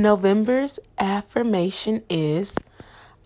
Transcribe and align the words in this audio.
November's 0.00 0.80
affirmation 0.98 2.02
is 2.08 2.56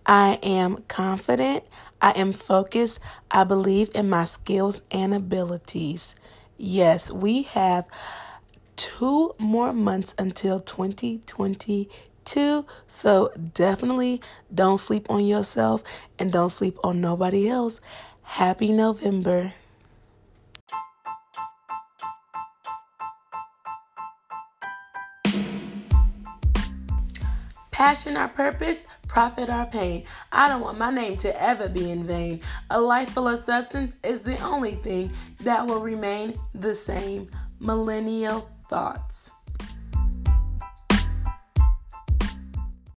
I 0.05 0.37
am 0.43 0.75
confident, 0.89 1.63
I 2.01 2.11
am 2.11 2.33
focused, 2.33 2.99
I 3.31 3.45
believe 3.45 3.91
in 3.95 4.09
my 4.09 4.25
skills 4.25 4.81
and 4.91 5.13
abilities. 5.13 6.15
Yes, 6.57 7.09
we 7.09 7.43
have 7.43 7.85
two 8.75 9.35
more 9.37 9.71
months 9.71 10.15
until 10.17 10.59
2022. 10.59 12.65
So 12.87 13.31
definitely 13.53 14.21
don't 14.53 14.77
sleep 14.77 15.09
on 15.09 15.25
yourself 15.25 15.81
and 16.19 16.29
don't 16.29 16.49
sleep 16.49 16.77
on 16.83 16.99
nobody 16.99 17.47
else. 17.47 17.79
Happy 18.21 18.73
November. 18.73 19.53
Passion 27.75 28.15
our 28.15 28.29
purpose, 28.29 28.85
profit 29.05 29.49
our 29.49 29.65
pain. 29.65 30.05
I 30.31 30.47
don't 30.47 30.61
want 30.61 30.77
my 30.77 30.91
name 30.91 31.17
to 31.17 31.41
ever 31.43 31.67
be 31.67 31.91
in 31.91 32.07
vain. 32.07 32.39
A 32.69 32.79
life 32.79 33.09
full 33.09 33.27
of 33.27 33.43
substance 33.43 33.97
is 34.01 34.21
the 34.21 34.41
only 34.41 34.75
thing 34.75 35.11
that 35.41 35.67
will 35.67 35.81
remain 35.81 36.39
the 36.53 36.73
same. 36.73 37.29
Millennial 37.59 38.49
thoughts. 38.69 39.29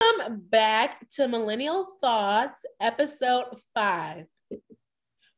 Welcome 0.02 0.42
back 0.50 1.10
to 1.12 1.30
Millennial 1.30 1.88
Thoughts, 2.02 2.66
episode 2.82 3.46
five. 3.74 4.26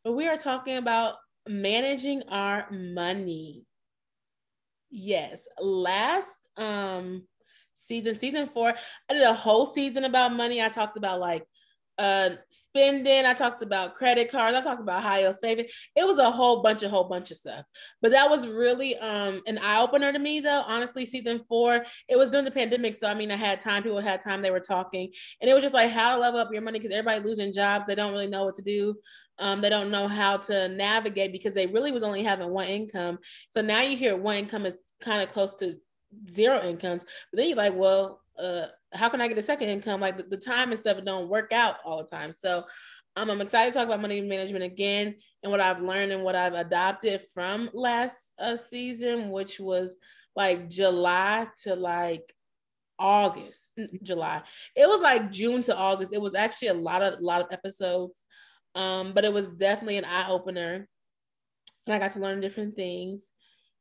Where 0.01 0.15
we 0.15 0.27
are 0.27 0.37
talking 0.37 0.77
about 0.77 1.13
managing 1.47 2.23
our 2.29 2.65
money. 2.71 3.67
Yes, 4.89 5.47
last 5.61 6.39
um 6.57 7.27
season, 7.87 8.19
season 8.19 8.49
four, 8.53 8.73
I 9.09 9.13
did 9.13 9.23
a 9.23 9.33
whole 9.33 9.65
season 9.65 10.03
about 10.05 10.33
money. 10.33 10.61
I 10.61 10.69
talked 10.69 10.97
about 10.97 11.19
like 11.19 11.43
uh 11.97 12.29
spending. 12.49 13.25
I 13.25 13.33
talked 13.33 13.61
about 13.61 13.95
credit 13.95 14.29
cards. 14.29 14.55
I 14.55 14.61
talked 14.61 14.81
about 14.81 15.01
high 15.01 15.21
yield 15.21 15.35
saving 15.39 15.65
it 15.95 16.05
was 16.05 16.17
a 16.19 16.29
whole 16.29 16.61
bunch 16.61 16.83
of 16.83 16.91
whole 16.91 17.05
bunch 17.05 17.31
of 17.31 17.37
stuff. 17.37 17.65
But 18.01 18.11
that 18.11 18.29
was 18.29 18.47
really 18.47 18.95
um 18.97 19.41
an 19.47 19.57
eye-opener 19.57 20.13
to 20.13 20.19
me 20.19 20.39
though. 20.39 20.63
Honestly 20.67 21.05
season 21.05 21.41
four 21.49 21.83
it 22.07 22.17
was 22.17 22.29
during 22.29 22.45
the 22.45 22.51
pandemic 22.51 22.95
so 22.95 23.07
i 23.07 23.13
mean 23.13 23.31
i 23.31 23.35
had 23.35 23.61
time. 23.61 23.83
People 23.83 23.99
had 23.99 24.21
time. 24.21 24.41
They 24.41 24.51
were 24.51 24.59
talking. 24.59 25.11
And 25.41 25.49
it 25.49 25.53
was 25.53 25.63
just 25.63 25.73
like 25.73 25.89
how 25.89 26.15
to 26.15 26.21
level 26.21 26.39
up 26.39 26.53
your 26.53 26.61
money 26.61 26.79
because 26.79 26.91
everybody 26.91 27.23
losing 27.23 27.53
jobs. 27.53 27.87
They 27.87 27.95
don't 27.95 28.13
really 28.13 28.27
know 28.27 28.45
what 28.45 28.55
to 28.55 28.61
do. 28.61 28.95
Um, 29.39 29.61
they 29.61 29.69
don't 29.69 29.91
know 29.91 30.07
how 30.07 30.37
to 30.37 30.69
navigate 30.69 31.31
because 31.31 31.53
they 31.53 31.67
really 31.67 31.91
was 31.91 32.03
only 32.03 32.23
having 32.23 32.49
one 32.49 32.67
income. 32.67 33.19
So 33.49 33.61
now 33.61 33.81
you 33.81 33.95
hear 33.95 34.15
one 34.15 34.37
income 34.37 34.65
is 34.65 34.79
kind 35.01 35.21
of 35.21 35.29
close 35.29 35.53
to 35.55 35.77
zero 36.29 36.61
incomes 36.61 37.03
but 37.31 37.37
then 37.37 37.47
you're 37.47 37.57
like 37.57 37.75
well 37.75 38.21
uh 38.39 38.67
how 38.93 39.09
can 39.09 39.21
I 39.21 39.27
get 39.27 39.37
a 39.37 39.43
second 39.43 39.69
income? 39.69 40.01
Like 40.01 40.17
the, 40.17 40.23
the 40.23 40.37
time 40.37 40.71
and 40.71 40.79
stuff 40.79 41.03
don't 41.03 41.29
work 41.29 41.51
out 41.51 41.77
all 41.83 41.97
the 41.97 42.09
time. 42.09 42.31
So 42.31 42.65
um, 43.15 43.29
I'm 43.29 43.41
excited 43.41 43.73
to 43.73 43.79
talk 43.79 43.87
about 43.87 44.01
money 44.01 44.21
management 44.21 44.63
again 44.63 45.15
and 45.43 45.51
what 45.51 45.61
I've 45.61 45.81
learned 45.81 46.11
and 46.11 46.23
what 46.23 46.35
I've 46.35 46.53
adopted 46.53 47.21
from 47.33 47.69
last 47.73 48.15
uh, 48.39 48.55
season, 48.55 49.31
which 49.31 49.59
was 49.59 49.97
like 50.35 50.69
July 50.69 51.47
to 51.63 51.75
like 51.75 52.33
August, 52.99 53.71
July. 54.03 54.43
It 54.75 54.87
was 54.87 55.01
like 55.01 55.31
June 55.31 55.61
to 55.63 55.75
August. 55.75 56.13
It 56.13 56.21
was 56.21 56.35
actually 56.35 56.69
a 56.69 56.73
lot 56.75 57.01
of 57.01 57.19
lot 57.19 57.41
of 57.41 57.47
episodes, 57.51 58.23
um, 58.75 59.13
but 59.13 59.25
it 59.25 59.33
was 59.33 59.49
definitely 59.49 59.97
an 59.97 60.05
eye 60.05 60.29
opener, 60.29 60.87
and 61.85 61.95
I 61.95 61.99
got 61.99 62.13
to 62.13 62.19
learn 62.19 62.39
different 62.39 62.75
things. 62.75 63.31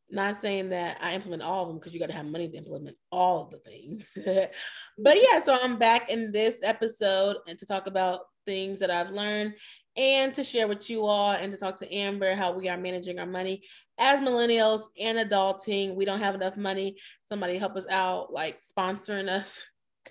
Not 0.09 0.41
saying 0.41 0.69
that 0.71 0.99
I 1.01 1.15
implement 1.15 1.43
all 1.43 1.63
of 1.63 1.69
them 1.69 1.79
because 1.79 1.93
you 1.93 1.99
got 2.01 2.07
to 2.11 2.17
have 2.17 2.27
money 2.27 2.49
to 2.49 2.57
implement 2.57 2.97
all 3.11 3.43
of 3.43 3.51
the 3.51 3.59
things. 3.59 4.17
but 4.99 5.17
yeah, 5.17 5.43
so 5.43 5.59
I'm 5.61 5.79
back 5.79 6.11
in 6.11 6.31
this 6.31 6.59
episode 6.63 7.39
and 7.49 7.59
to 7.59 7.67
talk 7.67 7.87
about 7.87 8.21
things 8.47 8.79
that 8.79 8.91
I've 8.91 9.11
learned 9.11 9.55
and 9.97 10.35
to 10.35 10.45
share 10.45 10.69
with 10.69 10.89
you 10.89 11.07
all 11.07 11.33
and 11.33 11.51
to 11.53 11.59
talk 11.59 11.79
to 11.79 11.93
Amber 11.93 12.35
how 12.35 12.53
we 12.53 12.69
are 12.69 12.77
managing 12.77 13.19
our 13.19 13.27
money 13.27 13.63
as 13.99 14.21
millennials 14.21 14.83
and 15.01 15.19
adulting. 15.19 15.97
We 15.97 16.05
don't 16.05 16.21
have 16.21 16.35
enough 16.35 16.57
money. 16.57 16.97
Somebody 17.25 17.59
help 17.59 17.77
us 17.77 17.87
out, 17.91 18.33
like 18.33 18.61
sponsoring 18.61 19.29
us 19.29 19.67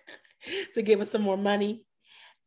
to 0.73 0.81
give 0.81 1.01
us 1.01 1.11
some 1.11 1.21
more 1.21 1.37
money. 1.37 1.83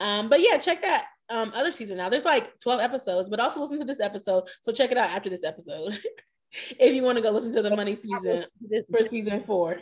Um, 0.01 0.29
but 0.29 0.41
yeah, 0.41 0.59
check 0.59 0.83
that 0.83 1.07
um, 1.31 1.53
other 1.55 1.73
season 1.73 1.97
now. 1.97 2.09
There's 2.09 2.25
like 2.25 2.59
12 2.59 2.81
episodes, 2.81 3.29
but 3.29 3.41
also 3.41 3.61
listen 3.61 3.79
to 3.79 3.85
this 3.85 4.01
episode. 4.01 4.45
So 4.63 4.73
check 4.73 4.91
it 4.91 4.99
out 4.99 5.11
after 5.11 5.31
this 5.31 5.45
episode. 5.45 5.99
if 6.53 6.95
you 6.95 7.03
want 7.03 7.17
to 7.17 7.23
go 7.23 7.31
listen 7.31 7.53
to 7.53 7.63
the 7.63 7.75
money 7.75 7.95
season 7.97 8.45
this 8.61 8.87
for 8.87 9.03
season 9.03 9.43
four. 9.43 9.79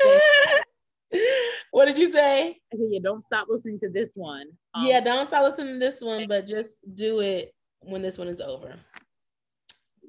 what 1.70 1.86
did 1.86 1.98
you 1.98 2.10
say? 2.10 2.58
I 2.72 2.76
said, 2.76 2.86
yeah, 2.88 3.00
don't 3.02 3.22
stop 3.22 3.48
listening 3.48 3.78
to 3.80 3.90
this 3.90 4.12
one. 4.14 4.46
Um, 4.74 4.86
yeah, 4.86 5.00
don't 5.00 5.26
stop 5.26 5.44
listening 5.44 5.74
to 5.74 5.78
this 5.78 6.00
one, 6.00 6.28
but 6.28 6.46
just 6.46 6.78
do 6.94 7.20
it 7.20 7.54
when 7.80 8.02
this 8.02 8.18
one 8.18 8.28
is 8.28 8.40
over. 8.40 8.74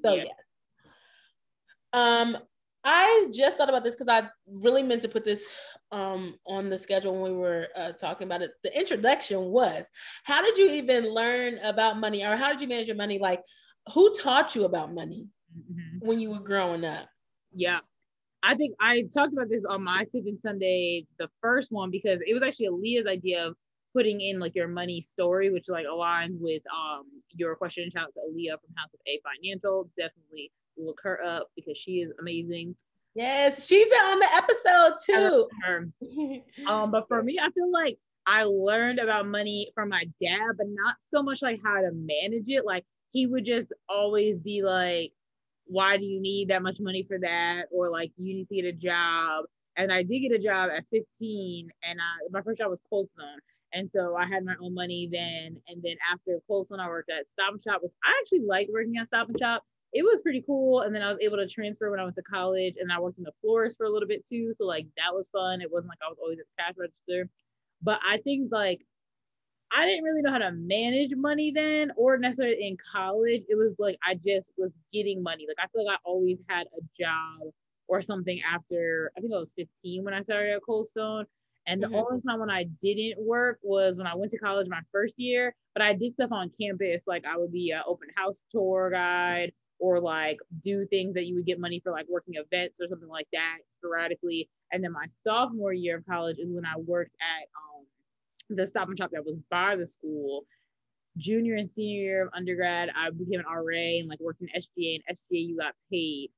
So 0.00 0.14
yeah. 0.14 0.24
yeah. 0.24 0.30
Um, 1.92 2.38
I 2.82 3.26
just 3.32 3.58
thought 3.58 3.68
about 3.68 3.84
this 3.84 3.94
because 3.94 4.08
I 4.08 4.28
really 4.46 4.82
meant 4.82 5.02
to 5.02 5.08
put 5.08 5.24
this 5.24 5.46
um 5.92 6.36
on 6.46 6.70
the 6.70 6.78
schedule 6.78 7.12
when 7.12 7.32
we 7.32 7.36
were 7.36 7.68
uh, 7.76 7.92
talking 7.92 8.26
about 8.26 8.42
it. 8.42 8.52
The 8.62 8.76
introduction 8.78 9.46
was 9.46 9.86
how 10.24 10.40
did 10.40 10.56
you 10.56 10.70
even 10.70 11.12
learn 11.12 11.58
about 11.58 11.98
money 11.98 12.24
or 12.24 12.36
how 12.36 12.50
did 12.50 12.60
you 12.60 12.68
manage 12.68 12.86
your 12.86 12.96
money? 12.96 13.18
Like, 13.18 13.42
who 13.92 14.12
taught 14.14 14.54
you 14.54 14.64
about 14.64 14.94
money? 14.94 15.26
Mm-hmm. 15.56 16.06
when 16.06 16.20
you 16.20 16.30
were 16.30 16.40
growing 16.40 16.84
up. 16.84 17.08
Yeah. 17.52 17.80
I 18.42 18.54
think 18.54 18.74
I 18.80 19.04
talked 19.12 19.32
about 19.32 19.48
this 19.50 19.64
on 19.64 19.84
my 19.84 20.04
Sipping 20.10 20.38
Sunday, 20.42 21.06
the 21.18 21.28
first 21.42 21.72
one, 21.72 21.90
because 21.90 22.20
it 22.26 22.32
was 22.32 22.42
actually 22.42 22.68
Aaliyah's 22.68 23.06
idea 23.06 23.46
of 23.46 23.54
putting 23.92 24.20
in 24.20 24.38
like 24.38 24.54
your 24.54 24.68
money 24.68 25.00
story, 25.00 25.50
which 25.50 25.68
like 25.68 25.86
aligns 25.86 26.40
with 26.40 26.62
um 26.72 27.04
your 27.32 27.54
question. 27.56 27.90
Shout 27.90 28.04
out 28.04 28.14
to 28.14 28.20
Aaliyah 28.20 28.60
from 28.60 28.74
House 28.76 28.94
of 28.94 29.00
A 29.06 29.20
Financial. 29.24 29.90
Definitely 29.96 30.52
look 30.78 31.00
her 31.02 31.22
up 31.22 31.48
because 31.54 31.76
she 31.76 32.00
is 32.00 32.12
amazing. 32.18 32.76
Yes, 33.14 33.66
she's 33.66 33.92
on 34.04 34.18
the 34.20 34.28
episode 34.36 35.48
too. 36.06 36.40
um, 36.66 36.90
but 36.90 37.08
for 37.08 37.22
me, 37.22 37.38
I 37.42 37.50
feel 37.50 37.70
like 37.70 37.98
I 38.26 38.44
learned 38.44 39.00
about 39.00 39.26
money 39.26 39.70
from 39.74 39.88
my 39.88 40.04
dad, 40.22 40.52
but 40.56 40.66
not 40.68 40.94
so 41.00 41.22
much 41.22 41.42
like 41.42 41.60
how 41.62 41.80
to 41.80 41.90
manage 41.92 42.48
it. 42.48 42.64
Like 42.64 42.84
he 43.10 43.26
would 43.26 43.44
just 43.44 43.72
always 43.88 44.38
be 44.38 44.62
like, 44.62 45.12
why 45.70 45.96
do 45.96 46.04
you 46.04 46.20
need 46.20 46.48
that 46.48 46.62
much 46.62 46.80
money 46.80 47.04
for 47.06 47.18
that? 47.20 47.66
Or 47.70 47.88
like 47.88 48.10
you 48.16 48.34
need 48.34 48.48
to 48.48 48.56
get 48.56 48.64
a 48.64 48.72
job. 48.72 49.44
And 49.76 49.92
I 49.92 50.02
did 50.02 50.18
get 50.20 50.32
a 50.32 50.38
job 50.38 50.68
at 50.76 50.84
15 50.90 51.70
and 51.84 52.00
I 52.00 52.28
my 52.32 52.42
first 52.42 52.58
job 52.58 52.70
was 52.70 52.82
Cold. 52.90 53.08
And 53.72 53.88
so 53.88 54.16
I 54.16 54.26
had 54.26 54.44
my 54.44 54.54
own 54.60 54.74
money 54.74 55.08
then. 55.10 55.56
And 55.68 55.80
then 55.80 55.94
after 56.12 56.40
Cold 56.48 56.68
I 56.76 56.88
worked 56.88 57.08
at 57.10 57.28
Stop 57.28 57.52
and 57.52 57.62
Shop, 57.62 57.80
which 57.82 57.92
I 58.04 58.12
actually 58.20 58.44
liked 58.46 58.70
working 58.72 58.96
at 59.00 59.06
Stop 59.06 59.28
and 59.28 59.38
Shop. 59.38 59.62
It 59.92 60.02
was 60.02 60.20
pretty 60.20 60.42
cool. 60.44 60.80
And 60.80 60.94
then 60.94 61.02
I 61.02 61.10
was 61.10 61.18
able 61.22 61.36
to 61.36 61.46
transfer 61.46 61.88
when 61.88 62.00
I 62.00 62.04
went 62.04 62.16
to 62.16 62.22
college 62.22 62.74
and 62.80 62.92
I 62.92 62.98
worked 62.98 63.18
in 63.18 63.24
the 63.24 63.32
florist 63.40 63.78
for 63.78 63.86
a 63.86 63.90
little 63.90 64.08
bit 64.08 64.26
too. 64.26 64.52
So 64.58 64.64
like 64.64 64.86
that 64.96 65.14
was 65.14 65.28
fun. 65.28 65.60
It 65.60 65.70
wasn't 65.70 65.90
like 65.90 65.98
I 66.04 66.08
was 66.08 66.18
always 66.20 66.38
at 66.40 66.46
the 66.46 66.62
cash 66.62 66.74
register. 66.76 67.30
But 67.80 68.00
I 68.04 68.18
think 68.18 68.50
like 68.50 68.80
I 69.72 69.86
didn't 69.86 70.04
really 70.04 70.22
know 70.22 70.32
how 70.32 70.38
to 70.38 70.52
manage 70.52 71.14
money 71.14 71.52
then 71.52 71.92
or 71.96 72.18
necessarily 72.18 72.66
in 72.66 72.76
college. 72.92 73.42
It 73.48 73.56
was 73.56 73.76
like 73.78 73.98
I 74.06 74.14
just 74.14 74.52
was 74.56 74.72
getting 74.92 75.22
money. 75.22 75.46
Like 75.46 75.64
I 75.64 75.68
feel 75.68 75.86
like 75.86 75.94
I 75.94 75.98
always 76.04 76.38
had 76.48 76.66
a 76.66 76.80
job 76.98 77.52
or 77.88 78.02
something 78.02 78.40
after 78.42 79.12
I 79.16 79.20
think 79.20 79.32
I 79.32 79.38
was 79.38 79.52
15 79.56 80.04
when 80.04 80.14
I 80.14 80.22
started 80.22 80.54
at 80.54 80.62
Cold 80.66 80.88
Stone. 80.88 81.26
And 81.66 81.82
the 81.82 81.86
mm-hmm. 81.86 81.96
only 81.96 82.22
time 82.26 82.40
when 82.40 82.50
I 82.50 82.64
didn't 82.82 83.24
work 83.24 83.58
was 83.62 83.98
when 83.98 84.06
I 84.06 84.14
went 84.14 84.32
to 84.32 84.38
college 84.38 84.66
my 84.68 84.80
first 84.90 85.18
year, 85.18 85.54
but 85.74 85.82
I 85.82 85.92
did 85.92 86.14
stuff 86.14 86.32
on 86.32 86.50
campus. 86.60 87.02
Like 87.06 87.24
I 87.26 87.36
would 87.36 87.52
be 87.52 87.70
an 87.70 87.82
open 87.86 88.08
house 88.16 88.44
tour 88.50 88.90
guide 88.90 89.52
or 89.78 90.00
like 90.00 90.38
do 90.62 90.86
things 90.86 91.14
that 91.14 91.26
you 91.26 91.34
would 91.34 91.46
get 91.46 91.60
money 91.60 91.80
for, 91.80 91.92
like 91.92 92.06
working 92.08 92.34
events 92.34 92.80
or 92.80 92.88
something 92.88 93.08
like 93.08 93.28
that 93.32 93.58
sporadically. 93.68 94.48
And 94.72 94.82
then 94.82 94.92
my 94.92 95.06
sophomore 95.22 95.72
year 95.72 95.98
of 95.98 96.06
college 96.06 96.38
is 96.38 96.50
when 96.50 96.66
I 96.66 96.76
worked 96.78 97.14
at 97.20 97.46
um, 97.56 97.84
the 98.54 98.66
stop 98.66 98.88
and 98.88 98.98
shop 98.98 99.10
that 99.12 99.24
was 99.24 99.38
by 99.50 99.76
the 99.76 99.86
school. 99.86 100.44
Junior 101.16 101.56
and 101.56 101.68
senior 101.68 102.02
year 102.02 102.22
of 102.22 102.30
undergrad, 102.34 102.90
I 102.96 103.10
became 103.10 103.40
an 103.40 103.46
RA 103.46 103.98
and 103.98 104.08
like 104.08 104.20
worked 104.20 104.42
in 104.42 104.48
SGA 104.48 105.00
and 105.06 105.16
SGA 105.16 105.48
you 105.48 105.56
got 105.58 105.74
paid. 105.90 106.30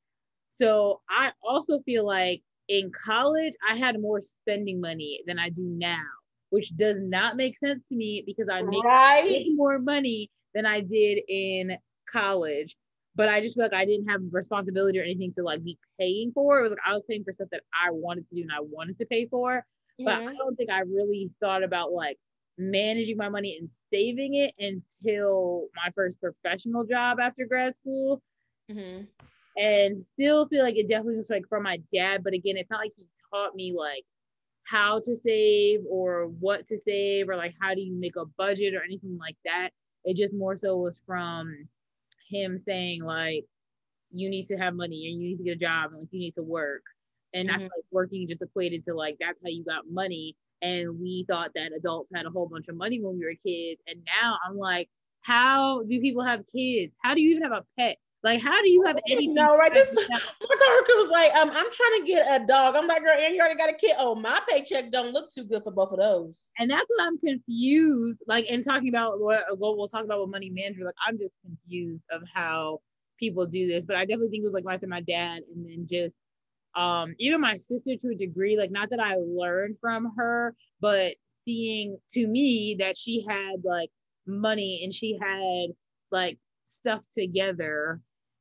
So 0.48 1.00
I 1.08 1.32
also 1.42 1.80
feel 1.80 2.06
like 2.06 2.42
in 2.68 2.90
college 2.90 3.54
I 3.68 3.76
had 3.76 4.00
more 4.00 4.20
spending 4.20 4.80
money 4.80 5.20
than 5.26 5.38
I 5.38 5.50
do 5.50 5.62
now, 5.62 6.04
which 6.50 6.74
does 6.76 6.96
not 7.00 7.36
make 7.36 7.58
sense 7.58 7.84
to 7.88 7.94
me 7.94 8.22
because 8.26 8.48
I 8.50 8.62
make 8.62 8.84
right. 8.84 9.44
more 9.54 9.78
money 9.78 10.30
than 10.54 10.66
I 10.66 10.80
did 10.80 11.20
in 11.28 11.76
college. 12.10 12.76
But 13.14 13.28
I 13.28 13.42
just 13.42 13.56
feel 13.56 13.64
like 13.64 13.74
I 13.74 13.84
didn't 13.84 14.08
have 14.08 14.20
responsibility 14.30 14.98
or 14.98 15.02
anything 15.02 15.34
to 15.34 15.42
like 15.42 15.62
be 15.62 15.78
paying 16.00 16.32
for. 16.32 16.60
It 16.60 16.62
was 16.62 16.70
like 16.70 16.78
I 16.86 16.94
was 16.94 17.04
paying 17.08 17.24
for 17.24 17.32
stuff 17.32 17.48
that 17.52 17.62
I 17.72 17.90
wanted 17.90 18.26
to 18.28 18.34
do 18.34 18.42
and 18.42 18.52
I 18.52 18.60
wanted 18.60 18.98
to 18.98 19.06
pay 19.06 19.26
for. 19.26 19.66
But 19.98 20.14
I 20.14 20.34
don't 20.34 20.56
think 20.56 20.70
I 20.70 20.80
really 20.80 21.30
thought 21.40 21.62
about 21.62 21.92
like 21.92 22.18
managing 22.58 23.16
my 23.16 23.28
money 23.28 23.56
and 23.58 23.70
saving 23.92 24.34
it 24.34 24.54
until 24.58 25.68
my 25.76 25.90
first 25.94 26.20
professional 26.20 26.84
job 26.84 27.18
after 27.20 27.46
grad 27.46 27.74
school. 27.74 28.22
Mm-hmm. 28.70 29.04
And 29.56 30.00
still 30.00 30.48
feel 30.48 30.64
like 30.64 30.76
it 30.76 30.88
definitely 30.88 31.18
was 31.18 31.30
like 31.30 31.46
from 31.48 31.64
my 31.64 31.80
dad. 31.92 32.24
But 32.24 32.32
again, 32.32 32.56
it's 32.56 32.70
not 32.70 32.80
like 32.80 32.92
he 32.96 33.06
taught 33.32 33.54
me 33.54 33.74
like 33.76 34.04
how 34.64 35.00
to 35.04 35.16
save 35.16 35.80
or 35.88 36.28
what 36.40 36.66
to 36.68 36.78
save 36.78 37.28
or 37.28 37.36
like 37.36 37.54
how 37.60 37.74
do 37.74 37.80
you 37.80 37.92
make 37.92 38.16
a 38.16 38.24
budget 38.38 38.74
or 38.74 38.82
anything 38.82 39.18
like 39.18 39.36
that. 39.44 39.70
It 40.04 40.16
just 40.16 40.34
more 40.34 40.56
so 40.56 40.76
was 40.76 41.02
from 41.06 41.68
him 42.30 42.58
saying 42.58 43.02
like 43.02 43.44
you 44.10 44.30
need 44.30 44.46
to 44.46 44.56
have 44.56 44.74
money 44.74 45.10
and 45.10 45.20
you 45.20 45.28
need 45.28 45.36
to 45.36 45.44
get 45.44 45.56
a 45.56 45.60
job 45.60 45.90
and 45.90 46.00
like 46.00 46.08
you 46.12 46.20
need 46.20 46.34
to 46.34 46.42
work. 46.42 46.82
And 47.34 47.48
mm-hmm. 47.48 47.56
I 47.56 47.58
feel 47.58 47.70
like 47.76 47.84
working 47.90 48.26
just 48.28 48.42
equated 48.42 48.84
to 48.84 48.94
like 48.94 49.16
that's 49.20 49.40
how 49.42 49.48
you 49.48 49.64
got 49.64 49.90
money. 49.90 50.36
And 50.60 51.00
we 51.00 51.24
thought 51.28 51.50
that 51.54 51.72
adults 51.72 52.10
had 52.14 52.26
a 52.26 52.30
whole 52.30 52.48
bunch 52.48 52.68
of 52.68 52.76
money 52.76 53.00
when 53.00 53.18
we 53.18 53.24
were 53.24 53.34
kids. 53.44 53.80
And 53.86 54.00
now 54.04 54.38
I'm 54.46 54.56
like, 54.56 54.88
how 55.22 55.82
do 55.84 56.00
people 56.00 56.24
have 56.24 56.44
kids? 56.54 56.94
How 57.02 57.14
do 57.14 57.20
you 57.20 57.30
even 57.30 57.42
have 57.42 57.52
a 57.52 57.64
pet? 57.78 57.96
Like, 58.24 58.40
how 58.40 58.62
do 58.62 58.70
you 58.70 58.84
have 58.84 58.96
anything? 59.10 59.34
No, 59.34 59.56
right? 59.56 59.74
This 59.74 59.92
my 59.92 60.18
coworker 60.20 60.92
was 60.96 61.08
like, 61.10 61.34
um, 61.34 61.50
I'm 61.50 61.72
trying 61.72 62.00
to 62.00 62.04
get 62.06 62.40
a 62.40 62.46
dog. 62.46 62.76
I'm 62.76 62.86
like, 62.86 63.02
girl, 63.02 63.16
and 63.18 63.34
you 63.34 63.40
already 63.40 63.56
got 63.56 63.70
a 63.70 63.72
kid. 63.72 63.96
Oh, 63.98 64.14
my 64.14 64.40
paycheck 64.48 64.92
don't 64.92 65.12
look 65.12 65.32
too 65.32 65.42
good 65.42 65.64
for 65.64 65.72
both 65.72 65.90
of 65.90 65.98
those. 65.98 66.48
And 66.58 66.70
that's 66.70 66.86
what 66.88 67.04
I'm 67.04 67.18
confused. 67.18 68.22
Like, 68.28 68.46
and 68.48 68.64
talking 68.64 68.90
about 68.90 69.20
what, 69.20 69.58
what 69.58 69.76
we'll 69.76 69.88
talk 69.88 70.04
about 70.04 70.20
with 70.20 70.30
money 70.30 70.50
management. 70.50 70.86
Like, 70.86 70.94
I'm 71.04 71.18
just 71.18 71.34
confused 71.44 72.04
of 72.12 72.22
how 72.32 72.78
people 73.18 73.44
do 73.44 73.66
this. 73.66 73.84
But 73.84 73.96
I 73.96 74.04
definitely 74.04 74.28
think 74.28 74.42
it 74.42 74.46
was 74.46 74.54
like 74.54 74.64
when 74.64 74.74
I 74.74 74.78
said 74.78 74.88
my 74.88 75.00
dad, 75.00 75.42
and 75.52 75.66
then 75.66 75.88
just 75.90 76.14
um 76.74 77.14
even 77.18 77.40
my 77.40 77.54
sister 77.54 77.96
to 77.96 78.08
a 78.08 78.14
degree. 78.14 78.56
Like, 78.56 78.70
not 78.70 78.90
that 78.90 79.00
I 79.00 79.16
learned 79.16 79.78
from 79.80 80.12
her, 80.16 80.54
but 80.80 81.14
seeing 81.44 81.98
to 82.12 82.26
me 82.26 82.76
that 82.78 82.96
she 82.96 83.24
had 83.28 83.64
like 83.64 83.90
money 84.26 84.80
and 84.84 84.94
she 84.94 85.18
had 85.20 85.74
like 86.10 86.38
stuff 86.64 87.02
together 87.12 88.00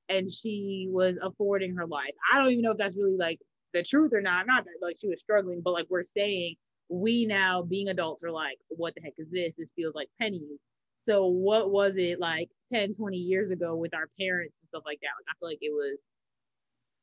and 0.09 0.29
she 0.29 0.87
was 0.89 1.17
affording 1.21 1.75
her 1.75 1.87
life. 1.87 2.13
I 2.31 2.37
don't 2.37 2.51
even 2.51 2.63
know 2.63 2.71
if 2.71 2.77
that's 2.77 2.97
really 2.97 3.17
like 3.17 3.39
the 3.73 3.83
truth 3.83 4.13
or 4.13 4.21
not. 4.21 4.47
Not 4.47 4.65
that 4.65 4.85
like 4.85 4.97
she 4.99 5.07
was 5.07 5.21
struggling, 5.21 5.61
but 5.63 5.73
like 5.73 5.87
we're 5.89 6.03
saying, 6.03 6.55
we 6.89 7.25
now 7.25 7.61
being 7.63 7.87
adults 7.87 8.23
are 8.23 8.31
like, 8.31 8.57
what 8.69 8.93
the 8.95 9.01
heck 9.01 9.13
is 9.17 9.29
this? 9.31 9.55
This 9.57 9.71
feels 9.75 9.95
like 9.95 10.09
pennies. 10.19 10.59
So 10.97 11.25
what 11.25 11.71
was 11.71 11.93
it 11.95 12.19
like 12.19 12.49
10, 12.71 12.93
20 12.93 13.17
years 13.17 13.49
ago 13.49 13.75
with 13.75 13.93
our 13.95 14.07
parents 14.19 14.53
and 14.61 14.67
stuff 14.67 14.83
like 14.85 14.99
that? 15.01 15.07
Like 15.17 15.29
I 15.29 15.33
feel 15.39 15.49
like 15.49 15.59
it 15.61 15.73
was 15.73 15.97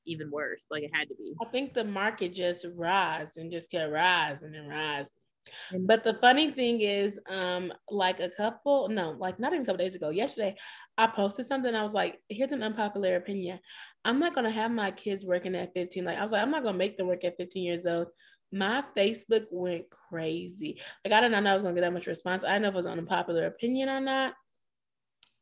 even 0.09 0.31
worse. 0.31 0.67
Like 0.71 0.83
it 0.83 0.91
had 0.93 1.09
to 1.09 1.15
be. 1.15 1.35
I 1.41 1.47
think 1.47 1.75
the 1.75 1.85
market 1.85 2.33
just 2.33 2.67
rise 2.75 3.37
and 3.37 3.51
just 3.51 3.71
kept 3.71 3.93
rising 3.93 4.47
and 4.47 4.55
then 4.55 4.69
rise. 4.69 5.11
But 5.81 6.05
the 6.05 6.15
funny 6.15 6.51
thing 6.51 6.81
is, 6.81 7.19
um, 7.31 7.73
like 7.91 8.21
a 8.21 8.31
couple, 8.31 8.89
no, 8.89 9.11
like 9.13 9.39
not 9.39 9.53
even 9.53 9.63
a 9.63 9.67
couple 9.67 9.85
days 9.85 9.95
ago, 9.95 10.11
yesterday, 10.11 10.57
I 10.97 11.07
posted 11.07 11.47
something. 11.47 11.75
I 11.75 11.83
was 11.83 11.95
like, 11.95 12.19
here's 12.29 12.51
an 12.51 12.63
unpopular 12.63 13.17
opinion. 13.17 13.59
I'm 14.05 14.19
not 14.19 14.35
gonna 14.35 14.51
have 14.51 14.71
my 14.71 14.91
kids 14.91 15.25
working 15.25 15.55
at 15.55 15.73
15. 15.75 16.05
Like 16.05 16.19
I 16.19 16.23
was 16.23 16.33
like, 16.33 16.43
I'm 16.43 16.51
not 16.51 16.65
gonna 16.65 16.79
make 16.79 16.97
them 16.97 17.07
work 17.07 17.25
at 17.25 17.37
15 17.37 17.63
years 17.63 17.87
old. 17.87 18.09
My 18.53 18.83
Facebook 18.97 19.47
went 19.51 19.87
crazy. 19.91 20.81
Like 21.05 21.13
I 21.13 21.21
did 21.21 21.33
not 21.33 21.43
know 21.43 21.51
I 21.51 21.55
was 21.55 21.63
gonna 21.63 21.75
get 21.75 21.83
that 21.83 21.93
much 21.93 22.07
response. 22.07 22.45
I 22.45 22.49
didn't 22.49 22.63
know 22.63 22.69
if 22.69 22.75
it 22.75 22.77
was 22.77 22.87
an 22.87 22.99
unpopular 22.99 23.47
opinion 23.47 23.89
or 23.89 24.01
not. 24.01 24.35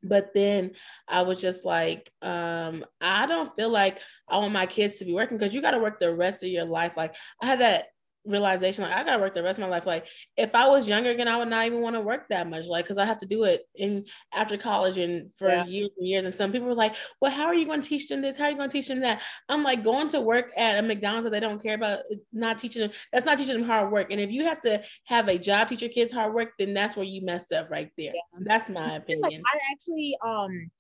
But 0.02 0.32
then 0.34 0.72
I 1.08 1.22
was 1.22 1.40
just 1.40 1.64
like, 1.64 2.10
um, 2.22 2.84
I 3.00 3.26
don't 3.26 3.54
feel 3.56 3.70
like 3.70 4.00
I 4.28 4.38
want 4.38 4.52
my 4.52 4.66
kids 4.66 4.98
to 4.98 5.04
be 5.04 5.12
working 5.12 5.38
because 5.38 5.54
you 5.54 5.62
got 5.62 5.72
to 5.72 5.78
work 5.78 5.98
the 5.98 6.14
rest 6.14 6.44
of 6.44 6.50
your 6.50 6.64
life. 6.64 6.96
Like 6.96 7.14
I 7.40 7.46
had 7.46 7.60
that 7.60 7.86
realization 8.26 8.84
like 8.84 8.92
I 8.92 9.04
gotta 9.04 9.20
work 9.20 9.34
the 9.34 9.42
rest 9.42 9.58
of 9.58 9.62
my 9.62 9.68
life. 9.68 9.86
Like 9.86 10.06
if 10.36 10.54
I 10.54 10.68
was 10.68 10.88
younger 10.88 11.10
again, 11.10 11.28
I 11.28 11.36
would 11.36 11.48
not 11.48 11.66
even 11.66 11.80
want 11.80 11.96
to 11.96 12.00
work 12.00 12.28
that 12.28 12.48
much. 12.48 12.66
Like 12.66 12.84
because 12.84 12.98
I 12.98 13.04
have 13.04 13.18
to 13.18 13.26
do 13.26 13.44
it 13.44 13.62
in 13.74 14.04
after 14.32 14.56
college 14.56 14.98
and 14.98 15.32
for 15.34 15.48
yeah. 15.48 15.64
years 15.64 15.90
and 15.98 16.06
years. 16.06 16.24
And 16.24 16.34
some 16.34 16.52
people 16.52 16.68
were 16.68 16.74
like, 16.74 16.94
Well, 17.20 17.30
how 17.30 17.46
are 17.46 17.54
you 17.54 17.66
going 17.66 17.82
to 17.82 17.88
teach 17.88 18.08
them 18.08 18.22
this? 18.22 18.36
How 18.36 18.44
are 18.44 18.50
you 18.50 18.56
going 18.56 18.68
to 18.68 18.76
teach 18.76 18.88
them 18.88 19.00
that? 19.00 19.22
I'm 19.48 19.62
like 19.62 19.84
going 19.84 20.08
to 20.08 20.20
work 20.20 20.52
at 20.56 20.82
a 20.82 20.86
McDonald's 20.86 21.24
that 21.24 21.30
they 21.30 21.40
don't 21.40 21.62
care 21.62 21.74
about 21.74 22.00
not 22.32 22.58
teaching 22.58 22.82
them. 22.82 22.90
That's 23.12 23.26
not 23.26 23.38
teaching 23.38 23.58
them 23.58 23.66
hard 23.66 23.92
work. 23.92 24.10
And 24.10 24.20
if 24.20 24.30
you 24.30 24.44
have 24.44 24.60
to 24.62 24.82
have 25.04 25.28
a 25.28 25.38
job 25.38 25.68
teach 25.68 25.82
your 25.82 25.90
kids 25.90 26.12
hard 26.12 26.34
work, 26.34 26.52
then 26.58 26.74
that's 26.74 26.96
where 26.96 27.06
you 27.06 27.24
messed 27.24 27.52
up 27.52 27.70
right 27.70 27.90
there. 27.96 28.12
Yeah. 28.14 28.40
That's 28.40 28.68
my 28.68 28.96
opinion. 28.96 29.22
Like, 29.22 29.42
I 29.54 29.72
actually 29.72 30.16
um 30.24 30.70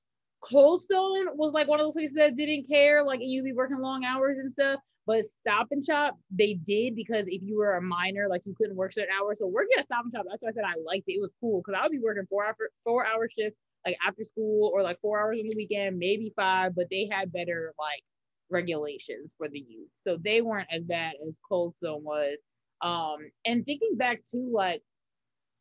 Cold 0.40 0.82
Stone 0.82 1.36
was 1.36 1.52
like 1.52 1.68
one 1.68 1.80
of 1.80 1.86
those 1.86 1.94
places 1.94 2.14
that 2.14 2.36
didn't 2.36 2.68
care, 2.68 3.02
like 3.04 3.20
you'd 3.22 3.44
be 3.44 3.52
working 3.52 3.80
long 3.80 4.04
hours 4.04 4.38
and 4.38 4.52
stuff. 4.52 4.80
But 5.06 5.24
Stop 5.24 5.68
and 5.70 5.84
Shop, 5.84 6.18
they 6.30 6.54
did 6.54 6.96
because 6.96 7.26
if 7.28 7.40
you 7.42 7.56
were 7.58 7.76
a 7.76 7.82
minor, 7.82 8.26
like 8.28 8.42
you 8.44 8.54
couldn't 8.56 8.76
work 8.76 8.92
certain 8.92 9.14
hours. 9.16 9.38
So 9.38 9.46
working 9.46 9.78
at 9.78 9.84
Stop 9.84 10.04
and 10.04 10.12
Shop, 10.12 10.24
that's 10.28 10.42
why 10.42 10.50
I 10.50 10.52
said 10.52 10.64
I 10.64 10.74
liked 10.84 11.04
it. 11.06 11.12
It 11.12 11.20
was 11.20 11.32
cool 11.40 11.62
because 11.62 11.78
I 11.78 11.84
would 11.84 11.92
be 11.92 12.00
working 12.00 12.26
four 12.28 12.44
hour 12.44 12.56
four 12.84 13.06
hour 13.06 13.28
shifts 13.28 13.58
like 13.86 13.96
after 14.06 14.24
school 14.24 14.70
or 14.74 14.82
like 14.82 15.00
four 15.00 15.20
hours 15.20 15.38
on 15.38 15.48
the 15.48 15.56
weekend, 15.56 15.98
maybe 15.98 16.32
five. 16.34 16.74
But 16.74 16.88
they 16.90 17.08
had 17.10 17.32
better 17.32 17.72
like 17.78 18.02
regulations 18.50 19.34
for 19.38 19.48
the 19.48 19.60
youth, 19.60 19.90
so 19.92 20.18
they 20.22 20.42
weren't 20.42 20.68
as 20.72 20.82
bad 20.82 21.14
as 21.26 21.38
Cold 21.48 21.74
Stone 21.76 22.02
was. 22.02 22.36
Um, 22.82 23.18
and 23.44 23.64
thinking 23.64 23.96
back 23.96 24.22
to 24.32 24.50
like, 24.52 24.82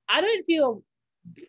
I 0.09 0.21
didn't 0.21 0.45
feel 0.45 0.83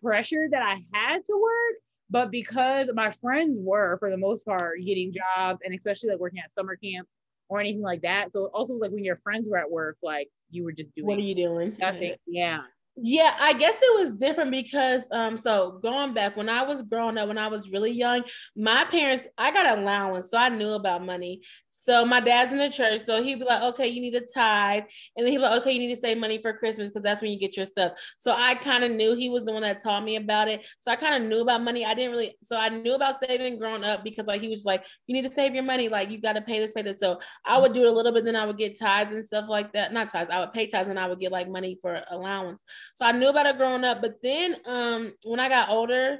pressure 0.02 0.48
that 0.50 0.62
I 0.62 0.76
had 0.92 1.24
to 1.24 1.40
work 1.40 1.76
but 2.10 2.30
because 2.30 2.90
my 2.94 3.10
friends 3.10 3.56
were, 3.58 3.98
for 3.98 4.10
the 4.10 4.16
most 4.16 4.44
part, 4.44 4.78
getting 4.84 5.12
jobs 5.12 5.60
and 5.64 5.74
especially 5.74 6.10
like 6.10 6.18
working 6.18 6.40
at 6.40 6.52
summer 6.52 6.76
camps 6.76 7.16
or 7.48 7.60
anything 7.60 7.82
like 7.82 8.02
that. 8.02 8.32
So 8.32 8.46
also 8.46 8.74
was 8.74 8.82
like 8.82 8.92
when 8.92 9.04
your 9.04 9.16
friends 9.16 9.48
were 9.48 9.58
at 9.58 9.70
work, 9.70 9.96
like 10.02 10.28
you 10.50 10.64
were 10.64 10.72
just 10.72 10.94
doing 10.94 11.08
what 11.08 11.18
are 11.18 11.22
you 11.22 11.34
doing? 11.34 11.76
Nothing. 11.78 12.14
Yeah. 12.26 12.60
Yeah, 12.98 13.36
I 13.38 13.52
guess 13.52 13.78
it 13.82 14.00
was 14.00 14.14
different 14.14 14.50
because 14.50 15.06
um 15.10 15.36
so 15.36 15.78
going 15.82 16.14
back 16.14 16.34
when 16.34 16.48
I 16.48 16.62
was 16.62 16.80
growing 16.82 17.18
up 17.18 17.28
when 17.28 17.36
I 17.36 17.48
was 17.48 17.70
really 17.70 17.90
young, 17.90 18.24
my 18.56 18.84
parents 18.84 19.26
I 19.36 19.52
got 19.52 19.66
an 19.66 19.80
allowance 19.80 20.30
so 20.30 20.38
I 20.38 20.48
knew 20.48 20.72
about 20.72 21.04
money. 21.04 21.42
So 21.86 22.04
my 22.04 22.18
dad's 22.18 22.50
in 22.50 22.58
the 22.58 22.68
church, 22.68 23.02
so 23.02 23.22
he'd 23.22 23.38
be 23.38 23.44
like, 23.44 23.62
"Okay, 23.62 23.86
you 23.86 24.00
need 24.00 24.16
a 24.16 24.20
tithe," 24.20 24.82
and 25.16 25.24
then 25.24 25.30
he'd 25.30 25.38
be 25.38 25.42
like, 25.44 25.60
"Okay, 25.60 25.70
you 25.70 25.78
need 25.78 25.94
to 25.94 26.00
save 26.00 26.18
money 26.18 26.36
for 26.42 26.52
Christmas 26.52 26.88
because 26.88 27.04
that's 27.04 27.22
when 27.22 27.30
you 27.30 27.38
get 27.38 27.56
your 27.56 27.64
stuff." 27.64 27.92
So 28.18 28.34
I 28.36 28.56
kind 28.56 28.82
of 28.82 28.90
knew 28.90 29.14
he 29.14 29.28
was 29.30 29.44
the 29.44 29.52
one 29.52 29.62
that 29.62 29.80
taught 29.80 30.02
me 30.02 30.16
about 30.16 30.48
it. 30.48 30.66
So 30.80 30.90
I 30.90 30.96
kind 30.96 31.14
of 31.14 31.30
knew 31.30 31.42
about 31.42 31.62
money. 31.62 31.86
I 31.86 31.94
didn't 31.94 32.10
really, 32.10 32.36
so 32.42 32.56
I 32.56 32.70
knew 32.70 32.94
about 32.94 33.20
saving 33.20 33.60
growing 33.60 33.84
up 33.84 34.02
because 34.02 34.26
like 34.26 34.40
he 34.40 34.48
was 34.48 34.64
like, 34.64 34.84
"You 35.06 35.14
need 35.14 35.28
to 35.28 35.32
save 35.32 35.54
your 35.54 35.62
money. 35.62 35.88
Like 35.88 36.10
you 36.10 36.20
got 36.20 36.32
to 36.32 36.40
pay 36.40 36.58
this, 36.58 36.72
pay 36.72 36.82
this." 36.82 36.98
So 36.98 37.20
I 37.44 37.56
would 37.56 37.72
do 37.72 37.82
it 37.82 37.86
a 37.88 37.92
little 37.92 38.10
bit, 38.10 38.24
then 38.24 38.34
I 38.34 38.46
would 38.46 38.58
get 38.58 38.76
tithes 38.76 39.12
and 39.12 39.24
stuff 39.24 39.44
like 39.48 39.72
that. 39.74 39.92
Not 39.92 40.08
tithes, 40.08 40.30
I 40.30 40.40
would 40.40 40.52
pay 40.52 40.66
tithes 40.66 40.88
and 40.88 40.98
I 40.98 41.06
would 41.06 41.20
get 41.20 41.30
like 41.30 41.48
money 41.48 41.78
for 41.80 42.02
allowance. 42.10 42.64
So 42.96 43.06
I 43.06 43.12
knew 43.12 43.28
about 43.28 43.46
it 43.46 43.58
growing 43.58 43.84
up, 43.84 44.02
but 44.02 44.16
then 44.24 44.56
um 44.66 45.12
when 45.24 45.38
I 45.38 45.48
got 45.48 45.70
older, 45.70 46.18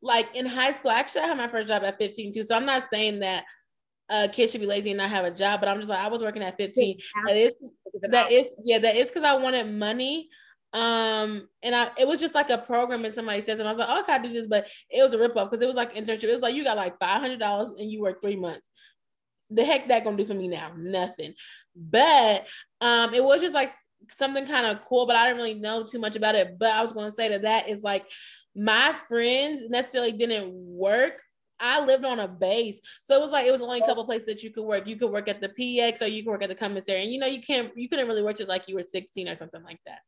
like 0.00 0.34
in 0.34 0.46
high 0.46 0.72
school, 0.72 0.90
actually 0.90 1.22
I 1.22 1.26
had 1.26 1.36
my 1.36 1.48
first 1.48 1.68
job 1.68 1.84
at 1.84 1.98
15 1.98 2.32
too. 2.32 2.44
So 2.44 2.56
I'm 2.56 2.64
not 2.64 2.84
saying 2.90 3.20
that 3.20 3.44
uh, 4.10 4.28
kids 4.32 4.52
should 4.52 4.60
be 4.60 4.66
lazy 4.66 4.90
and 4.90 4.98
not 4.98 5.10
have 5.10 5.24
a 5.24 5.30
job. 5.30 5.60
But 5.60 5.68
I'm 5.68 5.78
just 5.78 5.88
like, 5.88 6.00
I 6.00 6.08
was 6.08 6.22
working 6.22 6.42
at 6.42 6.58
15. 6.58 6.98
That 7.26 7.36
is, 7.36 7.52
that 8.10 8.32
is, 8.32 8.50
yeah, 8.62 8.78
that 8.78 8.96
is 8.96 9.06
because 9.06 9.24
I 9.24 9.36
wanted 9.36 9.72
money. 9.72 10.28
Um, 10.74 11.48
and 11.62 11.74
I, 11.74 11.90
it 11.98 12.06
was 12.06 12.18
just 12.18 12.34
like 12.34 12.48
a 12.48 12.58
program, 12.58 13.04
and 13.04 13.14
somebody 13.14 13.42
says, 13.42 13.58
and 13.58 13.68
I 13.68 13.70
was 13.70 13.78
like, 13.78 13.88
oh, 13.90 14.00
I 14.00 14.02
can 14.02 14.22
do 14.22 14.32
this, 14.32 14.46
but 14.46 14.66
it 14.90 15.02
was 15.02 15.12
a 15.12 15.18
rip 15.18 15.36
off 15.36 15.50
because 15.50 15.62
it 15.62 15.66
was 15.66 15.76
like 15.76 15.94
internship. 15.94 16.24
It 16.24 16.32
was 16.32 16.40
like 16.40 16.54
you 16.54 16.64
got 16.64 16.78
like 16.78 16.98
five 16.98 17.20
hundred 17.20 17.40
dollars 17.40 17.70
and 17.70 17.90
you 17.90 18.00
work 18.00 18.22
three 18.22 18.36
months. 18.36 18.70
The 19.50 19.64
heck 19.64 19.88
that 19.88 20.04
gonna 20.04 20.16
do 20.16 20.24
for 20.24 20.34
me 20.34 20.48
now? 20.48 20.72
Nothing. 20.76 21.34
But 21.76 22.46
um, 22.80 23.12
it 23.12 23.22
was 23.22 23.42
just 23.42 23.54
like 23.54 23.70
something 24.16 24.46
kind 24.46 24.66
of 24.66 24.86
cool, 24.86 25.06
but 25.06 25.14
I 25.14 25.26
didn't 25.26 25.38
really 25.38 25.54
know 25.54 25.84
too 25.84 25.98
much 25.98 26.16
about 26.16 26.36
it. 26.36 26.58
But 26.58 26.70
I 26.70 26.82
was 26.82 26.92
gonna 26.92 27.12
say 27.12 27.28
that 27.28 27.42
that 27.42 27.68
is 27.68 27.82
like 27.82 28.06
my 28.56 28.94
friends 29.08 29.68
necessarily 29.68 30.12
didn't 30.12 30.52
work 30.52 31.22
I 31.62 31.84
lived 31.84 32.04
on 32.04 32.20
a 32.20 32.28
base. 32.28 32.80
So 33.02 33.14
it 33.14 33.20
was 33.20 33.30
like 33.30 33.46
it 33.46 33.52
was 33.52 33.62
only 33.62 33.78
a 33.78 33.82
oh. 33.84 33.86
couple 33.86 34.04
places 34.04 34.26
that 34.26 34.42
you 34.42 34.50
could 34.50 34.64
work. 34.64 34.86
You 34.86 34.96
could 34.96 35.10
work 35.10 35.28
at 35.28 35.40
the 35.40 35.48
PX 35.48 36.02
or 36.02 36.06
you 36.06 36.22
could 36.22 36.30
work 36.30 36.42
at 36.42 36.48
the 36.48 36.54
commissary. 36.54 37.02
And 37.02 37.12
you 37.12 37.18
know, 37.18 37.26
you 37.26 37.40
can't 37.40 37.70
you 37.76 37.88
couldn't 37.88 38.08
really 38.08 38.22
work 38.22 38.36
till 38.36 38.48
like 38.48 38.68
you 38.68 38.74
were 38.74 38.82
16 38.82 39.28
or 39.28 39.34
something 39.34 39.62
like 39.62 39.80
that. 39.86 40.00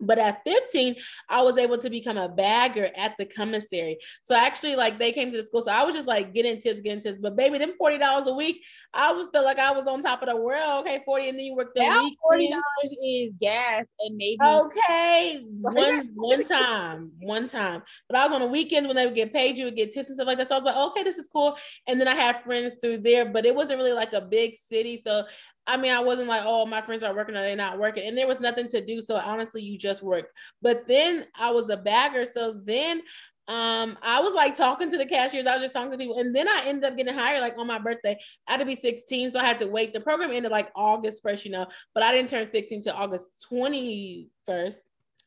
But 0.00 0.18
at 0.18 0.42
15, 0.44 0.96
I 1.28 1.42
was 1.42 1.58
able 1.58 1.78
to 1.78 1.90
become 1.90 2.18
a 2.18 2.28
bagger 2.28 2.90
at 2.96 3.14
the 3.18 3.26
commissary. 3.26 3.98
So 4.22 4.34
actually, 4.34 4.76
like 4.76 4.98
they 4.98 5.12
came 5.12 5.32
to 5.32 5.36
the 5.38 5.44
school. 5.44 5.62
So 5.62 5.72
I 5.72 5.82
was 5.82 5.94
just 5.94 6.06
like 6.06 6.32
getting 6.32 6.60
tips, 6.60 6.80
getting 6.80 7.02
tips. 7.02 7.18
But 7.18 7.36
baby, 7.36 7.58
them 7.58 7.72
$40 7.80 8.26
a 8.26 8.32
week, 8.34 8.64
I 8.94 9.12
would 9.12 9.28
feel 9.32 9.44
like 9.44 9.58
I 9.58 9.72
was 9.72 9.86
on 9.86 10.00
top 10.00 10.22
of 10.22 10.28
the 10.28 10.36
world. 10.36 10.86
Okay, 10.86 11.02
40 11.04 11.28
and 11.30 11.38
then 11.38 11.46
you 11.46 11.56
work 11.56 11.74
the 11.74 11.82
now 11.82 12.04
week. 12.04 12.16
$40 12.32 12.60
is 13.02 13.32
gas 13.40 13.84
and 14.00 14.16
maybe 14.16 14.38
okay. 14.42 15.42
One 15.60 16.10
one 16.14 16.44
time. 16.44 17.12
One 17.18 17.48
time. 17.48 17.82
But 18.08 18.18
I 18.18 18.24
was 18.24 18.32
on 18.32 18.40
the 18.40 18.46
weekends 18.46 18.86
when 18.86 18.96
they 18.96 19.06
would 19.06 19.14
get 19.14 19.32
paid, 19.32 19.58
you 19.58 19.64
would 19.64 19.76
get 19.76 19.92
tips 19.92 20.08
and 20.08 20.16
stuff 20.16 20.26
like 20.26 20.38
that. 20.38 20.48
So 20.48 20.56
I 20.56 20.58
was 20.58 20.66
like, 20.66 20.76
okay, 20.76 21.02
this 21.02 21.18
is 21.18 21.28
cool. 21.28 21.56
And 21.86 22.00
then 22.00 22.08
I 22.08 22.14
had 22.14 22.42
friends 22.42 22.76
through 22.80 22.98
there, 22.98 23.26
but 23.26 23.44
it 23.44 23.54
wasn't 23.54 23.78
really 23.78 23.92
like 23.92 24.12
a 24.12 24.20
big 24.20 24.54
city. 24.70 25.02
So 25.04 25.24
I 25.68 25.76
mean, 25.76 25.92
I 25.92 26.00
wasn't 26.00 26.28
like, 26.28 26.42
oh, 26.44 26.64
my 26.64 26.80
friends 26.80 27.02
are 27.02 27.14
working 27.14 27.36
or 27.36 27.42
they're 27.42 27.54
not 27.54 27.78
working. 27.78 28.08
And 28.08 28.16
there 28.16 28.26
was 28.26 28.40
nothing 28.40 28.68
to 28.68 28.84
do. 28.84 29.02
So 29.02 29.16
honestly, 29.16 29.62
you 29.62 29.76
just 29.76 30.02
worked. 30.02 30.32
But 30.62 30.88
then 30.88 31.26
I 31.38 31.50
was 31.50 31.68
a 31.68 31.76
bagger. 31.76 32.24
So 32.24 32.58
then 32.64 33.02
um, 33.48 33.98
I 34.02 34.20
was 34.20 34.32
like 34.32 34.54
talking 34.54 34.90
to 34.90 34.96
the 34.96 35.04
cashiers. 35.04 35.46
I 35.46 35.54
was 35.54 35.62
just 35.62 35.74
talking 35.74 35.90
to 35.90 35.98
people. 35.98 36.18
And 36.18 36.34
then 36.34 36.48
I 36.48 36.62
ended 36.64 36.84
up 36.84 36.96
getting 36.96 37.14
hired 37.14 37.42
like 37.42 37.58
on 37.58 37.66
my 37.66 37.78
birthday. 37.78 38.16
I 38.46 38.52
had 38.52 38.60
to 38.60 38.66
be 38.66 38.76
16. 38.76 39.30
So 39.30 39.40
I 39.40 39.44
had 39.44 39.58
to 39.58 39.66
wait. 39.66 39.92
The 39.92 40.00
program 40.00 40.30
ended 40.32 40.50
like 40.50 40.70
August 40.74 41.22
1st, 41.22 41.44
you 41.44 41.50
know, 41.50 41.66
but 41.94 42.02
I 42.02 42.12
didn't 42.12 42.30
turn 42.30 42.50
16 42.50 42.82
to 42.84 42.94
August 42.94 43.26
21st. 43.52 44.76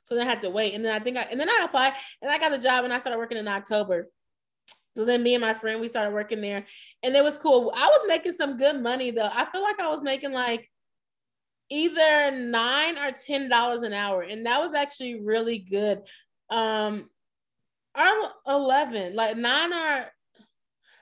So 0.04 0.16
then 0.16 0.26
I 0.26 0.30
had 0.30 0.42
to 0.42 0.50
wait. 0.50 0.74
And 0.74 0.84
then 0.84 0.94
I 0.94 1.00
think 1.00 1.18
I, 1.18 1.22
and 1.30 1.40
then 1.40 1.50
I 1.50 1.62
applied 1.64 1.94
and 2.22 2.32
I 2.32 2.40
got 2.40 2.52
the 2.52 2.58
job 2.58 2.84
and 2.84 2.92
I 2.94 3.00
started 3.00 3.20
working 3.20 3.38
in 3.38 3.48
October. 3.48 4.10
So 4.98 5.06
then 5.06 5.24
me 5.24 5.36
and 5.36 5.42
my 5.42 5.54
friend, 5.54 5.80
we 5.80 5.88
started 5.88 6.14
working 6.14 6.42
there 6.42 6.66
and 7.02 7.16
it 7.16 7.24
was 7.24 7.38
cool. 7.38 7.72
I 7.76 7.88
was 7.88 8.02
making 8.08 8.34
some 8.34 8.58
good 8.58 8.82
money 8.82 9.12
though. 9.12 9.30
I 9.32 9.46
feel 9.52 9.62
like 9.62 9.80
I 9.80 9.90
was 9.90 10.02
making 10.02 10.34
like 10.34 10.70
either 11.70 12.32
nine 12.32 12.98
or 12.98 13.12
ten 13.12 13.50
dollars 13.50 13.82
an 13.82 13.94
hour, 13.94 14.22
and 14.22 14.46
that 14.46 14.60
was 14.60 14.74
actually 14.74 15.22
really 15.22 15.58
good. 15.58 16.02
Um, 16.50 17.10
or 17.98 18.32
eleven, 18.48 19.16
like 19.16 19.38
nine 19.38 19.74
or 19.74 20.12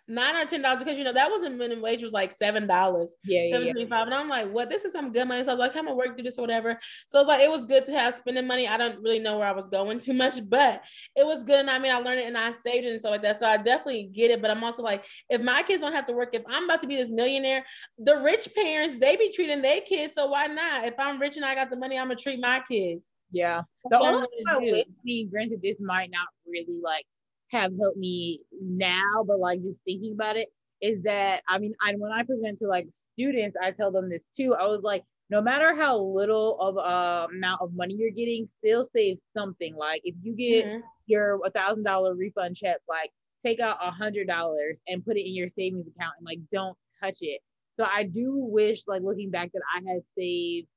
nine 0.10 0.36
or 0.36 0.46
ten 0.46 0.62
dollars 0.62 0.80
because 0.80 0.98
you 0.98 1.04
know 1.04 1.14
that 1.14 1.30
wasn't 1.30 1.58
minimum 1.58 1.82
wage 1.82 2.02
was 2.02 2.12
like 2.12 2.32
seven 2.32 2.68
dollars. 2.68 3.16
Yeah, 3.24 3.52
seven 3.52 3.72
twenty 3.72 3.90
five 3.90 4.08
and 4.08 4.16
I'm 4.16 4.28
like 4.28 4.52
what 4.52 4.70
this 4.70 4.84
is 4.84 4.92
some 4.92 5.12
good 5.12 5.28
money. 5.28 5.44
So 5.44 5.52
I 5.52 5.54
was 5.54 5.60
like 5.60 5.76
I'm 5.78 5.86
gonna 5.86 5.96
work 5.96 6.16
through 6.16 6.24
this 6.24 6.38
or 6.38 6.42
whatever? 6.42 6.80
So 7.08 7.20
it's 7.20 7.28
like 7.28 7.42
it 7.42 7.52
was 7.52 7.66
good 7.66 7.86
to 7.86 7.92
have 7.92 8.16
spending 8.16 8.48
money. 8.48 8.68
I 8.68 8.78
don't 8.78 9.02
really 9.02 9.20
know 9.20 9.38
where 9.38 9.48
I 9.48 9.52
was 9.52 9.68
going 9.68 10.00
too 10.00 10.14
much 10.14 10.40
but 10.50 10.82
it 11.16 11.26
was 11.26 11.44
good. 11.44 11.60
And 11.60 11.70
I 11.70 11.80
mean 11.80 11.92
I 11.92 12.00
learned 12.00 12.20
it 12.20 12.28
and 12.28 12.38
I 12.38 12.52
saved 12.52 12.86
it 12.86 12.92
and 12.92 13.00
stuff 13.00 13.12
like 13.12 13.24
that. 13.24 13.40
So 13.40 13.48
I 13.48 13.58
definitely 13.58 14.10
get 14.14 14.32
it. 14.32 14.42
But 14.42 14.52
I'm 14.52 14.64
also 14.64 14.84
like 14.84 15.06
if 15.30 15.42
my 15.42 15.62
kids 15.64 15.82
don't 15.82 15.94
have 15.94 16.06
to 16.06 16.14
work 16.14 16.34
if 16.34 16.44
I'm 16.48 16.66
about 16.66 16.82
to 16.82 16.88
be 16.88 16.96
this 16.96 17.12
millionaire 17.12 17.64
the 17.98 18.18
rich 18.18 18.50
parents 18.56 18.96
they 19.00 19.16
be 19.16 19.32
treating 19.32 19.62
their 19.62 19.82
kids 19.82 20.14
so 20.16 20.28
why 20.28 20.48
not? 20.48 20.86
If 20.86 20.96
I'm 20.98 21.20
rich 21.20 21.36
and 21.36 21.46
I 21.46 21.56
got 21.56 21.70
the 21.70 21.78
money 21.78 21.98
I'm 21.98 22.08
gonna 22.08 22.16
treat 22.16 22.40
my 22.40 22.62
kids. 22.68 23.06
Yeah. 23.32 23.62
The 23.90 24.00
only 24.00 24.28
thing 24.28 24.72
with 24.72 24.88
me 25.04 25.26
granted 25.26 25.62
this 25.62 25.78
might 25.80 26.10
not 26.12 26.28
really 26.48 26.80
like 26.84 27.06
have 27.52 27.72
helped 27.80 27.98
me 27.98 28.42
now, 28.62 29.24
but 29.26 29.40
like 29.40 29.62
just 29.62 29.82
thinking 29.84 30.14
about 30.14 30.38
it 30.38 30.50
is 30.82 31.02
that 31.04 31.42
I 31.48 31.60
mean, 31.60 31.74
I 31.86 31.94
when 31.98 32.12
I 32.12 32.24
present 32.24 32.60
to 32.60 32.68
like 32.68 32.88
students, 33.14 33.58
I 33.62 33.72
tell 33.72 33.92
them 33.92 34.10
this 34.10 34.28
too. 34.36 34.56
I 34.56 34.68
was 34.68 34.84
like, 34.84 35.04
no 35.30 35.42
matter 35.42 35.76
how 35.76 36.00
little 36.00 36.60
of 36.60 36.78
a 36.78 36.80
uh, 36.80 37.28
amount 37.32 37.62
of 37.62 37.74
money 37.74 37.96
you're 37.96 38.12
getting, 38.12 38.48
still 38.48 38.84
save 38.84 39.18
something. 39.36 39.76
Like 39.76 40.02
if 40.04 40.16
you 40.22 40.36
get 40.36 40.66
mm-hmm. 40.66 40.80
your 41.06 41.40
a 41.46 41.52
thousand 41.52 41.84
dollar 41.84 42.16
refund 42.16 42.56
check, 42.56 42.78
like 42.88 43.12
take 43.44 43.60
out 43.60 43.78
a 43.82 43.92
hundred 43.92 44.28
dollars 44.28 44.80
and 44.88 45.06
put 45.06 45.18
it 45.18 45.28
in 45.28 45.34
your 45.34 45.50
savings 45.50 45.88
account 45.88 46.14
and 46.18 46.26
like 46.26 46.40
don't 46.52 46.78
touch 47.02 47.18
it. 47.22 47.42
So 47.80 47.86
I 47.86 48.04
do 48.04 48.34
wish, 48.36 48.84
like 48.88 49.02
looking 49.02 49.32
back, 49.32 49.52
that 49.54 49.62
I 49.76 49.92
had 49.92 50.02
saved 50.18 50.68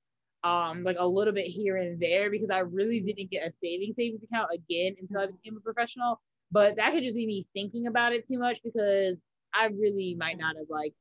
um 0.44 0.82
like 0.82 0.96
a 0.98 1.06
little 1.06 1.32
bit 1.32 1.46
here 1.46 1.76
and 1.76 2.00
there 2.00 2.28
because 2.28 2.50
I 2.50 2.58
really 2.58 2.98
didn't 2.98 3.30
get 3.30 3.46
a 3.46 3.52
savings 3.52 3.94
savings 3.94 4.24
account 4.24 4.50
again 4.52 4.96
until 5.00 5.20
I 5.20 5.26
became 5.26 5.56
a 5.56 5.60
professional. 5.60 6.20
But 6.52 6.76
that 6.76 6.92
could 6.92 7.02
just 7.02 7.16
be 7.16 7.26
me 7.26 7.46
thinking 7.54 7.86
about 7.86 8.12
it 8.12 8.28
too 8.28 8.38
much 8.38 8.60
because 8.62 9.16
I 9.54 9.66
really 9.66 10.14
might 10.18 10.38
not 10.38 10.56
have 10.56 10.66
like 10.68 10.92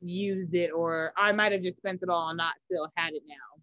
used 0.00 0.54
it 0.54 0.70
or 0.70 1.12
I 1.16 1.32
might 1.32 1.52
have 1.52 1.62
just 1.62 1.76
spent 1.76 2.00
it 2.02 2.08
all 2.08 2.28
and 2.28 2.38
not 2.38 2.54
still 2.64 2.90
had 2.96 3.12
it 3.12 3.22
now. 3.28 3.62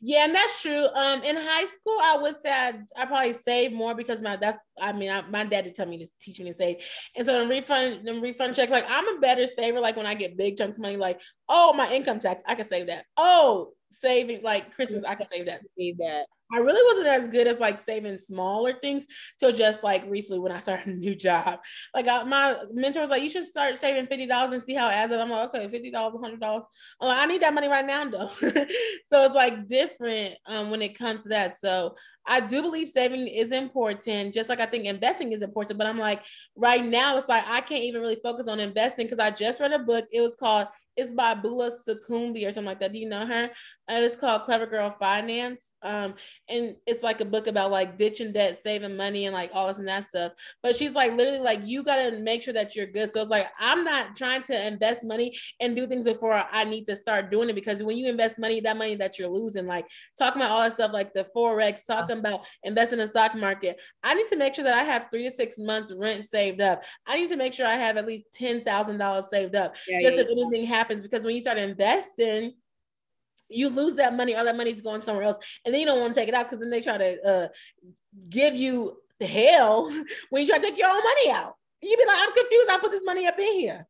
Yeah, 0.00 0.24
and 0.24 0.34
that's 0.34 0.62
true. 0.62 0.86
Um, 0.96 1.22
in 1.22 1.36
high 1.36 1.66
school, 1.66 1.98
I 2.02 2.18
would 2.20 2.40
say 2.42 2.50
I, 2.50 2.72
I 2.96 3.06
probably 3.06 3.32
saved 3.32 3.74
more 3.74 3.94
because 3.94 4.20
my 4.20 4.36
that's 4.36 4.60
I 4.80 4.92
mean 4.92 5.10
I, 5.10 5.22
my 5.28 5.44
dad 5.44 5.62
did 5.62 5.74
tell 5.74 5.86
me 5.86 5.98
to 5.98 6.06
teach 6.20 6.40
me 6.40 6.46
to 6.46 6.54
save, 6.54 6.84
and 7.16 7.26
so 7.26 7.40
in 7.40 7.48
refund 7.48 8.06
the 8.06 8.20
refund 8.20 8.56
checks, 8.56 8.72
like 8.72 8.86
I'm 8.88 9.16
a 9.16 9.20
better 9.20 9.46
saver. 9.46 9.80
Like 9.80 9.96
when 9.96 10.06
I 10.06 10.14
get 10.14 10.36
big 10.36 10.56
chunks 10.56 10.76
of 10.76 10.82
money, 10.82 10.96
like 10.96 11.20
oh 11.48 11.72
my 11.72 11.92
income 11.92 12.18
tax, 12.18 12.42
I 12.46 12.54
can 12.54 12.68
save 12.68 12.88
that. 12.88 13.04
Oh 13.16 13.72
saving 13.92 14.42
like 14.42 14.74
Christmas, 14.74 15.04
I 15.06 15.14
can 15.14 15.28
save 15.28 15.46
that. 15.46 15.62
Save 15.78 15.98
that. 15.98 16.26
I 16.52 16.58
really 16.58 16.82
wasn't 16.84 17.06
as 17.06 17.28
good 17.28 17.46
as 17.46 17.58
like 17.60 17.82
saving 17.84 18.18
smaller 18.18 18.74
things 18.74 19.06
till 19.40 19.52
just 19.52 19.82
like 19.82 20.04
recently 20.06 20.40
when 20.40 20.52
I 20.52 20.58
started 20.58 20.86
a 20.88 20.90
new 20.90 21.14
job. 21.14 21.60
Like 21.94 22.08
I, 22.08 22.24
my 22.24 22.56
mentor 22.72 23.00
was 23.00 23.10
like, 23.10 23.22
you 23.22 23.30
should 23.30 23.44
start 23.44 23.78
saving 23.78 24.06
fifty 24.06 24.26
dollars 24.26 24.52
and 24.52 24.62
see 24.62 24.74
how 24.74 24.88
it 24.88 24.92
adds 24.92 25.12
up. 25.12 25.20
I'm 25.20 25.30
like, 25.30 25.48
okay, 25.54 25.68
fifty 25.68 25.90
dollars, 25.90 26.20
hundred 26.20 26.40
dollars. 26.40 26.64
Like, 27.00 27.18
I 27.18 27.26
need 27.26 27.42
that 27.42 27.54
money 27.54 27.68
right 27.68 27.86
now 27.86 28.08
though. 28.08 28.30
so 29.06 29.24
it's 29.24 29.34
like 29.34 29.66
different 29.66 30.34
um, 30.46 30.70
when 30.70 30.82
it 30.82 30.98
comes 30.98 31.22
to 31.22 31.30
that. 31.30 31.58
So 31.58 31.96
I 32.26 32.40
do 32.40 32.62
believe 32.62 32.88
saving 32.88 33.26
is 33.26 33.50
important, 33.50 34.34
just 34.34 34.48
like 34.48 34.60
I 34.60 34.66
think 34.66 34.84
investing 34.84 35.32
is 35.32 35.42
important. 35.42 35.78
But 35.78 35.86
I'm 35.86 35.98
like, 35.98 36.22
right 36.54 36.84
now 36.84 37.16
it's 37.16 37.28
like 37.28 37.44
I 37.48 37.60
can't 37.62 37.82
even 37.82 38.00
really 38.00 38.18
focus 38.22 38.46
on 38.46 38.60
investing 38.60 39.06
because 39.06 39.18
I 39.18 39.30
just 39.30 39.60
read 39.60 39.72
a 39.72 39.78
book. 39.78 40.06
It 40.12 40.20
was 40.20 40.36
called 40.36 40.68
it's 40.96 41.10
by 41.10 41.34
Bola 41.34 41.70
Sokunbi 41.86 42.46
or 42.46 42.52
something 42.52 42.66
like 42.66 42.80
that. 42.80 42.92
Do 42.92 42.98
you 42.98 43.08
know 43.08 43.26
her? 43.26 43.50
Uh, 43.90 43.94
it's 43.94 44.16
called 44.16 44.42
Clever 44.42 44.66
Girl 44.66 44.90
Finance. 44.90 45.72
Um, 45.82 46.14
and 46.48 46.76
it's 46.86 47.02
like 47.02 47.20
a 47.20 47.24
book 47.24 47.46
about 47.46 47.70
like 47.70 47.96
ditching 47.96 48.32
debt, 48.32 48.62
saving 48.62 48.96
money, 48.96 49.26
and 49.26 49.34
like 49.34 49.50
all 49.54 49.66
this 49.66 49.78
and 49.78 49.88
that 49.88 50.04
stuff. 50.04 50.32
But 50.62 50.76
she's 50.76 50.92
like 50.92 51.16
literally 51.16 51.40
like 51.40 51.60
you 51.64 51.82
gotta 51.82 52.18
make 52.18 52.42
sure 52.42 52.54
that 52.54 52.76
you're 52.76 52.86
good. 52.86 53.10
So 53.10 53.22
it's 53.22 53.30
like 53.30 53.48
I'm 53.58 53.84
not 53.84 54.14
trying 54.14 54.42
to 54.42 54.66
invest 54.66 55.04
money 55.04 55.36
and 55.60 55.74
do 55.74 55.86
things 55.86 56.04
before 56.04 56.44
I 56.50 56.64
need 56.64 56.86
to 56.86 56.96
start 56.96 57.30
doing 57.30 57.48
it 57.48 57.54
because 57.54 57.82
when 57.82 57.96
you 57.96 58.08
invest 58.08 58.38
money, 58.38 58.60
that 58.60 58.76
money 58.76 58.94
that 58.96 59.18
you're 59.18 59.28
losing, 59.28 59.66
like 59.66 59.86
talking 60.18 60.42
about 60.42 60.50
all 60.52 60.60
that 60.60 60.74
stuff 60.74 60.92
like 60.92 61.14
the 61.14 61.26
forex, 61.34 61.84
talking 61.86 62.18
about 62.18 62.44
investing 62.62 63.00
in 63.00 63.06
the 63.06 63.10
stock 63.10 63.34
market. 63.34 63.80
I 64.02 64.14
need 64.14 64.28
to 64.28 64.36
make 64.36 64.54
sure 64.54 64.64
that 64.64 64.78
I 64.78 64.84
have 64.84 65.06
three 65.10 65.24
to 65.28 65.34
six 65.34 65.58
months 65.58 65.92
rent 65.96 66.24
saved 66.24 66.60
up. 66.60 66.84
I 67.06 67.18
need 67.18 67.30
to 67.30 67.36
make 67.36 67.54
sure 67.54 67.66
I 67.66 67.76
have 67.76 67.96
at 67.96 68.06
least 68.06 68.26
ten 68.34 68.62
thousand 68.62 68.98
dollars 68.98 69.30
saved 69.30 69.56
up, 69.56 69.74
yeah, 69.88 69.98
just 70.00 70.16
yeah, 70.16 70.22
if 70.22 70.28
yeah. 70.28 70.42
anything 70.42 70.66
happens. 70.66 70.81
Because 70.88 71.24
when 71.24 71.34
you 71.34 71.40
start 71.40 71.58
investing 71.58 72.54
you 73.52 73.68
lose 73.68 73.94
that 73.94 74.14
money, 74.14 74.34
all 74.34 74.44
that 74.44 74.56
money's 74.56 74.80
going 74.80 75.02
somewhere 75.02 75.24
else, 75.24 75.44
and 75.64 75.72
then 75.72 75.80
you 75.80 75.86
don't 75.86 76.00
want 76.00 76.14
to 76.14 76.20
take 76.20 76.28
it 76.28 76.34
out 76.34 76.46
because 76.46 76.60
then 76.60 76.70
they 76.70 76.80
try 76.80 76.98
to 76.98 77.22
uh, 77.22 77.48
give 78.28 78.54
you 78.54 78.96
the 79.18 79.26
hell 79.26 79.84
when 80.30 80.42
you 80.42 80.48
try 80.48 80.58
to 80.58 80.62
take 80.62 80.78
your 80.78 80.88
own 80.88 81.02
money 81.02 81.30
out. 81.30 81.54
You'd 81.80 81.98
be 81.98 82.06
like, 82.06 82.16
I'm 82.18 82.32
confused. 82.32 82.70
I 82.70 82.78
put 82.78 82.92
this 82.92 83.04
money 83.04 83.26
up 83.26 83.38
in 83.38 83.52
here. 83.60 83.86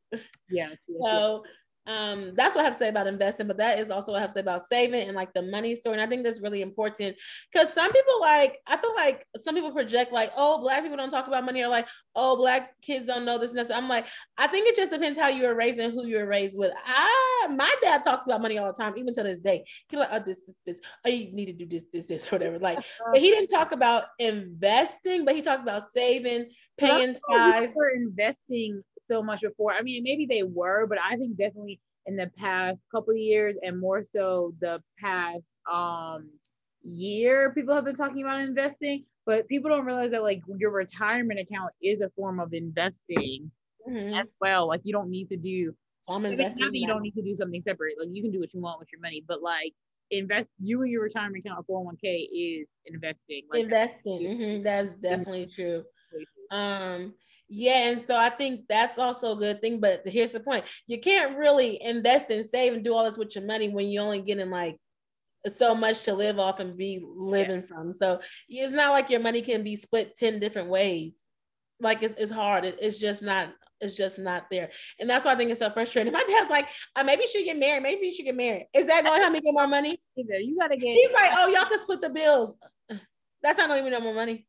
Yeah. 0.51 0.71
so 1.03 1.45
um 1.87 2.33
that's 2.37 2.55
what 2.55 2.63
I 2.63 2.65
have 2.65 2.75
to 2.75 2.79
say 2.79 2.89
about 2.89 3.07
investing, 3.07 3.47
but 3.47 3.57
that 3.59 3.79
is 3.79 3.91
also 3.91 4.13
what 4.13 4.19
I 4.19 4.21
have 4.21 4.31
to 4.31 4.35
say 4.35 4.41
about 4.41 4.63
saving 4.69 5.09
and 5.09 5.17
like 5.17 5.33
the 5.33 5.43
money 5.43 5.75
story. 5.75 5.95
And 5.95 6.03
I 6.03 6.07
think 6.07 6.25
that's 6.25 6.41
really 6.41 6.63
important 6.63 7.17
because 7.53 7.73
some 7.73 7.91
people 7.91 8.21
like 8.21 8.59
I 8.67 8.77
feel 8.77 8.95
like 8.95 9.27
some 9.37 9.55
people 9.55 9.73
project 9.73 10.13
like, 10.13 10.33
oh, 10.37 10.61
black 10.61 10.83
people 10.83 10.97
don't 10.97 11.11
talk 11.11 11.27
about 11.27 11.45
money, 11.45 11.63
or 11.63 11.69
like, 11.69 11.89
oh, 12.15 12.37
black 12.37 12.81
kids 12.83 13.07
don't 13.07 13.25
know 13.25 13.39
this 13.39 13.51
and 13.51 13.59
that. 13.59 13.77
I'm 13.77 13.89
like, 13.89 14.07
I 14.39 14.47
think 14.47 14.69
it 14.69 14.77
just 14.77 14.93
depends 14.93 15.19
how 15.19 15.29
you 15.29 15.45
were 15.45 15.55
raised 15.55 15.79
and 15.79 15.93
who 15.93 16.07
you 16.07 16.19
were 16.19 16.27
raised 16.27 16.59
with. 16.59 16.73
I 16.85 17.49
my 17.51 17.75
dad 17.83 18.03
talks 18.03 18.27
about 18.27 18.43
money 18.43 18.59
all 18.59 18.67
the 18.67 18.73
time, 18.73 18.95
even 18.97 19.15
to 19.15 19.23
this 19.23 19.41
day. 19.41 19.65
He's 19.89 19.99
like, 19.99 20.09
oh, 20.13 20.23
this, 20.25 20.41
this, 20.47 20.57
this, 20.65 20.81
oh, 21.05 21.09
you 21.09 21.33
need 21.33 21.47
to 21.47 21.53
do 21.53 21.67
this, 21.67 21.85
this, 21.93 22.07
this, 22.07 22.27
whatever. 22.33 22.59
Like, 22.59 22.79
but 23.13 23.21
he 23.21 23.31
didn't 23.31 23.49
talk 23.49 23.73
about 23.73 24.05
investing, 24.19 25.25
but 25.25 25.35
he 25.35 25.43
talked 25.43 25.63
about 25.63 25.83
saving, 25.95 26.51
paying 26.79 27.17
tithes. 27.31 27.73
For 27.73 27.91
investing 27.91 28.83
so 29.07 29.23
much 29.23 29.41
before. 29.41 29.73
I 29.73 29.83
mean, 29.83 30.03
maybe 30.03 30.27
they 30.27 30.43
were, 30.43 30.87
but 30.87 30.99
I 30.99 31.17
think 31.17 31.37
definitely 31.37 31.81
in 32.07 32.17
the 32.17 32.31
past 32.37 32.79
couple 32.91 33.13
of 33.13 33.19
years 33.19 33.57
and 33.63 33.79
more 33.79 34.03
so 34.03 34.55
the 34.61 34.83
past 34.99 35.45
um 35.73 36.31
year, 36.83 37.53
people 37.55 37.75
have 37.75 37.85
been 37.85 37.97
talking 37.97 38.23
about 38.23 38.41
investing, 38.41 39.05
but 39.25 39.49
people 39.49 39.71
don't 39.71 39.85
realize 39.85 40.11
that 40.11 40.23
like 40.23 40.43
your 40.59 40.73
retirement 40.73 41.39
account 41.39 41.73
is 41.83 42.01
a 42.01 42.11
form 42.11 42.41
of 42.41 42.53
investing 42.53 43.51
mm-hmm. 43.89 44.15
as 44.15 44.27
well. 44.41 44.67
Like 44.67 44.81
you 44.85 44.93
don't 44.93 45.11
need 45.11 45.29
to 45.29 45.37
do 45.37 45.75
so 46.03 46.15
I'm 46.15 46.27
investing. 46.27 46.75
you 46.75 46.89
don't 46.89 47.03
need 47.03 47.15
to 47.15 47.23
do 47.23 47.35
something 47.37 47.61
separate. 47.61 47.95
Like 47.99 48.09
you 48.13 48.23
can 48.23 48.33
do 48.33 48.41
what 48.41 48.53
you 48.53 48.61
want 48.61 48.81
with 48.81 48.89
your 48.93 49.01
money, 49.01 49.25
but 49.27 49.41
like 49.41 49.73
invest 50.11 50.51
you 50.59 50.83
and 50.83 50.91
your 50.91 51.03
retirement 51.03 51.45
account 51.45 51.67
401k 51.67 52.27
is 52.33 52.69
investing. 52.87 53.43
Like, 53.51 53.65
investing. 53.65 54.21
Mm-hmm. 54.21 54.63
That's 54.63 54.95
definitely 54.97 55.47
true. 55.47 55.85
Um 56.51 57.15
yeah, 57.55 57.91
and 57.91 58.01
so 58.01 58.17
I 58.17 58.31
think 58.31 58.63
that's 58.67 58.99
also 58.99 59.33
a 59.33 59.37
good 59.37 59.61
thing. 59.61 59.79
But 59.79 60.03
here's 60.07 60.31
the 60.31 60.41
point: 60.41 60.65
you 60.87 60.99
can't 60.99 61.37
really 61.37 61.81
invest 61.83 62.31
and 62.31 62.47
save 62.47 62.73
and 62.73 62.83
do 62.83 62.95
all 62.95 63.05
this 63.05 63.19
with 63.19 63.35
your 63.35 63.45
money 63.45 63.69
when 63.69 63.91
you're 63.91 64.03
only 64.03 64.23
getting 64.23 64.49
like 64.51 64.79
so 65.55 65.75
much 65.75 66.05
to 66.05 66.15
live 66.15 66.39
off 66.39 66.61
and 66.61 66.79
be 66.79 67.05
living 67.05 67.61
yeah. 67.61 67.67
from. 67.67 67.93
So 67.93 68.21
it's 68.49 68.73
not 68.73 68.93
like 68.93 69.11
your 69.11 69.21
money 69.21 69.43
can 69.43 69.63
be 69.63 69.77
split 69.77 70.17
10 70.17 70.41
different 70.41 70.71
ways. 70.71 71.23
Like 71.79 72.03
it's, 72.03 72.15
it's 72.17 72.33
hard. 72.33 72.65
It, 72.65 72.79
it's 72.81 72.99
just 72.99 73.21
not, 73.21 73.53
it's 73.81 73.97
just 73.97 74.19
not 74.19 74.47
there. 74.51 74.71
And 74.99 75.11
that's 75.11 75.27
why 75.27 75.33
I 75.33 75.35
think 75.35 75.51
it's 75.51 75.61
so 75.61 75.69
frustrating. 75.69 76.13
My 76.15 76.25
dad's 76.27 76.49
like, 76.49 76.69
uh, 76.97 77.05
maybe 77.05 77.23
you 77.23 77.29
should 77.29 77.45
get 77.45 77.59
married. 77.59 77.83
Maybe 77.83 78.07
you 78.07 78.15
should 78.15 78.25
get 78.25 78.37
married. 78.37 78.67
Is 78.73 78.87
that 78.87 79.03
going 79.03 79.17
to 79.17 79.21
help 79.21 79.33
me 79.33 79.41
get 79.41 79.53
more 79.53 79.67
money? 79.67 80.01
Either 80.17 80.39
you 80.39 80.57
gotta 80.59 80.77
get 80.77 80.95
He's 80.95 81.13
like, 81.13 81.33
oh, 81.35 81.49
y'all 81.49 81.69
can 81.69 81.81
split 81.81 82.01
the 82.01 82.11
bills. 82.11 82.55
That's 83.43 83.59
not 83.59 83.69
gonna 83.69 83.77
give 83.77 83.85
me 83.85 83.91
no 83.91 84.01
more 84.01 84.15
money. 84.15 84.47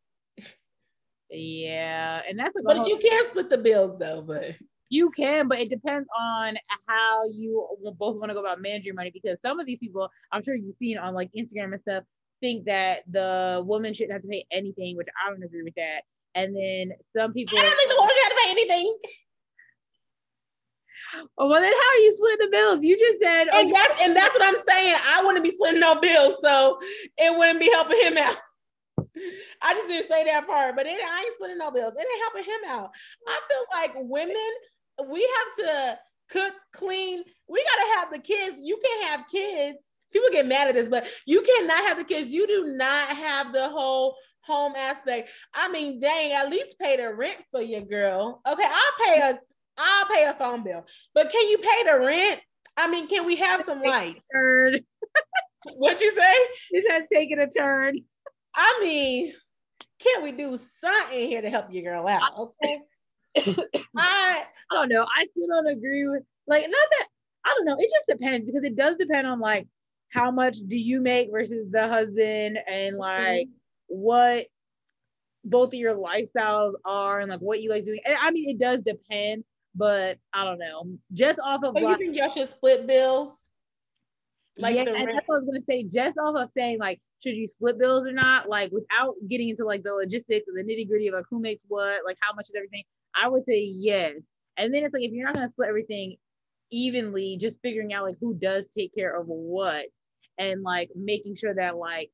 Yeah, 1.34 2.22
and 2.30 2.38
that's 2.38 2.56
a 2.56 2.62
but 2.63 2.78
whole- 2.78 2.88
you 2.88 2.98
can 2.98 3.28
split 3.28 3.50
the 3.50 3.58
bills 3.58 3.98
though. 3.98 4.22
But 4.22 4.56
you 4.90 5.10
can, 5.10 5.48
but 5.48 5.60
it 5.60 5.70
depends 5.70 6.08
on 6.18 6.56
how 6.88 7.22
you 7.36 7.68
both 7.98 8.18
want 8.18 8.30
to 8.30 8.36
go 8.36 8.42
about 8.42 8.62
managing 8.62 8.94
money. 8.94 9.10
Because 9.12 9.42
some 9.42 9.60
of 9.60 9.66
these 9.66 9.80
people, 9.80 10.10
I'm 10.32 10.44
sure 10.44 10.56
you've 10.56 10.75
seen 10.75 10.98
on 10.98 11.16
like 11.16 11.32
Instagram 11.38 11.74
and 11.74 11.82
stuff, 11.82 12.04
think 12.42 12.66
that 12.66 13.00
the 13.10 13.63
woman 13.66 13.94
shouldn't 13.94 14.13
have 14.13 14.22
to 14.22 14.28
pay 14.28 14.46
anything, 14.52 14.96
which 14.96 15.08
I 15.25 15.30
don't 15.32 15.44
agree 15.44 15.63
with 15.63 15.75
that. 15.75 16.02
And 16.36 16.56
then 16.56 16.92
some 17.16 17.34
people, 17.34 17.58
I 17.58 17.63
don't 17.63 17.78
think 17.78 17.90
the 17.90 17.96
woman 17.96 18.13
should 18.16 18.24
have 18.24 18.32
to 18.32 18.44
pay 18.44 18.52
anything. 18.52 18.98
Oh, 21.38 21.48
well, 21.48 21.62
then 21.62 21.72
how 21.72 21.90
are 21.90 21.98
you 21.98 22.12
splitting 22.13 22.46
the 22.46 22.52
bills? 22.52 22.84
You 22.84 22.98
just 22.98 23.20
said, 23.20 23.48
oh, 23.54 23.60
and 23.60 23.74
that's 23.74 24.02
and 24.02 24.16
that's 24.16 24.38
what 24.38 24.48
I'm 24.48 24.62
saying. 24.68 24.96
I 25.06 25.24
wouldn't 25.24 25.44
be 25.44 25.52
splitting 25.52 25.80
no 25.80 26.00
bills, 26.00 26.38
so 26.42 26.80
it 27.18 27.38
wouldn't 27.38 27.60
be 27.60 27.70
helping 27.72 28.00
him 28.02 28.18
out. 28.18 28.36
I 29.62 29.74
just 29.74 29.88
didn't 29.88 30.10
say 30.10 30.24
that 30.25 30.48
part, 30.48 30.75
but 30.75 30.86
it, 30.86 31.00
I 31.03 31.22
ain't 31.22 31.34
splitting 31.34 31.58
no 31.58 31.72
bills. 31.72 31.93
It 31.96 32.00
ain't 32.00 32.22
helping 32.22 32.43
him 32.43 32.62
out. 32.67 32.91
I 33.27 33.39
feel 33.50 33.65
like 33.72 33.93
women, 34.10 34.36
we 35.10 35.22
have 35.22 35.65
to 35.65 36.00
cook, 36.29 36.53
clean. 36.74 37.24
We 37.48 37.63
gotta 37.63 38.00
have 38.00 38.12
the 38.12 38.20
kids. 38.20 38.60
You 38.62 38.79
can't 38.84 39.10
have 39.10 39.27
kids. 39.32 39.77
People 40.12 40.29
get 40.32 40.48
mad 40.48 40.67
at 40.67 40.75
this, 40.75 40.89
but 40.89 41.08
you 41.25 41.41
cannot 41.41 41.84
have 41.86 41.98
the 41.98 42.03
kids. 42.03 42.32
You 42.32 42.48
do 42.48 42.75
not 42.75 43.08
have 43.10 43.51
the 43.51 43.70
whole 43.70 44.15
home 44.41 44.74
aspect. 44.75 45.29
I 45.53 45.70
mean, 45.70 46.00
dang, 46.00 46.34
at 46.34 46.50
least 46.50 46.77
pay 46.79 46.98
the 46.98 47.13
rent 47.13 47.38
for 47.51 47.62
your 47.62 47.82
girl. 47.82 48.41
Okay, 48.48 48.65
I'll 48.65 49.05
pay 49.05 49.20
a 49.20 49.39
I'll 49.77 50.05
pay 50.05 50.25
a 50.25 50.34
phone 50.34 50.63
bill, 50.63 50.86
but 51.15 51.32
can 51.32 51.50
you 51.50 51.58
pay 51.58 51.84
the 51.86 52.00
rent? 52.00 52.41
I 52.77 52.89
mean, 52.89 53.08
can 53.08 53.25
we 53.25 53.36
have 53.38 53.65
some 53.65 53.82
lights? 53.82 54.27
What'd 55.75 56.01
you 56.01 56.13
say? 56.13 56.34
This 56.72 56.86
has 56.89 57.03
taken 57.12 57.39
a 57.39 57.50
turn. 57.50 58.00
I 58.56 58.80
mean, 58.84 59.34
can't 60.00 60.24
we 60.24 60.32
do 60.32 60.58
something 60.82 61.30
here 61.30 61.42
to 61.42 61.50
help 61.50 61.68
your 61.72 61.84
girl 61.84 62.08
out? 62.08 62.38
Okay. 62.38 62.80
I 63.98 64.44
I 64.72 64.76
don't 64.76 64.90
know. 64.90 65.06
I 65.16 65.26
still 65.26 65.48
don't 65.48 65.68
agree 65.68 66.08
with 66.08 66.24
like 66.48 66.64
not 66.64 66.88
that 66.92 67.08
I 67.46 67.56
don't 67.56 67.66
know. 67.66 67.78
It 67.80 67.90
just 67.92 68.08
depends 68.08 68.46
because 68.46 68.64
it 68.64 68.76
does 68.76 68.98
depend 68.98 69.28
on 69.28 69.40
like 69.40 69.68
how 70.12 70.32
much 70.32 70.58
do 70.68 70.78
you 70.78 71.02
make 71.02 71.32
versus 71.32 71.70
the 71.72 71.88
husband 71.88 72.60
and 72.70 72.98
like 72.98 73.48
mm-hmm. 73.48 73.52
what 73.88 74.46
both 75.44 75.70
of 75.70 75.74
your 75.74 75.96
lifestyles 75.96 76.74
are 76.86 77.20
and 77.20 77.30
like 77.30 77.40
what 77.40 77.62
you 77.62 77.70
like 77.70 77.84
doing. 77.84 78.00
And 78.06 78.16
I 78.22 78.32
mean, 78.32 78.50
it 78.50 78.60
does 78.60 78.82
depend, 78.82 79.44
but 79.76 80.18
I 80.34 80.44
don't 80.46 80.60
know. 80.60 80.86
Just 81.14 81.40
off 81.40 81.64
of 81.64 81.74
but 81.74 81.84
like, 81.84 82.00
you 82.00 82.06
think 82.06 82.18
y'all 82.18 82.30
should 82.30 82.48
split 82.48 82.88
bills? 82.88 83.50
Like 84.58 84.76
yeah, 84.76 84.86
that's 84.86 84.98
what 85.26 85.36
I 85.36 85.40
was 85.40 85.46
gonna 85.46 85.62
say. 85.62 85.84
Just 85.84 86.18
off 86.18 86.36
of 86.36 86.52
saying 86.52 86.78
like, 86.80 87.02
should 87.24 87.36
you 87.36 87.48
split 87.48 87.80
bills 87.80 88.06
or 88.06 88.12
not? 88.12 88.50
Like 88.50 88.72
without 88.72 89.15
getting 89.30 89.50
into 89.50 89.65
like 89.65 89.84
the 89.84 89.94
logistics 89.94 90.48
and 90.48 90.58
the 90.58 90.63
nitty 90.63 90.88
gritty 90.88 91.08
of 91.08 91.13
like 91.13 91.25
who 91.30 91.39
makes 91.39 91.63
what, 91.68 92.01
like 92.06 92.18
how 92.20 92.34
much 92.34 92.50
is 92.50 92.56
everything. 92.56 92.84
I 93.15 93.30
would 93.30 93.46
say 93.46 93.62
yes. 93.62 94.15
And 94.58 94.74
then 94.74 94.84
it's 94.84 94.94
like 94.94 95.03
if 95.03 95.12
you're 95.12 95.25
not 95.25 95.34
gonna 95.34 95.48
split 95.48 95.70
everything 95.70 96.18
evenly, 96.72 97.38
just 97.38 97.62
figuring 97.62 97.94
out 97.94 98.03
like 98.03 98.18
who 98.20 98.34
does 98.34 98.68
take 98.68 98.94
care 98.94 99.18
of 99.18 99.27
what 99.27 99.86
and 100.38 100.63
like 100.63 100.89
making 100.96 101.36
sure 101.36 101.53
that 101.56 101.77
like 101.77 102.12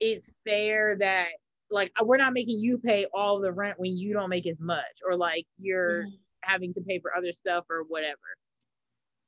it's 0.00 0.30
fair 0.46 0.96
that 0.98 1.28
like 1.70 1.90
we're 2.02 2.16
not 2.16 2.32
making 2.32 2.58
you 2.60 2.78
pay 2.78 3.06
all 3.12 3.40
the 3.40 3.52
rent 3.52 3.78
when 3.78 3.96
you 3.96 4.12
don't 4.12 4.28
make 4.28 4.46
as 4.46 4.60
much 4.60 5.00
or 5.04 5.16
like 5.16 5.46
you're 5.58 6.04
mm. 6.04 6.10
having 6.42 6.72
to 6.74 6.80
pay 6.82 7.00
for 7.00 7.16
other 7.16 7.32
stuff 7.32 7.64
or 7.68 7.84
whatever. 7.88 8.18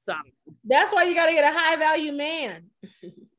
So 0.04 0.14
that's 0.64 0.92
why 0.92 1.04
you 1.04 1.14
got 1.16 1.26
to 1.26 1.32
get 1.32 1.52
a 1.52 1.58
high 1.58 1.74
value 1.76 2.12
man. 2.12 2.70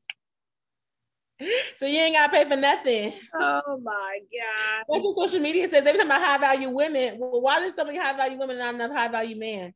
so 1.76 1.86
you 1.86 1.98
ain't 1.98 2.14
gotta 2.14 2.32
pay 2.32 2.48
for 2.48 2.56
nothing. 2.56 3.12
Oh 3.34 3.80
my 3.82 4.18
god! 4.32 4.84
That's 4.88 5.04
what 5.04 5.14
social 5.14 5.40
media 5.40 5.68
says. 5.68 5.86
Every 5.86 5.98
time 5.98 6.06
about 6.06 6.22
high 6.22 6.38
value 6.38 6.70
women, 6.70 7.16
well, 7.18 7.40
why 7.40 7.60
there's 7.60 7.74
so 7.74 7.84
many 7.84 7.98
high 7.98 8.16
value 8.16 8.38
women 8.38 8.58
and 8.58 8.78
not 8.78 8.86
enough 8.86 8.96
high 8.96 9.08
value 9.08 9.36
men? 9.36 9.72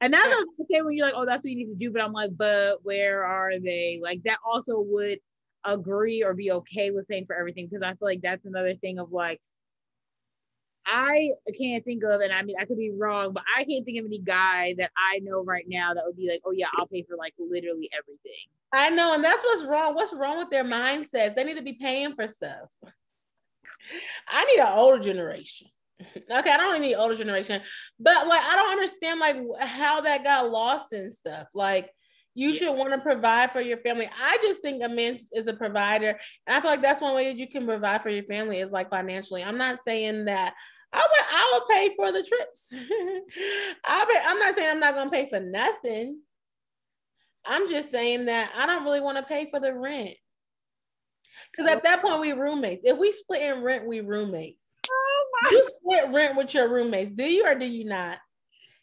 And 0.00 0.12
that's 0.12 0.28
what 0.28 0.36
I 0.36 0.42
was 0.44 0.84
when 0.84 0.96
you're 0.96 1.06
like, 1.06 1.14
oh, 1.16 1.26
that's 1.26 1.44
what 1.44 1.50
you 1.50 1.56
need 1.56 1.72
to 1.72 1.74
do. 1.74 1.92
But 1.92 2.02
I'm 2.02 2.12
like, 2.12 2.30
but 2.36 2.78
where 2.82 3.24
are 3.24 3.52
they? 3.60 4.00
Like 4.02 4.22
that 4.24 4.38
also 4.44 4.80
would 4.80 5.18
agree 5.64 6.24
or 6.24 6.34
be 6.34 6.50
okay 6.50 6.90
with 6.90 7.06
paying 7.06 7.26
for 7.26 7.36
everything 7.36 7.68
because 7.70 7.82
I 7.84 7.90
feel 7.90 8.08
like 8.08 8.20
that's 8.20 8.44
another 8.44 8.74
thing 8.74 8.98
of 8.98 9.12
like 9.12 9.40
I 10.84 11.30
can't 11.56 11.84
think 11.84 12.02
of, 12.02 12.20
and 12.20 12.32
I 12.32 12.42
mean 12.42 12.56
I 12.60 12.64
could 12.64 12.78
be 12.78 12.90
wrong, 12.90 13.32
but 13.32 13.44
I 13.56 13.64
can't 13.64 13.84
think 13.84 13.98
of 14.00 14.06
any 14.06 14.18
guy 14.18 14.74
that 14.78 14.90
I 14.96 15.20
know 15.20 15.44
right 15.44 15.64
now 15.68 15.94
that 15.94 16.02
would 16.04 16.16
be 16.16 16.28
like, 16.28 16.40
oh 16.44 16.52
yeah, 16.52 16.66
I'll 16.74 16.88
pay 16.88 17.04
for 17.08 17.16
like 17.16 17.34
literally 17.38 17.88
everything. 17.96 18.48
I 18.72 18.90
know, 18.90 19.14
and 19.14 19.22
that's 19.22 19.44
what's 19.44 19.64
wrong. 19.64 19.94
What's 19.94 20.14
wrong 20.14 20.38
with 20.38 20.50
their 20.50 20.64
mindsets? 20.64 21.34
They 21.34 21.44
need 21.44 21.56
to 21.56 21.62
be 21.62 21.74
paying 21.74 22.14
for 22.14 22.26
stuff. 22.26 22.68
I 24.28 24.44
need 24.46 24.60
an 24.60 24.72
older 24.74 24.98
generation. 24.98 25.68
Okay, 26.16 26.50
I 26.50 26.56
don't 26.56 26.80
need 26.80 26.96
older 26.96 27.14
generation, 27.14 27.62
but 28.00 28.26
like 28.26 28.40
I 28.42 28.56
don't 28.56 28.72
understand 28.72 29.20
like 29.20 29.36
how 29.60 30.00
that 30.00 30.24
got 30.24 30.50
lost 30.50 30.92
and 30.92 31.12
stuff. 31.12 31.46
Like 31.54 31.90
you 32.34 32.52
should 32.52 32.74
want 32.74 32.92
to 32.92 32.98
provide 32.98 33.52
for 33.52 33.60
your 33.60 33.76
family. 33.78 34.08
I 34.20 34.38
just 34.42 34.60
think 34.62 34.82
a 34.82 34.88
man 34.88 35.20
is 35.32 35.48
a 35.48 35.52
provider. 35.52 36.18
And 36.46 36.56
I 36.56 36.60
feel 36.60 36.70
like 36.70 36.82
that's 36.82 37.02
one 37.02 37.14
way 37.14 37.26
that 37.26 37.38
you 37.38 37.48
can 37.48 37.66
provide 37.66 38.02
for 38.02 38.08
your 38.08 38.24
family 38.24 38.58
is 38.58 38.72
like 38.72 38.90
financially. 38.90 39.44
I'm 39.44 39.58
not 39.58 39.84
saying 39.84 40.24
that 40.24 40.54
I 40.92 40.98
was 40.98 41.10
like, 41.18 41.26
I 41.30 41.50
will 41.52 41.66
pay 41.68 41.94
for 41.94 42.12
the 42.12 42.22
trips. 42.22 42.72
I'll 43.84 44.06
pay, 44.06 44.20
I'm 44.26 44.38
not 44.38 44.56
saying 44.56 44.70
I'm 44.70 44.80
not 44.80 44.94
gonna 44.94 45.10
pay 45.10 45.26
for 45.28 45.40
nothing. 45.40 46.18
I'm 47.44 47.68
just 47.68 47.90
saying 47.90 48.26
that 48.26 48.52
I 48.56 48.66
don't 48.66 48.84
really 48.84 49.00
want 49.00 49.18
to 49.18 49.22
pay 49.24 49.50
for 49.50 49.60
the 49.60 49.74
rent. 49.74 50.14
Because 51.50 51.70
oh. 51.70 51.74
at 51.74 51.84
that 51.84 52.02
point, 52.02 52.20
we 52.20 52.32
roommates. 52.32 52.82
If 52.84 52.98
we 52.98 53.12
split 53.12 53.42
in 53.42 53.62
rent, 53.62 53.86
we 53.86 54.00
roommates. 54.00 54.58
Oh 54.90 55.48
you 55.50 55.62
split 55.62 56.12
rent 56.12 56.36
with 56.36 56.54
your 56.54 56.68
roommates, 56.68 57.10
do 57.10 57.24
you 57.24 57.46
or 57.46 57.54
do 57.54 57.64
you 57.64 57.84
not? 57.84 58.18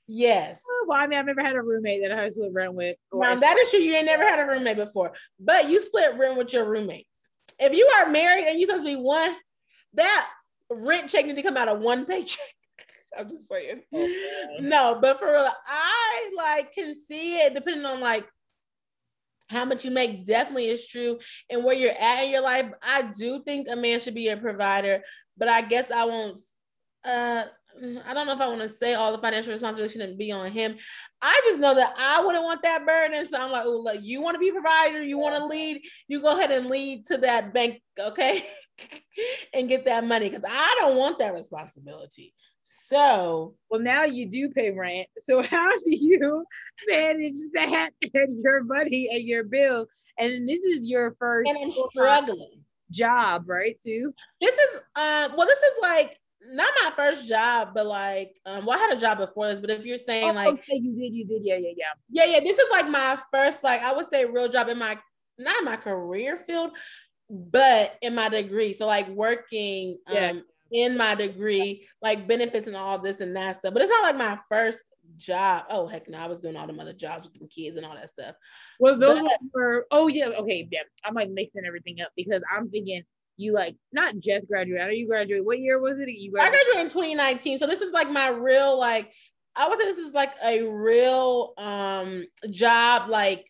Yes. 0.08 0.62
Oh, 0.68 0.86
well, 0.88 0.98
I 1.00 1.08
mean, 1.08 1.20
I've 1.20 1.26
never 1.26 1.44
had 1.44 1.56
a 1.56 1.62
roommate 1.62 2.02
that 2.02 2.12
I 2.12 2.28
split 2.30 2.52
rent 2.52 2.74
with. 2.74 2.96
Now 3.14 3.36
that 3.36 3.58
is 3.60 3.70
true. 3.70 3.80
You 3.80 3.94
ain't 3.94 4.08
never 4.08 4.24
had 4.24 4.40
a 4.40 4.46
roommate 4.46 4.78
before, 4.78 5.14
but 5.40 5.70
you 5.70 5.80
split 5.80 6.18
rent 6.18 6.38
with 6.38 6.52
your 6.52 6.66
roommates. 6.66 7.28
If 7.60 7.74
you 7.74 7.88
are 7.98 8.10
married 8.10 8.46
and 8.46 8.60
you're 8.60 8.66
supposed 8.66 8.86
to 8.86 8.90
be 8.90 8.96
one, 8.96 9.36
that 9.94 10.30
rent 10.72 11.10
check 11.10 11.26
need 11.26 11.36
to 11.36 11.44
come 11.44 11.58
out 11.58 11.68
of 11.68 11.80
one 11.80 12.06
paycheck. 12.06 12.40
I'm 13.18 13.30
just 13.30 13.48
saying. 13.48 13.82
Oh, 13.94 14.58
no, 14.60 14.98
but 15.00 15.20
for 15.20 15.28
real, 15.28 15.50
I 15.68 16.32
like 16.36 16.74
can 16.74 16.96
see 17.08 17.38
it 17.40 17.54
depending 17.54 17.86
on 17.86 18.00
like 18.00 18.28
how 19.50 19.66
much 19.66 19.84
you 19.84 19.92
make 19.92 20.26
definitely 20.26 20.68
is 20.68 20.88
true 20.88 21.20
and 21.50 21.64
where 21.64 21.76
you're 21.76 21.92
at 22.00 22.24
in 22.24 22.30
your 22.32 22.42
life. 22.42 22.68
I 22.82 23.04
do 23.18 23.42
think 23.44 23.68
a 23.70 23.76
man 23.76 24.00
should 24.00 24.16
be 24.16 24.30
a 24.30 24.38
provider, 24.38 25.02
but 25.38 25.48
I 25.50 25.62
guess 25.62 25.92
I 25.92 26.06
won't 26.06 26.42
uh 27.06 27.46
I 27.82 28.14
don't 28.14 28.28
know 28.28 28.34
if 28.34 28.42
I 28.42 28.48
want 28.48 28.62
to 28.62 28.70
say 28.70 28.94
all 28.94 29.12
the 29.12 29.18
financial 29.18 29.54
responsibility 29.54 29.94
shouldn't 29.94 30.18
be 30.18 30.32
on 30.32 30.52
him. 30.52 30.76
I 31.22 31.40
just 31.46 31.60
know 31.60 31.76
that 31.76 31.94
I 31.98 32.24
wouldn't 32.24 32.44
want 32.44 32.62
that 32.64 32.86
burden. 32.86 33.28
So 33.30 33.38
I'm 33.38 33.52
like, 33.52 33.64
oh, 33.66 33.82
look, 33.84 34.00
you 34.02 34.22
want 34.22 34.36
to 34.36 34.40
be 34.40 34.50
a 34.50 34.54
provider, 34.54 35.02
you 35.02 35.18
want 35.18 35.36
to 35.38 35.46
lead, 35.46 35.82
you 36.08 36.22
go 36.22 36.38
ahead 36.38 36.52
and 36.52 36.68
lead 36.68 37.06
to 37.08 37.18
that 37.20 37.54
bank, 37.54 37.82
okay? 37.98 38.44
and 39.54 39.70
get 39.70 39.86
that 39.86 40.06
money 40.06 40.30
because 40.30 40.46
I 40.50 40.76
don't 40.80 40.98
want 40.98 41.20
that 41.20 41.34
responsibility. 41.34 42.34
So, 42.64 43.56
well, 43.70 43.82
now 43.82 44.04
you 44.04 44.28
do 44.28 44.50
pay 44.50 44.72
rent. 44.72 45.08
So, 45.18 45.42
how 45.50 45.70
do 45.78 45.86
you 45.88 46.46
manage 46.88 47.34
that 47.54 47.92
and 48.14 48.44
your 48.44 48.64
money 48.64 49.10
and 49.12 49.24
your 49.24 49.44
bills? 49.44 49.88
And 50.18 50.48
this 50.48 50.62
is 50.62 50.80
your 50.82 51.16
first 51.18 51.50
and 51.50 51.58
I'm 51.58 51.72
struggling 51.72 52.64
job, 52.92 53.44
right? 53.48 53.80
Too. 53.84 54.14
This 54.42 54.54
is 54.54 54.82
um. 54.96 55.36
Well, 55.38 55.48
this 55.48 55.60
is 55.60 55.74
like 55.82 56.18
not 56.46 56.72
my 56.84 56.92
first 56.96 57.28
job, 57.28 57.70
but 57.74 57.86
like, 57.86 58.36
um, 58.46 58.66
well, 58.66 58.78
I 58.78 58.82
had 58.82 58.98
a 58.98 59.00
job 59.00 59.18
before 59.18 59.48
this, 59.48 59.60
but 59.60 59.70
if 59.70 59.86
you're 59.86 59.98
saying 59.98 60.32
oh, 60.32 60.34
like, 60.34 60.48
okay, 60.48 60.76
you 60.76 60.96
did, 60.96 61.14
you 61.14 61.26
did, 61.26 61.42
yeah, 61.44 61.58
yeah, 61.58 61.72
yeah, 61.76 61.86
yeah, 62.10 62.26
yeah. 62.26 62.40
This 62.40 62.58
is 62.58 62.68
like 62.72 62.90
my 62.90 63.18
first, 63.32 63.64
like, 63.64 63.82
I 63.82 63.94
would 63.94 64.10
say, 64.10 64.26
real 64.26 64.50
job 64.50 64.70
in 64.70 64.78
my 64.78 64.98
not 65.40 65.58
in 65.60 65.66
my 65.66 65.78
career 65.78 66.38
field, 66.38 66.72
but 67.30 67.98
in 68.02 68.14
my 68.16 68.30
degree. 68.30 68.74
So 68.74 68.86
like 68.86 69.08
working, 69.10 69.98
yeah. 70.10 70.32
um, 70.32 70.44
in 70.72 70.98
my 70.98 71.16
degree, 71.16 71.88
like 72.02 72.28
benefits 72.28 72.68
and 72.68 72.76
all 72.76 73.00
this 73.00 73.22
and 73.22 73.36
that 73.36 73.58
stuff. 73.58 73.74
But 73.74 73.82
it's 73.82 73.90
not 73.90 74.04
like 74.04 74.18
my 74.18 74.38
first 74.50 74.84
job. 75.18 75.66
Oh 75.70 75.88
heck 75.88 76.10
no, 76.10 76.20
I 76.20 76.28
was 76.28 76.40
doing 76.40 76.56
all 76.56 76.68
them 76.68 76.80
other 76.80 76.94
jobs 76.94 77.28
with 77.28 77.40
the 77.40 77.48
kids 77.48 77.78
and 77.78 77.86
all 77.86 77.96
that 77.96 78.10
stuff. 78.10 78.36
Well, 78.80 78.98
those 79.00 79.20
but, 79.20 79.40
were 79.54 79.88
oh 79.92 80.08
yeah, 80.08 80.26
okay, 80.26 80.68
yeah. 80.72 80.82
I'm 81.04 81.16
like 81.16 81.30
mixing 81.30 81.66
everything 81.66 82.02
up 82.02 82.12
because 82.16 82.44
I'm 82.54 82.70
thinking 82.70 83.04
you 83.40 83.54
like 83.54 83.78
not 83.94 84.20
just 84.20 84.50
graduate. 84.50 84.82
I 84.82 84.86
know 84.86 84.92
you 84.92 85.08
graduate. 85.08 85.46
What 85.46 85.60
year 85.60 85.80
was 85.80 85.98
it? 85.98 86.10
You 86.10 86.32
graduated? 86.32 86.60
I 86.60 86.64
graduated 86.74 86.86
in 86.86 87.16
2019. 87.16 87.58
So 87.58 87.68
this 87.68 87.80
is 87.80 87.94
like 87.94 88.12
my 88.12 88.30
real 88.30 88.78
like 88.78 89.14
I 89.56 89.68
would 89.68 89.80
say 89.80 89.86
this 89.86 89.98
is 89.98 90.14
like 90.14 90.34
a 90.44 90.64
real 90.64 91.54
um 91.58 92.26
job 92.50 93.10
like 93.10 93.50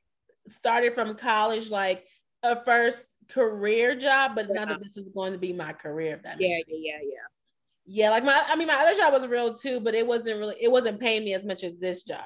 started 0.49 0.93
from 0.93 1.15
college 1.15 1.71
like 1.71 2.06
a 2.43 2.63
first 2.63 3.04
career 3.30 3.95
job, 3.95 4.34
but 4.36 4.47
yeah. 4.47 4.60
none 4.60 4.71
of 4.71 4.80
this 4.80 4.95
is 4.95 5.10
going 5.10 5.32
to 5.32 5.39
be 5.39 5.54
my 5.54 5.73
career. 5.73 6.13
If 6.13 6.23
that 6.23 6.39
yeah, 6.39 6.58
yeah, 6.67 6.78
yeah, 6.78 6.99
yeah. 7.02 7.17
Yeah, 7.91 8.10
like 8.12 8.23
my 8.23 8.43
I 8.47 8.56
mean 8.56 8.67
my 8.67 8.75
other 8.75 8.95
job 8.95 9.12
was 9.12 9.25
real 9.25 9.56
too, 9.56 9.80
but 9.80 9.95
it 9.95 10.06
wasn't 10.06 10.38
really 10.38 10.56
it 10.62 10.71
wasn't 10.71 10.99
paying 10.99 11.25
me 11.25 11.34
as 11.34 11.43
much 11.43 11.63
as 11.63 11.80
this 11.80 12.04
job. 12.04 12.25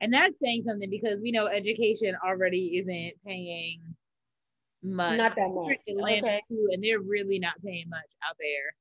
And 0.00 0.12
that's 0.12 0.34
saying 0.42 0.64
something 0.66 0.90
because 0.90 1.20
we 1.22 1.30
know 1.30 1.46
education 1.46 2.16
already 2.26 2.78
isn't 2.78 3.12
paying 3.24 3.80
much. 4.86 5.18
Not 5.18 5.34
that 5.36 5.50
much. 5.50 5.78
Okay. 5.88 6.42
Too, 6.48 6.68
and 6.72 6.82
they're 6.82 7.00
really 7.00 7.38
not 7.38 7.54
paying 7.64 7.88
much 7.88 8.00
out 8.26 8.36
there. 8.38 8.74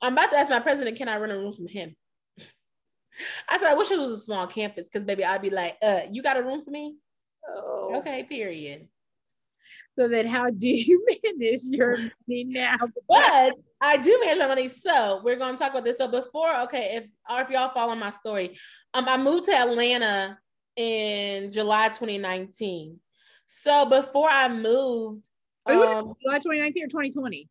I'm 0.00 0.14
about 0.14 0.30
to 0.32 0.38
ask 0.38 0.50
my 0.50 0.60
president, 0.60 0.96
can 0.96 1.08
I 1.08 1.16
rent 1.16 1.32
a 1.32 1.38
room 1.38 1.52
from 1.52 1.68
him? 1.68 1.94
I 3.48 3.58
said, 3.58 3.70
I 3.70 3.74
wish 3.74 3.90
it 3.90 3.98
was 3.98 4.10
a 4.10 4.18
small 4.18 4.46
campus 4.46 4.88
because 4.88 5.04
baby, 5.04 5.24
I'd 5.24 5.42
be 5.42 5.50
like, 5.50 5.76
uh, 5.82 6.00
you 6.10 6.22
got 6.22 6.36
a 6.36 6.42
room 6.42 6.62
for 6.62 6.70
me? 6.70 6.96
Oh. 7.48 7.94
Okay, 7.98 8.24
period. 8.24 8.88
So 9.98 10.08
then 10.08 10.26
how 10.26 10.48
do 10.50 10.68
you 10.68 11.04
manage 11.40 11.60
your 11.64 11.98
money 11.98 12.44
now? 12.44 12.76
but 13.08 13.54
I 13.80 13.96
do 13.98 14.18
manage 14.24 14.38
my 14.38 14.46
money. 14.48 14.68
So 14.68 15.20
we're 15.22 15.36
gonna 15.36 15.58
talk 15.58 15.72
about 15.72 15.84
this. 15.84 15.98
So 15.98 16.08
before, 16.08 16.54
okay, 16.62 16.96
if 16.96 17.04
or 17.30 17.42
if 17.42 17.50
y'all 17.50 17.74
follow 17.74 17.94
my 17.94 18.10
story, 18.10 18.58
um, 18.94 19.08
I 19.08 19.16
moved 19.16 19.44
to 19.44 19.54
Atlanta 19.54 20.38
in 20.76 21.52
July 21.52 21.88
2019. 21.88 22.98
So 23.44 23.84
before 23.84 24.30
I 24.30 24.48
moved, 24.48 25.26
um, 25.66 26.14
July 26.22 26.38
2019 26.38 26.84
or 26.84 26.88
2020? 26.88 27.48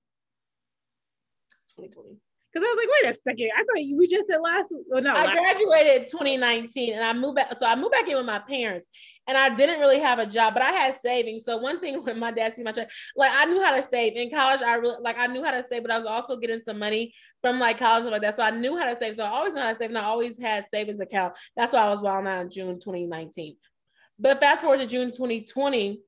2020. 1.78 2.17
Because 2.52 2.67
I 2.67 2.69
was 2.69 2.78
like, 2.78 2.89
wait 3.02 3.10
a 3.10 3.17
second. 3.17 3.50
I 3.58 3.63
thought 3.63 3.82
you, 3.82 3.97
we 3.97 4.08
just 4.08 4.28
said 4.28 4.39
last. 4.41 4.74
Well, 4.89 5.02
no, 5.02 5.13
I 5.13 5.26
last 5.26 5.38
graduated 5.38 6.08
2019 6.08 6.93
and 6.93 7.04
I 7.04 7.13
moved 7.13 7.38
back. 7.38 7.58
So 7.58 7.65
I 7.65 7.78
moved 7.78 7.93
back 7.93 8.10
in 8.10 8.17
with 8.17 8.26
my 8.26 8.39
parents 8.39 8.88
and 9.26 9.38
I 9.38 9.56
didn't 9.56 9.80
really 9.80 10.00
have 10.00 10.19
a 10.19 10.26
job, 10.26 10.54
but 10.54 10.62
I 10.62 10.71
had 10.71 10.95
savings. 11.00 11.45
So 11.45 11.56
one 11.58 11.80
thing 11.80 11.95
when 12.04 12.19
my 12.19 12.32
dad 12.32 12.54
see 12.54 12.63
my 12.63 12.74
check, 12.74 12.91
like 13.15 13.32
I 13.34 13.45
knew 13.45 13.63
how 13.63 13.74
to 13.74 13.82
save 13.82 14.17
in 14.17 14.30
college. 14.30 14.62
I 14.62 14.76
really 14.76 14.97
like 15.02 15.17
I 15.17 15.28
knew 15.28 15.43
how 15.43 15.52
to 15.52 15.63
save, 15.63 15.84
but 15.84 15.91
I 15.91 15.97
was 15.97 16.08
also 16.08 16.36
getting 16.36 16.60
some 16.60 16.78
money 16.78 17.13
from 17.41 17.58
like 17.58 17.78
college 17.78 18.04
and 18.04 18.12
like 18.12 18.21
that. 18.21 18.36
So 18.36 18.43
I 18.43 18.52
knew 18.52 18.78
how 18.78 18.93
to 18.93 19.00
save. 19.00 19.15
So 19.15 19.24
I 19.24 19.30
always 19.30 19.54
knew 19.54 19.62
how 19.62 19.71
to 19.71 19.78
save, 19.78 19.89
and 19.89 19.97
I 19.97 20.04
always 20.04 20.38
had 20.38 20.67
savings 20.67 21.00
account. 21.00 21.36
That's 21.56 21.71
why 21.71 21.80
I 21.80 21.89
was 21.89 22.02
well 22.02 22.21
now 22.21 22.41
in 22.41 22.50
June 22.50 22.80
2019. 22.80 23.56
But 24.19 24.41
fast 24.41 24.62
forward 24.62 24.80
to 24.82 24.88
June 24.88 25.12
2020 25.12 26.02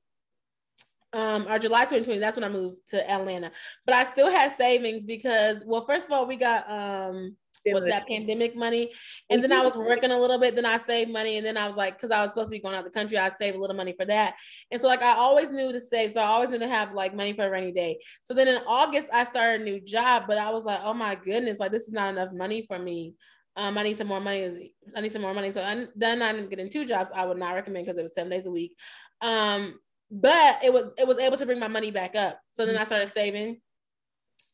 um, 1.14 1.48
or 1.48 1.60
July 1.60 1.82
2020. 1.82 2.20
That's 2.20 2.38
when 2.38 2.44
I 2.44 2.50
moved 2.50 2.78
to 2.90 3.10
Atlanta. 3.10 3.52
But 3.86 3.96
I 3.96 4.04
still 4.04 4.30
had 4.30 4.56
savings 4.56 5.06
because, 5.06 5.64
well, 5.66 5.86
first 5.86 6.06
of 6.06 6.12
all, 6.12 6.26
we 6.26 6.36
got 6.36 6.70
um 6.70 7.36
with 7.66 7.88
that 7.90 8.08
pandemic 8.08 8.56
money. 8.56 8.92
And 9.30 9.42
then 9.42 9.52
I 9.52 9.62
was 9.62 9.76
working 9.76 10.12
a 10.12 10.18
little 10.18 10.38
bit, 10.38 10.56
then 10.56 10.66
I 10.66 10.78
saved 10.78 11.12
money. 11.12 11.38
And 11.38 11.46
then 11.46 11.58
I 11.58 11.68
was 11.68 11.76
like, 11.76 11.96
because 11.96 12.12
I 12.12 12.22
was 12.22 12.32
supposed 12.32 12.50
to 12.50 12.52
be 12.52 12.60
going 12.60 12.76
out 12.76 12.84
the 12.84 12.90
country, 12.90 13.18
I 13.18 13.30
saved 13.30 13.56
a 13.56 13.60
little 13.60 13.76
money 13.76 13.94
for 13.98 14.06
that. 14.06 14.36
And 14.72 14.82
so 14.82 14.88
like 14.88 15.02
I 15.02 15.14
always 15.14 15.50
knew 15.50 15.72
to 15.72 15.80
save. 15.80 16.12
So 16.12 16.22
I 16.22 16.26
always 16.26 16.50
knew 16.50 16.60
to 16.60 16.68
have 16.68 16.94
like 16.94 17.16
money 17.16 17.34
for 17.34 17.46
a 17.46 17.50
rainy 17.50 17.72
day. 17.72 18.00
So 18.24 18.34
then 18.34 18.48
in 18.48 18.62
August, 18.68 19.08
I 19.14 19.24
started 19.26 19.62
a 19.62 19.64
new 19.64 19.80
job, 19.80 20.24
but 20.28 20.38
I 20.38 20.50
was 20.50 20.66
like, 20.66 20.82
oh 20.84 20.94
my 20.94 21.16
goodness, 21.16 21.60
like 21.60 21.72
this 21.72 21.84
is 21.84 21.94
not 21.94 22.10
enough 22.10 22.34
money 22.34 22.66
for 22.68 22.80
me. 22.80 23.14
Um, 23.56 23.78
I 23.78 23.84
need 23.84 23.98
some 23.98 24.08
more 24.08 24.20
money. 24.20 24.74
I 24.96 25.02
need 25.02 25.12
some 25.12 25.22
more 25.22 25.34
money. 25.34 25.52
So 25.52 25.62
I, 25.62 25.86
then 25.96 26.22
I'm 26.22 26.50
getting 26.50 26.70
two 26.70 26.86
jobs. 26.86 27.12
I 27.14 27.26
would 27.26 27.38
not 27.38 27.54
recommend 27.54 27.86
because 27.86 28.00
it 28.00 28.04
was 28.04 28.16
seven 28.16 28.32
days 28.32 28.48
a 28.48 28.52
week. 28.52 28.76
Um, 29.22 29.76
but 30.14 30.64
it 30.64 30.72
was 30.72 30.94
it 30.98 31.08
was 31.08 31.18
able 31.18 31.38
to 31.38 31.46
bring 31.46 31.60
my 31.60 31.68
money 31.68 31.90
back 31.90 32.16
up. 32.16 32.40
So 32.52 32.66
then 32.66 32.78
I 32.78 32.84
started 32.84 33.10
saving. 33.10 33.60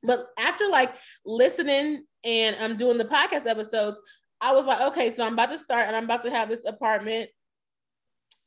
But 0.02 0.28
after 0.40 0.70
like 0.70 0.96
listening 1.26 2.06
and 2.24 2.56
I'm 2.62 2.78
doing 2.78 2.98
the 2.98 3.06
podcast 3.06 3.46
episodes, 3.46 4.00
I 4.40 4.54
was 4.54 4.66
like, 4.66 4.80
okay, 4.92 5.12
so 5.12 5.26
I'm 5.26 5.34
about 5.34 5.50
to 5.50 5.58
start 5.58 5.88
and 5.88 5.96
I'm 5.96 6.06
about 6.06 6.24
to 6.24 6.32
have 6.32 6.48
this 6.48 6.64
apartment 6.66 7.30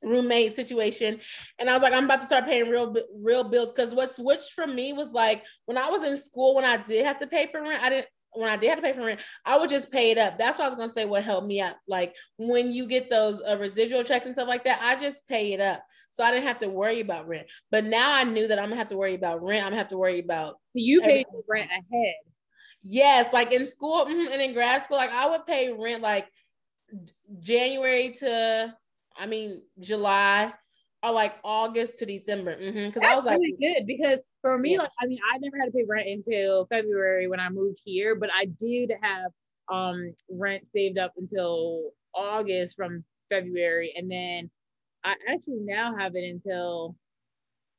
roommate 0.05 0.57
situation 0.57 1.20
and 1.61 1.70
i 1.70 1.75
was 1.75 1.81
like 1.81 1.92
i'm 1.92 2.07
about 2.07 2.18
to 2.18 2.27
start 2.27 2.44
paying 2.44 2.68
real 2.68 2.92
real 3.22 3.44
bills 3.44 3.70
because 3.70 3.94
what 3.94 4.12
switched 4.12 4.51
for 4.51 4.66
me 4.66 4.92
was 4.92 5.12
like 5.12 5.44
when 5.66 5.79
i 5.79 5.88
was 5.88 6.03
in 6.03 6.16
school 6.16 6.57
when 6.57 6.64
i 6.64 6.77
did 6.77 7.07
have 7.07 7.20
to 7.20 7.27
pay 7.29 7.46
for 7.53 7.62
rent 7.62 7.81
i 7.81 7.88
didn't 7.88 8.09
when 8.35 8.48
I 8.48 8.57
did 8.57 8.70
have 8.70 8.79
to 8.79 8.83
pay 8.83 8.92
for 8.92 9.05
rent, 9.05 9.20
I 9.44 9.59
would 9.59 9.70
just 9.70 9.90
pay 9.90 10.11
it 10.11 10.18
up. 10.18 10.38
That's 10.38 10.59
what 10.59 10.64
I 10.64 10.68
was 10.68 10.77
gonna 10.77 10.92
say. 10.92 11.05
What 11.05 11.25
helped 11.25 11.46
me 11.46 11.61
out, 11.61 11.75
like 11.87 12.14
when 12.38 12.72
you 12.72 12.87
get 12.87 13.11
those 13.11 13.42
uh, 13.42 13.57
residual 13.59 14.05
checks 14.05 14.27
and 14.27 14.35
stuff 14.35 14.48
like 14.48 14.64
that, 14.64 14.81
I 14.83 15.01
just 15.01 15.27
pay 15.29 15.53
it 15.53 15.61
up, 15.61 15.83
so 16.12 16.22
I 16.22 16.31
didn't 16.31 16.46
have 16.46 16.59
to 16.59 16.68
worry 16.68 17.01
about 17.01 17.27
rent. 17.27 17.46
But 17.70 17.85
now 17.85 18.14
I 18.14 18.25
knew 18.25 18.46
that 18.48 18.59
I'm 18.59 18.66
gonna 18.66 18.77
have 18.77 18.88
to 18.88 18.96
worry 18.96 19.14
about 19.14 19.42
rent. 19.42 19.64
I'm 19.64 19.70
gonna 19.70 19.77
have 19.79 19.88
to 19.88 19.98
worry 19.98 20.20
about 20.20 20.57
you 20.75 21.01
pay 21.01 21.25
rent 21.48 21.70
ahead. 21.70 22.14
Yes, 22.83 23.33
like 23.33 23.53
in 23.53 23.66
school 23.66 24.05
mm-hmm, 24.05 24.33
and 24.33 24.42
in 24.42 24.53
grad 24.53 24.83
school, 24.83 24.98
like 24.98 25.12
I 25.12 25.29
would 25.29 25.46
pay 25.46 25.72
rent 25.72 26.03
like 26.03 26.29
January 27.40 28.11
to, 28.18 28.77
I 29.18 29.27
mean 29.27 29.62
July, 29.81 30.53
or 31.03 31.12
like 31.12 31.35
August 31.44 31.98
to 31.98 32.07
December. 32.07 32.57
Because 32.57 32.75
mm-hmm, 32.75 33.05
I 33.05 33.16
was 33.16 33.25
like, 33.25 33.38
really 33.38 33.57
good 33.59 33.87
because 33.87 34.20
for 34.42 34.59
me, 34.59 34.72
yeah. 34.72 34.81
like 34.81 34.90
I 35.01 35.07
mean, 35.07 35.18
I 35.33 35.38
never 35.38 35.59
had 35.59 35.66
to 35.66 35.72
pay 35.72 35.85
rent 35.88 36.09
until 36.09 36.66
February 36.66 37.29
when 37.29 37.40
I 37.40 37.48
moved 37.48 37.79
here, 37.85 38.16
but 38.16 38.31
I 38.35 38.46
did 38.46 38.92
have 39.01 39.31
um 39.70 40.12
rent 40.29 40.66
saved 40.66 40.98
up 40.98 41.14
until 41.16 41.92
August 42.14 42.77
from 42.77 43.05
February, 43.31 43.94
and 43.96 44.11
then 44.11 44.51
I 45.04 45.14
actually 45.28 45.60
now 45.60 45.96
have 45.96 46.14
it 46.14 46.24
until 46.24 46.96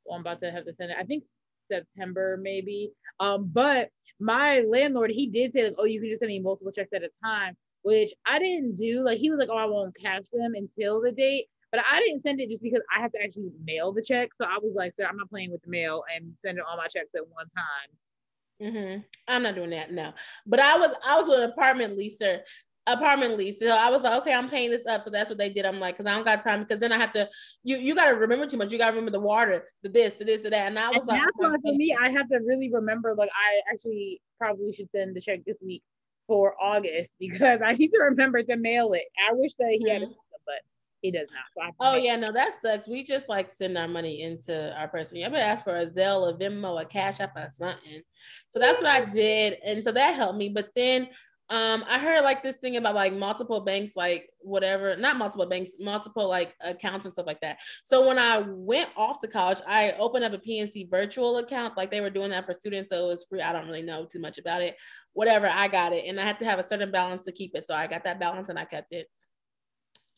well, 0.04 0.16
I'm 0.16 0.20
about 0.20 0.40
to 0.40 0.50
have 0.50 0.64
to 0.66 0.74
send 0.74 0.90
it. 0.90 0.96
I 0.98 1.04
think 1.04 1.24
September 1.70 2.38
maybe. 2.40 2.92
Um, 3.20 3.50
but 3.52 3.90
my 4.20 4.60
landlord, 4.60 5.10
he 5.10 5.26
did 5.26 5.52
say 5.52 5.64
like, 5.64 5.74
oh, 5.78 5.84
you 5.84 6.00
can 6.00 6.10
just 6.10 6.20
send 6.20 6.28
me 6.28 6.40
multiple 6.40 6.72
checks 6.72 6.92
at 6.94 7.02
a 7.02 7.10
time, 7.22 7.56
which 7.82 8.12
I 8.26 8.38
didn't 8.38 8.76
do. 8.76 9.02
Like 9.04 9.18
he 9.18 9.30
was 9.30 9.38
like, 9.38 9.48
oh, 9.50 9.56
I 9.56 9.66
won't 9.66 9.96
cash 9.96 10.28
them 10.32 10.52
until 10.54 11.00
the 11.00 11.12
date. 11.12 11.46
But 11.70 11.82
I 11.90 11.98
didn't 12.00 12.22
send 12.22 12.40
it 12.40 12.48
just 12.48 12.62
because 12.62 12.82
I 12.96 13.00
have 13.00 13.10
to 13.12 13.22
actually 13.22 13.50
mail 13.64 13.92
the 13.92 14.02
check. 14.02 14.32
So 14.34 14.44
I 14.44 14.58
was 14.62 14.74
like, 14.74 14.94
sir, 14.94 15.06
I'm 15.10 15.16
not 15.16 15.28
playing 15.28 15.50
with 15.50 15.62
the 15.62 15.70
mail 15.70 16.04
and 16.14 16.32
sending 16.38 16.62
all 16.68 16.76
my 16.76 16.86
checks 16.86 17.10
at 17.16 17.26
one 17.28 17.46
time. 17.48 18.72
Mm-hmm. 18.72 19.00
I'm 19.26 19.42
not 19.42 19.56
doing 19.56 19.70
that. 19.70 19.92
No. 19.92 20.12
But 20.46 20.60
I 20.60 20.78
was 20.78 20.94
I 21.04 21.16
was 21.16 21.28
with 21.28 21.40
an 21.40 21.50
apartment 21.50 21.98
leaser 21.98 22.40
apartment 22.86 23.36
lease. 23.36 23.58
So 23.58 23.68
I 23.68 23.90
was 23.90 24.02
like, 24.02 24.20
okay, 24.20 24.34
I'm 24.34 24.48
paying 24.48 24.70
this 24.70 24.86
up. 24.86 25.02
So 25.02 25.10
that's 25.10 25.28
what 25.28 25.38
they 25.38 25.48
did. 25.48 25.64
I'm 25.64 25.80
like, 25.80 25.96
because 25.96 26.10
I 26.10 26.14
don't 26.14 26.24
got 26.24 26.42
time. 26.42 26.60
Because 26.60 26.78
then 26.80 26.92
I 26.92 26.98
have 26.98 27.12
to, 27.12 27.28
you 27.62 27.76
you 27.76 27.94
got 27.94 28.10
to 28.10 28.16
remember 28.16 28.46
too 28.46 28.56
much. 28.56 28.72
You 28.72 28.78
got 28.78 28.86
to 28.86 28.92
remember 28.92 29.10
the 29.10 29.20
water, 29.20 29.64
the 29.82 29.88
this, 29.88 30.14
the 30.14 30.24
this, 30.24 30.42
the 30.42 30.50
that. 30.50 30.68
And 30.68 30.78
I 30.78 30.88
was 30.90 31.00
and 31.00 31.08
like, 31.08 31.20
that's 31.20 31.32
why 31.36 31.56
for 31.62 31.74
me, 31.74 31.96
I 32.00 32.10
have 32.10 32.28
to 32.28 32.38
really 32.44 32.70
remember. 32.70 33.14
Like, 33.14 33.30
I 33.30 33.72
actually 33.72 34.20
probably 34.38 34.72
should 34.72 34.90
send 34.90 35.16
the 35.16 35.20
check 35.20 35.44
this 35.46 35.58
week 35.64 35.82
for 36.26 36.54
August 36.62 37.12
because 37.18 37.60
I 37.64 37.72
need 37.72 37.90
to 37.92 38.00
remember 38.00 38.42
to 38.42 38.56
mail 38.56 38.92
it. 38.92 39.04
I 39.30 39.34
wish 39.34 39.54
that 39.58 39.70
he 39.70 39.84
mm-hmm. 39.84 39.92
had, 39.92 40.02
a, 40.02 40.14
but 40.46 40.60
he 41.00 41.10
does 41.10 41.28
not. 41.30 41.70
So 41.70 41.74
oh 41.80 41.96
yeah, 41.96 42.16
no, 42.16 42.32
that 42.32 42.56
sucks. 42.60 42.86
We 42.86 43.02
just 43.02 43.28
like 43.28 43.50
send 43.50 43.78
our 43.78 43.88
money 43.88 44.22
into 44.22 44.74
our 44.76 44.88
person. 44.88 45.22
I 45.22 45.28
better 45.28 45.42
ask 45.42 45.64
for 45.64 45.76
a 45.76 45.86
Zelle, 45.86 46.28
a 46.28 46.36
Venmo, 46.36 46.80
a 46.80 46.84
Cash 46.84 47.20
App, 47.20 47.36
or 47.36 47.48
something. 47.48 48.02
So 48.50 48.58
that's 48.58 48.80
what 48.80 48.90
I 48.90 49.04
did, 49.06 49.58
and 49.66 49.82
so 49.82 49.92
that 49.92 50.14
helped 50.14 50.38
me. 50.38 50.48
But 50.48 50.70
then 50.74 51.08
um, 51.50 51.84
I 51.86 51.98
heard 51.98 52.24
like 52.24 52.42
this 52.42 52.56
thing 52.56 52.78
about 52.78 52.94
like 52.94 53.12
multiple 53.12 53.60
banks, 53.60 53.96
like 53.96 54.30
whatever, 54.40 54.96
not 54.96 55.18
multiple 55.18 55.44
banks, 55.44 55.72
multiple 55.78 56.26
like 56.26 56.54
accounts 56.62 57.04
and 57.04 57.12
stuff 57.12 57.26
like 57.26 57.40
that. 57.42 57.58
So 57.84 58.06
when 58.06 58.18
I 58.18 58.38
went 58.46 58.88
off 58.96 59.20
to 59.20 59.28
college, 59.28 59.58
I 59.66 59.92
opened 59.98 60.24
up 60.24 60.32
a 60.32 60.38
PNC 60.38 60.90
virtual 60.90 61.36
account, 61.38 61.76
like 61.76 61.90
they 61.90 62.00
were 62.00 62.08
doing 62.08 62.30
that 62.30 62.46
for 62.46 62.54
students, 62.54 62.88
so 62.88 63.04
it 63.04 63.08
was 63.08 63.24
free. 63.24 63.42
I 63.42 63.52
don't 63.52 63.66
really 63.66 63.82
know 63.82 64.06
too 64.06 64.20
much 64.20 64.38
about 64.38 64.62
it. 64.62 64.76
Whatever, 65.12 65.46
I 65.46 65.68
got 65.68 65.92
it, 65.92 66.06
and 66.06 66.18
I 66.18 66.22
had 66.22 66.38
to 66.38 66.46
have 66.46 66.58
a 66.58 66.66
certain 66.66 66.90
balance 66.90 67.24
to 67.24 67.32
keep 67.32 67.54
it. 67.54 67.66
So 67.66 67.74
I 67.74 67.88
got 67.88 68.04
that 68.04 68.18
balance 68.18 68.48
and 68.48 68.58
I 68.58 68.64
kept 68.64 68.94
it. 68.94 69.08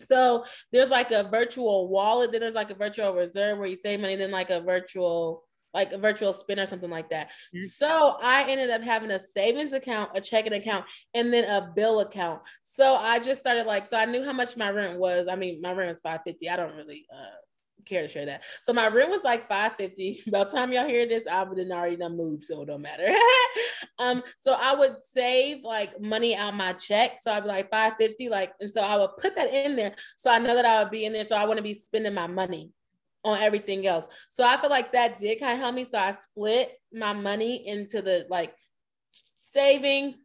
So 0.07 0.45
there's 0.71 0.91
like 0.91 1.11
a 1.11 1.25
virtual 1.25 1.89
wallet, 1.89 2.31
then 2.31 2.43
there's 2.43 2.55
like 2.55 2.71
a 2.71 2.75
virtual 2.75 3.15
reserve 3.15 3.59
where 3.59 3.67
you 3.67 3.77
save 3.77 4.01
money, 4.01 4.15
then 4.15 4.31
like 4.31 4.51
a 4.51 4.61
virtual 4.61 5.46
like 5.77 5.93
a 5.93 5.99
virtual 5.99 6.33
spin 6.33 6.59
or 6.59 6.67
something 6.67 6.91
like 6.91 7.11
that. 7.11 7.29
Mm-hmm. 7.55 7.67
So 7.67 8.17
I 8.23 8.49
ended 8.49 8.71
up 8.71 8.83
having 8.83 9.11
a 9.11 9.21
savings 9.21 9.73
account, 9.73 10.11
a 10.15 10.21
checking 10.21 10.55
account, 10.55 10.87
and 11.15 11.33
then 11.33 11.45
a 11.45 11.71
bill 11.77 12.01
account. 12.01 12.41
So 12.63 12.97
I 12.97 13.19
just 13.19 13.41
started 13.41 13.67
like, 13.67 13.87
so 13.87 13.97
I 13.97 14.07
knew 14.07 14.25
how 14.25 14.33
much 14.33 14.57
my 14.57 14.71
rent 14.71 14.99
was. 14.99 15.29
I 15.29 15.37
mean, 15.37 15.61
my 15.61 15.73
rent 15.73 15.89
was 15.89 16.01
550. 16.01 16.49
I 16.49 16.57
don't 16.57 16.75
really 16.75 17.07
uh 17.13 17.37
care 17.85 18.03
to 18.03 18.09
share 18.09 18.27
that. 18.27 18.43
So 18.65 18.73
my 18.73 18.89
rent 18.89 19.11
was 19.11 19.23
like 19.23 19.49
550. 19.49 20.25
By 20.31 20.45
the 20.45 20.51
time 20.51 20.73
y'all 20.73 20.87
hear 20.87 21.07
this, 21.07 21.27
I 21.27 21.43
would 21.45 21.59
have 21.59 21.71
already 21.71 21.97
done 21.97 22.17
moved, 22.17 22.45
so 22.45 22.63
it 22.63 22.67
don't 22.67 22.83
matter. 22.83 23.15
um, 23.99 24.23
so 24.39 24.57
I 24.59 24.75
would 24.75 24.97
save 25.13 25.63
like 25.63 26.01
money 26.01 26.35
out 26.35 26.55
my 26.55 26.73
check. 26.73 27.19
So 27.21 27.31
I'd 27.31 27.45
be 27.45 27.49
like 27.49 27.71
550, 27.71 28.29
like, 28.29 28.53
and 28.61 28.73
so 28.73 28.81
I 28.81 28.97
would 28.97 29.11
put 29.21 29.37
that 29.37 29.53
in 29.53 29.77
there. 29.77 29.95
So 30.17 30.31
I 30.31 30.39
know 30.39 30.55
that 30.55 30.65
I 30.65 30.83
would 30.83 30.91
be 30.91 31.05
in 31.05 31.13
there. 31.13 31.27
So 31.27 31.37
I 31.37 31.45
wouldn't 31.45 31.65
be 31.65 31.75
spending 31.75 32.15
my 32.15 32.27
money 32.27 32.73
on 33.27 33.41
everything 33.41 33.87
else. 33.87 34.07
So 34.31 34.45
I 34.45 34.59
feel 34.61 34.71
like 34.71 34.93
that 34.93 35.19
did 35.19 35.41
kind 35.41 35.55
of 35.55 35.59
help 35.59 35.75
me. 35.75 35.85
So 35.85 35.99
I 35.99 36.13
split 36.13 36.79
my 36.93 37.13
money 37.13 37.67
into 37.67 38.01
the 38.01 38.27
like 38.31 38.55
savings, 39.37 40.23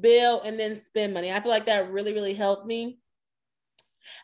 bill, 0.00 0.40
and 0.42 0.58
then 0.58 0.82
spend 0.82 1.12
money. 1.12 1.30
I 1.30 1.40
feel 1.40 1.50
like 1.50 1.66
that 1.66 1.92
really, 1.92 2.14
really 2.14 2.34
helped 2.34 2.66
me. 2.66 2.98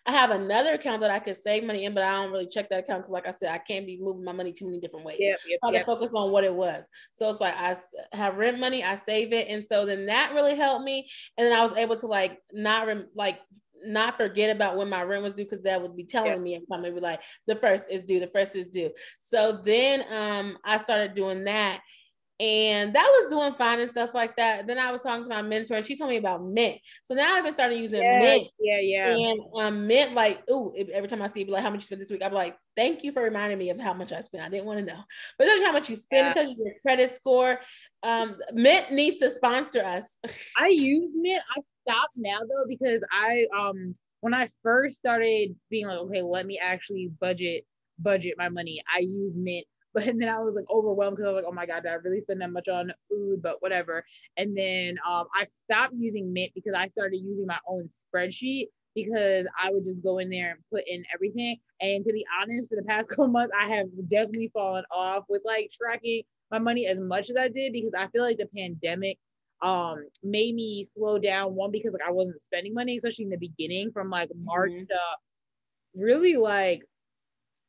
I 0.06 0.12
have 0.12 0.30
another 0.30 0.72
account 0.72 1.02
that 1.02 1.10
I 1.10 1.18
could 1.18 1.36
save 1.36 1.62
money 1.62 1.84
in, 1.84 1.92
but 1.92 2.02
I 2.02 2.22
don't 2.22 2.32
really 2.32 2.46
check 2.46 2.70
that 2.70 2.84
account 2.84 3.02
because, 3.02 3.12
like 3.12 3.28
I 3.28 3.32
said, 3.32 3.50
I 3.50 3.58
can't 3.58 3.86
be 3.86 3.98
moving 4.00 4.24
my 4.24 4.32
money 4.32 4.50
too 4.50 4.64
many 4.64 4.80
different 4.80 5.04
ways. 5.04 5.18
Yep, 5.20 5.38
yep, 5.46 5.60
so 5.62 5.70
I 5.70 5.72
yep. 5.74 5.86
focus 5.86 6.12
on 6.14 6.30
what 6.30 6.44
it 6.44 6.54
was. 6.54 6.84
So 7.12 7.28
it's 7.28 7.40
like 7.40 7.54
I 7.54 7.76
have 8.12 8.36
rent 8.36 8.58
money, 8.58 8.82
I 8.82 8.96
save 8.96 9.34
it, 9.34 9.48
and 9.48 9.62
so 9.62 9.84
then 9.84 10.06
that 10.06 10.32
really 10.32 10.54
helped 10.54 10.84
me. 10.84 11.10
And 11.36 11.46
then 11.46 11.52
I 11.52 11.62
was 11.62 11.76
able 11.76 11.96
to 11.96 12.06
like 12.06 12.38
not 12.50 12.86
rem- 12.86 13.10
like 13.14 13.40
not 13.86 14.16
forget 14.16 14.54
about 14.54 14.76
when 14.76 14.88
my 14.88 15.02
rent 15.02 15.22
was 15.22 15.34
due 15.34 15.44
because 15.44 15.62
that 15.62 15.80
would 15.80 15.96
be 15.96 16.04
telling 16.04 16.32
yeah. 16.32 16.38
me 16.38 16.54
every 16.56 16.66
time 16.66 16.82
they 16.82 16.90
be 16.90 17.00
like 17.00 17.20
the 17.46 17.56
first 17.56 17.86
is 17.90 18.02
due, 18.02 18.20
the 18.20 18.26
first 18.28 18.56
is 18.56 18.68
due. 18.68 18.90
So 19.20 19.60
then 19.64 20.04
um 20.12 20.58
I 20.64 20.78
started 20.78 21.14
doing 21.14 21.44
that 21.44 21.82
and 22.40 22.92
that 22.94 23.08
was 23.12 23.30
doing 23.30 23.54
fine 23.54 23.80
and 23.80 23.90
stuff 23.90 24.12
like 24.12 24.36
that. 24.36 24.66
Then 24.66 24.78
I 24.78 24.90
was 24.90 25.02
talking 25.02 25.22
to 25.22 25.30
my 25.30 25.42
mentor 25.42 25.74
and 25.74 25.86
she 25.86 25.96
told 25.96 26.10
me 26.10 26.16
about 26.16 26.44
Mint. 26.44 26.78
So 27.04 27.14
now 27.14 27.34
I've 27.34 27.44
been 27.44 27.54
starting 27.54 27.80
using 27.80 28.02
yeah, 28.02 28.18
Mint. 28.18 28.48
Yeah, 28.58 28.80
yeah. 28.80 29.16
And 29.16 29.40
um, 29.54 29.86
Mint, 29.86 30.14
like, 30.14 30.42
ooh, 30.50 30.74
every 30.92 31.08
time 31.08 31.22
I 31.22 31.28
see 31.28 31.44
like, 31.44 31.62
how 31.62 31.70
much 31.70 31.82
you 31.82 31.86
spent 31.86 32.00
this 32.00 32.10
week? 32.10 32.22
I'm 32.24 32.32
like, 32.32 32.56
thank 32.76 33.04
you 33.04 33.12
for 33.12 33.22
reminding 33.22 33.58
me 33.58 33.70
of 33.70 33.80
how 33.80 33.94
much 33.94 34.12
I 34.12 34.20
spent. 34.20 34.42
I 34.42 34.48
didn't 34.48 34.66
want 34.66 34.80
to 34.80 34.84
know, 34.84 35.00
but 35.38 35.46
it 35.46 35.50
tells 35.50 35.60
you 35.60 35.66
how 35.66 35.72
much 35.72 35.88
you 35.88 35.94
spend. 35.94 36.26
Yeah. 36.26 36.30
It 36.30 36.34
tells 36.34 36.48
you 36.48 36.64
your 36.64 36.74
credit 36.82 37.14
score. 37.14 37.60
Um, 38.02 38.36
Mint 38.52 38.90
needs 38.90 39.18
to 39.20 39.34
sponsor 39.34 39.84
us. 39.84 40.18
I 40.58 40.68
use 40.68 41.10
Mint. 41.14 41.42
I 41.56 41.60
stopped 41.88 42.14
now 42.16 42.40
though 42.40 42.66
because 42.68 43.02
I 43.12 43.46
um 43.56 43.94
when 44.22 44.34
I 44.34 44.48
first 44.62 44.96
started 44.96 45.54
being 45.70 45.86
like, 45.86 45.98
okay, 45.98 46.22
let 46.22 46.46
me 46.46 46.58
actually 46.58 47.12
budget 47.20 47.64
budget 47.98 48.34
my 48.36 48.48
money. 48.48 48.82
I 48.92 49.00
use 49.00 49.36
Mint, 49.36 49.66
but 49.94 50.04
then 50.04 50.28
I 50.28 50.40
was 50.40 50.56
like 50.56 50.68
overwhelmed 50.68 51.16
because 51.16 51.28
I 51.28 51.32
was 51.32 51.42
like, 51.42 51.50
oh 51.50 51.54
my 51.54 51.66
god, 51.66 51.84
did 51.84 51.92
I 51.92 51.94
really 51.94 52.20
spend 52.20 52.40
that 52.40 52.50
much 52.50 52.68
on 52.68 52.92
food? 53.08 53.40
But 53.40 53.62
whatever. 53.62 54.04
And 54.36 54.56
then 54.56 54.98
um, 55.08 55.26
I 55.34 55.46
stopped 55.62 55.94
using 55.96 56.32
Mint 56.32 56.52
because 56.54 56.74
I 56.74 56.88
started 56.88 57.18
using 57.18 57.46
my 57.46 57.58
own 57.66 57.88
spreadsheet 57.88 58.68
because 58.94 59.46
I 59.58 59.70
would 59.70 59.84
just 59.84 60.02
go 60.02 60.18
in 60.18 60.30
there 60.30 60.50
and 60.52 60.60
put 60.72 60.84
in 60.86 61.04
everything. 61.12 61.58
And 61.80 62.04
to 62.04 62.12
be 62.12 62.24
honest, 62.40 62.68
for 62.68 62.76
the 62.76 62.82
past 62.82 63.08
couple 63.10 63.28
months, 63.28 63.54
I 63.58 63.68
have 63.76 63.86
definitely 64.08 64.50
fallen 64.52 64.84
off 64.90 65.24
with 65.28 65.42
like 65.44 65.70
tracking 65.70 66.22
my 66.50 66.58
money 66.58 66.86
as 66.86 67.00
much 67.00 67.30
as 67.30 67.36
I 67.36 67.48
did 67.48 67.72
because 67.72 67.92
I 67.96 68.08
feel 68.08 68.22
like 68.22 68.38
the 68.38 68.48
pandemic 68.56 69.18
um 69.62 70.04
made 70.24 70.54
me 70.54 70.82
slow 70.82 71.16
down 71.16 71.54
one 71.54 71.70
because 71.70 71.92
like 71.92 72.06
I 72.06 72.10
wasn't 72.10 72.40
spending 72.40 72.74
money 72.74 72.96
especially 72.96 73.24
in 73.24 73.30
the 73.30 73.38
beginning 73.38 73.92
from 73.92 74.10
like 74.10 74.28
March 74.36 74.72
mm-hmm. 74.72 74.82
to 74.82 74.98
really 75.94 76.36
like 76.36 76.82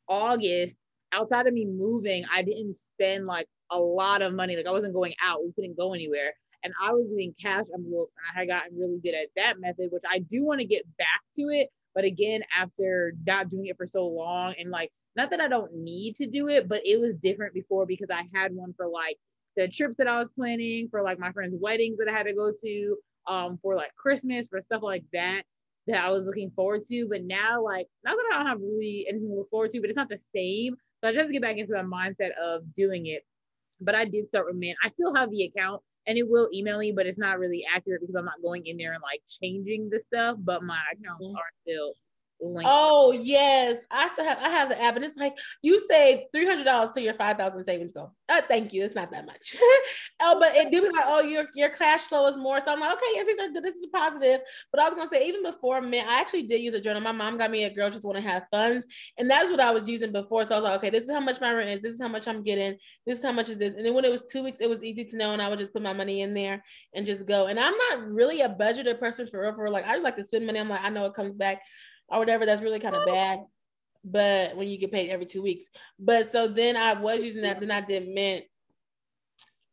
August 0.08 0.78
outside 1.12 1.46
of 1.46 1.54
me 1.54 1.64
moving 1.64 2.24
I 2.32 2.42
didn't 2.42 2.74
spend 2.74 3.26
like 3.26 3.46
a 3.70 3.78
lot 3.78 4.22
of 4.22 4.34
money 4.34 4.56
like 4.56 4.66
I 4.66 4.70
wasn't 4.70 4.94
going 4.94 5.14
out 5.22 5.44
we 5.44 5.52
couldn't 5.52 5.76
go 5.76 5.94
anywhere 5.94 6.32
and 6.64 6.72
I 6.82 6.92
was 6.92 7.10
doing 7.10 7.34
cash 7.40 7.66
envelopes 7.74 8.14
and 8.16 8.26
I 8.34 8.40
had 8.40 8.48
gotten 8.48 8.78
really 8.78 8.98
good 9.02 9.14
at 9.14 9.28
that 9.36 9.60
method 9.60 9.88
which 9.90 10.02
I 10.10 10.20
do 10.20 10.44
want 10.44 10.60
to 10.60 10.66
get 10.66 10.84
back 10.96 11.22
to 11.36 11.42
it 11.50 11.68
but 11.94 12.04
again 12.04 12.42
after 12.56 13.14
not 13.26 13.48
doing 13.48 13.66
it 13.66 13.76
for 13.76 13.86
so 13.86 14.06
long 14.06 14.54
and 14.58 14.70
like 14.70 14.90
not 15.16 15.30
that 15.30 15.40
I 15.40 15.48
don't 15.48 15.74
need 15.74 16.14
to 16.16 16.26
do 16.26 16.48
it, 16.48 16.68
but 16.68 16.82
it 16.84 17.00
was 17.00 17.14
different 17.16 17.54
before 17.54 17.86
because 17.86 18.10
I 18.10 18.28
had 18.34 18.54
one 18.54 18.74
for 18.76 18.86
like 18.86 19.16
the 19.56 19.66
trips 19.66 19.96
that 19.96 20.06
I 20.06 20.18
was 20.18 20.30
planning, 20.30 20.88
for 20.90 21.02
like 21.02 21.18
my 21.18 21.32
friends' 21.32 21.56
weddings 21.58 21.96
that 21.98 22.08
I 22.08 22.12
had 22.12 22.26
to 22.26 22.34
go 22.34 22.52
to, 22.62 22.96
um, 23.26 23.58
for 23.62 23.74
like 23.74 23.94
Christmas, 23.96 24.46
for 24.46 24.60
stuff 24.60 24.82
like 24.82 25.04
that 25.14 25.42
that 25.86 26.04
I 26.04 26.10
was 26.10 26.26
looking 26.26 26.50
forward 26.50 26.82
to. 26.88 27.08
But 27.08 27.24
now, 27.24 27.64
like, 27.64 27.88
not 28.04 28.16
that 28.16 28.26
I 28.30 28.36
don't 28.36 28.46
have 28.46 28.60
really 28.60 29.06
anything 29.08 29.28
to 29.28 29.34
look 29.34 29.50
forward 29.50 29.70
to, 29.70 29.80
but 29.80 29.88
it's 29.88 29.96
not 29.96 30.10
the 30.10 30.22
same. 30.34 30.76
So 31.02 31.08
I 31.08 31.12
just 31.12 31.32
get 31.32 31.42
back 31.42 31.56
into 31.56 31.72
that 31.72 31.84
mindset 31.84 32.30
of 32.40 32.62
doing 32.74 33.06
it. 33.06 33.22
But 33.80 33.94
I 33.94 34.06
did 34.06 34.28
start 34.28 34.46
with 34.46 34.56
man. 34.56 34.74
I 34.82 34.88
still 34.88 35.14
have 35.14 35.30
the 35.30 35.44
account 35.44 35.82
and 36.06 36.16
it 36.16 36.28
will 36.28 36.48
email 36.52 36.78
me, 36.78 36.92
but 36.92 37.06
it's 37.06 37.18
not 37.18 37.38
really 37.38 37.64
accurate 37.74 38.00
because 38.00 38.14
I'm 38.14 38.24
not 38.24 38.40
going 38.42 38.66
in 38.66 38.76
there 38.76 38.94
and 38.94 39.02
like 39.02 39.22
changing 39.28 39.90
the 39.90 40.00
stuff. 40.00 40.36
But 40.38 40.62
my 40.62 40.80
accounts 40.92 41.24
mm-hmm. 41.24 41.36
are 41.36 41.50
still 41.62 41.92
link. 42.40 42.68
Oh 42.70 43.12
yes, 43.12 43.82
I 43.90 44.08
still 44.08 44.24
have 44.24 44.38
I 44.40 44.48
have 44.48 44.68
the 44.68 44.80
app, 44.82 44.96
and 44.96 45.04
it's 45.04 45.16
like 45.16 45.36
you 45.62 45.80
save 45.80 46.20
three 46.32 46.46
hundred 46.46 46.64
dollars 46.64 46.90
to 46.90 47.00
your 47.00 47.14
five 47.14 47.36
thousand 47.36 47.64
savings 47.64 47.92
goal. 47.92 48.12
Uh, 48.28 48.40
thank 48.48 48.72
you. 48.72 48.84
It's 48.84 48.94
not 48.94 49.10
that 49.12 49.26
much. 49.26 49.56
oh, 50.20 50.38
but 50.38 50.54
it 50.54 50.70
did 50.70 50.82
be 50.82 50.88
like, 50.90 51.04
oh, 51.06 51.20
your 51.20 51.46
your 51.54 51.70
cash 51.70 52.00
flow 52.02 52.26
is 52.26 52.36
more. 52.36 52.60
So 52.60 52.72
I'm 52.72 52.80
like, 52.80 52.92
okay, 52.92 53.06
yes, 53.14 53.26
these 53.26 53.38
are 53.38 53.48
good. 53.48 53.64
This 53.64 53.76
is 53.76 53.86
positive. 53.92 54.40
But 54.72 54.80
I 54.80 54.84
was 54.84 54.94
gonna 54.94 55.10
say 55.10 55.26
even 55.26 55.42
before, 55.42 55.80
man, 55.80 56.06
I 56.08 56.20
actually 56.20 56.42
did 56.42 56.60
use 56.60 56.74
a 56.74 56.80
journal. 56.80 57.02
My 57.02 57.12
mom 57.12 57.38
got 57.38 57.50
me 57.50 57.64
a 57.64 57.70
girl 57.70 57.90
just 57.90 58.04
want 58.04 58.16
to 58.16 58.22
have 58.22 58.44
funds, 58.50 58.86
and 59.18 59.30
that's 59.30 59.50
what 59.50 59.60
I 59.60 59.70
was 59.70 59.88
using 59.88 60.12
before. 60.12 60.44
So 60.44 60.54
I 60.54 60.58
was 60.58 60.64
like, 60.64 60.78
okay, 60.78 60.90
this 60.90 61.04
is 61.04 61.10
how 61.10 61.20
much 61.20 61.40
my 61.40 61.52
rent 61.52 61.70
is. 61.70 61.82
This 61.82 61.94
is 61.94 62.00
how 62.00 62.08
much 62.08 62.28
I'm 62.28 62.42
getting. 62.42 62.76
This 63.06 63.18
is 63.18 63.24
how 63.24 63.32
much 63.32 63.48
is 63.48 63.58
this. 63.58 63.74
And 63.74 63.84
then 63.84 63.94
when 63.94 64.04
it 64.04 64.10
was 64.10 64.24
two 64.30 64.42
weeks, 64.42 64.60
it 64.60 64.68
was 64.68 64.84
easy 64.84 65.04
to 65.04 65.16
know, 65.16 65.32
and 65.32 65.42
I 65.42 65.48
would 65.48 65.58
just 65.58 65.72
put 65.72 65.82
my 65.82 65.92
money 65.92 66.22
in 66.22 66.34
there 66.34 66.62
and 66.94 67.06
just 67.06 67.26
go. 67.26 67.46
And 67.46 67.58
I'm 67.58 67.74
not 67.90 68.08
really 68.08 68.40
a 68.42 68.48
budgeted 68.48 68.98
person 68.98 69.26
for 69.28 69.42
real. 69.42 69.54
For 69.54 69.70
like, 69.70 69.86
I 69.86 69.92
just 69.92 70.04
like 70.04 70.16
to 70.16 70.24
spend 70.24 70.46
money. 70.46 70.60
I'm 70.60 70.68
like, 70.68 70.84
I 70.84 70.90
know 70.90 71.04
it 71.06 71.14
comes 71.14 71.34
back 71.34 71.62
or 72.08 72.18
whatever, 72.18 72.46
that's 72.46 72.62
really 72.62 72.80
kind 72.80 72.96
of 72.96 73.06
bad. 73.06 73.40
But 74.04 74.56
when 74.56 74.68
you 74.68 74.78
get 74.78 74.92
paid 74.92 75.10
every 75.10 75.26
two 75.26 75.42
weeks. 75.42 75.66
But 75.98 76.30
so 76.30 76.46
then 76.46 76.76
I 76.76 76.94
was 76.94 77.24
using 77.24 77.42
that, 77.42 77.60
then 77.60 77.70
I 77.70 77.80
did 77.80 78.08
mint. 78.08 78.44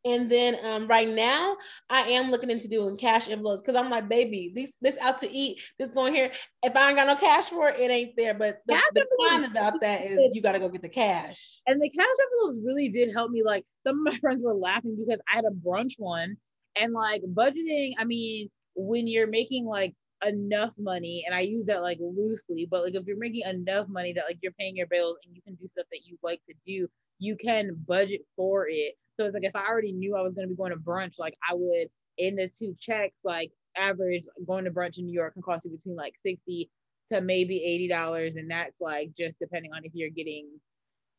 And 0.05 0.29
then 0.29 0.57
um, 0.65 0.87
right 0.87 1.07
now, 1.07 1.55
I 1.89 2.01
am 2.09 2.29
looking 2.29 2.49
into 2.49 2.67
doing 2.67 2.97
cash 2.97 3.29
envelopes 3.29 3.61
because 3.61 3.79
I'm 3.79 3.89
like, 3.89 4.09
baby, 4.09 4.51
this 4.53 4.73
this 4.81 4.97
out 4.99 5.19
to 5.19 5.31
eat, 5.31 5.61
this 5.79 5.93
going 5.93 6.13
here. 6.13 6.31
If 6.61 6.75
I 6.75 6.89
ain't 6.89 6.97
got 6.97 7.07
no 7.07 7.15
cash 7.15 7.45
for 7.45 7.69
it, 7.69 7.79
it 7.79 7.89
ain't 7.89 8.17
there. 8.17 8.33
But 8.33 8.59
the, 8.67 8.81
the 8.93 9.05
fun 9.19 9.45
about 9.45 9.79
that 9.79 10.05
is 10.05 10.35
you 10.35 10.41
got 10.41 10.53
to 10.53 10.59
go 10.59 10.67
get 10.67 10.81
the 10.81 10.89
cash. 10.89 11.61
And 11.67 11.81
the 11.81 11.89
cash 11.89 12.05
envelopes 12.05 12.65
really 12.65 12.89
did 12.89 13.13
help 13.13 13.31
me. 13.31 13.43
Like 13.43 13.65
some 13.87 14.05
of 14.05 14.13
my 14.13 14.19
friends 14.21 14.43
were 14.43 14.53
laughing 14.53 14.97
because 14.99 15.21
I 15.31 15.37
had 15.37 15.45
a 15.45 15.51
brunch 15.51 15.93
one, 15.97 16.35
and 16.75 16.91
like 16.91 17.21
budgeting. 17.21 17.93
I 17.97 18.03
mean, 18.03 18.49
when 18.75 19.07
you're 19.07 19.27
making 19.27 19.65
like 19.65 19.95
enough 20.25 20.73
money 20.77 21.23
and 21.25 21.35
i 21.35 21.41
use 21.41 21.65
that 21.65 21.81
like 21.81 21.97
loosely 21.99 22.67
but 22.69 22.83
like 22.83 22.95
if 22.95 23.05
you're 23.05 23.17
making 23.17 23.43
enough 23.45 23.87
money 23.87 24.13
that 24.13 24.25
like 24.27 24.37
you're 24.41 24.51
paying 24.53 24.75
your 24.75 24.87
bills 24.87 25.17
and 25.25 25.35
you 25.35 25.41
can 25.41 25.55
do 25.55 25.67
stuff 25.67 25.85
that 25.91 26.05
you 26.05 26.17
like 26.23 26.41
to 26.47 26.53
do 26.65 26.87
you 27.19 27.37
can 27.37 27.71
budget 27.87 28.21
for 28.35 28.67
it. 28.67 28.95
So 29.13 29.23
it's 29.25 29.33
like 29.33 29.45
if 29.45 29.55
i 29.55 29.65
already 29.65 29.91
knew 29.91 30.15
i 30.15 30.21
was 30.21 30.33
going 30.33 30.47
to 30.47 30.53
be 30.53 30.57
going 30.57 30.71
to 30.71 30.77
brunch 30.77 31.19
like 31.19 31.37
i 31.47 31.53
would 31.53 31.87
in 32.17 32.35
the 32.35 32.49
two 32.49 32.75
checks 32.79 33.19
like 33.23 33.51
average 33.77 34.23
going 34.47 34.65
to 34.65 34.71
brunch 34.71 34.97
in 34.97 35.05
new 35.05 35.13
york 35.13 35.33
can 35.33 35.41
cost 35.41 35.65
you 35.65 35.71
between 35.71 35.95
like 35.95 36.15
60 36.17 36.69
to 37.09 37.21
maybe 37.21 37.63
80 37.63 37.87
dollars 37.89 38.35
and 38.35 38.49
that's 38.49 38.79
like 38.79 39.11
just 39.15 39.37
depending 39.39 39.71
on 39.73 39.83
if 39.83 39.91
you're 39.93 40.09
getting 40.09 40.47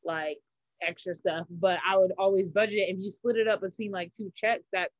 like 0.04 0.38
extra 0.82 1.14
stuff. 1.14 1.46
But 1.50 1.80
i 1.88 1.96
would 1.96 2.12
always 2.18 2.50
budget 2.50 2.74
it. 2.74 2.94
If 2.94 2.98
you 3.00 3.10
split 3.10 3.36
it 3.36 3.48
up 3.48 3.60
between 3.60 3.90
like 3.90 4.12
two 4.12 4.32
checks 4.34 4.64
that 4.72 4.90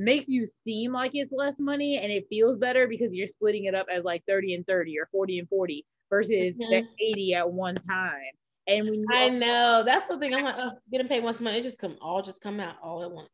makes 0.00 0.28
you 0.28 0.46
seem 0.64 0.92
like 0.92 1.12
it's 1.14 1.32
less 1.32 1.60
money 1.60 1.98
and 1.98 2.10
it 2.10 2.26
feels 2.28 2.58
better 2.58 2.88
because 2.88 3.12
you're 3.12 3.28
splitting 3.28 3.64
it 3.64 3.74
up 3.74 3.86
as 3.94 4.02
like 4.02 4.24
30 4.26 4.54
and 4.54 4.66
30 4.66 4.98
or 4.98 5.08
40 5.12 5.40
and 5.40 5.48
40 5.48 5.84
versus 6.08 6.54
mm-hmm. 6.56 6.86
80 6.98 7.34
at 7.34 7.50
one 7.50 7.74
time. 7.74 8.32
And 8.66 8.86
when 8.86 9.04
I 9.12 9.28
know 9.28 9.82
that's 9.84 10.08
the 10.08 10.18
thing. 10.18 10.34
I'm 10.34 10.44
like, 10.44 10.54
oh, 10.56 10.72
getting 10.90 11.08
paid 11.08 11.24
once 11.24 11.40
a 11.40 11.42
month, 11.42 11.56
it 11.56 11.62
just 11.62 11.78
come 11.78 11.96
all 12.00 12.22
just 12.22 12.40
come 12.40 12.60
out 12.60 12.76
all 12.82 13.02
at 13.02 13.10
once. 13.10 13.28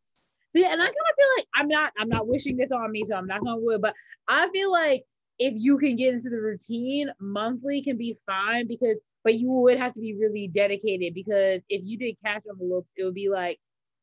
See, 0.54 0.64
and 0.64 0.80
I 0.80 0.84
kind 0.84 0.88
of 0.88 1.16
feel 1.18 1.28
like 1.36 1.46
I'm 1.54 1.68
not 1.68 1.92
I'm 1.98 2.08
not 2.08 2.26
wishing 2.26 2.56
this 2.56 2.72
on 2.72 2.90
me, 2.90 3.04
so 3.04 3.16
I'm 3.16 3.26
not 3.26 3.44
gonna 3.44 3.58
wood, 3.58 3.82
but 3.82 3.94
I 4.28 4.48
feel 4.50 4.72
like 4.72 5.04
if 5.38 5.52
you 5.56 5.78
can 5.78 5.96
get 5.96 6.14
into 6.14 6.30
the 6.30 6.40
routine, 6.40 7.10
monthly 7.20 7.82
can 7.82 7.96
be 7.96 8.16
fine 8.24 8.66
because 8.66 8.98
but 9.24 9.34
you 9.34 9.50
would 9.50 9.76
have 9.76 9.92
to 9.92 10.00
be 10.00 10.14
really 10.14 10.48
dedicated 10.48 11.12
because 11.12 11.60
if 11.68 11.82
you 11.84 11.98
did 11.98 12.16
cash 12.24 12.42
envelopes, 12.48 12.90
it 12.96 13.04
would 13.04 13.14
be 13.14 13.28
like 13.28 13.58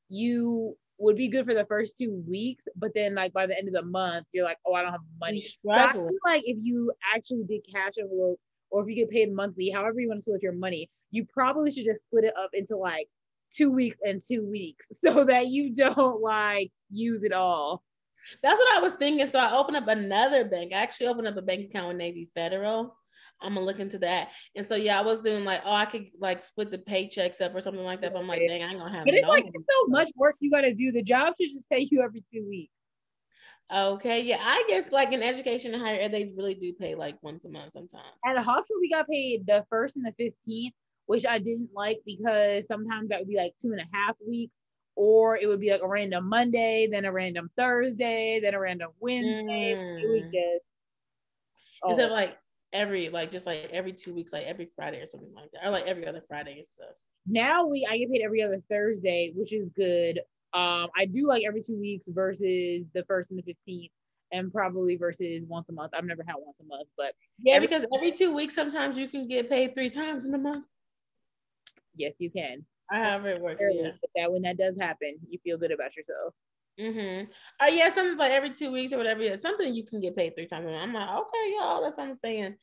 you 0.09 0.77
would 1.03 1.17
be 1.17 1.27
good 1.27 1.45
for 1.45 1.53
the 1.53 1.65
first 1.65 1.97
two 1.97 2.23
weeks, 2.27 2.65
but 2.75 2.91
then 2.95 3.15
like 3.15 3.33
by 3.33 3.45
the 3.45 3.57
end 3.57 3.67
of 3.67 3.73
the 3.73 3.83
month, 3.83 4.25
you're 4.31 4.45
like, 4.45 4.57
oh, 4.65 4.73
I 4.73 4.81
don't 4.81 4.91
have 4.91 5.01
money. 5.19 5.41
So 5.41 5.71
I 5.71 5.91
feel 5.91 6.09
like 6.25 6.43
if 6.45 6.57
you 6.61 6.91
actually 7.15 7.43
did 7.43 7.61
cash 7.71 7.93
envelopes 7.99 8.41
or 8.71 8.81
if 8.81 8.87
you 8.87 8.95
get 8.95 9.09
paid 9.09 9.33
monthly, 9.33 9.69
however 9.69 9.99
you 9.99 10.07
want 10.07 10.19
to 10.19 10.23
split 10.23 10.41
your 10.41 10.53
money, 10.53 10.89
you 11.11 11.25
probably 11.25 11.71
should 11.71 11.85
just 11.85 12.01
split 12.07 12.23
it 12.23 12.33
up 12.41 12.51
into 12.53 12.77
like 12.77 13.07
two 13.51 13.69
weeks 13.69 13.97
and 14.01 14.21
two 14.25 14.45
weeks 14.45 14.87
so 15.03 15.25
that 15.25 15.47
you 15.47 15.75
don't 15.75 16.21
like 16.21 16.71
use 16.89 17.23
it 17.23 17.33
all. 17.33 17.83
That's 18.41 18.57
what 18.57 18.77
I 18.77 18.79
was 18.79 18.93
thinking. 18.93 19.29
So 19.29 19.39
I 19.39 19.55
opened 19.55 19.77
up 19.77 19.87
another 19.89 20.45
bank. 20.45 20.73
I 20.73 20.77
actually 20.77 21.07
opened 21.07 21.27
up 21.27 21.37
a 21.37 21.41
bank 21.41 21.65
account 21.65 21.89
with 21.89 21.97
Navy 21.97 22.29
Federal. 22.33 22.95
I'm 23.41 23.55
gonna 23.55 23.65
look 23.65 23.79
into 23.79 23.99
that. 23.99 24.29
And 24.55 24.67
so 24.67 24.75
yeah, 24.75 24.97
I 24.97 25.01
was 25.03 25.21
doing 25.21 25.43
like, 25.43 25.61
oh, 25.65 25.73
I 25.73 25.85
could 25.85 26.07
like 26.19 26.43
split 26.43 26.71
the 26.71 26.77
paychecks 26.77 27.41
up 27.41 27.53
or 27.53 27.61
something 27.61 27.83
like 27.83 28.01
that. 28.01 28.13
But 28.13 28.19
I'm 28.19 28.27
like, 28.27 28.41
dang, 28.47 28.63
I 28.63 28.69
ain't 28.69 28.79
gonna 28.79 28.91
have. 28.91 29.05
But 29.05 29.15
it's 29.15 29.27
no 29.27 29.33
like 29.33 29.45
it's 29.45 29.65
so 29.69 29.87
much 29.87 30.11
work 30.15 30.35
you 30.39 30.49
gotta 30.49 30.73
do. 30.73 30.91
The 30.91 31.03
job 31.03 31.33
should 31.39 31.49
just 31.53 31.69
pay 31.69 31.87
you 31.91 32.01
every 32.01 32.23
two 32.33 32.45
weeks. 32.47 32.71
Okay, 33.73 34.21
yeah, 34.21 34.37
I 34.39 34.63
guess 34.67 34.91
like 34.91 35.13
in 35.13 35.23
education 35.23 35.73
and 35.73 35.81
higher 35.81 35.99
ed, 35.99 36.11
they 36.11 36.33
really 36.37 36.53
do 36.53 36.73
pay 36.73 36.95
like 36.95 37.17
once 37.21 37.45
a 37.45 37.49
month 37.49 37.73
sometimes. 37.73 38.05
At 38.25 38.37
Hofstra, 38.37 38.79
we 38.79 38.89
got 38.89 39.07
paid 39.07 39.47
the 39.47 39.65
first 39.69 39.95
and 39.95 40.05
the 40.05 40.11
fifteenth, 40.11 40.75
which 41.05 41.25
I 41.25 41.39
didn't 41.39 41.69
like 41.73 41.99
because 42.05 42.67
sometimes 42.67 43.09
that 43.09 43.19
would 43.19 43.27
be 43.27 43.37
like 43.37 43.53
two 43.61 43.71
and 43.71 43.81
a 43.81 43.87
half 43.91 44.15
weeks, 44.27 44.53
or 44.95 45.37
it 45.37 45.47
would 45.47 45.59
be 45.59 45.71
like 45.71 45.81
a 45.81 45.87
random 45.87 46.29
Monday, 46.29 46.87
then 46.91 47.05
a 47.05 47.11
random 47.11 47.49
Thursday, 47.57 48.39
then 48.41 48.53
a 48.53 48.59
random 48.59 48.91
Wednesday. 48.99 49.75
Mm. 49.75 50.03
It 50.03 50.07
was 50.07 50.23
just. 50.23 50.65
Oh. 51.83 51.93
Is 51.93 51.99
it 51.99 52.11
like 52.11 52.37
every 52.73 53.09
like 53.09 53.31
just 53.31 53.45
like 53.45 53.69
every 53.71 53.93
two 53.93 54.13
weeks, 54.13 54.33
like 54.33 54.45
every 54.45 54.69
Friday 54.75 54.99
or 54.99 55.07
something 55.07 55.33
like 55.33 55.49
that, 55.53 55.65
or 55.65 55.71
like 55.71 55.87
every 55.87 56.05
other 56.05 56.21
Friday 56.27 56.57
and 56.57 56.67
stuff. 56.67 56.95
Now 57.25 57.65
we 57.65 57.87
I 57.89 57.97
get 57.97 58.11
paid 58.11 58.21
every 58.23 58.41
other 58.41 58.61
Thursday, 58.69 59.31
which 59.35 59.53
is 59.53 59.69
good. 59.75 60.19
Um, 60.53 60.89
I 60.97 61.05
do 61.09 61.27
like 61.27 61.43
every 61.47 61.61
two 61.61 61.79
weeks 61.79 62.07
versus 62.09 62.85
the 62.93 63.03
first 63.07 63.31
and 63.31 63.39
the 63.39 63.43
fifteenth, 63.43 63.91
and 64.31 64.51
probably 64.51 64.97
versus 64.97 65.43
once 65.47 65.69
a 65.69 65.73
month. 65.73 65.93
I've 65.95 66.03
never 66.05 66.23
had 66.27 66.35
once 66.37 66.59
a 66.59 66.65
month, 66.65 66.87
but 66.97 67.13
yeah, 67.39 67.53
every- 67.55 67.67
because 67.67 67.85
every 67.95 68.11
two 68.11 68.33
weeks 68.33 68.53
sometimes 68.53 68.97
you 68.97 69.07
can 69.07 69.27
get 69.27 69.49
paid 69.49 69.73
three 69.73 69.89
times 69.89 70.25
in 70.25 70.33
a 70.33 70.37
month. 70.37 70.65
Yes, 71.95 72.15
you 72.19 72.29
can. 72.29 72.65
However 72.89 73.29
it 73.29 73.41
works. 73.41 73.63
Yeah. 73.71 73.91
That 74.15 74.31
when 74.31 74.41
that 74.43 74.57
does 74.57 74.77
happen, 74.77 75.15
you 75.29 75.39
feel 75.43 75.57
good 75.57 75.71
about 75.71 75.95
yourself. 75.95 76.33
Mm-hmm. 76.79 77.25
Oh 77.61 77.67
yeah, 77.67 77.93
something's 77.93 78.19
like 78.19 78.31
every 78.31 78.49
two 78.49 78.71
weeks 78.71 78.93
or 78.93 78.97
whatever. 78.97 79.21
Yeah, 79.21 79.35
something 79.35 79.73
you 79.73 79.85
can 79.85 79.99
get 79.99 80.15
paid 80.15 80.35
three 80.35 80.47
times. 80.47 80.67
I'm 80.67 80.93
like, 80.93 81.09
okay, 81.09 81.53
y'all, 81.57 81.83
that's 81.83 81.97
what 81.97 82.07
I'm 82.07 82.15
saying. 82.15 82.55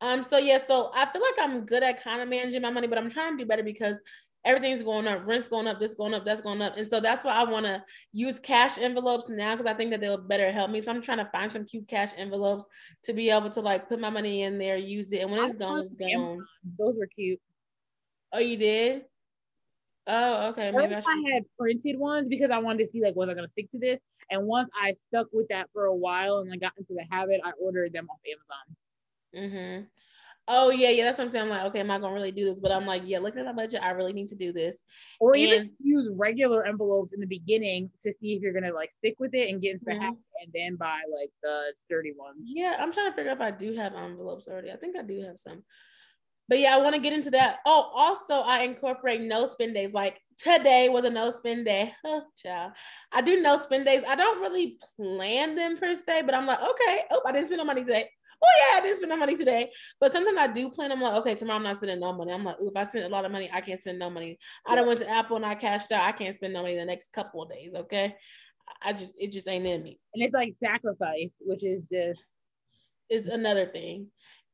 Um, 0.00 0.22
so 0.22 0.38
yeah, 0.38 0.58
so 0.64 0.90
I 0.94 1.06
feel 1.06 1.22
like 1.22 1.34
I'm 1.38 1.66
good 1.66 1.82
at 1.82 2.02
kind 2.02 2.22
of 2.22 2.28
managing 2.28 2.62
my 2.62 2.70
money, 2.70 2.86
but 2.86 2.98
I'm 2.98 3.10
trying 3.10 3.36
to 3.36 3.42
do 3.42 3.48
better 3.48 3.64
because 3.64 4.00
everything's 4.44 4.82
going 4.82 5.08
up, 5.08 5.26
rent's 5.26 5.48
going 5.48 5.66
up, 5.66 5.80
this 5.80 5.94
going 5.94 6.14
up, 6.14 6.24
that's 6.24 6.40
going 6.40 6.62
up. 6.62 6.76
And 6.76 6.88
so 6.88 7.00
that's 7.00 7.24
why 7.24 7.32
I 7.32 7.42
want 7.44 7.66
to 7.66 7.82
use 8.12 8.38
cash 8.38 8.78
envelopes 8.78 9.28
now 9.28 9.56
because 9.56 9.70
I 9.70 9.74
think 9.74 9.90
that 9.90 10.00
they'll 10.00 10.16
better 10.16 10.52
help 10.52 10.70
me. 10.70 10.80
So 10.80 10.92
I'm 10.92 11.02
trying 11.02 11.18
to 11.18 11.28
find 11.32 11.50
some 11.50 11.64
cute 11.64 11.88
cash 11.88 12.12
envelopes 12.16 12.64
to 13.04 13.12
be 13.12 13.30
able 13.30 13.50
to 13.50 13.60
like 13.60 13.88
put 13.88 14.00
my 14.00 14.10
money 14.10 14.42
in 14.42 14.58
there, 14.58 14.76
use 14.76 15.12
it, 15.12 15.22
and 15.22 15.30
when 15.32 15.44
it's 15.44 15.56
gone, 15.56 15.80
it's 15.80 15.94
gone. 15.94 16.38
Those 16.78 16.96
were 16.96 17.08
cute. 17.08 17.40
Oh, 18.32 18.38
you 18.38 18.56
did? 18.56 19.04
Oh, 20.08 20.48
okay. 20.48 20.72
Maybe 20.72 20.94
I, 20.94 21.00
I, 21.00 21.34
had 21.34 21.44
printed 21.58 21.98
ones 21.98 22.30
because 22.30 22.50
I 22.50 22.58
wanted 22.58 22.86
to 22.86 22.90
see 22.90 23.02
like 23.02 23.14
was 23.14 23.28
I 23.28 23.34
gonna 23.34 23.48
stick 23.48 23.70
to 23.70 23.78
this. 23.78 24.00
And 24.30 24.46
once 24.46 24.70
I 24.80 24.92
stuck 24.92 25.26
with 25.32 25.48
that 25.48 25.68
for 25.72 25.84
a 25.84 25.94
while 25.94 26.38
and 26.38 26.52
I 26.52 26.56
got 26.56 26.72
into 26.78 26.94
the 26.94 27.04
habit, 27.10 27.40
I 27.44 27.52
ordered 27.60 27.92
them 27.92 28.08
off 28.10 28.18
Amazon. 28.26 29.52
Mm-hmm. 29.52 29.84
Oh 30.50 30.70
yeah, 30.70 30.88
yeah. 30.88 31.04
That's 31.04 31.18
what 31.18 31.24
I'm 31.26 31.30
saying. 31.30 31.44
I'm 31.44 31.50
like, 31.50 31.64
okay, 31.66 31.80
am 31.80 31.90
I 31.90 31.98
gonna 31.98 32.14
really 32.14 32.32
do 32.32 32.46
this? 32.46 32.58
But 32.58 32.72
I'm 32.72 32.86
like, 32.86 33.02
yeah, 33.04 33.18
looking 33.18 33.40
at 33.40 33.46
my 33.46 33.52
budget, 33.52 33.82
I 33.82 33.90
really 33.90 34.14
need 34.14 34.28
to 34.28 34.34
do 34.34 34.50
this. 34.50 34.76
Or 35.20 35.34
and, 35.34 35.42
even 35.42 35.70
use 35.82 36.08
regular 36.16 36.64
envelopes 36.64 37.12
in 37.12 37.20
the 37.20 37.26
beginning 37.26 37.90
to 38.00 38.10
see 38.10 38.32
if 38.32 38.40
you're 38.40 38.54
gonna 38.54 38.72
like 38.72 38.90
stick 38.92 39.16
with 39.18 39.34
it 39.34 39.50
and 39.50 39.60
get 39.60 39.72
into 39.72 39.84
the 39.84 39.92
mm-hmm. 39.92 40.04
habit, 40.04 40.18
and 40.42 40.52
then 40.54 40.76
buy 40.76 41.00
like 41.20 41.30
the 41.42 41.74
sturdy 41.74 42.14
ones. 42.16 42.38
Yeah, 42.44 42.76
I'm 42.78 42.94
trying 42.94 43.10
to 43.10 43.14
figure 43.14 43.30
out 43.30 43.36
if 43.36 43.42
I 43.42 43.50
do 43.50 43.74
have 43.74 43.94
envelopes 43.94 44.48
already. 44.48 44.70
I 44.70 44.76
think 44.76 44.96
I 44.96 45.02
do 45.02 45.20
have 45.20 45.38
some 45.38 45.62
but 46.48 46.58
yeah, 46.58 46.74
I 46.74 46.80
want 46.80 46.94
to 46.94 47.00
get 47.00 47.12
into 47.12 47.30
that. 47.32 47.58
Oh, 47.66 47.90
also, 47.94 48.40
I 48.40 48.62
incorporate 48.62 49.20
no 49.20 49.46
spend 49.46 49.74
days. 49.74 49.92
Like 49.92 50.20
today 50.38 50.88
was 50.88 51.04
a 51.04 51.10
no 51.10 51.30
spend 51.30 51.66
day. 51.66 51.92
Oh, 52.04 52.22
child. 52.42 52.72
I 53.12 53.20
do 53.20 53.40
no 53.42 53.58
spend 53.58 53.84
days. 53.84 54.02
I 54.08 54.16
don't 54.16 54.40
really 54.40 54.78
plan 54.96 55.54
them 55.54 55.76
per 55.76 55.94
se, 55.94 56.22
but 56.22 56.34
I'm 56.34 56.46
like, 56.46 56.60
okay, 56.60 57.02
oh, 57.10 57.20
I 57.26 57.32
didn't 57.32 57.46
spend 57.46 57.58
no 57.58 57.64
money 57.64 57.82
today. 57.82 58.08
Oh 58.42 58.46
yeah, 58.60 58.78
I 58.78 58.82
didn't 58.82 58.98
spend 58.98 59.10
no 59.10 59.16
money 59.16 59.36
today. 59.36 59.70
But 60.00 60.12
sometimes 60.12 60.38
I 60.38 60.46
do 60.46 60.70
plan. 60.70 60.92
I'm 60.92 61.00
like, 61.02 61.14
okay, 61.16 61.34
tomorrow 61.34 61.58
I'm 61.58 61.64
not 61.64 61.76
spending 61.76 62.00
no 62.00 62.12
money. 62.12 62.32
I'm 62.32 62.44
like, 62.44 62.56
if 62.60 62.76
I 62.76 62.84
spend 62.84 63.04
a 63.04 63.08
lot 63.08 63.24
of 63.24 63.32
money, 63.32 63.50
I 63.52 63.60
can't 63.60 63.80
spend 63.80 63.98
no 63.98 64.10
money. 64.10 64.38
I 64.66 64.74
don't 64.74 64.86
went 64.86 65.00
to 65.00 65.10
Apple 65.10 65.36
and 65.36 65.44
I 65.44 65.54
cashed 65.54 65.90
out. 65.92 66.06
I 66.06 66.12
can't 66.12 66.34
spend 66.36 66.54
no 66.54 66.62
money 66.62 66.76
the 66.76 66.84
next 66.84 67.12
couple 67.12 67.42
of 67.42 67.50
days. 67.50 67.72
Okay. 67.74 68.14
I 68.82 68.92
just 68.92 69.14
it 69.18 69.32
just 69.32 69.48
ain't 69.48 69.66
in 69.66 69.82
me. 69.82 69.98
And 70.14 70.22
it's 70.22 70.34
like 70.34 70.52
sacrifice, 70.62 71.32
which 71.40 71.64
is 71.64 71.84
just 71.92 72.22
is 73.10 73.26
another 73.26 73.66
thing. 73.66 74.08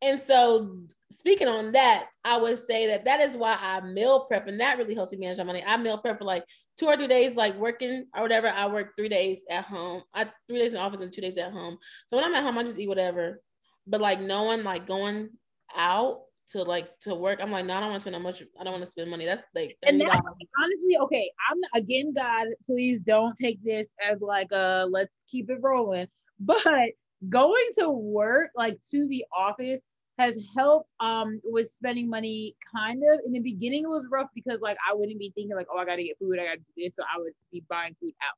And 0.05 0.21
so, 0.21 0.81
speaking 1.12 1.49
on 1.49 1.73
that, 1.73 2.09
I 2.25 2.37
would 2.37 2.59
say 2.59 2.88
that 2.88 3.07
that 3.07 3.21
is 3.21 3.38
why 3.38 3.57
I 3.59 3.81
meal 3.81 4.27
prep, 4.27 4.47
and 4.47 4.61
that 4.61 4.77
really 4.77 4.95
helps 4.95 5.12
me 5.12 5.19
manage 5.19 5.38
my 5.38 5.45
money. 5.45 5.64
I 5.67 5.79
meal 5.79 5.97
prep 5.97 6.19
for 6.19 6.25
like 6.25 6.45
two 6.79 6.87
or 6.87 6.97
three 6.97 7.09
days, 7.09 7.37
like 7.37 7.57
working 7.57 8.07
or 8.14 8.23
whatever. 8.23 8.49
I 8.49 8.67
work 8.67 8.93
three 8.97 9.09
days 9.09 9.40
at 9.49 9.64
home. 9.64 10.03
I 10.12 10.25
three 10.47 10.59
days 10.59 10.75
in 10.75 10.81
office 10.81 11.01
and 11.01 11.11
two 11.11 11.23
days 11.23 11.38
at 11.38 11.53
home. 11.53 11.79
So 12.07 12.17
when 12.17 12.25
I'm 12.25 12.35
at 12.35 12.43
home, 12.43 12.59
I 12.59 12.64
just 12.64 12.79
eat 12.79 12.88
whatever. 12.88 13.40
But 13.87 14.03
like 14.03 14.21
knowing 14.21 14.62
like 14.62 14.87
going 14.87 15.31
out 15.75 16.21
to 16.49 16.62
like 16.64 16.99
to 17.01 17.14
work, 17.14 17.40
I'm 17.40 17.51
like, 17.51 17.64
no, 17.64 17.79
I 17.79 17.81
don't 17.81 17.90
want 17.90 18.01
to 18.01 18.01
spend 18.03 18.14
that 18.17 18.21
much. 18.21 18.43
I 18.61 18.64
don't 18.64 18.75
want 18.75 18.85
to 18.85 18.90
spend 18.90 19.11
money. 19.11 19.25
That's 19.25 19.43
like 19.55 19.79
and 19.85 19.99
that's 19.99 20.21
honestly 20.62 20.99
okay. 21.05 21.31
I'm 21.51 21.83
again, 21.83 22.12
God, 22.12 22.49
please 22.67 23.01
don't 23.01 23.35
take 23.37 23.64
this 23.64 23.88
as 24.07 24.21
like 24.21 24.53
a 24.53 24.87
let's 24.90 25.12
keep 25.27 25.49
it 25.49 25.61
rolling. 25.62 26.09
But 26.38 26.93
going 27.29 27.69
to 27.79 27.88
work 27.88 28.51
like 28.55 28.79
to 28.90 29.09
the 29.09 29.25
office 29.35 29.81
has 30.18 30.46
helped 30.57 30.88
um 31.00 31.40
with 31.44 31.70
spending 31.70 32.09
money 32.09 32.55
kind 32.74 33.03
of. 33.03 33.20
In 33.27 33.33
the 33.33 33.40
beginning 33.40 33.85
it 33.85 33.88
was 33.88 34.07
rough 34.11 34.29
because 34.35 34.61
like 34.61 34.77
i 34.88 34.94
wouldn't 34.94 35.18
be 35.18 35.33
thinking 35.35 35.57
like 35.57 35.66
oh 35.72 35.79
i 35.79 35.85
gotta 35.85 36.03
get 36.03 36.18
food. 36.18 36.38
I 36.38 36.44
gotta 36.44 36.59
do 36.59 36.72
this 36.77 36.96
so 36.96 37.03
i 37.03 37.18
would 37.18 37.33
be 37.53 37.62
buying 37.68 37.96
food 38.00 38.12
out. 38.22 38.37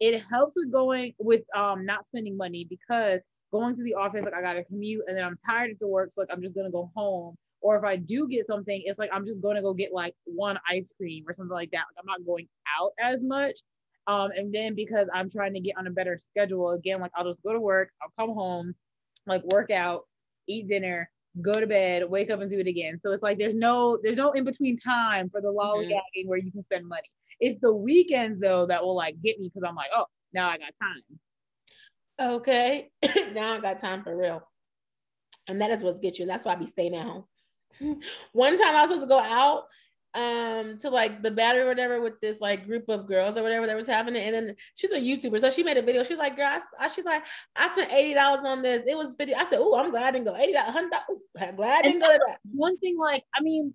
It 0.00 0.22
helps 0.22 0.54
with 0.56 0.70
going 0.72 1.14
with 1.18 1.42
um 1.56 1.84
not 1.86 2.04
spending 2.04 2.36
money 2.36 2.66
because 2.68 3.20
going 3.52 3.74
to 3.74 3.82
the 3.82 3.94
office 3.94 4.24
like 4.24 4.34
i 4.34 4.42
gotta 4.42 4.64
commute 4.64 5.04
and 5.06 5.16
then 5.16 5.24
i'm 5.24 5.36
tired 5.44 5.70
at 5.70 5.78
the 5.78 5.86
work 5.86 6.10
so 6.12 6.20
like 6.20 6.28
i'm 6.32 6.42
just 6.42 6.54
gonna 6.54 6.70
go 6.70 6.90
home. 6.94 7.36
Or 7.62 7.76
if 7.76 7.84
i 7.84 7.96
do 7.96 8.28
get 8.28 8.46
something 8.46 8.82
it's 8.84 8.98
like 8.98 9.10
i'm 9.12 9.26
just 9.26 9.40
gonna 9.40 9.62
go 9.62 9.74
get 9.74 9.92
like 9.92 10.14
one 10.24 10.58
ice 10.70 10.92
cream 10.96 11.24
or 11.26 11.32
something 11.32 11.54
like 11.54 11.70
that. 11.72 11.84
Like 11.88 11.96
i'm 12.00 12.06
not 12.06 12.24
going 12.26 12.48
out 12.78 12.92
as 13.00 13.24
much 13.24 13.60
um, 14.06 14.30
and 14.36 14.54
then 14.54 14.74
because 14.74 15.08
I'm 15.12 15.28
trying 15.28 15.54
to 15.54 15.60
get 15.60 15.76
on 15.76 15.86
a 15.86 15.90
better 15.90 16.16
schedule 16.18 16.70
again, 16.70 17.00
like 17.00 17.10
I'll 17.16 17.24
just 17.24 17.42
go 17.42 17.52
to 17.52 17.60
work, 17.60 17.90
I'll 18.00 18.12
come 18.18 18.34
home, 18.34 18.74
like 19.26 19.42
work 19.44 19.70
out, 19.70 20.02
eat 20.46 20.68
dinner, 20.68 21.10
go 21.42 21.60
to 21.60 21.66
bed, 21.66 22.08
wake 22.08 22.30
up 22.30 22.40
and 22.40 22.50
do 22.50 22.58
it 22.58 22.66
again. 22.66 22.98
So 23.00 23.12
it's 23.12 23.22
like 23.22 23.38
there's 23.38 23.54
no 23.54 23.98
there's 24.02 24.16
no 24.16 24.32
in 24.32 24.44
between 24.44 24.76
time 24.76 25.30
for 25.30 25.40
the 25.40 25.48
lollygagging 25.48 25.90
mm-hmm. 25.90 26.28
where 26.28 26.38
you 26.38 26.50
can 26.50 26.62
spend 26.62 26.86
money. 26.86 27.10
It's 27.40 27.60
the 27.60 27.74
weekends 27.74 28.40
though 28.40 28.66
that 28.66 28.82
will 28.82 28.96
like 28.96 29.20
get 29.22 29.38
me 29.38 29.50
because 29.52 29.66
I'm 29.68 29.74
like, 29.74 29.90
oh, 29.94 30.06
now 30.32 30.48
I 30.48 30.58
got 30.58 30.72
time. 30.80 32.36
Okay, 32.36 32.90
now 33.34 33.52
I 33.54 33.60
got 33.60 33.78
time 33.78 34.02
for 34.02 34.16
real. 34.16 34.42
And 35.48 35.60
that 35.60 35.70
is 35.70 35.84
what's 35.84 36.00
get 36.00 36.18
you. 36.18 36.26
That's 36.26 36.44
why 36.44 36.52
I 36.52 36.56
be 36.56 36.66
staying 36.66 36.94
at 36.94 37.04
home. 37.04 37.24
One 38.32 38.56
time 38.58 38.74
I 38.74 38.80
was 38.80 38.88
supposed 38.88 39.02
to 39.02 39.08
go 39.08 39.20
out 39.20 39.64
um 40.16 40.78
to 40.78 40.88
like 40.88 41.22
the 41.22 41.30
battery 41.30 41.62
or 41.62 41.66
whatever 41.66 42.00
with 42.00 42.18
this 42.20 42.40
like 42.40 42.66
group 42.66 42.88
of 42.88 43.06
girls 43.06 43.36
or 43.36 43.42
whatever 43.42 43.66
that 43.66 43.76
was 43.76 43.86
having 43.86 44.16
it. 44.16 44.20
And 44.20 44.34
then 44.34 44.56
she's 44.74 44.92
a 44.92 45.00
YouTuber. 45.00 45.40
So 45.40 45.50
she 45.50 45.62
made 45.62 45.76
a 45.76 45.82
video. 45.82 46.02
She's 46.02 46.18
like, 46.18 46.36
girl, 46.36 46.58
I, 46.78 46.88
she's 46.88 47.04
like, 47.04 47.22
I 47.54 47.68
spent 47.68 47.90
$80 47.90 48.44
on 48.44 48.62
this. 48.62 48.82
It 48.86 48.96
was 48.96 49.14
50. 49.14 49.34
I 49.34 49.44
said, 49.44 49.58
Oh, 49.60 49.76
I'm 49.76 49.90
glad 49.90 50.04
I 50.04 50.10
didn't 50.12 50.26
go 50.26 50.36
80 50.36 50.54
100 50.54 50.92
I'm 51.40 51.56
glad 51.56 51.78
I 51.78 51.82
didn't 51.82 52.00
go 52.00 52.12
to 52.12 52.20
that. 52.26 52.38
One 52.54 52.78
thing, 52.78 52.96
like, 52.98 53.24
I 53.38 53.42
mean, 53.42 53.74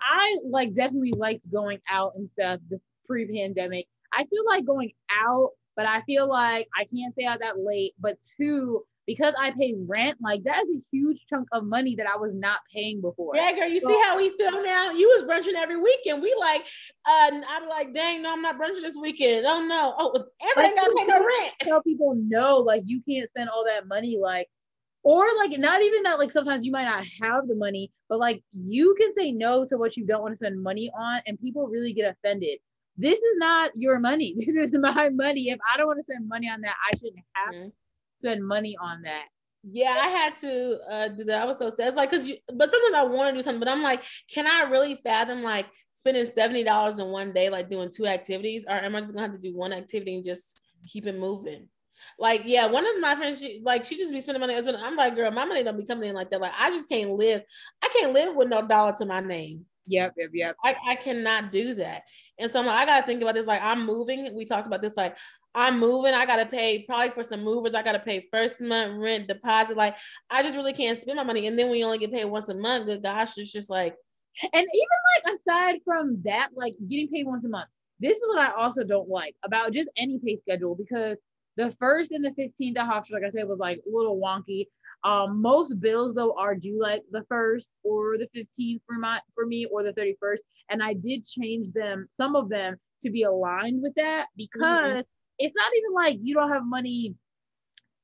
I 0.00 0.36
like 0.44 0.72
definitely 0.72 1.12
liked 1.16 1.50
going 1.50 1.80
out 1.90 2.12
and 2.14 2.28
stuff 2.28 2.60
pre-pandemic. 3.06 3.86
I 4.12 4.22
still 4.22 4.44
like 4.46 4.64
going 4.64 4.92
out, 5.24 5.50
but 5.74 5.86
I 5.86 6.02
feel 6.02 6.28
like 6.28 6.68
I 6.78 6.84
can't 6.84 7.12
stay 7.14 7.24
out 7.24 7.40
that 7.40 7.58
late. 7.58 7.94
But 7.98 8.18
two, 8.36 8.84
because 9.06 9.34
I 9.38 9.50
pay 9.50 9.74
rent, 9.86 10.18
like 10.22 10.44
that 10.44 10.62
is 10.64 10.70
a 10.70 10.80
huge 10.90 11.24
chunk 11.28 11.48
of 11.52 11.64
money 11.64 11.96
that 11.96 12.06
I 12.06 12.16
was 12.16 12.34
not 12.34 12.58
paying 12.72 13.00
before. 13.00 13.34
Yeah, 13.34 13.52
girl, 13.52 13.68
you 13.68 13.80
so, 13.80 13.88
see 13.88 14.00
how 14.04 14.16
we 14.16 14.30
feel 14.36 14.62
now? 14.62 14.92
You 14.92 15.08
was 15.08 15.24
brunching 15.24 15.54
every 15.56 15.76
weekend. 15.76 16.22
We 16.22 16.34
like, 16.38 16.62
uh, 17.06 17.30
I'm 17.48 17.68
like, 17.68 17.92
dang, 17.94 18.22
no, 18.22 18.32
I'm 18.32 18.42
not 18.42 18.58
brunching 18.58 18.82
this 18.82 18.96
weekend. 19.00 19.44
Oh 19.46 19.64
no, 19.64 19.94
oh, 19.98 20.24
everything 20.50 20.76
got 20.76 20.86
to 20.86 20.94
pay 20.96 21.04
no 21.04 21.18
rent. 21.18 21.52
Tell 21.62 21.82
people 21.82 22.14
no, 22.16 22.58
like 22.58 22.82
you 22.86 23.02
can't 23.08 23.28
spend 23.30 23.48
all 23.48 23.64
that 23.66 23.88
money, 23.88 24.18
like, 24.20 24.48
or 25.02 25.26
like 25.36 25.58
not 25.58 25.82
even 25.82 26.04
that. 26.04 26.18
Like 26.18 26.30
sometimes 26.30 26.64
you 26.64 26.70
might 26.70 26.84
not 26.84 27.04
have 27.22 27.48
the 27.48 27.56
money, 27.56 27.90
but 28.08 28.20
like 28.20 28.42
you 28.52 28.94
can 28.98 29.12
say 29.18 29.32
no 29.32 29.64
to 29.64 29.76
what 29.76 29.96
you 29.96 30.06
don't 30.06 30.22
want 30.22 30.32
to 30.32 30.36
spend 30.36 30.62
money 30.62 30.92
on, 30.96 31.20
and 31.26 31.40
people 31.40 31.66
really 31.66 31.92
get 31.92 32.10
offended. 32.10 32.58
This 32.96 33.18
is 33.18 33.36
not 33.38 33.72
your 33.74 33.98
money. 33.98 34.36
This 34.38 34.54
is 34.54 34.74
my 34.74 35.08
money. 35.08 35.48
If 35.48 35.58
I 35.72 35.76
don't 35.76 35.86
want 35.86 35.98
to 35.98 36.04
spend 36.04 36.28
money 36.28 36.48
on 36.48 36.60
that, 36.60 36.74
I 36.86 36.96
shouldn't 36.96 37.24
have. 37.34 37.54
Mm-hmm 37.54 37.68
spend 38.22 38.46
money 38.46 38.76
on 38.80 39.02
that. 39.02 39.24
Yeah, 39.64 39.90
I 39.90 40.08
had 40.08 40.36
to 40.38 40.78
uh, 40.90 41.08
do 41.08 41.24
that. 41.24 41.42
I 41.42 41.44
was 41.44 41.58
so 41.58 41.70
sad. 41.70 41.88
It's 41.88 41.96
like, 41.96 42.10
cause 42.10 42.26
you, 42.26 42.36
but 42.52 42.70
sometimes 42.70 42.94
I 42.94 43.04
want 43.04 43.30
to 43.30 43.38
do 43.38 43.42
something, 43.42 43.60
but 43.60 43.68
I'm 43.68 43.82
like, 43.82 44.02
can 44.32 44.46
I 44.46 44.68
really 44.68 45.00
fathom 45.04 45.42
like 45.42 45.66
spending 45.92 46.26
seventy 46.34 46.64
dollars 46.64 46.98
in 46.98 47.06
one 47.06 47.32
day, 47.32 47.48
like 47.48 47.70
doing 47.70 47.90
two 47.90 48.06
activities, 48.06 48.64
or 48.68 48.74
am 48.74 48.96
I 48.96 49.00
just 49.00 49.12
gonna 49.12 49.26
have 49.26 49.36
to 49.36 49.38
do 49.38 49.56
one 49.56 49.72
activity 49.72 50.16
and 50.16 50.24
just 50.24 50.60
keep 50.88 51.06
it 51.06 51.16
moving? 51.18 51.68
Like, 52.18 52.42
yeah, 52.44 52.66
one 52.66 52.84
of 52.84 53.00
my 53.00 53.14
friends, 53.14 53.38
she, 53.38 53.60
like, 53.62 53.84
she 53.84 53.96
just 53.96 54.12
be 54.12 54.20
spending 54.20 54.40
money. 54.40 54.56
I'm 54.56 54.96
like, 54.96 55.14
girl, 55.14 55.30
my 55.30 55.44
money 55.44 55.62
don't 55.62 55.78
be 55.78 55.86
coming 55.86 56.08
in 56.08 56.16
like 56.16 56.30
that. 56.30 56.40
Like, 56.40 56.52
I 56.58 56.70
just 56.70 56.88
can't 56.88 57.12
live. 57.12 57.42
I 57.80 57.88
can't 57.96 58.12
live 58.12 58.34
with 58.34 58.48
no 58.48 58.66
dollar 58.66 58.92
to 58.98 59.06
my 59.06 59.20
name. 59.20 59.66
Yep, 59.86 60.14
yep, 60.16 60.30
yep. 60.32 60.56
I, 60.64 60.74
I 60.88 60.94
cannot 60.96 61.52
do 61.52 61.74
that. 61.74 62.02
And 62.38 62.50
so 62.50 62.58
I'm 62.58 62.66
like, 62.66 62.76
I 62.78 62.86
gotta 62.86 63.06
think 63.06 63.22
about 63.22 63.34
this. 63.34 63.46
Like, 63.46 63.62
I'm 63.62 63.86
moving. 63.86 64.34
We 64.34 64.44
talked 64.44 64.66
about 64.66 64.82
this. 64.82 64.96
Like, 64.96 65.16
I'm 65.54 65.78
moving. 65.78 66.14
I 66.14 66.24
gotta 66.24 66.46
pay 66.46 66.82
probably 66.82 67.10
for 67.10 67.22
some 67.22 67.44
movers. 67.44 67.74
I 67.74 67.82
gotta 67.82 67.98
pay 67.98 68.26
first 68.32 68.60
month 68.60 68.94
rent, 68.96 69.28
deposit. 69.28 69.76
Like 69.76 69.96
I 70.30 70.42
just 70.42 70.56
really 70.56 70.72
can't 70.72 70.98
spend 70.98 71.16
my 71.16 71.24
money. 71.24 71.46
And 71.46 71.58
then 71.58 71.68
when 71.68 71.78
you 71.78 71.84
only 71.84 71.98
get 71.98 72.12
paid 72.12 72.24
once 72.24 72.48
a 72.48 72.54
month, 72.54 72.86
good 72.86 73.02
gosh, 73.02 73.36
it's 73.36 73.52
just 73.52 73.70
like. 73.70 73.94
And 74.42 74.54
even 74.54 74.98
like 75.14 75.34
aside 75.34 75.80
from 75.84 76.22
that, 76.24 76.50
like 76.54 76.74
getting 76.88 77.08
paid 77.08 77.26
once 77.26 77.44
a 77.44 77.48
month, 77.48 77.68
this 78.00 78.16
is 78.16 78.24
what 78.26 78.38
I 78.38 78.52
also 78.52 78.82
don't 78.82 79.08
like 79.08 79.36
about 79.44 79.72
just 79.72 79.90
any 79.96 80.18
pay 80.18 80.36
schedule 80.36 80.74
because 80.74 81.18
the 81.58 81.70
first 81.72 82.12
and 82.12 82.24
the 82.24 82.30
15th 82.30 82.78
of 82.78 82.88
Hofstra, 82.88 83.12
like 83.12 83.24
I 83.24 83.30
said, 83.30 83.46
was 83.46 83.58
like 83.58 83.78
a 83.78 83.94
little 83.94 84.18
wonky. 84.18 84.68
Um, 85.04 85.42
most 85.42 85.80
bills 85.80 86.14
though 86.14 86.34
are 86.38 86.54
due 86.54 86.80
like 86.80 87.02
the 87.10 87.24
first 87.28 87.72
or 87.82 88.16
the 88.16 88.28
15th 88.34 88.80
for 88.86 88.96
my 88.98 89.20
for 89.34 89.44
me 89.44 89.66
or 89.66 89.82
the 89.82 89.92
31st. 89.92 90.38
And 90.70 90.82
I 90.82 90.94
did 90.94 91.26
change 91.26 91.72
them, 91.72 92.08
some 92.10 92.36
of 92.36 92.48
them 92.48 92.76
to 93.02 93.10
be 93.10 93.24
aligned 93.24 93.82
with 93.82 93.94
that 93.96 94.28
because 94.34 94.60
mm-hmm 94.62 95.00
it's 95.42 95.54
not 95.56 95.72
even 95.76 95.92
like 95.92 96.18
you 96.22 96.34
don't 96.34 96.52
have 96.52 96.64
money 96.64 97.16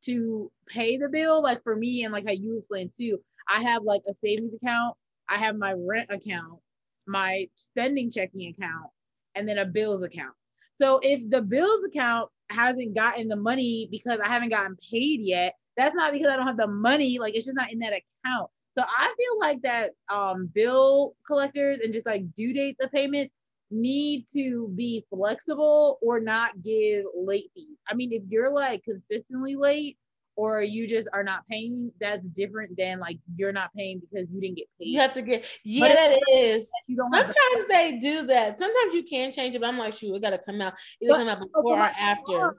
to 0.05 0.51
pay 0.66 0.96
the 0.96 1.09
bill. 1.09 1.42
Like 1.42 1.62
for 1.62 1.77
me, 1.77 2.05
and 2.05 2.12
like 2.12 2.27
how 2.27 2.33
you 2.33 2.59
explained 2.59 2.92
too, 2.98 3.20
I 3.48 3.62
have 3.62 3.85
like 3.85 4.03
a 4.09 4.14
savings 4.14 4.53
account, 4.55 4.96
I 5.29 5.38
have 5.38 5.57
my 5.57 5.72
rent 5.72 6.11
account, 6.11 6.59
my 7.07 7.48
spending 7.55 8.11
checking 8.11 8.48
account, 8.48 8.90
and 9.37 9.48
then 9.48 9.59
a 9.59 9.64
bills 9.64 10.03
account. 10.03 10.35
So 10.81 10.98
if 11.03 11.29
the 11.31 11.40
bills 11.40 11.85
account 11.85 12.29
hasn't 12.51 12.94
gotten 12.94 13.29
the 13.29 13.37
money 13.37 13.88
because 13.90 14.18
I 14.24 14.29
haven't 14.29 14.51
gotten 14.51 14.77
paid 14.90 15.20
yet, 15.20 15.55
that's 15.77 15.94
not 15.94 16.12
because 16.12 16.29
I 16.29 16.37
don't 16.37 16.46
have 16.46 16.57
the 16.57 16.66
money. 16.66 17.18
Like 17.20 17.35
it's 17.37 17.46
just 17.46 17.57
not 17.57 17.72
in 17.72 17.79
that 17.81 17.92
account. 17.92 18.51
So 18.77 18.85
I 18.85 19.14
feel 19.16 19.38
like 19.40 19.62
that 19.62 19.90
um, 20.12 20.51
bill 20.53 21.14
collectors 21.27 21.79
and 21.83 21.92
just 21.92 22.07
like 22.07 22.33
due 22.35 22.53
dates 22.53 22.79
of 22.83 22.90
payments 22.90 23.35
need 23.70 24.26
to 24.33 24.72
be 24.74 25.04
flexible 25.11 25.98
or 26.02 26.20
not 26.20 26.62
give 26.62 27.04
late 27.14 27.50
fees. 27.54 27.76
I 27.88 27.94
mean, 27.94 28.12
if 28.12 28.22
you're 28.28 28.50
like 28.50 28.83
consistently 28.85 29.57
late 29.57 29.98
or 30.37 30.62
you 30.62 30.87
just 30.87 31.09
are 31.12 31.22
not 31.22 31.46
paying, 31.50 31.92
that's 32.00 32.24
different 32.28 32.76
than 32.76 33.00
like 33.00 33.18
you're 33.35 33.52
not 33.52 33.70
paying 33.76 34.00
because 34.00 34.28
you 34.33 34.40
didn't 34.40 34.57
get 34.57 34.66
paid. 34.78 34.88
You 34.88 35.00
have 35.00 35.12
to 35.14 35.22
get, 35.22 35.44
yeah, 35.64 35.94
that 35.94 36.18
is. 36.33 36.70
Sometimes 37.12 37.66
they 37.68 37.98
do 38.00 38.26
that. 38.26 38.59
Sometimes 38.59 38.94
you 38.94 39.02
can 39.02 39.33
change 39.33 39.54
it, 39.54 39.61
but 39.61 39.68
I'm 39.68 39.78
like, 39.78 39.94
shoot, 39.94 40.14
it 40.14 40.22
got 40.22 40.31
to 40.31 40.38
come 40.38 40.61
out. 40.62 40.74
Either 41.02 41.12
but, 41.12 41.18
come 41.18 41.28
out 41.28 41.40
before 41.54 41.78
or 41.78 41.90
after. 41.98 42.57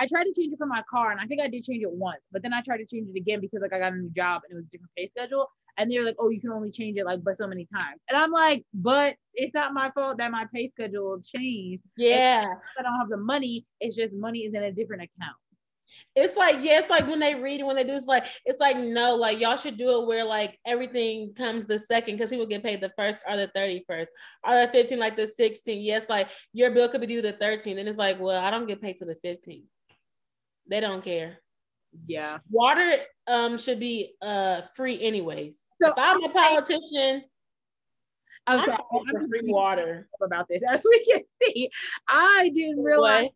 I 0.00 0.06
tried 0.06 0.24
to 0.24 0.32
change 0.36 0.52
it 0.52 0.58
for 0.58 0.66
my 0.66 0.82
car 0.88 1.10
and 1.10 1.20
I 1.20 1.26
think 1.26 1.40
I 1.40 1.48
did 1.48 1.64
change 1.64 1.82
it 1.82 1.90
once, 1.90 2.20
but 2.30 2.42
then 2.42 2.52
I 2.52 2.62
tried 2.62 2.78
to 2.78 2.86
change 2.86 3.08
it 3.12 3.18
again 3.18 3.40
because 3.40 3.60
like 3.62 3.72
I 3.72 3.78
got 3.78 3.92
a 3.92 3.96
new 3.96 4.10
job 4.10 4.42
and 4.48 4.56
it 4.56 4.60
was 4.60 4.66
a 4.66 4.70
different 4.70 4.92
pay 4.96 5.08
schedule 5.08 5.48
and 5.78 5.90
they're 5.90 6.04
like, 6.04 6.16
oh, 6.18 6.28
you 6.28 6.40
can 6.40 6.50
only 6.50 6.70
change 6.70 6.98
it 6.98 7.06
like 7.06 7.22
but 7.22 7.36
so 7.36 7.46
many 7.46 7.64
times. 7.64 8.00
And 8.08 8.18
I'm 8.18 8.32
like, 8.32 8.66
but 8.74 9.14
it's 9.32 9.54
not 9.54 9.72
my 9.72 9.90
fault 9.92 10.18
that 10.18 10.30
my 10.30 10.46
pay 10.52 10.66
schedule 10.66 11.22
changed. 11.22 11.84
Yeah. 11.96 12.52
I 12.78 12.82
don't 12.82 12.98
have 12.98 13.08
the 13.08 13.16
money. 13.16 13.64
It's 13.80 13.96
just 13.96 14.14
money 14.16 14.40
is 14.40 14.54
in 14.54 14.62
a 14.64 14.72
different 14.72 15.04
account. 15.04 15.36
It's 16.14 16.36
like, 16.36 16.56
yeah, 16.60 16.80
it's 16.80 16.90
like 16.90 17.06
when 17.06 17.20
they 17.20 17.34
read 17.34 17.64
when 17.64 17.76
they 17.76 17.84
do, 17.84 17.94
it's 17.94 18.06
like, 18.06 18.26
it's 18.44 18.60
like, 18.60 18.76
no, 18.76 19.14
like 19.14 19.40
y'all 19.40 19.56
should 19.56 19.78
do 19.78 20.00
it 20.00 20.06
where 20.06 20.24
like 20.24 20.58
everything 20.66 21.32
comes 21.34 21.66
the 21.66 21.78
second 21.78 22.16
because 22.16 22.30
people 22.30 22.46
get 22.46 22.62
paid 22.62 22.80
the 22.80 22.92
first 22.98 23.22
or 23.28 23.36
the 23.36 23.48
31st 23.56 24.06
or 24.46 24.66
the 24.66 24.68
15, 24.72 24.98
like 24.98 25.16
the 25.16 25.30
16. 25.36 25.80
Yes, 25.80 26.04
like 26.08 26.28
your 26.52 26.70
bill 26.70 26.88
could 26.88 27.00
be 27.00 27.06
due 27.06 27.22
the 27.22 27.32
13th. 27.32 27.78
And 27.78 27.88
it's 27.88 27.98
like, 27.98 28.20
well, 28.20 28.44
I 28.44 28.50
don't 28.50 28.66
get 28.66 28.82
paid 28.82 28.96
to 28.98 29.04
the 29.04 29.16
15th. 29.24 29.64
They 30.68 30.80
don't 30.80 31.04
care. 31.04 31.38
Yeah. 32.06 32.38
Water 32.50 32.96
um 33.26 33.58
should 33.58 33.80
be 33.80 34.14
uh 34.20 34.62
free 34.74 35.00
anyways. 35.00 35.58
So 35.80 35.88
if 35.88 35.94
I'm 35.96 36.22
a 36.24 36.28
politician, 36.28 37.22
I'm, 38.46 38.60
sorry, 38.64 38.78
I'm 38.92 39.20
just 39.20 39.30
free 39.30 39.42
water 39.44 40.08
about 40.22 40.46
this. 40.48 40.62
As 40.68 40.84
we 40.88 41.04
can 41.04 41.22
see, 41.42 41.70
I 42.08 42.50
didn't 42.54 42.82
realize. 42.82 43.24
What? 43.24 43.32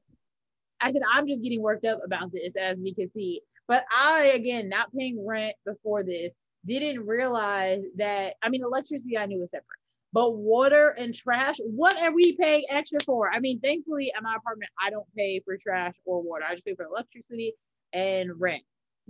I 0.80 0.90
said 0.90 1.02
I'm 1.14 1.28
just 1.28 1.42
getting 1.42 1.62
worked 1.62 1.84
up 1.84 2.00
about 2.04 2.32
this, 2.32 2.54
as 2.60 2.78
we 2.80 2.92
can 2.92 3.10
see. 3.12 3.40
But 3.68 3.84
I, 3.96 4.32
again, 4.34 4.68
not 4.68 4.92
paying 4.92 5.24
rent 5.24 5.54
before 5.64 6.02
this, 6.02 6.32
didn't 6.66 7.06
realize 7.06 7.82
that. 7.96 8.34
I 8.42 8.48
mean, 8.48 8.62
electricity 8.64 9.16
I 9.16 9.26
knew 9.26 9.38
was 9.38 9.52
separate, 9.52 9.78
but 10.12 10.32
water 10.32 10.88
and 10.98 11.14
trash, 11.14 11.56
what 11.60 11.96
are 11.98 12.12
we 12.12 12.36
paying 12.36 12.64
extra 12.68 12.98
for? 13.06 13.30
I 13.30 13.38
mean, 13.38 13.60
thankfully 13.60 14.12
at 14.12 14.22
my 14.24 14.34
apartment, 14.34 14.72
I 14.82 14.90
don't 14.90 15.06
pay 15.16 15.40
for 15.44 15.56
trash 15.56 15.94
or 16.04 16.20
water. 16.20 16.44
I 16.48 16.54
just 16.54 16.64
pay 16.64 16.74
for 16.74 16.86
electricity 16.86 17.54
and 17.92 18.32
rent. 18.40 18.64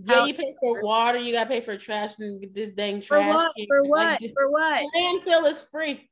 Yeah, 0.04 0.24
you 0.24 0.34
pay 0.34 0.54
for 0.60 0.82
water, 0.82 1.18
you 1.18 1.32
gotta 1.32 1.48
pay 1.48 1.60
for 1.60 1.76
trash 1.76 2.18
and 2.18 2.44
this 2.54 2.70
dang 2.70 3.00
trash. 3.00 3.30
For 3.30 3.34
what? 3.34 3.52
can. 3.56 3.66
For 3.66 3.82
what? 3.84 4.18
the 4.18 4.32
For 4.34 4.50
what? 4.50 4.82
landfill 4.96 5.50
is 5.50 5.62
free. 5.62 6.08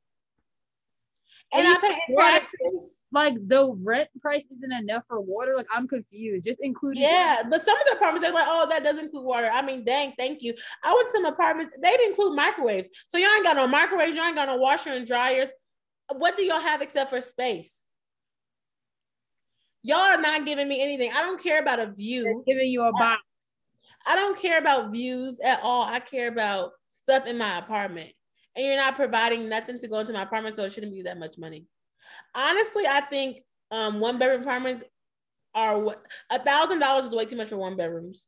And, 1.52 1.66
And 1.66 1.76
I 1.76 1.80
pay 1.80 1.98
taxes. 2.16 3.02
Like 3.12 3.34
the 3.48 3.72
rent 3.82 4.08
price 4.20 4.44
isn't 4.44 4.72
enough 4.72 5.02
for 5.08 5.20
water. 5.20 5.54
Like 5.56 5.66
I'm 5.74 5.88
confused. 5.88 6.44
Just 6.44 6.60
including 6.62 7.02
Yeah, 7.02 7.42
but 7.48 7.64
some 7.64 7.76
of 7.76 7.82
the 7.86 7.96
apartments 7.96 8.24
they're 8.24 8.32
like, 8.32 8.46
oh, 8.46 8.68
that 8.68 8.84
doesn't 8.84 9.06
include 9.06 9.24
water. 9.24 9.50
I 9.52 9.60
mean, 9.62 9.84
dang, 9.84 10.12
thank 10.16 10.42
you. 10.42 10.54
I 10.84 10.94
went 10.94 11.08
to 11.08 11.12
some 11.12 11.24
apartments, 11.24 11.74
they 11.82 11.90
didn't 11.90 12.10
include 12.10 12.36
microwaves. 12.36 12.88
So 13.08 13.18
y'all 13.18 13.30
ain't 13.34 13.44
got 13.44 13.56
no 13.56 13.66
microwaves, 13.66 14.14
y'all 14.14 14.26
ain't 14.26 14.36
got 14.36 14.48
no 14.48 14.56
washer 14.56 14.90
and 14.90 15.06
dryers. 15.06 15.50
What 16.16 16.36
do 16.36 16.44
y'all 16.44 16.60
have 16.60 16.82
except 16.82 17.10
for 17.10 17.20
space? 17.20 17.82
Y'all 19.82 19.98
are 19.98 20.20
not 20.20 20.44
giving 20.44 20.68
me 20.68 20.80
anything. 20.80 21.10
I 21.12 21.22
don't 21.22 21.42
care 21.42 21.60
about 21.60 21.80
a 21.80 21.90
view. 21.90 22.44
giving 22.46 22.68
you 22.68 22.82
a 22.82 22.92
box. 22.92 23.22
I 24.06 24.16
don't 24.16 24.38
care 24.38 24.58
about 24.58 24.92
views 24.92 25.38
at 25.40 25.60
all. 25.62 25.84
I 25.84 26.00
care 26.00 26.28
about 26.28 26.72
stuff 26.88 27.26
in 27.26 27.38
my 27.38 27.58
apartment. 27.58 28.10
And 28.56 28.66
you're 28.66 28.76
not 28.76 28.96
providing 28.96 29.48
nothing 29.48 29.78
to 29.78 29.88
go 29.88 29.98
into 30.00 30.12
my 30.12 30.22
apartment, 30.22 30.56
so 30.56 30.64
it 30.64 30.72
shouldn't 30.72 30.92
be 30.92 31.02
that 31.02 31.18
much 31.18 31.38
money. 31.38 31.66
Honestly, 32.34 32.86
I 32.86 33.00
think 33.02 33.38
um, 33.70 34.00
one 34.00 34.18
bedroom 34.18 34.42
apartments 34.42 34.82
are 35.54 35.78
what 35.78 36.02
a 36.30 36.38
thousand 36.38 36.78
dollars 36.78 37.04
is 37.06 37.14
way 37.14 37.26
too 37.26 37.36
much 37.36 37.48
for 37.48 37.56
one 37.56 37.76
bedrooms. 37.76 38.26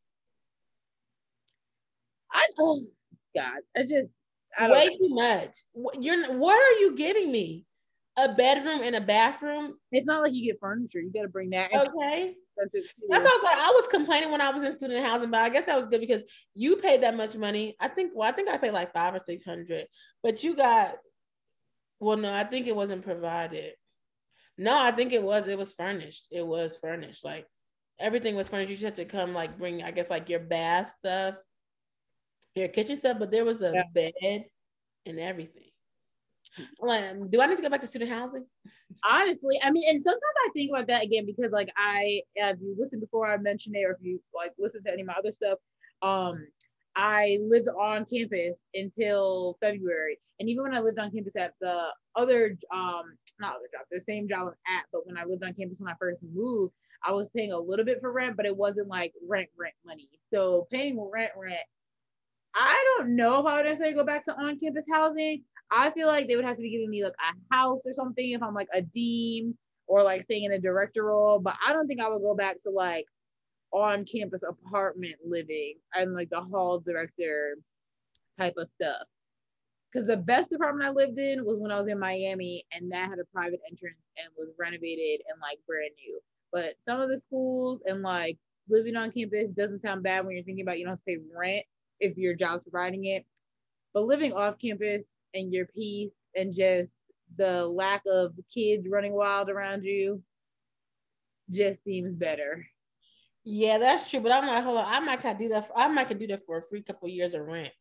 I 2.32 2.46
oh 2.58 2.80
God. 3.34 3.58
I 3.76 3.82
just 3.82 4.10
I 4.58 4.68
don't 4.68 4.76
Way 4.76 4.86
know. 4.86 4.98
too 4.98 5.14
much. 5.14 5.56
You're 6.00 6.32
what 6.34 6.54
are 6.54 6.80
you 6.80 6.94
giving 6.96 7.30
me? 7.30 7.66
A 8.18 8.34
bedroom 8.34 8.82
and 8.84 8.94
a 8.94 9.00
bathroom? 9.00 9.74
It's 9.90 10.06
not 10.06 10.22
like 10.22 10.34
you 10.34 10.44
get 10.44 10.60
furniture. 10.60 11.00
You 11.00 11.10
got 11.10 11.22
to 11.22 11.28
bring 11.28 11.50
that. 11.50 11.72
Okay. 11.74 12.34
Expensive 12.56 12.90
too. 12.92 13.06
That's 13.08 13.24
what 13.24 13.32
I 13.32 13.36
was 13.36 13.44
like. 13.44 13.58
I 13.58 13.70
was 13.70 13.88
complaining 13.88 14.30
when 14.30 14.40
I 14.40 14.50
was 14.50 14.62
in 14.62 14.76
student 14.76 15.04
housing, 15.04 15.30
but 15.30 15.40
I 15.40 15.48
guess 15.48 15.66
that 15.66 15.78
was 15.78 15.88
good 15.88 16.00
because 16.00 16.22
you 16.54 16.76
paid 16.76 17.02
that 17.02 17.16
much 17.16 17.36
money. 17.36 17.76
I 17.80 17.88
think. 17.88 18.12
Well, 18.14 18.28
I 18.28 18.32
think 18.32 18.48
I 18.48 18.56
paid 18.56 18.72
like 18.72 18.92
five 18.92 19.14
or 19.14 19.18
six 19.18 19.42
hundred, 19.42 19.86
but 20.22 20.42
you 20.42 20.56
got. 20.56 20.96
Well, 22.00 22.16
no, 22.16 22.32
I 22.32 22.44
think 22.44 22.66
it 22.66 22.76
wasn't 22.76 23.04
provided. 23.04 23.74
No, 24.58 24.78
I 24.78 24.90
think 24.90 25.12
it 25.12 25.22
was. 25.22 25.48
It 25.48 25.58
was 25.58 25.72
furnished. 25.72 26.28
It 26.30 26.46
was 26.46 26.76
furnished. 26.76 27.24
Like 27.24 27.46
everything 27.98 28.34
was 28.34 28.48
furnished. 28.48 28.70
You 28.70 28.76
just 28.76 28.84
had 28.84 28.96
to 28.96 29.04
come, 29.04 29.34
like 29.34 29.58
bring, 29.58 29.82
I 29.82 29.90
guess, 29.90 30.10
like 30.10 30.28
your 30.28 30.40
bath 30.40 30.92
stuff, 30.98 31.36
your 32.54 32.68
kitchen 32.68 32.96
stuff. 32.96 33.18
But 33.18 33.30
there 33.30 33.44
was 33.44 33.62
a 33.62 33.72
Yeah. 33.74 34.10
bed 34.20 34.44
and 35.06 35.18
everything. 35.18 35.71
I'm 36.88 37.28
do 37.30 37.40
I 37.40 37.46
need 37.46 37.56
to 37.56 37.62
go 37.62 37.70
back 37.70 37.80
to 37.80 37.86
student 37.86 38.10
housing? 38.10 38.46
honestly 39.04 39.58
i 39.62 39.70
mean 39.70 39.88
and 39.88 40.00
sometimes 40.00 40.22
i 40.46 40.50
think 40.52 40.70
about 40.70 40.86
that 40.86 41.02
again 41.02 41.26
because 41.26 41.50
like 41.52 41.68
i 41.76 42.20
if 42.34 42.58
you 42.60 42.74
listened 42.78 43.00
before 43.00 43.26
i 43.26 43.36
mentioned 43.36 43.74
it 43.74 43.84
or 43.84 43.92
if 43.92 43.98
you 44.00 44.20
like 44.34 44.52
listen 44.58 44.82
to 44.82 44.92
any 44.92 45.02
of 45.02 45.08
my 45.08 45.14
other 45.14 45.32
stuff 45.32 45.58
um 46.02 46.46
i 46.94 47.38
lived 47.42 47.68
on 47.68 48.04
campus 48.04 48.58
until 48.74 49.56
february. 49.60 50.18
And 50.40 50.48
even 50.48 50.64
when 50.64 50.74
i 50.74 50.80
lived 50.80 50.98
on 50.98 51.10
campus 51.10 51.36
at 51.36 51.54
the 51.60 51.86
other 52.16 52.56
um 52.72 53.02
not 53.40 53.56
other 53.56 53.68
job 53.72 53.86
the 53.90 54.00
same 54.00 54.28
job 54.28 54.48
i'm 54.48 54.76
at 54.76 54.84
but 54.92 55.06
when 55.06 55.16
i 55.16 55.24
lived 55.24 55.44
on 55.44 55.54
campus 55.54 55.80
when 55.80 55.92
i 55.92 55.96
first 55.98 56.22
moved 56.34 56.74
i 57.04 57.12
was 57.12 57.30
paying 57.30 57.52
a 57.52 57.58
little 57.58 57.84
bit 57.84 58.00
for 58.00 58.12
rent 58.12 58.36
but 58.36 58.46
it 58.46 58.56
wasn't 58.56 58.88
like 58.88 59.12
rent 59.26 59.48
rent 59.58 59.74
money. 59.84 60.08
So 60.30 60.66
paying 60.70 60.98
rent 61.12 61.32
rent 61.36 61.60
i 62.54 62.84
don't 62.98 63.16
know 63.16 63.40
if 63.40 63.46
i 63.46 63.56
would 63.56 63.64
necessarily 63.64 63.96
go 63.96 64.04
back 64.04 64.24
to 64.24 64.34
on-campus 64.36 64.84
housing 64.92 65.42
I 65.72 65.90
feel 65.90 66.06
like 66.06 66.28
they 66.28 66.36
would 66.36 66.44
have 66.44 66.56
to 66.56 66.62
be 66.62 66.70
giving 66.70 66.90
me 66.90 67.02
like 67.02 67.14
a 67.14 67.54
house 67.54 67.82
or 67.86 67.94
something 67.94 68.32
if 68.32 68.42
I'm 68.42 68.54
like 68.54 68.68
a 68.74 68.82
dean 68.82 69.56
or 69.86 70.02
like 70.02 70.22
staying 70.22 70.44
in 70.44 70.52
a 70.52 70.58
director 70.58 71.04
role. 71.04 71.40
But 71.40 71.56
I 71.66 71.72
don't 71.72 71.86
think 71.86 72.00
I 72.00 72.08
would 72.08 72.20
go 72.20 72.34
back 72.34 72.62
to 72.64 72.70
like 72.70 73.06
on 73.72 74.04
campus 74.04 74.42
apartment 74.42 75.16
living 75.26 75.76
and 75.94 76.14
like 76.14 76.28
the 76.30 76.42
hall 76.42 76.80
director 76.80 77.56
type 78.38 78.54
of 78.58 78.68
stuff. 78.68 79.06
Because 79.90 80.06
the 80.06 80.16
best 80.16 80.52
apartment 80.52 80.88
I 80.88 80.92
lived 80.92 81.18
in 81.18 81.44
was 81.44 81.58
when 81.58 81.70
I 81.70 81.78
was 81.78 81.88
in 81.88 81.98
Miami 81.98 82.64
and 82.72 82.90
that 82.92 83.08
had 83.08 83.18
a 83.18 83.24
private 83.32 83.60
entrance 83.70 83.98
and 84.16 84.28
was 84.36 84.48
renovated 84.58 85.20
and 85.28 85.40
like 85.40 85.58
brand 85.66 85.92
new. 85.96 86.20
But 86.52 86.74
some 86.84 87.00
of 87.00 87.08
the 87.08 87.18
schools 87.18 87.82
and 87.86 88.02
like 88.02 88.38
living 88.68 88.96
on 88.96 89.10
campus 89.10 89.52
doesn't 89.52 89.82
sound 89.82 90.02
bad 90.02 90.24
when 90.24 90.34
you're 90.34 90.44
thinking 90.44 90.64
about 90.64 90.78
you 90.78 90.84
don't 90.84 90.92
have 90.92 90.98
to 90.98 91.04
pay 91.04 91.18
rent 91.34 91.64
if 92.00 92.16
your 92.18 92.34
job's 92.34 92.64
providing 92.64 93.06
it. 93.06 93.24
But 93.94 94.04
living 94.04 94.32
off 94.32 94.58
campus 94.58 95.04
and 95.34 95.52
your 95.52 95.66
peace 95.66 96.22
and 96.34 96.54
just 96.54 96.94
the 97.36 97.66
lack 97.66 98.02
of 98.10 98.34
kids 98.52 98.86
running 98.88 99.12
wild 99.12 99.48
around 99.48 99.84
you 99.84 100.22
just 101.50 101.82
seems 101.84 102.14
better. 102.14 102.66
Yeah, 103.44 103.78
that's 103.78 104.08
true. 104.08 104.20
But 104.20 104.32
I'm 104.32 104.46
like, 104.46 104.62
hold 104.62 104.78
on, 104.78 104.86
I 104.86 105.00
might 105.00 105.20
could 105.20 105.38
do 105.38 105.48
that. 105.48 105.66
For, 105.66 105.78
I 105.78 105.88
might 105.88 106.08
could 106.08 106.18
do 106.18 106.26
that 106.28 106.44
for 106.46 106.58
a 106.58 106.62
free 106.62 106.82
couple 106.82 107.08
years 107.08 107.34
of 107.34 107.42
rent. 107.46 107.72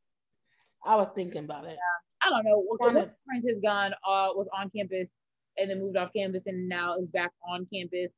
I 0.84 0.96
was 0.96 1.10
thinking 1.10 1.44
about 1.44 1.66
it. 1.66 1.78
I 2.24 2.30
don't 2.30 2.44
know. 2.46 2.64
Well, 2.68 2.78
Kinda- 2.80 3.00
one 3.00 3.04
of 3.04 3.10
my 3.10 3.16
friends 3.26 3.46
has 3.50 3.60
gone, 3.62 3.94
uh, 3.94 4.30
was 4.36 4.50
on 4.58 4.70
campus 4.70 5.14
and 5.58 5.70
then 5.70 5.80
moved 5.80 5.98
off 5.98 6.12
campus 6.16 6.48
and 6.48 6.68
now 6.68 6.96
is 6.96 7.10
back 7.10 7.32
on 7.48 7.68
campus. 7.72 8.12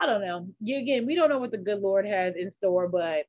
I 0.00 0.06
don't 0.06 0.20
know. 0.22 0.48
You 0.60 0.78
again, 0.78 1.06
we 1.06 1.14
don't 1.14 1.28
know 1.28 1.38
what 1.38 1.50
the 1.50 1.58
good 1.58 1.80
Lord 1.80 2.06
has 2.06 2.34
in 2.36 2.50
store, 2.50 2.88
but 2.88 3.26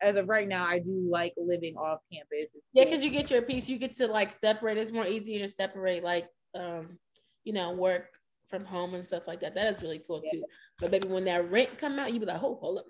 as 0.00 0.16
of 0.16 0.28
right 0.28 0.46
now, 0.48 0.64
I 0.64 0.78
do 0.78 1.06
like 1.10 1.34
living 1.36 1.76
off 1.76 2.00
campus. 2.12 2.54
Yeah, 2.72 2.84
because 2.84 3.02
you 3.04 3.10
get 3.10 3.30
your 3.30 3.42
piece, 3.42 3.68
you 3.68 3.78
get 3.78 3.94
to 3.96 4.06
like 4.06 4.38
separate. 4.40 4.78
It's 4.78 4.92
more 4.92 5.06
easier 5.06 5.38
to 5.40 5.48
separate, 5.48 6.02
like, 6.04 6.28
um, 6.54 6.98
you 7.44 7.52
know, 7.52 7.72
work 7.72 8.10
from 8.46 8.64
home 8.64 8.94
and 8.94 9.06
stuff 9.06 9.26
like 9.26 9.40
that. 9.40 9.54
That 9.54 9.74
is 9.74 9.82
really 9.82 10.00
cool 10.06 10.20
too. 10.20 10.44
But 10.80 10.90
maybe 10.90 11.08
when 11.08 11.24
that 11.24 11.50
rent 11.50 11.76
come 11.78 11.98
out, 11.98 12.12
you 12.12 12.20
be 12.20 12.26
like, 12.26 12.42
oh, 12.42 12.56
hold 12.60 12.78
up, 12.78 12.86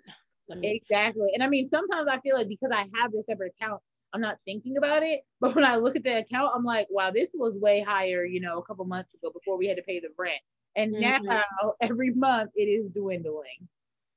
let 0.49 0.59
me. 0.59 0.83
Exactly. 0.91 1.31
And 1.35 1.43
I 1.43 1.49
mean, 1.49 1.69
sometimes 1.69 2.09
I 2.11 2.21
feel 2.21 2.37
like 2.37 2.49
because 2.49 2.71
I 2.73 2.87
have 3.01 3.13
this 3.13 3.27
separate 3.27 3.55
account, 3.61 3.83
I'm 4.13 4.21
not 4.21 4.39
thinking 4.45 4.77
about 4.77 5.03
it. 5.03 5.23
But 5.41 5.55
when 5.55 5.65
I 5.65 5.77
look 5.77 5.97
at 5.97 6.03
the 6.03 6.19
account, 6.19 6.53
I'm 6.55 6.65
like, 6.65 6.89
wow, 6.91 7.11
this 7.11 7.31
was 7.35 7.55
way 7.55 7.83
higher, 7.83 8.25
you 8.25 8.41
know, 8.41 8.59
a 8.59 8.65
couple 8.65 8.85
months 8.87 9.15
ago 9.15 9.31
before 9.31 9.59
we 9.59 9.67
had 9.67 9.77
to 9.77 9.83
pay 9.83 10.01
the 10.01 10.09
rent. 10.17 10.41
And 10.75 10.93
Mhm. 10.95 11.01
now 11.01 11.75
every 11.81 12.11
month 12.11 12.53
it 12.55 12.65
is 12.65 12.91
dwindling. 12.93 13.69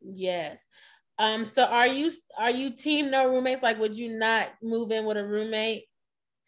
Yes. 0.01 0.65
Um. 1.19 1.45
So 1.45 1.65
are 1.65 1.87
you 1.87 2.09
are 2.37 2.49
you 2.51 2.71
team 2.71 3.11
no 3.11 3.29
roommates? 3.29 3.61
Like, 3.61 3.79
would 3.79 3.97
you 3.97 4.17
not 4.17 4.49
move 4.63 4.91
in 4.91 5.05
with 5.05 5.17
a 5.17 5.27
roommate 5.27 5.85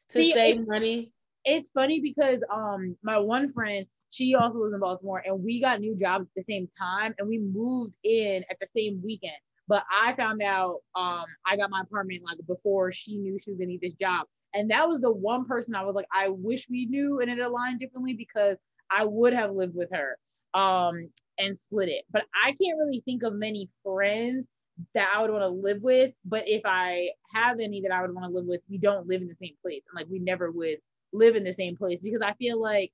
to 0.09 0.23
See, 0.23 0.33
save 0.33 0.65
money? 0.65 1.13
It's 1.43 1.69
funny 1.69 1.99
because 1.99 2.39
um 2.53 2.97
my 3.03 3.17
one 3.17 3.51
friend, 3.51 3.85
she 4.11 4.35
also 4.35 4.59
lives 4.59 4.73
in 4.73 4.79
Baltimore 4.79 5.23
and 5.25 5.43
we 5.43 5.59
got 5.61 5.79
new 5.81 5.95
jobs 5.95 6.25
at 6.27 6.33
the 6.35 6.43
same 6.43 6.69
time 6.77 7.13
and 7.17 7.27
we 7.27 7.39
moved 7.39 7.95
in 8.03 8.43
at 8.49 8.57
the 8.59 8.67
same 8.67 9.01
weekend. 9.03 9.35
But 9.67 9.83
I 9.91 10.13
found 10.15 10.41
out 10.41 10.79
um 10.95 11.25
I 11.45 11.57
got 11.57 11.69
my 11.69 11.81
apartment 11.81 12.23
like 12.23 12.37
before 12.47 12.91
she 12.91 13.17
knew 13.17 13.37
she 13.39 13.51
was 13.51 13.57
gonna 13.57 13.67
need 13.67 13.81
this 13.81 13.93
job. 13.93 14.27
And 14.53 14.69
that 14.71 14.87
was 14.87 14.99
the 15.01 15.11
one 15.11 15.45
person 15.45 15.75
I 15.75 15.83
was 15.83 15.95
like, 15.95 16.07
I 16.13 16.29
wish 16.29 16.67
we 16.69 16.85
knew 16.85 17.19
and 17.21 17.31
it 17.31 17.39
aligned 17.39 17.79
differently 17.79 18.13
because 18.13 18.57
I 18.89 19.05
would 19.05 19.33
have 19.33 19.51
lived 19.51 19.75
with 19.75 19.89
her 19.91 20.17
um 20.53 21.09
and 21.39 21.57
split 21.57 21.89
it. 21.89 22.05
But 22.11 22.23
I 22.45 22.49
can't 22.49 22.77
really 22.77 23.01
think 23.05 23.23
of 23.23 23.33
many 23.33 23.67
friends 23.83 24.45
that 24.93 25.13
I 25.15 25.21
would 25.21 25.31
want 25.31 25.43
to 25.43 25.47
live 25.47 25.81
with. 25.81 26.13
But 26.25 26.47
if 26.47 26.61
I 26.65 27.09
have 27.33 27.59
any 27.59 27.81
that 27.81 27.91
I 27.91 28.01
would 28.01 28.13
want 28.13 28.25
to 28.25 28.35
live 28.35 28.45
with, 28.45 28.61
we 28.69 28.77
don't 28.77 29.07
live 29.07 29.21
in 29.21 29.27
the 29.27 29.35
same 29.35 29.55
place. 29.61 29.83
And 29.89 29.95
like 29.95 30.11
we 30.11 30.19
never 30.19 30.51
would 30.51 30.77
live 31.13 31.35
in 31.35 31.43
the 31.43 31.53
same 31.53 31.75
place 31.75 32.01
because 32.01 32.21
I 32.21 32.33
feel 32.33 32.61
like 32.61 32.91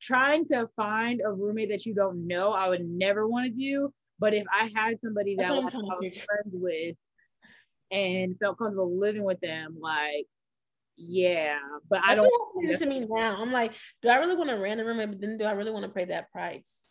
trying 0.00 0.46
to 0.46 0.68
find 0.76 1.20
a 1.24 1.30
roommate 1.30 1.70
that 1.70 1.86
you 1.86 1.94
don't 1.94 2.26
know, 2.26 2.52
I 2.52 2.68
would 2.68 2.88
never 2.88 3.26
want 3.26 3.46
to 3.46 3.52
do. 3.52 3.92
But 4.18 4.34
if 4.34 4.44
I 4.52 4.70
had 4.74 4.98
somebody 5.02 5.36
that 5.36 5.50
I'm 5.50 5.64
like, 5.64 5.72
trying 5.72 5.84
to 5.84 5.92
I 5.92 5.98
was 6.00 6.18
friends 6.24 6.54
with 6.54 6.96
and 7.90 8.36
felt 8.38 8.58
comfortable 8.58 8.98
living 8.98 9.22
with 9.22 9.40
them, 9.40 9.76
like, 9.80 10.26
yeah. 10.96 11.58
But 11.88 12.00
I 12.04 12.16
don't. 12.16 12.28
what 12.54 12.78
to 12.78 12.86
me 12.86 13.06
now. 13.08 13.40
I'm 13.40 13.52
like, 13.52 13.72
do 14.02 14.08
I 14.08 14.16
really 14.16 14.34
want 14.34 14.50
a 14.50 14.58
random 14.58 14.86
roommate? 14.86 15.10
But 15.10 15.20
then 15.20 15.38
do 15.38 15.44
I 15.44 15.52
really 15.52 15.70
want 15.70 15.84
to 15.84 15.90
pay 15.90 16.06
that 16.06 16.32
price? 16.32 16.84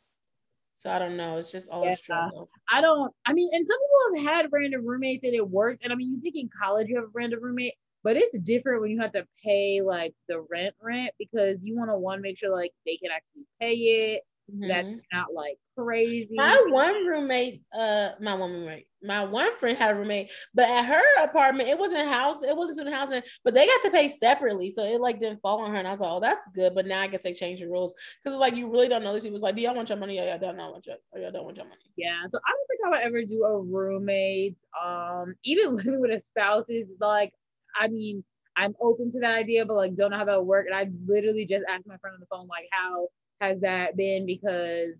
So 0.77 0.91
I 0.91 0.99
don't 0.99 1.17
know. 1.17 1.37
It's 1.37 1.51
just 1.51 1.69
all 1.69 1.87
Yeah. 1.87 1.89
a 1.89 1.93
struggle. 1.93 2.51
I 2.71 2.81
don't. 2.81 3.13
I 3.25 3.33
mean, 3.33 3.49
and 3.53 3.67
some 3.67 3.77
people 3.79 4.23
have 4.25 4.35
had 4.43 4.51
random 4.53 4.85
roommates 4.85 5.23
and 5.23 5.33
it 5.33 5.49
works. 5.49 5.79
And 5.83 5.93
I 5.93 5.95
mean, 5.95 6.13
you 6.13 6.21
think 6.21 6.35
in 6.35 6.49
college 6.61 6.87
you 6.89 6.97
have 6.97 7.05
a 7.05 7.11
random 7.13 7.41
roommate, 7.43 7.75
but 8.03 8.17
it's 8.17 8.37
different 8.39 8.81
when 8.81 8.91
you 8.91 9.01
have 9.01 9.13
to 9.13 9.27
pay 9.43 9.81
like 9.81 10.15
the 10.27 10.41
rent 10.51 10.75
rent 10.81 11.13
because 11.19 11.59
you 11.63 11.77
want 11.77 11.89
to 11.91 11.97
one 11.97 12.21
make 12.21 12.37
sure 12.37 12.51
like 12.55 12.73
they 12.85 12.97
can 12.97 13.11
actually 13.11 13.47
pay 13.59 13.73
it. 13.75 14.23
That's 14.65 14.89
Mhm. 14.89 15.01
not 15.13 15.33
like 15.33 15.57
crazy. 15.77 16.37
My 16.37 16.65
one 16.69 17.05
roommate, 17.05 17.63
uh, 17.73 18.11
my 18.21 18.33
one 18.35 18.51
roommate, 18.53 18.87
my 19.03 19.23
one 19.23 19.55
friend 19.57 19.77
had 19.77 19.91
a 19.91 19.95
roommate, 19.95 20.31
but 20.53 20.69
at 20.69 20.85
her 20.85 21.23
apartment, 21.23 21.69
it 21.69 21.77
wasn't 21.77 22.07
house, 22.07 22.41
it 22.43 22.55
wasn't 22.55 22.77
student 22.77 22.95
housing, 22.95 23.21
but 23.43 23.53
they 23.53 23.65
got 23.65 23.81
to 23.83 23.91
pay 23.91 24.09
separately, 24.09 24.69
so 24.69 24.83
it 24.83 24.99
like 25.01 25.19
didn't 25.19 25.41
fall 25.41 25.61
on 25.61 25.71
her. 25.71 25.77
And 25.77 25.87
I 25.87 25.91
was 25.91 25.99
like, 25.99 26.11
oh, 26.11 26.19
that's 26.19 26.45
good. 26.55 26.73
But 26.73 26.87
now 26.87 27.01
I 27.01 27.07
guess 27.07 27.23
they 27.23 27.33
changed 27.33 27.61
the 27.63 27.67
rules 27.67 27.93
because 28.23 28.37
like 28.39 28.55
you 28.55 28.69
really 28.71 28.89
don't 28.89 29.03
know 29.03 29.13
these 29.13 29.23
people. 29.23 29.35
It's 29.35 29.43
like, 29.43 29.55
do 29.55 29.61
y'all 29.61 29.75
want 29.75 29.89
your 29.89 29.97
money? 29.97 30.19
Or 30.19 30.25
y'all 30.25 30.39
don't 30.39 30.57
what 30.57 30.85
your, 30.85 30.97
or 31.11 31.19
y'all 31.19 31.31
don't 31.31 31.45
want 31.45 31.57
your 31.57 31.65
money. 31.67 31.81
Yeah, 31.95 32.21
so 32.29 32.39
I 32.45 32.51
don't 32.51 32.67
think 32.67 32.79
I 32.85 32.89
would 32.89 33.05
ever 33.05 33.25
do 33.25 33.43
a 33.43 33.61
roommate. 33.61 34.55
Um, 34.83 35.35
even 35.43 35.75
living 35.75 36.01
with 36.01 36.11
a 36.11 36.19
spouse 36.19 36.69
is 36.69 36.87
like, 36.99 37.33
I 37.79 37.87
mean, 37.87 38.23
I'm 38.55 38.75
open 38.81 39.11
to 39.11 39.19
that 39.19 39.35
idea, 39.35 39.65
but 39.65 39.75
like, 39.75 39.95
don't 39.95 40.11
know 40.11 40.17
how 40.17 40.25
that 40.25 40.39
would 40.39 40.47
work. 40.47 40.65
And 40.65 40.75
I 40.75 40.89
literally 41.05 41.45
just 41.45 41.63
asked 41.69 41.85
my 41.85 41.97
friend 41.97 42.15
on 42.15 42.19
the 42.19 42.25
phone, 42.25 42.47
like, 42.47 42.67
how 42.71 43.07
has 43.39 43.61
that 43.61 43.95
been? 43.95 44.25
Because 44.25 44.97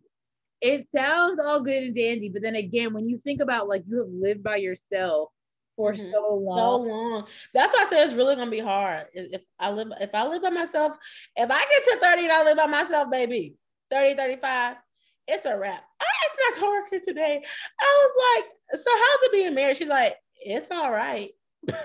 it 0.62 0.88
sounds 0.92 1.40
all 1.40 1.62
good 1.62 1.84
and 1.84 1.96
dandy, 1.96 2.30
but 2.30 2.42
then 2.42 2.56
again, 2.56 2.94
when 2.94 3.08
you 3.08 3.20
think 3.24 3.42
about 3.42 3.68
like 3.68 3.84
you 3.88 4.00
have 4.00 4.10
lived 4.10 4.44
by 4.44 4.58
yourself 4.58 5.30
for 5.76 5.94
mm-hmm. 5.94 6.12
so 6.12 6.36
long. 6.36 6.58
So 6.58 6.78
long. 6.78 7.28
That's 7.54 7.74
why 7.74 7.86
I 7.86 7.90
said 7.90 8.06
it's 8.06 8.14
really 8.14 8.36
gonna 8.36 8.52
be 8.52 8.60
hard. 8.60 9.06
If 9.14 9.42
I 9.60 9.72
live, 9.72 9.92
if 10.02 10.14
I 10.14 10.28
live 10.28 10.42
by 10.42 10.50
myself, 10.50 10.98
if 11.36 11.50
I 11.50 11.60
get 11.60 11.84
to 11.84 12.00
30 12.02 12.24
and 12.24 12.32
I 12.32 12.44
live 12.44 12.58
by 12.58 12.66
myself, 12.66 13.10
baby, 13.10 13.56
30, 13.92 14.16
35, 14.16 14.76
it's 15.28 15.46
a 15.46 15.58
wrap. 15.58 15.84
I 16.02 16.06
asked 16.26 16.38
my 16.40 16.52
coworker 16.60 17.06
today, 17.06 17.44
I 17.80 18.08
was 18.08 18.42
like, 18.42 18.82
so 18.82 18.90
how's 18.92 19.24
it 19.24 19.32
being 19.32 19.54
married? 19.54 19.78
She's 19.78 19.88
like, 19.88 20.16
it's 20.36 20.68
all 20.72 20.92
right. 20.92 21.30
I 21.70 21.76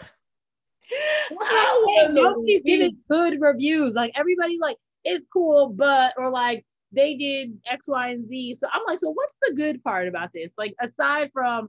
was 1.31 2.15
nobody's 2.15 2.63
giving 2.65 2.99
good 3.09 3.41
reviews. 3.41 3.95
Like 3.95 4.13
everybody, 4.15 4.59
like 4.61 4.77
it's 5.05 5.27
cool, 5.33 5.71
but 5.71 6.15
or 6.17 6.31
like 6.31 6.65
they 6.93 7.15
did 7.15 7.59
X, 7.67 7.89
Y, 7.89 8.09
and 8.11 8.29
Z. 8.29 8.57
So 8.59 8.69
I'm 8.73 8.83
like, 8.87 8.99
so 8.99 9.11
what's 9.11 9.35
the 9.43 9.55
good 9.55 9.83
part 9.83 10.09
about 10.09 10.31
this? 10.33 10.51
Like 10.57 10.75
aside 10.81 11.31
from 11.33 11.69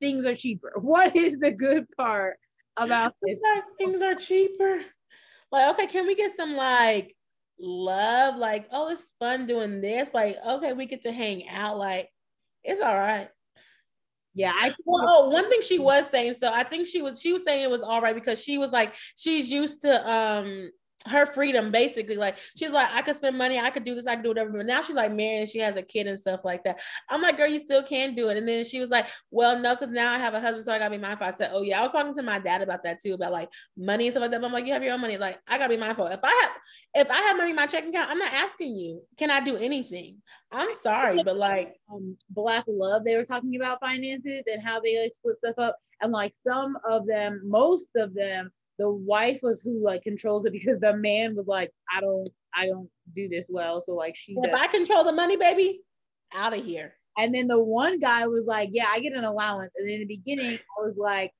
things 0.00 0.24
are 0.24 0.34
cheaper, 0.34 0.72
what 0.80 1.14
is 1.16 1.38
the 1.38 1.50
good 1.50 1.86
part 1.96 2.38
about 2.76 3.14
this? 3.22 3.40
things 3.78 4.02
are 4.02 4.14
cheaper. 4.14 4.80
Like, 5.52 5.70
okay, 5.74 5.86
can 5.86 6.06
we 6.06 6.14
get 6.14 6.36
some 6.36 6.54
like 6.54 7.16
love? 7.58 8.36
Like, 8.36 8.68
oh, 8.70 8.90
it's 8.90 9.12
fun 9.18 9.46
doing 9.46 9.80
this. 9.80 10.08
Like, 10.14 10.36
okay, 10.46 10.72
we 10.72 10.86
get 10.86 11.02
to 11.02 11.12
hang 11.12 11.48
out. 11.48 11.76
Like, 11.76 12.08
it's 12.62 12.80
all 12.80 12.96
right. 12.96 13.28
Yeah, 14.32 14.52
I 14.54 14.72
well, 14.84 15.06
oh, 15.08 15.28
one 15.28 15.50
thing 15.50 15.60
she 15.62 15.80
was 15.80 16.08
saying. 16.08 16.34
So 16.38 16.52
I 16.52 16.62
think 16.62 16.86
she 16.86 17.02
was 17.02 17.20
she 17.20 17.32
was 17.32 17.44
saying 17.44 17.64
it 17.64 17.70
was 17.70 17.82
all 17.82 18.00
right 18.00 18.14
because 18.14 18.40
she 18.42 18.58
was 18.58 18.70
like 18.70 18.94
she's 19.16 19.50
used 19.50 19.82
to 19.82 20.08
um 20.10 20.70
her 21.06 21.26
freedom 21.26 21.70
basically. 21.70 22.16
Like 22.16 22.38
she's 22.56 22.70
like 22.70 22.88
i 22.92 23.02
could 23.02 23.16
spend 23.16 23.36
money 23.36 23.58
i 23.58 23.70
could 23.70 23.84
do 23.84 23.94
this 23.94 24.06
i 24.06 24.14
could 24.14 24.22
do 24.22 24.30
whatever. 24.30 24.50
But 24.50 24.66
now 24.66 24.82
she's 24.82 24.96
like 24.96 25.12
married 25.12 25.40
and 25.40 25.48
she 25.48 25.58
has 25.58 25.76
a 25.76 25.82
kid 25.82 26.06
and 26.06 26.18
stuff 26.18 26.40
like 26.44 26.64
that. 26.64 26.80
I'm 27.08 27.22
like 27.22 27.36
girl 27.36 27.46
you 27.46 27.58
still 27.58 27.82
can 27.82 28.14
do 28.14 28.28
it. 28.28 28.36
And 28.36 28.46
then 28.46 28.64
she 28.64 28.80
was 28.80 28.90
like 28.90 29.06
well 29.30 29.58
no 29.58 29.74
because 29.74 29.88
now 29.88 30.12
i 30.12 30.18
have 30.18 30.34
a 30.34 30.40
husband 30.40 30.64
so 30.64 30.72
i 30.72 30.78
gotta 30.78 30.90
be 30.90 30.98
mindful. 30.98 31.26
I 31.26 31.32
said 31.32 31.50
oh 31.52 31.62
yeah. 31.62 31.80
I 31.80 31.82
was 31.82 31.92
talking 31.92 32.14
to 32.14 32.22
my 32.22 32.38
dad 32.38 32.62
about 32.62 32.82
that 32.84 33.00
too 33.00 33.14
about 33.14 33.32
like 33.32 33.48
money 33.76 34.06
and 34.06 34.14
stuff 34.14 34.22
like 34.22 34.30
that. 34.32 34.40
But 34.40 34.46
i'm 34.48 34.52
like 34.52 34.66
you 34.66 34.72
have 34.72 34.82
your 34.82 34.94
own 34.94 35.00
money. 35.00 35.16
Like 35.16 35.38
i 35.48 35.58
gotta 35.58 35.74
be 35.74 35.80
mindful. 35.80 36.06
If 36.06 36.20
i 36.22 36.28
have 36.42 37.06
if 37.06 37.10
i 37.10 37.20
have 37.20 37.36
money 37.36 37.50
in 37.50 37.56
my 37.56 37.66
checking 37.66 37.90
account 37.90 38.10
i'm 38.10 38.18
not 38.18 38.32
asking 38.32 38.76
you 38.76 39.02
can 39.18 39.30
i 39.30 39.40
do 39.40 39.56
anything? 39.56 40.16
I'm 40.52 40.70
sorry 40.82 41.22
but 41.22 41.36
like 41.36 41.76
um, 41.92 42.16
black 42.30 42.64
love 42.66 43.04
they 43.04 43.16
were 43.16 43.24
talking 43.24 43.56
about 43.56 43.80
finances 43.80 44.42
and 44.46 44.62
how 44.62 44.80
they 44.80 45.00
like 45.00 45.14
split 45.14 45.38
stuff 45.38 45.58
up. 45.58 45.76
And 46.02 46.12
like 46.12 46.32
some 46.32 46.78
of 46.88 47.06
them 47.06 47.42
most 47.44 47.90
of 47.96 48.14
them 48.14 48.50
the 48.80 48.90
wife 48.90 49.40
was 49.42 49.60
who 49.60 49.84
like 49.84 50.02
controls 50.02 50.46
it 50.46 50.52
because 50.52 50.80
the 50.80 50.96
man 50.96 51.36
was 51.36 51.46
like, 51.46 51.70
I 51.94 52.00
don't, 52.00 52.28
I 52.54 52.66
don't 52.66 52.88
do 53.14 53.28
this 53.28 53.48
well. 53.52 53.82
So 53.82 53.92
like 53.92 54.16
she 54.16 54.32
if 54.32 54.50
does. 54.50 54.58
I 54.58 54.68
control 54.68 55.04
the 55.04 55.12
money, 55.12 55.36
baby, 55.36 55.82
out 56.34 56.56
of 56.56 56.64
here. 56.64 56.94
And 57.18 57.34
then 57.34 57.46
the 57.46 57.60
one 57.60 58.00
guy 58.00 58.26
was 58.26 58.46
like, 58.46 58.70
Yeah, 58.72 58.86
I 58.90 59.00
get 59.00 59.12
an 59.12 59.24
allowance. 59.24 59.72
And 59.76 59.90
in 59.90 60.00
the 60.00 60.06
beginning, 60.06 60.58
I 60.78 60.82
was 60.82 60.96
like, 60.96 61.30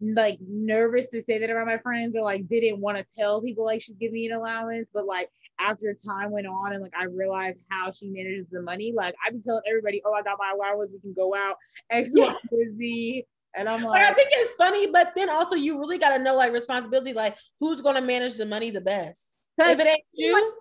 like 0.00 0.38
nervous 0.40 1.08
to 1.08 1.22
say 1.22 1.38
that 1.38 1.50
around 1.50 1.66
my 1.66 1.78
friends 1.78 2.16
or 2.16 2.22
like 2.22 2.48
didn't 2.48 2.80
want 2.80 2.96
to 2.96 3.04
tell 3.14 3.42
people 3.42 3.64
like 3.66 3.82
she's 3.82 3.96
giving 3.96 4.14
me 4.14 4.26
an 4.28 4.36
allowance. 4.38 4.88
But 4.92 5.04
like 5.04 5.28
after 5.60 5.94
time 5.94 6.30
went 6.30 6.46
on 6.46 6.72
and 6.72 6.82
like 6.82 6.94
I 6.98 7.04
realized 7.04 7.58
how 7.68 7.90
she 7.90 8.08
manages 8.08 8.46
the 8.50 8.62
money, 8.62 8.94
like 8.96 9.14
I've 9.26 9.34
been 9.34 9.42
telling 9.42 9.62
everybody, 9.68 10.00
Oh, 10.06 10.14
I 10.14 10.22
got 10.22 10.38
my 10.38 10.52
allowance, 10.54 10.90
we 10.90 11.00
can 11.00 11.12
go 11.12 11.34
out, 11.34 11.56
X, 11.90 12.08
Y, 12.14 12.34
Z. 12.78 13.26
And 13.56 13.68
I'm 13.68 13.82
like, 13.82 14.02
like, 14.02 14.10
I 14.10 14.14
think 14.14 14.28
it's 14.32 14.54
funny, 14.54 14.86
but 14.86 15.12
then 15.16 15.30
also 15.30 15.54
you 15.54 15.78
really 15.78 15.98
got 15.98 16.16
to 16.16 16.22
know 16.22 16.34
like 16.34 16.52
responsibility, 16.52 17.12
like 17.12 17.36
who's 17.58 17.80
going 17.80 17.96
to 17.96 18.02
manage 18.02 18.36
the 18.36 18.46
money 18.46 18.70
the 18.70 18.80
best. 18.80 19.34
If 19.58 19.80
it 19.80 19.86
ain't 19.86 20.02
you, 20.12 20.34
like, 20.34 20.52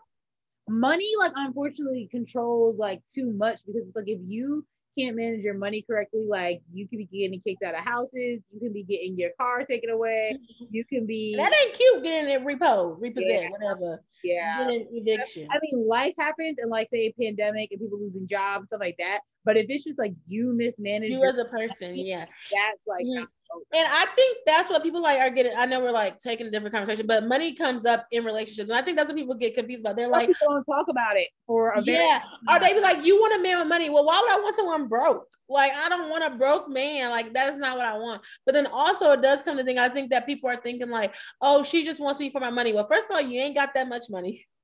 money 0.70 1.12
like 1.20 1.34
unfortunately 1.36 2.08
controls 2.10 2.78
like 2.78 3.02
too 3.14 3.32
much 3.34 3.60
because 3.66 3.84
it's 3.86 3.96
like 3.96 4.08
if 4.08 4.20
you 4.26 4.66
can't 4.98 5.16
manage 5.16 5.42
your 5.42 5.56
money 5.56 5.84
correctly, 5.88 6.26
like 6.28 6.62
you 6.74 6.88
can 6.88 7.00
be 7.00 7.06
getting 7.06 7.42
kicked 7.42 7.64
out 7.64 7.78
of 7.78 7.84
houses, 7.84 8.42
you 8.54 8.60
can 8.60 8.72
be 8.72 8.84
getting 8.84 9.18
your 9.18 9.32
car 9.40 9.66
taken 9.66 9.90
away, 9.90 10.38
mm-hmm. 10.38 10.66
you 10.72 10.86
can 10.86 11.06
be 11.06 11.36
that 11.36 11.52
ain't 11.62 11.76
cute 11.76 12.04
getting 12.04 12.32
it 12.32 12.46
repo, 12.46 12.96
repossessed, 13.00 13.44
yeah. 13.44 13.50
whatever. 13.50 14.02
Yeah. 14.26 14.68
eviction. 14.70 15.48
I 15.52 15.58
mean, 15.62 15.88
life 15.88 16.14
happens 16.18 16.58
and 16.60 16.70
like 16.70 16.90
say 16.90 17.08
a 17.08 17.14
pandemic 17.22 17.72
and 17.72 17.80
people 17.80 18.00
losing 18.00 18.28
jobs, 18.28 18.68
stuff 18.68 18.80
like 18.80 18.96
that. 19.00 19.20
But 19.44 19.58
if 19.58 19.68
it's 19.70 19.84
just 19.84 20.00
like 20.00 20.14
you 20.28 20.54
mismanage 20.56 21.12
you 21.12 21.24
as 21.24 21.38
a 21.38 21.46
person, 21.46 21.96
yeah. 21.96 22.26
That's 22.26 22.82
like 22.88 23.06
mm-hmm. 23.06 23.26
And 23.74 23.88
I 23.90 24.06
think 24.16 24.40
that's 24.46 24.70
what 24.70 24.84
people 24.84 25.02
like 25.02 25.20
are 25.20 25.30
getting. 25.30 25.54
I 25.56 25.66
know 25.66 25.80
we're 25.80 25.92
like 25.92 26.20
taking 26.20 26.48
a 26.48 26.52
different 26.52 26.74
conversation, 26.74 27.08
but 27.08 27.26
money 27.26 27.54
comes 27.54 27.86
up 27.86 28.06
in 28.12 28.26
relationships, 28.26 28.70
and 28.70 28.78
I 28.78 28.82
think 28.82 28.98
that's 28.98 29.08
what 29.08 29.16
people 29.16 29.36
get 29.36 29.54
confused 29.54 29.82
about. 29.82 29.96
They're 29.96 30.10
like, 30.10 30.30
don't 30.42 30.64
talk 30.66 30.88
about 30.90 31.16
it 31.18 31.30
for 31.46 31.72
a 31.72 31.82
yeah, 31.82 32.22
or 32.50 32.60
they 32.60 32.74
be 32.74 32.82
like, 32.82 33.06
"You 33.06 33.18
want 33.20 33.40
a 33.40 33.44
man 33.44 33.60
with 33.60 33.68
money? 33.68 33.90
Well, 33.90 34.06
why 34.06 34.20
would 34.20 34.32
I 34.32 34.42
want 34.42 34.56
someone 34.56 34.88
broke? 34.88 35.28
Like, 35.48 35.72
I 35.74 35.90
don't 35.90 36.10
want 36.10 36.24
a 36.24 36.38
broke 36.38 36.70
man. 36.70 37.10
Like, 37.12 37.34
that's 37.34 37.58
not 37.58 37.78
what 37.78 37.86
I 37.86 37.98
want." 37.98 38.22
But 38.46 38.54
then 38.54 38.68
also, 38.68 39.12
it 39.12 39.22
does 39.22 39.44
come 39.44 39.58
to 39.58 39.64
think. 39.64 39.80
I 39.80 39.90
think 39.90 40.12
that 40.12 40.26
people 40.26 40.50
are 40.50 40.56
thinking 40.56 40.90
like, 40.90 41.16
"Oh, 41.42 41.64
she 41.64 41.84
just 41.86 42.00
wants 42.00 42.20
me 42.20 42.30
for 42.30 42.40
my 42.40 42.50
money." 42.50 42.74
Well, 42.74 42.88
first 42.88 43.10
of 43.10 43.16
all, 43.16 43.22
you 43.22 43.40
ain't 43.40 43.56
got 43.56 43.74
that 43.74 43.88
much 43.88 44.10
money. 44.10 44.46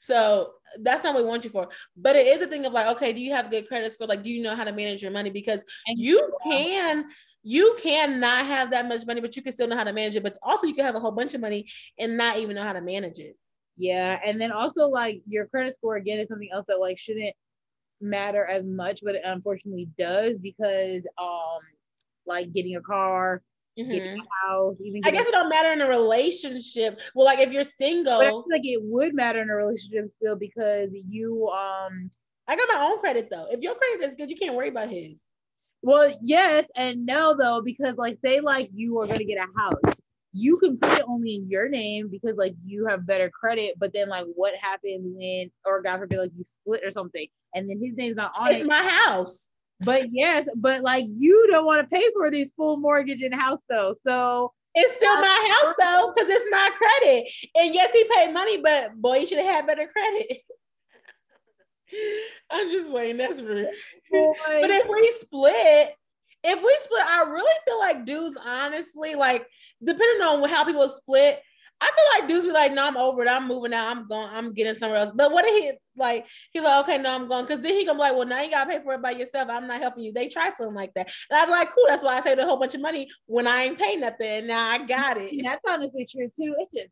So 0.00 0.52
that's 0.80 1.02
not 1.02 1.12
what 1.12 1.24
we 1.24 1.28
want 1.28 1.42
you 1.42 1.50
for. 1.50 1.68
But 1.96 2.14
it 2.14 2.28
is 2.28 2.40
a 2.40 2.46
thing 2.46 2.64
of 2.66 2.72
like, 2.72 2.86
okay, 2.86 3.12
do 3.12 3.20
you 3.20 3.32
have 3.32 3.46
a 3.46 3.48
good 3.48 3.66
credit 3.66 3.92
score? 3.92 4.06
Like, 4.06 4.22
do 4.22 4.30
you 4.30 4.42
know 4.42 4.54
how 4.54 4.62
to 4.62 4.72
manage 4.72 5.02
your 5.02 5.10
money? 5.10 5.28
Because 5.28 5.64
you 5.88 6.32
can 6.44 7.06
you 7.42 7.76
can 7.80 8.20
not 8.20 8.46
have 8.46 8.70
that 8.72 8.86
much 8.86 9.06
money, 9.06 9.20
but 9.20 9.34
you 9.36 9.42
can 9.42 9.52
still 9.52 9.68
know 9.68 9.76
how 9.76 9.84
to 9.84 9.92
manage 9.92 10.16
it. 10.16 10.22
But 10.22 10.38
also, 10.42 10.66
you 10.66 10.74
can 10.74 10.84
have 10.84 10.94
a 10.94 11.00
whole 11.00 11.12
bunch 11.12 11.34
of 11.34 11.40
money 11.40 11.66
and 11.98 12.16
not 12.16 12.38
even 12.38 12.56
know 12.56 12.62
how 12.62 12.72
to 12.72 12.80
manage 12.80 13.18
it. 13.18 13.36
Yeah, 13.76 14.18
and 14.24 14.40
then 14.40 14.50
also 14.50 14.88
like 14.88 15.22
your 15.26 15.46
credit 15.46 15.74
score 15.74 15.96
again 15.96 16.18
is 16.18 16.28
something 16.28 16.50
else 16.52 16.66
that 16.68 16.80
like 16.80 16.98
shouldn't 16.98 17.34
matter 18.00 18.44
as 18.44 18.66
much, 18.66 19.00
but 19.02 19.14
it 19.14 19.22
unfortunately 19.24 19.88
does 19.98 20.38
because 20.38 21.06
um 21.18 21.60
like 22.26 22.52
getting 22.52 22.76
a 22.76 22.80
car, 22.80 23.42
mm-hmm. 23.78 23.90
getting 23.90 24.18
a 24.18 24.46
house, 24.48 24.80
even 24.80 25.02
I 25.04 25.10
guess 25.10 25.26
it 25.26 25.32
don't 25.32 25.48
matter 25.48 25.72
in 25.72 25.80
a 25.80 25.88
relationship. 25.88 27.00
Well, 27.14 27.26
like 27.26 27.40
if 27.40 27.52
you're 27.52 27.64
single, 27.64 28.44
like 28.50 28.62
it 28.64 28.80
would 28.82 29.14
matter 29.14 29.40
in 29.40 29.50
a 29.50 29.54
relationship 29.54 30.10
still 30.10 30.36
because 30.36 30.90
you 30.92 31.48
um 31.48 32.10
I 32.46 32.56
got 32.56 32.68
my 32.72 32.86
own 32.88 32.98
credit 32.98 33.28
though. 33.30 33.46
If 33.50 33.60
your 33.60 33.74
credit 33.74 34.08
is 34.08 34.14
good, 34.14 34.30
you 34.30 34.36
can't 34.36 34.54
worry 34.54 34.68
about 34.68 34.88
his. 34.88 35.22
Well, 35.82 36.12
yes 36.22 36.66
and 36.76 37.06
no 37.06 37.36
though, 37.38 37.62
because 37.64 37.96
like 37.96 38.18
say 38.24 38.40
like 38.40 38.68
you 38.72 38.98
are 39.00 39.06
gonna 39.06 39.24
get 39.24 39.38
a 39.38 39.60
house, 39.60 40.00
you 40.32 40.56
can 40.58 40.76
put 40.76 40.98
it 40.98 41.04
only 41.06 41.36
in 41.36 41.48
your 41.48 41.68
name 41.68 42.08
because 42.08 42.36
like 42.36 42.54
you 42.64 42.86
have 42.86 43.06
better 43.06 43.30
credit. 43.30 43.74
But 43.78 43.92
then 43.92 44.08
like 44.08 44.26
what 44.34 44.54
happens 44.60 45.06
when, 45.08 45.50
or 45.64 45.82
God 45.82 45.98
forbid, 45.98 46.18
like 46.18 46.32
you 46.36 46.44
split 46.44 46.82
or 46.84 46.90
something, 46.90 47.26
and 47.54 47.68
then 47.68 47.80
his 47.82 47.94
name's 47.94 48.16
not 48.16 48.32
on 48.38 48.48
it's 48.48 48.58
it. 48.58 48.60
It's 48.60 48.68
my 48.68 48.82
house. 48.82 49.48
But 49.80 50.08
yes, 50.12 50.48
but 50.56 50.82
like 50.82 51.04
you 51.06 51.46
don't 51.50 51.64
want 51.64 51.88
to 51.88 51.96
pay 51.96 52.04
for 52.12 52.30
this 52.30 52.50
full 52.56 52.78
mortgage 52.78 53.22
in 53.22 53.32
house 53.32 53.62
though. 53.68 53.94
So 54.02 54.52
it's 54.74 54.94
still 54.96 55.20
my 55.20 55.56
house 55.56 55.74
though, 55.78 56.12
because 56.14 56.28
it's 56.30 56.46
my 56.50 56.70
credit. 56.76 57.26
And 57.54 57.74
yes, 57.74 57.92
he 57.92 58.04
paid 58.04 58.32
money, 58.32 58.60
but 58.60 58.94
boy, 58.96 59.20
he 59.20 59.26
should 59.26 59.38
have 59.38 59.46
had 59.46 59.66
better 59.66 59.86
credit. 59.86 60.38
I'm 62.50 62.70
just 62.70 62.90
waiting. 62.90 63.16
That's 63.16 63.40
rude. 63.40 63.68
but 64.10 64.70
if 64.70 64.88
we 64.88 65.14
split, 65.18 65.94
if 66.44 66.62
we 66.62 66.76
split, 66.80 67.02
I 67.06 67.22
really 67.24 67.52
feel 67.66 67.78
like 67.78 68.04
dudes, 68.04 68.36
honestly, 68.44 69.14
like 69.14 69.46
depending 69.82 70.26
on 70.26 70.48
how 70.48 70.64
people 70.64 70.88
split, 70.88 71.40
I 71.80 71.86
feel 71.86 72.20
like 72.20 72.28
dudes 72.28 72.44
be 72.44 72.50
like, 72.50 72.72
no, 72.72 72.86
I'm 72.86 72.96
over 72.96 73.22
it. 73.22 73.28
I'm 73.28 73.46
moving 73.46 73.72
out. 73.72 73.96
I'm 73.96 74.08
going. 74.08 74.28
I'm 74.30 74.52
getting 74.52 74.74
somewhere 74.74 74.98
else. 74.98 75.12
But 75.14 75.30
what 75.30 75.44
if 75.46 75.54
he 75.54 75.72
like? 75.96 76.26
He's 76.50 76.62
like, 76.62 76.84
okay, 76.84 76.98
no, 76.98 77.14
I'm 77.14 77.28
going. 77.28 77.44
Because 77.44 77.60
then 77.60 77.74
he 77.74 77.86
gonna 77.86 77.98
be 77.98 78.00
like, 78.00 78.16
well, 78.16 78.26
now 78.26 78.42
you 78.42 78.50
gotta 78.50 78.68
pay 78.68 78.82
for 78.82 78.94
it 78.94 79.02
by 79.02 79.12
yourself. 79.12 79.48
I'm 79.48 79.68
not 79.68 79.80
helping 79.80 80.02
you. 80.02 80.12
They 80.12 80.28
trifling 80.28 80.74
like 80.74 80.92
that, 80.94 81.08
and 81.30 81.38
I'm 81.38 81.50
like, 81.50 81.70
cool. 81.70 81.84
That's 81.86 82.02
why 82.02 82.16
I 82.16 82.20
saved 82.20 82.40
a 82.40 82.44
whole 82.44 82.58
bunch 82.58 82.74
of 82.74 82.80
money 82.80 83.08
when 83.26 83.46
I 83.46 83.64
ain't 83.64 83.78
paying 83.78 84.00
nothing. 84.00 84.48
Now 84.48 84.68
I 84.68 84.78
got 84.78 85.18
it. 85.18 85.40
That's 85.44 85.62
honestly 85.68 86.04
true 86.10 86.26
too. 86.26 86.56
It's 86.58 86.72
just 86.72 86.90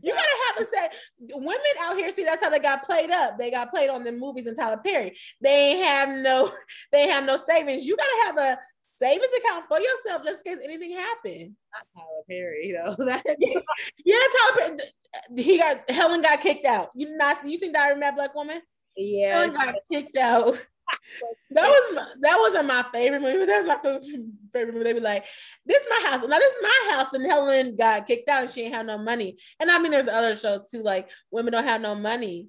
you 0.00 0.12
gotta 0.12 0.28
have 0.46 0.66
a 0.66 0.70
say. 0.70 0.88
Women 1.34 1.60
out 1.82 1.96
here, 1.96 2.10
see, 2.12 2.24
that's 2.24 2.42
how 2.42 2.50
they 2.50 2.58
got 2.58 2.84
played 2.84 3.10
up. 3.10 3.38
They 3.38 3.50
got 3.50 3.70
played 3.70 3.90
on 3.90 4.04
the 4.04 4.12
movies 4.12 4.46
and 4.46 4.56
Tyler 4.56 4.80
Perry. 4.82 5.16
They 5.40 5.78
have 5.78 6.08
no, 6.08 6.50
they 6.92 7.08
have 7.08 7.24
no 7.24 7.36
savings. 7.36 7.84
You 7.84 7.96
gotta 7.96 8.22
have 8.26 8.38
a 8.38 8.58
savings 9.02 9.26
account 9.38 9.64
for 9.68 9.80
yourself 9.80 10.24
just 10.24 10.46
in 10.46 10.54
case 10.54 10.64
anything 10.64 10.92
happened. 10.92 11.56
Not 11.72 11.86
Tyler 11.96 12.22
Perry 12.28 12.72
though. 12.72 12.96
yeah, 14.04 14.16
Tyler 14.56 14.76
Perry. 14.76 15.42
He 15.42 15.58
got 15.58 15.90
Helen 15.90 16.22
got 16.22 16.40
kicked 16.40 16.66
out. 16.66 16.90
You 16.94 17.16
not 17.16 17.46
you 17.46 17.56
seen 17.56 17.72
Diary 17.72 17.92
of 17.92 17.98
Mad 17.98 18.14
Black 18.14 18.34
Woman? 18.34 18.60
Yeah, 18.96 19.34
Helen 19.34 19.52
got 19.52 19.74
kicked 19.90 20.16
out 20.16 20.58
that 21.50 21.68
was 21.68 21.94
my, 21.94 22.06
that 22.20 22.36
wasn't 22.38 22.66
my 22.66 22.84
favorite 22.92 23.22
movie. 23.22 23.44
That 23.46 23.58
was 23.58 23.66
my 23.66 24.08
favorite 24.52 24.74
movie. 24.74 24.84
They 24.84 24.94
were 24.94 25.00
like, 25.00 25.24
"This 25.66 25.82
is 25.82 25.88
my 25.88 26.10
house." 26.10 26.26
Now 26.26 26.38
this 26.38 26.52
is 26.52 26.62
my 26.62 26.92
house, 26.92 27.12
and 27.12 27.26
Helen 27.26 27.76
got 27.76 28.06
kicked 28.06 28.28
out, 28.28 28.44
and 28.44 28.50
she 28.50 28.62
ain't 28.62 28.74
have 28.74 28.86
no 28.86 28.98
money. 28.98 29.36
And 29.60 29.70
I 29.70 29.78
mean, 29.78 29.92
there's 29.92 30.08
other 30.08 30.34
shows 30.36 30.68
too, 30.70 30.82
like 30.82 31.08
women 31.30 31.52
don't 31.52 31.64
have 31.64 31.80
no 31.80 31.94
money. 31.94 32.48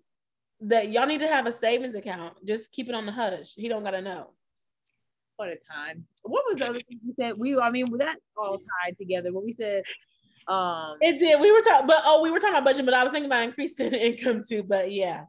That 0.61 0.91
y'all 0.91 1.07
need 1.07 1.19
to 1.19 1.27
have 1.27 1.45
a 1.45 1.51
savings 1.51 1.95
account. 1.95 2.37
Just 2.45 2.71
keep 2.71 2.87
it 2.87 2.95
on 2.95 3.05
the 3.05 3.11
hush. 3.11 3.53
He 3.55 3.67
don't 3.67 3.83
gotta 3.83 4.01
know. 4.01 4.33
What 5.37 5.49
a 5.49 5.57
time! 5.71 6.05
What 6.21 6.43
was 6.47 6.59
the 6.59 6.69
other 6.69 6.79
thing 6.79 6.99
we 7.05 7.13
said? 7.19 7.37
We, 7.37 7.57
I 7.57 7.69
mean, 7.71 7.97
that 7.97 8.17
all 8.37 8.57
tied 8.57 8.97
together. 8.97 9.33
What 9.33 9.43
we 9.43 9.51
said. 9.51 9.83
Um, 10.47 10.97
it 11.01 11.19
did. 11.19 11.39
We 11.39 11.51
were 11.51 11.61
talking, 11.61 11.87
but 11.87 12.01
oh, 12.05 12.21
we 12.21 12.29
were 12.29 12.39
talking 12.39 12.55
about 12.55 12.65
budget, 12.65 12.85
but 12.85 12.93
I 12.93 13.03
was 13.03 13.11
thinking 13.11 13.29
about 13.29 13.43
increasing 13.43 13.93
income 13.93 14.43
too. 14.47 14.63
But 14.63 14.91
yeah. 14.91 15.25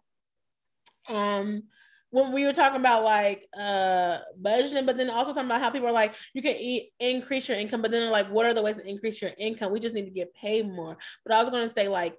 Um, 1.08 1.64
when 2.10 2.32
we 2.32 2.44
were 2.44 2.52
talking 2.52 2.78
about 2.78 3.02
like 3.02 3.48
uh 3.58 4.18
budgeting, 4.40 4.86
but 4.86 4.96
then 4.96 5.10
also 5.10 5.32
talking 5.32 5.46
about 5.46 5.60
how 5.60 5.70
people 5.70 5.88
are 5.88 5.92
like, 5.92 6.14
you 6.32 6.42
can 6.42 6.54
eat 6.56 6.92
increase 7.00 7.48
your 7.48 7.58
income, 7.58 7.82
but 7.82 7.90
then 7.90 8.10
like, 8.12 8.28
what 8.28 8.46
are 8.46 8.54
the 8.54 8.62
ways 8.62 8.76
to 8.76 8.88
increase 8.88 9.20
your 9.20 9.32
income? 9.36 9.72
We 9.72 9.80
just 9.80 9.94
need 9.94 10.04
to 10.04 10.10
get 10.10 10.34
paid 10.34 10.68
more. 10.70 10.96
But 11.24 11.34
I 11.34 11.40
was 11.40 11.50
gonna 11.50 11.72
say 11.72 11.88
like 11.88 12.16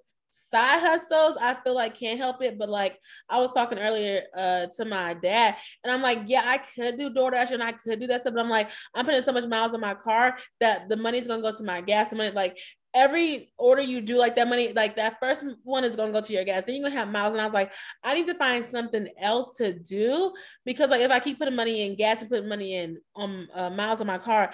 side 0.52 0.80
hustles, 0.80 1.38
I 1.40 1.56
feel 1.64 1.76
like 1.76 1.98
can't 1.98 2.20
help 2.20 2.42
it. 2.42 2.58
But 2.58 2.70
like 2.70 3.00
I 3.30 3.40
was 3.40 3.52
talking 3.52 3.80
earlier 3.80 4.24
uh 4.36 4.68
to 4.76 4.86
my 4.86 5.14
dad, 5.14 5.56
and 5.84 5.94
I'm 5.94 6.02
like, 6.02 6.24
yeah, 6.28 6.44
I 6.46 6.58
could 6.58 6.98
do 6.98 7.10
DoorDash 7.10 7.52
and 7.52 7.64
I 7.64 7.72
could 7.72 8.00
do 8.00 8.08
that 8.08 8.22
stuff, 8.22 8.34
but 8.34 8.44
I'm 8.44 8.50
like, 8.50 8.70
I'm 8.94 9.06
putting 9.06 9.22
so 9.24 9.32
much 9.32 9.46
miles 9.48 9.74
on 9.74 9.82
my 9.82 9.96
car 9.96 10.38
that 10.60 10.90
the 10.90 10.98
money's 10.98 11.28
gonna 11.28 11.42
go 11.42 11.56
to 11.56 11.64
my 11.64 11.82
gas 11.82 12.14
money. 12.14 12.32
Like 12.32 12.58
every 12.96 13.52
order 13.58 13.82
you 13.82 14.02
do, 14.02 14.18
like 14.18 14.36
that 14.38 14.48
money, 14.48 14.72
like 14.74 14.96
that 14.96 15.18
first 15.20 15.44
one 15.64 15.84
is 15.84 15.96
gonna 15.96 16.14
go 16.14 16.22
to 16.22 16.34
your 16.34 16.46
gas. 16.46 16.64
Then 16.66 16.76
you're 16.76 16.86
gonna 16.90 17.00
have 17.00 17.12
miles. 17.12 17.34
And 17.34 17.42
I 17.42 17.46
was 17.46 17.54
like, 17.54 17.72
I 18.04 18.14
need 18.14 18.28
to 18.28 18.36
find 18.36 18.64
something 18.64 19.08
else 19.20 19.58
to 19.58 19.78
do 19.78 20.34
because 20.66 20.90
like 20.90 21.02
if 21.02 21.12
I 21.12 21.20
keep 21.20 21.38
putting 21.38 21.56
money 21.56 21.86
in 21.86 21.96
gas 21.96 22.22
and 22.22 22.30
putting 22.30 22.48
money 22.48 22.76
in 22.76 22.98
um 23.16 23.48
uh, 23.54 23.70
miles 23.70 24.02
on 24.02 24.08
my 24.08 24.18
car, 24.18 24.54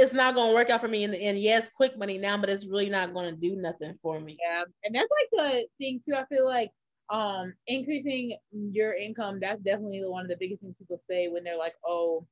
it's 0.00 0.14
not 0.14 0.34
gonna 0.34 0.54
work 0.54 0.70
out 0.70 0.80
for 0.80 0.88
me 0.88 1.04
in 1.04 1.10
the 1.10 1.18
end. 1.18 1.38
Yes, 1.38 1.68
quick 1.68 1.98
money 1.98 2.16
now, 2.16 2.36
but 2.38 2.48
it's 2.48 2.66
really 2.66 2.88
not 2.88 3.12
gonna 3.12 3.32
do 3.32 3.54
nothing 3.54 3.94
for 4.02 4.18
me. 4.18 4.38
Yeah, 4.42 4.64
and 4.82 4.94
that's 4.94 5.10
like 5.10 5.30
the 5.30 5.66
thing 5.78 6.00
too. 6.04 6.14
I 6.14 6.24
feel 6.24 6.46
like 6.46 6.70
um 7.10 7.52
increasing 7.66 8.38
your 8.50 8.94
income. 8.94 9.38
That's 9.40 9.60
definitely 9.62 10.02
one 10.06 10.22
of 10.22 10.30
the 10.30 10.38
biggest 10.40 10.62
things 10.62 10.78
people 10.78 10.98
say 10.98 11.28
when 11.28 11.44
they're 11.44 11.58
like, 11.58 11.74
oh, 11.86 12.26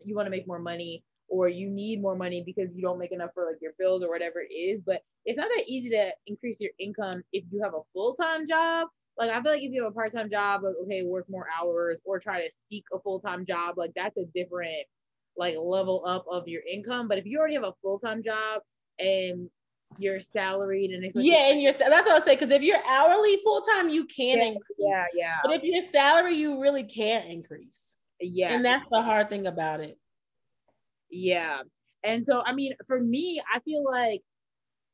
you 0.00 0.14
want 0.14 0.26
to 0.26 0.30
make 0.30 0.46
more 0.46 0.60
money 0.60 1.02
or 1.28 1.48
you 1.48 1.68
need 1.68 2.00
more 2.00 2.14
money 2.16 2.42
because 2.46 2.68
you 2.74 2.82
don't 2.82 2.98
make 2.98 3.12
enough 3.12 3.30
for 3.34 3.44
like 3.46 3.60
your 3.60 3.72
bills 3.78 4.04
or 4.04 4.08
whatever 4.08 4.40
it 4.40 4.54
is. 4.54 4.80
But 4.80 5.02
it's 5.24 5.36
not 5.36 5.48
that 5.56 5.64
easy 5.66 5.90
to 5.90 6.10
increase 6.28 6.60
your 6.60 6.72
income 6.78 7.22
if 7.32 7.44
you 7.50 7.60
have 7.62 7.74
a 7.74 7.82
full 7.92 8.14
time 8.14 8.46
job. 8.46 8.86
Like 9.18 9.30
I 9.30 9.42
feel 9.42 9.50
like 9.50 9.62
if 9.62 9.72
you 9.72 9.82
have 9.82 9.90
a 9.90 9.94
part 9.94 10.12
time 10.12 10.30
job, 10.30 10.62
like 10.62 10.74
okay, 10.84 11.02
work 11.02 11.26
more 11.28 11.48
hours 11.60 11.98
or 12.04 12.20
try 12.20 12.40
to 12.40 12.50
seek 12.70 12.84
a 12.94 13.00
full 13.00 13.18
time 13.18 13.44
job, 13.44 13.78
like 13.78 13.90
that's 13.96 14.16
a 14.16 14.26
different 14.32 14.86
like 15.40 15.56
level 15.58 16.04
up 16.06 16.24
of 16.30 16.46
your 16.46 16.62
income. 16.70 17.08
But 17.08 17.18
if 17.18 17.26
you 17.26 17.38
already 17.38 17.54
have 17.54 17.64
a 17.64 17.72
full 17.82 17.98
time 17.98 18.22
job 18.22 18.62
and 19.00 19.50
you're 19.98 20.20
salaried 20.20 20.92
and 20.92 21.10
yeah, 21.16 21.50
and 21.50 21.60
you're 21.60 21.72
that's 21.72 22.06
what 22.06 22.22
I 22.22 22.24
say 22.24 22.36
because 22.36 22.52
if 22.52 22.62
you're 22.62 22.78
hourly 22.86 23.38
full 23.42 23.62
time, 23.62 23.88
you 23.88 24.04
can 24.04 24.38
yeah, 24.38 24.44
increase. 24.44 24.78
Yeah, 24.78 25.04
yeah. 25.16 25.36
But 25.42 25.52
if 25.54 25.62
you're 25.64 25.82
salary, 25.90 26.34
you 26.34 26.60
really 26.60 26.84
can't 26.84 27.28
increase. 27.28 27.96
Yeah, 28.20 28.54
and 28.54 28.64
that's 28.64 28.84
the 28.92 29.02
hard 29.02 29.30
thing 29.30 29.48
about 29.48 29.80
it. 29.80 29.98
Yeah. 31.10 31.62
And 32.04 32.24
so, 32.24 32.42
I 32.44 32.52
mean, 32.52 32.74
for 32.86 33.00
me, 33.00 33.42
I 33.52 33.60
feel 33.60 33.84
like 33.84 34.22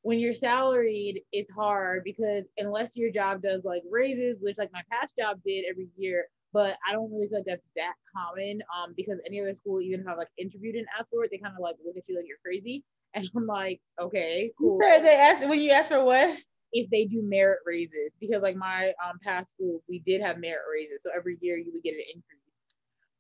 when 0.03 0.19
you're 0.19 0.35
salaried, 0.35 1.23
it's 1.33 1.51
hard 1.51 2.05
because 2.05 2.45
unless 2.59 2.97
your 2.97 3.11
job 3.11 3.43
does 3.43 3.65
like 3.65 3.83
raises, 3.91 4.39
which 4.41 4.57
like 4.59 4.73
my 4.73 4.83
past 4.91 5.15
job 5.19 5.41
did 5.45 5.65
every 5.69 5.89
year, 5.97 6.27
but 6.57 6.79
I 6.89 6.93
don't 6.95 7.13
really 7.13 7.29
feel 7.29 7.41
like 7.41 7.47
that's 7.47 7.69
that 7.77 7.93
common 8.11 8.63
um, 8.75 8.95
because 8.97 9.19
any 9.27 9.43
other 9.43 9.53
school, 9.53 9.83
even 9.83 10.01
if 10.01 10.07
I 10.09 10.15
like 10.15 10.31
interviewed 10.39 10.75
and 10.75 10.87
asked 10.99 11.11
for 11.11 11.23
it, 11.23 11.31
they 11.31 11.37
kind 11.37 11.53
of 11.55 11.61
like 11.61 11.77
look 11.85 11.99
at 11.99 12.09
you 12.09 12.17
like 12.17 12.25
you're 12.27 12.39
crazy. 12.43 12.83
And 13.15 13.31
I'm 13.35 13.47
like, 13.47 13.81
okay, 14.01 14.53
cool. 14.59 14.79
They 14.79 15.15
ask 15.15 15.47
when 15.47 15.61
you 15.61 15.71
ask 15.71 15.89
for 15.91 16.05
what? 16.05 16.39
If 16.73 16.91
they 16.91 17.07
do 17.07 17.23
merit 17.23 17.61
raises, 17.65 18.13
because 18.21 18.43
like 18.43 18.57
my 18.57 18.93
um 19.03 19.19
past 19.23 19.51
school, 19.51 19.83
we 19.89 20.01
did 20.01 20.21
have 20.21 20.39
merit 20.39 20.63
raises. 20.71 21.03
So 21.03 21.11
every 21.17 21.39
year 21.41 21.57
you 21.57 21.71
would 21.73 21.83
get 21.83 21.95
an 21.95 22.05
increase. 22.15 22.59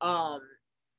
Um, 0.03 0.41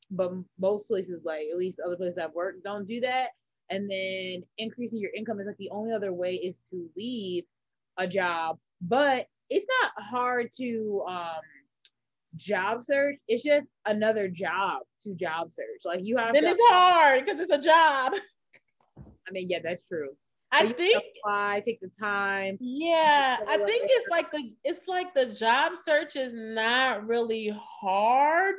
but 0.09 0.31
most 0.59 0.88
places, 0.88 1.21
like 1.25 1.45
at 1.51 1.57
least 1.59 1.79
other 1.85 1.95
places 1.95 2.17
I've 2.17 2.33
worked, 2.33 2.63
don't 2.63 2.88
do 2.88 2.99
that. 3.01 3.29
And 3.69 3.89
then 3.89 4.43
increasing 4.57 4.99
your 4.99 5.11
income 5.15 5.39
is 5.39 5.47
like 5.47 5.57
the 5.57 5.69
only 5.69 5.91
other 5.91 6.13
way 6.13 6.35
is 6.35 6.63
to 6.71 6.89
leave 6.95 7.43
a 7.97 8.07
job. 8.07 8.57
But 8.81 9.27
it's 9.49 9.67
not 9.81 10.03
hard 10.03 10.51
to 10.57 11.03
um 11.07 11.41
job 12.38 12.83
search. 12.83 13.17
It's 13.27 13.43
just 13.43 13.65
another 13.85 14.27
job 14.27 14.81
to 15.03 15.13
job 15.15 15.51
search. 15.51 15.81
Like 15.85 15.99
you 16.03 16.17
have 16.17 16.33
then 16.33 16.43
to, 16.43 16.49
it's 16.49 16.61
hard 16.69 17.25
because 17.25 17.39
it's 17.39 17.51
a 17.51 17.59
job. 17.59 18.13
I 19.27 19.31
mean, 19.31 19.47
yeah, 19.49 19.59
that's 19.63 19.85
true. 19.85 20.09
I 20.51 20.71
think 20.71 21.03
apply, 21.19 21.61
take 21.65 21.81
the 21.81 21.89
time. 21.89 22.57
Yeah, 22.61 23.38
I 23.47 23.57
think 23.57 23.83
it's 23.83 24.09
like 24.09 24.31
the 24.31 24.53
it's 24.63 24.88
like 24.88 25.13
the 25.13 25.25
job 25.25 25.73
search 25.83 26.15
is 26.15 26.33
not 26.33 27.05
really 27.05 27.53
hard 27.59 28.55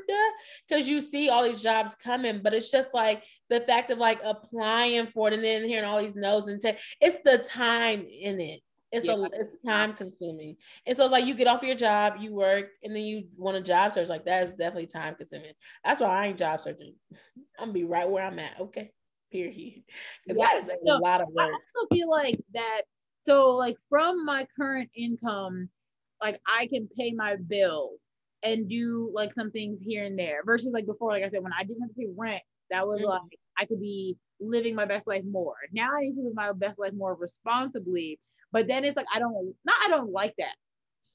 because 0.68 0.86
you 0.86 1.00
see 1.00 1.30
all 1.30 1.44
these 1.44 1.62
jobs 1.62 1.94
coming, 1.94 2.40
but 2.42 2.52
it's 2.52 2.70
just 2.70 2.92
like 2.92 3.22
the 3.48 3.60
fact 3.60 3.90
of 3.90 3.98
like 3.98 4.20
applying 4.22 5.06
for 5.06 5.28
it 5.28 5.34
and 5.34 5.42
then 5.42 5.64
hearing 5.64 5.86
all 5.86 6.00
these 6.00 6.16
no's 6.16 6.48
and 6.48 6.60
say 6.60 6.76
it's 7.00 7.18
the 7.24 7.38
time 7.38 8.06
in 8.06 8.38
it. 8.38 8.60
It's 8.90 9.04
yeah. 9.04 9.16
a 9.16 9.22
it's 9.24 9.52
time 9.66 9.92
consuming. 9.92 10.56
And 10.86 10.96
so 10.96 11.04
it's 11.04 11.12
like 11.12 11.26
you 11.26 11.34
get 11.34 11.46
off 11.46 11.62
your 11.62 11.74
job, 11.74 12.14
you 12.18 12.34
work, 12.34 12.70
and 12.82 12.96
then 12.96 13.02
you 13.04 13.24
want 13.36 13.56
a 13.56 13.60
job 13.60 13.92
search. 13.92 14.08
Like 14.08 14.24
that 14.24 14.44
is 14.44 14.50
definitely 14.50 14.86
time 14.86 15.14
consuming. 15.14 15.52
That's 15.84 16.00
why 16.00 16.08
I 16.08 16.26
ain't 16.28 16.38
job 16.38 16.60
searching. 16.60 16.94
I'm 17.58 17.68
gonna 17.68 17.72
be 17.72 17.84
right 17.84 18.08
where 18.08 18.26
I'm 18.26 18.38
at. 18.38 18.58
Okay 18.60 18.92
period. 19.30 19.82
Because 20.26 20.38
yeah, 20.38 20.60
that 20.60 20.78
is 20.80 20.88
a 20.88 20.98
lot 20.98 21.20
of 21.20 21.28
work. 21.28 21.50
I 21.50 21.52
also 21.52 21.88
feel 21.92 22.10
like 22.10 22.38
that. 22.54 22.82
So, 23.26 23.50
like 23.50 23.76
from 23.88 24.24
my 24.24 24.46
current 24.56 24.90
income, 24.96 25.68
like 26.22 26.40
I 26.46 26.66
can 26.66 26.88
pay 26.96 27.12
my 27.12 27.36
bills 27.36 28.00
and 28.42 28.68
do 28.68 29.10
like 29.12 29.32
some 29.32 29.50
things 29.50 29.80
here 29.82 30.04
and 30.04 30.18
there. 30.18 30.42
Versus 30.44 30.70
like 30.72 30.86
before, 30.86 31.10
like 31.10 31.24
I 31.24 31.28
said, 31.28 31.42
when 31.42 31.52
I 31.52 31.64
didn't 31.64 31.82
have 31.82 31.90
to 31.90 31.94
pay 31.94 32.06
rent, 32.16 32.42
that 32.70 32.86
was 32.86 33.00
mm-hmm. 33.00 33.10
like 33.10 33.38
I 33.58 33.64
could 33.64 33.80
be 33.80 34.16
living 34.40 34.74
my 34.74 34.84
best 34.84 35.06
life 35.06 35.24
more. 35.28 35.56
Now 35.72 35.90
I 35.96 36.02
need 36.02 36.14
to 36.14 36.22
live 36.22 36.34
my 36.34 36.52
best 36.52 36.78
life 36.78 36.92
more 36.94 37.14
responsibly. 37.14 38.18
But 38.52 38.66
then 38.66 38.84
it's 38.84 38.96
like 38.96 39.06
I 39.14 39.18
don't 39.18 39.54
not 39.64 39.76
I 39.84 39.88
don't 39.88 40.12
like 40.12 40.34
that. 40.38 40.54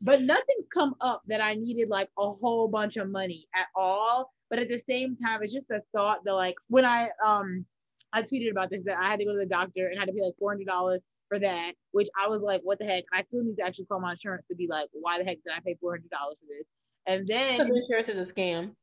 But 0.01 0.21
nothing's 0.21 0.65
come 0.73 0.95
up 0.99 1.21
that 1.27 1.41
I 1.41 1.53
needed 1.55 1.87
like 1.89 2.09
a 2.19 2.29
whole 2.29 2.67
bunch 2.67 2.97
of 2.97 3.09
money 3.09 3.47
at 3.55 3.67
all. 3.75 4.31
But 4.49 4.59
at 4.59 4.67
the 4.67 4.77
same 4.77 5.15
time, 5.15 5.41
it's 5.41 5.53
just 5.53 5.71
a 5.71 5.81
thought 5.95 6.19
that 6.25 6.33
like 6.33 6.55
when 6.67 6.85
I 6.85 7.09
um 7.25 7.65
I 8.11 8.21
tweeted 8.21 8.51
about 8.51 8.69
this 8.69 8.83
that 8.83 8.97
I 8.97 9.09
had 9.09 9.19
to 9.19 9.25
go 9.25 9.31
to 9.31 9.39
the 9.39 9.45
doctor 9.45 9.87
and 9.87 9.99
had 9.99 10.05
to 10.07 10.13
pay 10.13 10.21
like 10.21 10.35
four 10.37 10.51
hundred 10.51 10.67
dollars 10.67 11.01
for 11.29 11.39
that, 11.39 11.71
which 11.91 12.07
I 12.23 12.27
was 12.27 12.41
like, 12.41 12.61
what 12.63 12.77
the 12.79 12.85
heck? 12.85 13.05
I 13.11 13.21
still 13.21 13.43
need 13.43 13.55
to 13.55 13.65
actually 13.65 13.85
call 13.85 13.99
my 13.99 14.11
insurance 14.11 14.45
to 14.51 14.55
be 14.55 14.67
like, 14.67 14.89
why 14.91 15.17
the 15.17 15.23
heck 15.23 15.37
did 15.37 15.53
I 15.55 15.59
pay 15.65 15.75
four 15.81 15.93
hundred 15.93 16.09
dollars 16.09 16.37
for 16.39 16.45
this? 16.49 16.67
And 17.07 17.27
then 17.27 17.57
because 17.57 17.75
insurance 17.75 18.09
is 18.09 18.29
a 18.29 18.33
scam. 18.33 18.75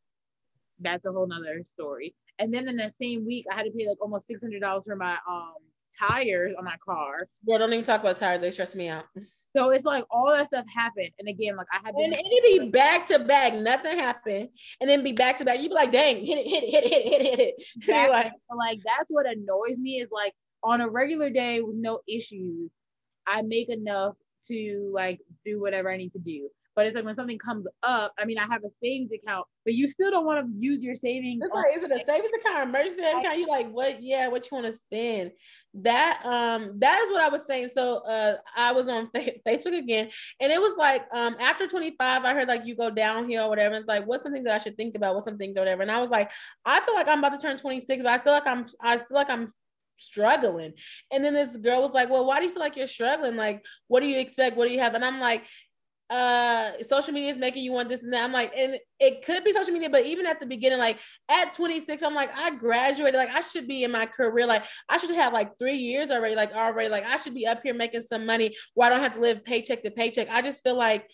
That's 0.80 1.06
a 1.06 1.12
whole 1.12 1.26
nother 1.26 1.62
story. 1.62 2.14
And 2.38 2.52
then 2.52 2.66
in 2.66 2.76
that 2.78 2.94
same 2.96 3.26
week, 3.26 3.44
I 3.52 3.54
had 3.54 3.64
to 3.64 3.70
pay 3.70 3.86
like 3.86 4.00
almost 4.00 4.26
six 4.26 4.42
hundred 4.42 4.60
dollars 4.60 4.84
for 4.86 4.96
my 4.96 5.16
um 5.28 5.54
tires 6.08 6.54
on 6.58 6.64
my 6.64 6.76
car. 6.84 7.28
Bro, 7.44 7.58
don't 7.58 7.72
even 7.72 7.84
talk 7.84 8.00
about 8.00 8.16
tires. 8.16 8.40
They 8.40 8.50
stress 8.50 8.74
me 8.74 8.88
out. 8.88 9.04
So 9.56 9.70
it's 9.70 9.84
like 9.84 10.04
all 10.10 10.30
that 10.30 10.46
stuff 10.46 10.64
happened. 10.72 11.10
And 11.18 11.28
again, 11.28 11.56
like 11.56 11.66
I 11.72 11.84
had 11.84 11.94
and 11.94 12.14
it'd 12.14 12.64
be 12.64 12.70
back 12.70 13.06
to 13.08 13.18
back, 13.18 13.54
nothing 13.54 13.98
happened. 13.98 14.48
And 14.80 14.88
then 14.88 15.02
be 15.02 15.12
back 15.12 15.38
to 15.38 15.44
back. 15.44 15.60
You'd 15.60 15.70
be 15.70 15.74
like, 15.74 15.90
dang, 15.90 16.24
hit 16.24 16.38
it, 16.38 16.46
hit 16.46 16.62
it, 16.62 16.70
hit 16.70 16.84
it, 16.84 16.92
hit 16.92 17.20
it, 17.20 17.26
hit 17.26 17.40
it. 17.40 17.54
Like, 18.10 18.32
like 18.56 18.78
that's 18.84 19.10
what 19.10 19.26
annoys 19.26 19.78
me 19.78 20.00
is 20.00 20.08
like 20.12 20.34
on 20.62 20.80
a 20.80 20.88
regular 20.88 21.30
day 21.30 21.60
with 21.60 21.76
no 21.76 22.00
issues, 22.08 22.74
I 23.26 23.42
make 23.42 23.68
enough 23.70 24.14
to 24.46 24.90
like 24.94 25.20
do 25.44 25.60
whatever 25.60 25.90
I 25.90 25.96
need 25.96 26.12
to 26.12 26.18
do. 26.18 26.48
But 26.80 26.86
it's 26.86 26.96
like 26.96 27.04
when 27.04 27.14
something 27.14 27.36
comes 27.36 27.66
up, 27.82 28.14
I 28.18 28.24
mean, 28.24 28.38
I 28.38 28.46
have 28.46 28.64
a 28.64 28.70
savings 28.82 29.10
account, 29.12 29.46
but 29.66 29.74
you 29.74 29.86
still 29.86 30.10
don't 30.10 30.24
want 30.24 30.46
to 30.46 30.50
use 30.58 30.82
your 30.82 30.94
savings. 30.94 31.42
It's 31.44 31.52
like, 31.52 31.76
is 31.76 31.82
it 31.82 31.90
a 31.90 32.02
savings 32.06 32.30
account, 32.40 32.58
or 32.58 32.62
emergency 32.62 33.02
account? 33.02 33.36
You 33.36 33.46
like 33.48 33.70
what? 33.70 34.02
Yeah, 34.02 34.28
what 34.28 34.50
you 34.50 34.54
want 34.56 34.66
to 34.66 34.72
spend? 34.72 35.32
That 35.74 36.22
um, 36.24 36.78
that 36.78 36.98
is 37.00 37.12
what 37.12 37.20
I 37.20 37.28
was 37.28 37.46
saying. 37.46 37.68
So 37.74 37.98
uh, 37.98 38.36
I 38.56 38.72
was 38.72 38.88
on 38.88 39.10
Facebook 39.46 39.76
again, 39.76 40.08
and 40.40 40.50
it 40.50 40.58
was 40.58 40.72
like 40.78 41.02
um, 41.12 41.36
after 41.38 41.66
25, 41.66 42.24
I 42.24 42.32
heard 42.32 42.48
like 42.48 42.64
you 42.64 42.74
go 42.74 42.88
downhill, 42.88 43.44
or 43.44 43.50
whatever. 43.50 43.74
It's 43.74 43.86
like 43.86 44.06
what's 44.06 44.22
something 44.22 44.44
that 44.44 44.54
I 44.54 44.58
should 44.58 44.78
think 44.78 44.96
about? 44.96 45.12
What's 45.12 45.26
some 45.26 45.36
things 45.36 45.58
or 45.58 45.60
whatever? 45.60 45.82
And 45.82 45.90
I 45.90 46.00
was 46.00 46.08
like, 46.08 46.30
I 46.64 46.80
feel 46.80 46.94
like 46.94 47.08
I'm 47.08 47.18
about 47.18 47.34
to 47.34 47.38
turn 47.38 47.58
26, 47.58 48.02
but 48.02 48.10
I 48.10 48.16
feel 48.16 48.32
like 48.32 48.46
I'm, 48.46 48.64
I 48.80 48.96
feel 48.96 49.16
like 49.16 49.28
I'm 49.28 49.48
struggling. 49.98 50.72
And 51.12 51.22
then 51.22 51.34
this 51.34 51.58
girl 51.58 51.82
was 51.82 51.92
like, 51.92 52.08
Well, 52.08 52.24
why 52.24 52.40
do 52.40 52.46
you 52.46 52.52
feel 52.52 52.62
like 52.62 52.76
you're 52.76 52.86
struggling? 52.86 53.36
Like, 53.36 53.64
what 53.88 54.00
do 54.00 54.06
you 54.06 54.18
expect? 54.18 54.56
What 54.56 54.66
do 54.66 54.72
you 54.72 54.80
have? 54.80 54.94
And 54.94 55.04
I'm 55.04 55.20
like, 55.20 55.44
uh 56.10 56.72
social 56.82 57.12
media 57.12 57.30
is 57.30 57.38
making 57.38 57.62
you 57.62 57.72
want 57.72 57.88
this 57.88 58.02
and 58.02 58.12
that. 58.12 58.24
I'm 58.24 58.32
like, 58.32 58.52
and 58.56 58.78
it 58.98 59.24
could 59.24 59.44
be 59.44 59.52
social 59.52 59.72
media, 59.72 59.88
but 59.88 60.04
even 60.04 60.26
at 60.26 60.40
the 60.40 60.46
beginning, 60.46 60.78
like 60.78 60.98
at 61.28 61.52
26, 61.52 62.02
I'm 62.02 62.14
like, 62.14 62.30
I 62.36 62.50
graduated, 62.50 63.14
like 63.14 63.30
I 63.34 63.42
should 63.42 63.68
be 63.68 63.84
in 63.84 63.92
my 63.92 64.06
career, 64.06 64.46
like 64.46 64.64
I 64.88 64.98
should 64.98 65.14
have 65.14 65.32
like 65.32 65.58
three 65.58 65.76
years 65.76 66.10
already, 66.10 66.34
like 66.34 66.52
already, 66.52 66.88
like 66.88 67.04
I 67.04 67.16
should 67.16 67.34
be 67.34 67.46
up 67.46 67.62
here 67.62 67.74
making 67.74 68.02
some 68.02 68.26
money 68.26 68.56
where 68.74 68.86
I 68.86 68.90
don't 68.90 69.02
have 69.02 69.14
to 69.14 69.20
live 69.20 69.44
paycheck 69.44 69.84
to 69.84 69.90
paycheck. 69.90 70.28
I 70.30 70.42
just 70.42 70.64
feel 70.64 70.76
like 70.76 71.08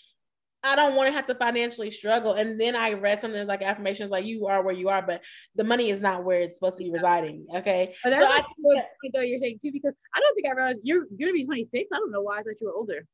I 0.63 0.75
don't 0.75 0.95
want 0.95 1.09
to 1.09 1.13
have 1.13 1.27
to 1.27 1.35
financially 1.35 1.91
struggle. 1.91 2.33
And 2.33 2.61
then 2.61 2.75
I 2.75 2.95
read 2.95 3.21
something 3.21 3.39
that's 3.39 3.49
like 3.49 3.63
affirmations 3.63 4.11
like 4.11 4.25
you 4.25 4.47
are 4.47 4.63
where 4.65 4.75
you 4.75 4.89
are, 4.89 5.03
but 5.03 5.23
the 5.55 5.65
money 5.65 5.91
is 5.91 6.01
not 6.01 6.25
where 6.25 6.41
it's 6.41 6.59
supposed 6.59 6.79
to 6.79 6.85
be 6.85 6.91
residing. 6.91 7.47
Okay. 7.55 7.95
But 8.03 8.11
that's 8.11 8.25
so 8.25 8.31
like 8.31 8.45
I, 8.45 9.11
though 9.15 9.21
you're 9.21 9.39
saying 9.39 9.59
too, 9.63 9.71
because 9.73 9.95
I 10.15 10.21
don't 10.21 10.35
think 10.35 10.47
I 10.49 10.57
realized 10.57 10.81
you're 10.83 11.07
you're 11.17 11.29
gonna 11.29 11.39
be 11.39 11.45
26. 11.45 11.89
I 11.93 11.99
don't 11.99 12.11
know 12.11 12.23
why 12.23 12.39
I 12.39 12.43
thought 12.43 12.61
you 12.61 12.67
were 12.67 12.75
older. 12.75 13.07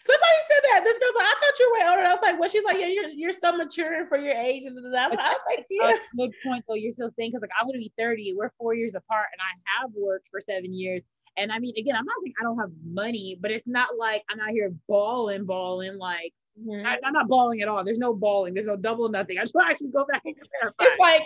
Somebody 0.00 0.38
said 0.48 0.62
that. 0.70 0.84
This 0.84 0.98
girl's 0.98 1.14
like, 1.14 1.26
I 1.26 1.34
thought 1.40 1.58
you 1.58 1.70
were 1.70 1.78
way 1.78 1.90
older. 1.90 2.02
I 2.02 2.12
was 2.12 2.22
like, 2.22 2.40
well, 2.40 2.48
she's 2.48 2.64
like, 2.64 2.78
yeah, 2.78 2.86
you're 2.86 3.08
you're 3.08 3.32
so 3.32 3.56
mature 3.56 4.06
for 4.06 4.18
your 4.18 4.34
age. 4.34 4.64
And 4.66 4.78
I 4.96 5.08
was 5.08 5.18
like, 5.46 5.66
yeah. 5.70 5.86
That's 5.88 6.00
a 6.00 6.16
good 6.16 6.32
point 6.44 6.64
though. 6.68 6.74
You're 6.74 6.92
still 6.92 7.10
saying 7.16 7.30
because 7.30 7.42
like 7.42 7.50
I'm 7.58 7.66
gonna 7.66 7.78
be 7.78 7.92
30. 7.98 8.34
We're 8.36 8.50
four 8.58 8.74
years 8.74 8.94
apart, 8.94 9.26
and 9.32 9.40
I 9.40 9.82
have 9.82 9.90
worked 9.94 10.28
for 10.30 10.40
seven 10.40 10.74
years. 10.74 11.02
And 11.36 11.52
I 11.52 11.60
mean, 11.60 11.72
again, 11.76 11.94
I'm 11.94 12.04
not 12.04 12.16
saying 12.22 12.34
I 12.40 12.42
don't 12.44 12.58
have 12.58 12.72
money, 12.84 13.38
but 13.40 13.52
it's 13.52 13.66
not 13.66 13.90
like 13.96 14.24
I'm 14.28 14.40
out 14.40 14.50
here 14.50 14.74
balling, 14.88 15.44
balling 15.44 15.96
like 15.96 16.34
mm-hmm. 16.60 16.84
I, 16.84 16.98
am 17.04 17.12
not 17.12 17.28
balling 17.28 17.62
at 17.62 17.68
all. 17.68 17.84
There's 17.84 17.98
no 17.98 18.12
balling. 18.12 18.54
There's 18.54 18.66
no 18.66 18.76
double 18.76 19.08
nothing. 19.08 19.38
I 19.38 19.42
just 19.42 19.54
want 19.54 19.78
to 19.78 19.88
go 19.88 20.04
back 20.10 20.22
and 20.24 20.34
clarify. 20.36 20.84
It's 20.84 21.00
like, 21.00 21.22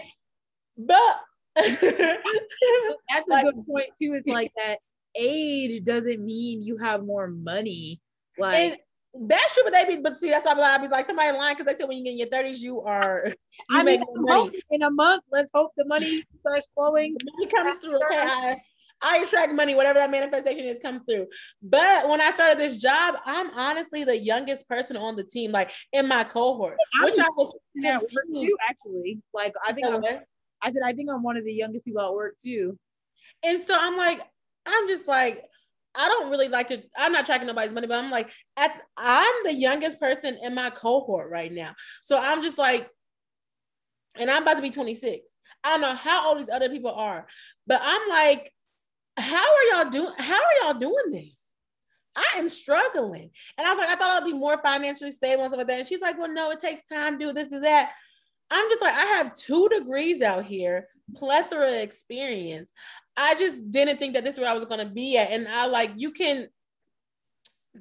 but 0.76 1.20
that's 1.54 3.28
a 3.28 3.30
like, 3.30 3.44
good 3.44 3.66
point 3.66 3.88
too. 3.98 4.14
It's 4.14 4.28
like 4.28 4.52
that 4.56 4.78
age 5.16 5.82
doesn't 5.84 6.24
mean 6.24 6.62
you 6.62 6.76
have 6.76 7.04
more 7.04 7.28
money. 7.28 8.00
Like 8.38 8.80
that's 9.14 9.54
true, 9.54 9.62
but 9.64 9.72
they 9.72 9.84
be 9.84 10.00
but 10.00 10.16
see 10.16 10.30
that's 10.30 10.46
why 10.46 10.54
I 10.54 10.78
be 10.78 10.88
like 10.88 11.06
somebody 11.06 11.36
lying 11.36 11.56
because 11.56 11.70
they 11.70 11.78
said 11.78 11.88
when 11.88 11.98
you 11.98 12.04
get 12.04 12.12
in 12.12 12.18
your 12.18 12.28
30s, 12.28 12.60
you 12.60 12.80
are 12.80 13.26
you 13.70 13.78
I 13.78 13.82
make 13.82 14.00
mean, 14.00 14.08
money. 14.16 14.62
in 14.70 14.82
a 14.82 14.90
month. 14.90 15.24
Let's 15.30 15.50
hope 15.54 15.72
the 15.76 15.84
money 15.84 16.24
starts 16.40 16.68
flowing. 16.74 17.16
The 17.18 17.30
money 17.32 17.50
comes 17.50 17.84
through. 17.84 17.96
Okay. 17.96 18.16
I, 18.18 18.60
I 19.02 19.18
attract 19.18 19.52
money, 19.52 19.74
whatever 19.74 19.98
that 19.98 20.10
manifestation 20.10 20.64
is 20.64 20.78
come 20.78 21.04
through. 21.04 21.26
But 21.60 22.08
when 22.08 22.20
I 22.20 22.30
started 22.30 22.56
this 22.56 22.76
job, 22.76 23.16
I'm 23.26 23.50
honestly 23.58 24.04
the 24.04 24.16
youngest 24.16 24.68
person 24.68 24.96
on 24.96 25.16
the 25.16 25.24
team, 25.24 25.50
like 25.50 25.72
in 25.92 26.06
my 26.06 26.22
cohort, 26.22 26.78
I 27.00 27.04
which 27.04 27.18
I 27.18 27.28
was 27.36 27.52
yeah, 27.74 27.98
too, 27.98 28.56
actually. 28.68 29.20
Like 29.34 29.54
I 29.66 29.72
think 29.72 29.88
I 29.88 30.70
said 30.70 30.82
I 30.86 30.92
think 30.92 31.10
I'm 31.10 31.22
one 31.22 31.36
of 31.36 31.44
the 31.44 31.52
youngest 31.52 31.84
people 31.84 32.00
at 32.00 32.14
work 32.14 32.36
too. 32.42 32.78
And 33.42 33.60
so 33.62 33.76
I'm 33.78 33.96
like, 33.96 34.20
I'm 34.66 34.86
just 34.86 35.08
like, 35.08 35.44
I 35.94 36.08
don't 36.08 36.30
really 36.30 36.48
like 36.48 36.68
to, 36.68 36.82
I'm 36.96 37.12
not 37.12 37.26
tracking 37.26 37.46
nobody's 37.46 37.72
money, 37.72 37.86
but 37.86 37.98
I'm 37.98 38.10
like, 38.10 38.30
at 38.56 38.80
I'm 38.96 39.34
the 39.44 39.54
youngest 39.54 40.00
person 40.00 40.38
in 40.42 40.54
my 40.54 40.70
cohort 40.70 41.30
right 41.30 41.52
now. 41.52 41.74
So 42.02 42.18
I'm 42.18 42.42
just 42.42 42.58
like, 42.58 42.88
and 44.16 44.30
I'm 44.30 44.42
about 44.42 44.54
to 44.54 44.62
be 44.62 44.70
26. 44.70 45.34
I 45.64 45.70
don't 45.70 45.80
know 45.80 45.94
how 45.94 46.28
old 46.28 46.38
these 46.38 46.50
other 46.50 46.68
people 46.68 46.92
are, 46.92 47.26
but 47.66 47.80
I'm 47.82 48.08
like, 48.08 48.52
how 49.16 49.44
are 49.44 49.64
y'all 49.72 49.90
doing? 49.90 50.12
How 50.18 50.36
are 50.36 50.62
y'all 50.62 50.78
doing 50.78 51.10
this? 51.10 51.42
I 52.16 52.38
am 52.38 52.48
struggling. 52.48 53.30
And 53.56 53.66
I 53.66 53.70
was 53.70 53.78
like, 53.78 53.88
I 53.88 53.96
thought 53.96 54.22
I'd 54.22 54.26
be 54.26 54.32
more 54.32 54.60
financially 54.62 55.12
stable 55.12 55.44
and 55.44 55.50
stuff 55.50 55.58
like 55.58 55.68
that. 55.68 55.78
And 55.80 55.88
she's 55.88 56.00
like, 56.00 56.18
well, 56.18 56.32
no, 56.32 56.50
it 56.50 56.60
takes 56.60 56.82
time, 56.92 57.18
to 57.18 57.26
do 57.26 57.32
this, 57.32 57.48
do 57.48 57.60
that. 57.60 57.92
I'm 58.50 58.68
just 58.68 58.82
like, 58.82 58.94
I 58.94 59.04
have 59.16 59.34
two 59.34 59.68
degrees 59.70 60.20
out 60.20 60.44
here, 60.44 60.88
plethora 61.16 61.80
experience. 61.80 62.70
I 63.16 63.34
just 63.34 63.70
didn't 63.70 63.98
think 63.98 64.14
that 64.14 64.24
this 64.24 64.34
is 64.34 64.40
where 64.40 64.50
I 64.50 64.54
was 64.54 64.64
gonna 64.64 64.88
be 64.88 65.18
at. 65.18 65.30
And 65.30 65.48
I 65.48 65.66
like 65.66 65.92
you 65.96 66.12
can 66.12 66.48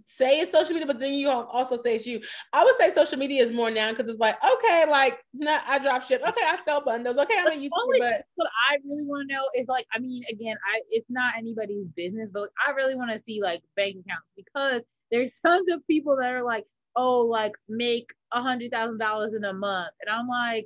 say 0.06 0.40
it's 0.40 0.52
social 0.52 0.74
media, 0.74 0.88
but 0.88 1.00
then 1.00 1.14
you 1.14 1.30
also 1.30 1.76
say 1.76 1.96
it's 1.96 2.06
you. 2.06 2.22
I 2.54 2.64
would 2.64 2.76
say 2.78 2.92
social 2.92 3.18
media 3.18 3.44
is 3.44 3.52
more 3.52 3.72
now 3.72 3.92
because 3.92 4.10
it's 4.10 4.20
like, 4.20 4.38
okay, 4.44 4.86
like 4.90 5.20
nah, 5.34 5.60
I 5.68 5.80
drop 5.80 6.04
shit. 6.04 6.22
Okay, 6.22 6.42
I 6.44 6.58
sell 6.66 6.82
bundles. 6.84 7.18
Okay, 7.18 7.36
I'm 7.38 7.48
a 7.48 7.56
YouTuber. 7.56 8.00
But 8.00 8.26
what 8.36 8.50
I 8.70 8.78
really 8.86 9.08
want 9.08 9.30
to 9.30 9.36
know 9.36 9.44
is 9.56 9.68
like, 9.68 9.86
I 9.94 10.00
mean, 10.00 10.24
again, 10.30 10.58
I 10.74 10.82
it's 10.90 11.10
not 11.10 11.34
anybody's 11.38 11.92
business, 11.92 12.30
but 12.32 12.42
like, 12.42 12.52
I 12.68 12.72
really 12.72 12.96
want 12.96 13.12
to 13.12 13.20
see 13.20 13.42
like 13.42 13.62
bank 13.76 13.98
accounts 14.06 14.34
because 14.36 14.84
there's 15.12 15.32
tons 15.46 15.72
of 15.72 15.86
people 15.88 16.18
that 16.18 16.32
are 16.32 16.44
like, 16.44 16.66
oh, 16.96 17.20
like 17.22 17.54
make 17.68 18.12
a 18.32 18.42
hundred 18.42 18.72
thousand 18.72 19.00
dollars 19.00 19.34
in 19.34 19.44
a 19.44 19.54
month, 19.54 19.92
and 20.02 20.14
I'm 20.14 20.28
like, 20.28 20.66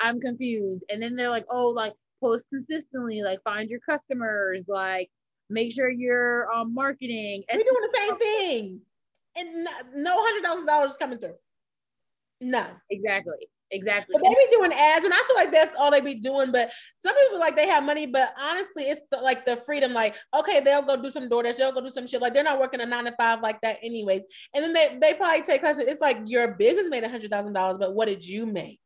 I'm 0.00 0.20
confused. 0.20 0.84
And 0.88 1.02
then 1.02 1.16
they're 1.16 1.30
like, 1.30 1.46
oh, 1.50 1.68
like 1.68 1.94
post 2.20 2.46
consistently, 2.50 3.22
like 3.22 3.42
find 3.42 3.68
your 3.68 3.80
customers, 3.80 4.64
like 4.68 5.10
make 5.50 5.72
sure 5.72 5.88
you're 5.90 6.50
um, 6.52 6.74
marketing. 6.74 7.44
We're 7.50 7.58
doing 7.58 7.66
the 7.68 7.98
same 7.98 8.18
thing. 8.18 8.80
And 9.36 9.68
no 9.94 10.16
hundred 10.16 10.42
thousand 10.42 10.66
dollars 10.66 10.96
coming 10.96 11.18
through. 11.18 11.36
None. 12.40 12.80
Exactly. 12.90 13.48
Exactly. 13.70 14.14
But 14.14 14.22
they 14.22 14.34
be 14.34 14.56
doing 14.56 14.72
ads, 14.72 15.04
and 15.04 15.12
I 15.12 15.22
feel 15.26 15.36
like 15.36 15.52
that's 15.52 15.76
all 15.76 15.90
they 15.90 16.00
be 16.00 16.14
doing. 16.14 16.50
But 16.52 16.70
some 17.02 17.14
people 17.14 17.38
like 17.38 17.54
they 17.54 17.68
have 17.68 17.84
money, 17.84 18.06
but 18.06 18.32
honestly, 18.40 18.84
it's 18.84 19.00
the, 19.10 19.18
like 19.18 19.44
the 19.44 19.56
freedom. 19.56 19.92
Like, 19.92 20.16
okay, 20.34 20.60
they'll 20.60 20.82
go 20.82 21.00
do 21.00 21.10
some 21.10 21.28
DoorDash, 21.28 21.56
they'll 21.56 21.72
go 21.72 21.82
do 21.82 21.90
some 21.90 22.06
shit. 22.06 22.22
Like 22.22 22.32
they're 22.32 22.42
not 22.42 22.58
working 22.58 22.80
a 22.80 22.86
nine 22.86 23.04
to 23.04 23.12
five 23.12 23.42
like 23.42 23.60
that, 23.60 23.78
anyways. 23.82 24.22
And 24.54 24.64
then 24.64 24.72
they 24.72 24.98
they 25.00 25.14
probably 25.14 25.42
take 25.42 25.60
classes. 25.60 25.84
It's 25.86 26.00
like 26.00 26.18
your 26.26 26.54
business 26.54 26.88
made 26.88 27.04
a 27.04 27.08
hundred 27.10 27.30
thousand 27.30 27.52
dollars, 27.52 27.78
but 27.78 27.94
what 27.94 28.06
did 28.06 28.26
you 28.26 28.46
make? 28.46 28.80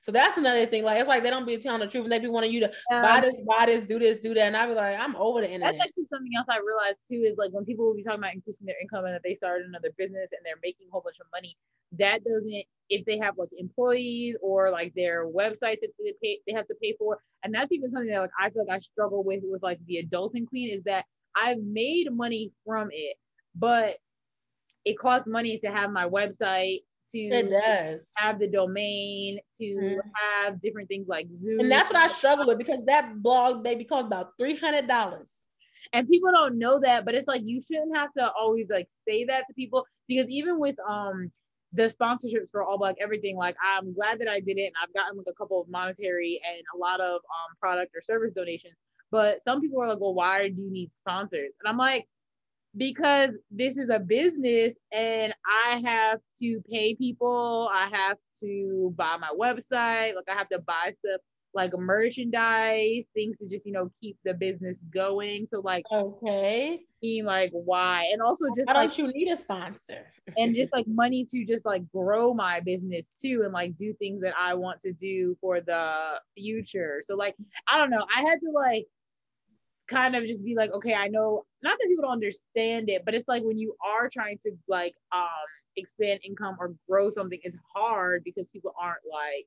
So 0.00 0.12
that's 0.12 0.36
another 0.36 0.66
thing. 0.66 0.84
Like 0.84 1.00
it's 1.00 1.08
like 1.08 1.22
they 1.22 1.30
don't 1.30 1.46
be 1.46 1.56
telling 1.58 1.80
the 1.80 1.86
truth 1.86 2.04
and 2.04 2.12
they 2.12 2.18
be 2.18 2.28
wanting 2.28 2.52
you 2.52 2.60
to 2.60 2.72
yeah. 2.90 3.02
buy 3.02 3.20
this, 3.20 3.34
buy 3.46 3.66
this, 3.66 3.84
do 3.84 3.98
this, 3.98 4.18
do 4.18 4.34
that. 4.34 4.46
And 4.46 4.56
I 4.56 4.66
be 4.66 4.74
like, 4.74 4.98
I'm 4.98 5.16
over 5.16 5.40
the 5.40 5.50
internet. 5.50 5.74
That's 5.74 5.88
actually 5.88 6.06
something 6.12 6.32
else 6.36 6.46
I 6.50 6.58
realized 6.58 7.00
too 7.10 7.22
is 7.26 7.36
like 7.36 7.52
when 7.52 7.64
people 7.64 7.84
will 7.84 7.94
be 7.94 8.02
talking 8.02 8.20
about 8.20 8.34
increasing 8.34 8.66
their 8.66 8.80
income 8.80 9.04
and 9.04 9.14
that 9.14 9.22
they 9.24 9.34
started 9.34 9.66
another 9.66 9.90
business 9.96 10.30
and 10.32 10.40
they're 10.44 10.60
making 10.62 10.86
a 10.88 10.92
whole 10.92 11.02
bunch 11.02 11.18
of 11.20 11.26
money, 11.32 11.56
that 11.98 12.22
doesn't 12.24 12.64
if 12.90 13.04
they 13.04 13.18
have 13.18 13.36
like 13.36 13.50
employees 13.56 14.36
or 14.42 14.70
like 14.70 14.92
their 14.94 15.26
websites 15.26 15.80
that 15.80 15.90
they 15.98 16.14
pay 16.22 16.40
they 16.46 16.52
have 16.52 16.66
to 16.66 16.74
pay 16.82 16.94
for. 16.98 17.18
And 17.42 17.54
that's 17.54 17.72
even 17.72 17.90
something 17.90 18.10
that 18.10 18.20
like 18.20 18.30
I 18.38 18.50
feel 18.50 18.64
like 18.66 18.76
I 18.76 18.80
struggle 18.80 19.24
with 19.24 19.40
with 19.44 19.62
like 19.62 19.78
the 19.86 20.04
adulting 20.04 20.46
queen 20.46 20.70
is 20.70 20.84
that 20.84 21.04
I've 21.36 21.62
made 21.62 22.12
money 22.12 22.52
from 22.64 22.88
it, 22.92 23.16
but 23.54 23.96
it 24.84 24.98
costs 24.98 25.28
money 25.28 25.58
to 25.58 25.68
have 25.68 25.90
my 25.90 26.08
website 26.08 26.80
to 27.10 27.18
it 27.18 27.50
does. 27.50 28.10
have 28.16 28.38
the 28.38 28.48
domain, 28.48 29.38
to 29.58 29.64
mm-hmm. 29.64 29.98
have 30.44 30.60
different 30.60 30.88
things 30.88 31.08
like 31.08 31.26
Zoom. 31.32 31.60
And 31.60 31.70
that's 31.70 31.90
what 31.90 31.98
I 31.98 32.08
struggle 32.08 32.46
with 32.46 32.58
because 32.58 32.84
that 32.86 33.22
blog 33.22 33.62
maybe 33.62 33.84
cost 33.84 34.06
about 34.06 34.32
three 34.38 34.56
hundred 34.56 34.88
dollars. 34.88 35.32
And 35.92 36.08
people 36.08 36.30
don't 36.32 36.58
know 36.58 36.80
that, 36.80 37.04
but 37.04 37.14
it's 37.14 37.28
like 37.28 37.42
you 37.44 37.62
shouldn't 37.62 37.96
have 37.96 38.12
to 38.18 38.30
always 38.32 38.66
like 38.68 38.88
say 39.06 39.24
that 39.24 39.46
to 39.46 39.54
people 39.54 39.86
because 40.06 40.28
even 40.28 40.58
with 40.58 40.76
um 40.88 41.30
the 41.72 41.82
sponsorships 41.82 42.50
for 42.50 42.62
all 42.64 42.78
black 42.78 42.96
everything 43.00 43.36
like 43.36 43.54
i'm 43.62 43.92
glad 43.92 44.18
that 44.18 44.28
i 44.28 44.40
did 44.40 44.56
it 44.56 44.66
and 44.66 44.74
i've 44.82 44.92
gotten 44.94 45.18
like 45.18 45.26
a 45.28 45.34
couple 45.34 45.60
of 45.60 45.68
monetary 45.68 46.40
and 46.48 46.62
a 46.74 46.78
lot 46.78 47.00
of 47.00 47.16
um 47.16 47.56
product 47.60 47.92
or 47.94 48.00
service 48.00 48.32
donations 48.32 48.74
but 49.10 49.42
some 49.42 49.60
people 49.60 49.80
are 49.82 49.88
like 49.88 50.00
well 50.00 50.14
why 50.14 50.48
do 50.48 50.62
you 50.62 50.70
need 50.70 50.90
sponsors 50.96 51.52
and 51.60 51.68
i'm 51.68 51.76
like 51.76 52.06
because 52.76 53.36
this 53.50 53.78
is 53.78 53.90
a 53.90 53.98
business 53.98 54.74
and 54.92 55.34
I 55.46 55.80
have 55.84 56.20
to 56.40 56.62
pay 56.70 56.94
people. 56.94 57.70
I 57.72 57.88
have 57.90 58.18
to 58.40 58.94
buy 58.96 59.16
my 59.16 59.30
website. 59.38 60.14
Like 60.14 60.28
I 60.30 60.34
have 60.34 60.48
to 60.50 60.58
buy 60.60 60.92
stuff 60.98 61.20
like 61.54 61.72
merchandise, 61.76 63.06
things 63.14 63.38
to 63.38 63.48
just, 63.48 63.64
you 63.64 63.72
know, 63.72 63.90
keep 64.00 64.18
the 64.24 64.34
business 64.34 64.82
going. 64.92 65.46
So 65.50 65.60
like 65.60 65.84
okay. 65.90 66.80
Being 67.00 67.24
like 67.24 67.50
why? 67.52 68.08
And 68.12 68.20
also 68.20 68.44
just 68.54 68.66
why 68.66 68.74
like, 68.74 68.90
don't 68.90 68.98
you 68.98 69.12
need 69.12 69.30
a 69.32 69.36
sponsor? 69.36 70.06
and 70.36 70.54
just 70.54 70.72
like 70.74 70.86
money 70.86 71.24
to 71.30 71.44
just 71.44 71.64
like 71.64 71.90
grow 71.90 72.34
my 72.34 72.60
business 72.60 73.10
too 73.20 73.42
and 73.44 73.52
like 73.52 73.76
do 73.76 73.94
things 73.94 74.20
that 74.22 74.34
I 74.38 74.54
want 74.54 74.80
to 74.80 74.92
do 74.92 75.36
for 75.40 75.60
the 75.60 76.20
future. 76.36 77.02
So 77.04 77.16
like 77.16 77.34
I 77.68 77.78
don't 77.78 77.90
know. 77.90 78.04
I 78.14 78.20
had 78.20 78.40
to 78.40 78.50
like 78.54 78.86
kind 79.88 80.14
of 80.14 80.24
just 80.24 80.44
be 80.44 80.54
like, 80.54 80.72
okay, 80.72 80.94
I 80.94 81.08
know 81.08 81.44
not 81.62 81.76
that 81.78 81.88
people 81.88 82.02
don't 82.02 82.12
understand 82.12 82.88
it, 82.88 83.04
but 83.04 83.14
it's 83.14 83.28
like 83.28 83.42
when 83.42 83.58
you 83.58 83.74
are 83.84 84.08
trying 84.08 84.38
to 84.44 84.52
like 84.68 84.94
um 85.12 85.28
expand 85.76 86.20
income 86.24 86.56
or 86.60 86.74
grow 86.88 87.08
something, 87.10 87.40
it's 87.42 87.56
hard 87.74 88.22
because 88.24 88.48
people 88.50 88.74
aren't 88.80 89.02
like 89.10 89.46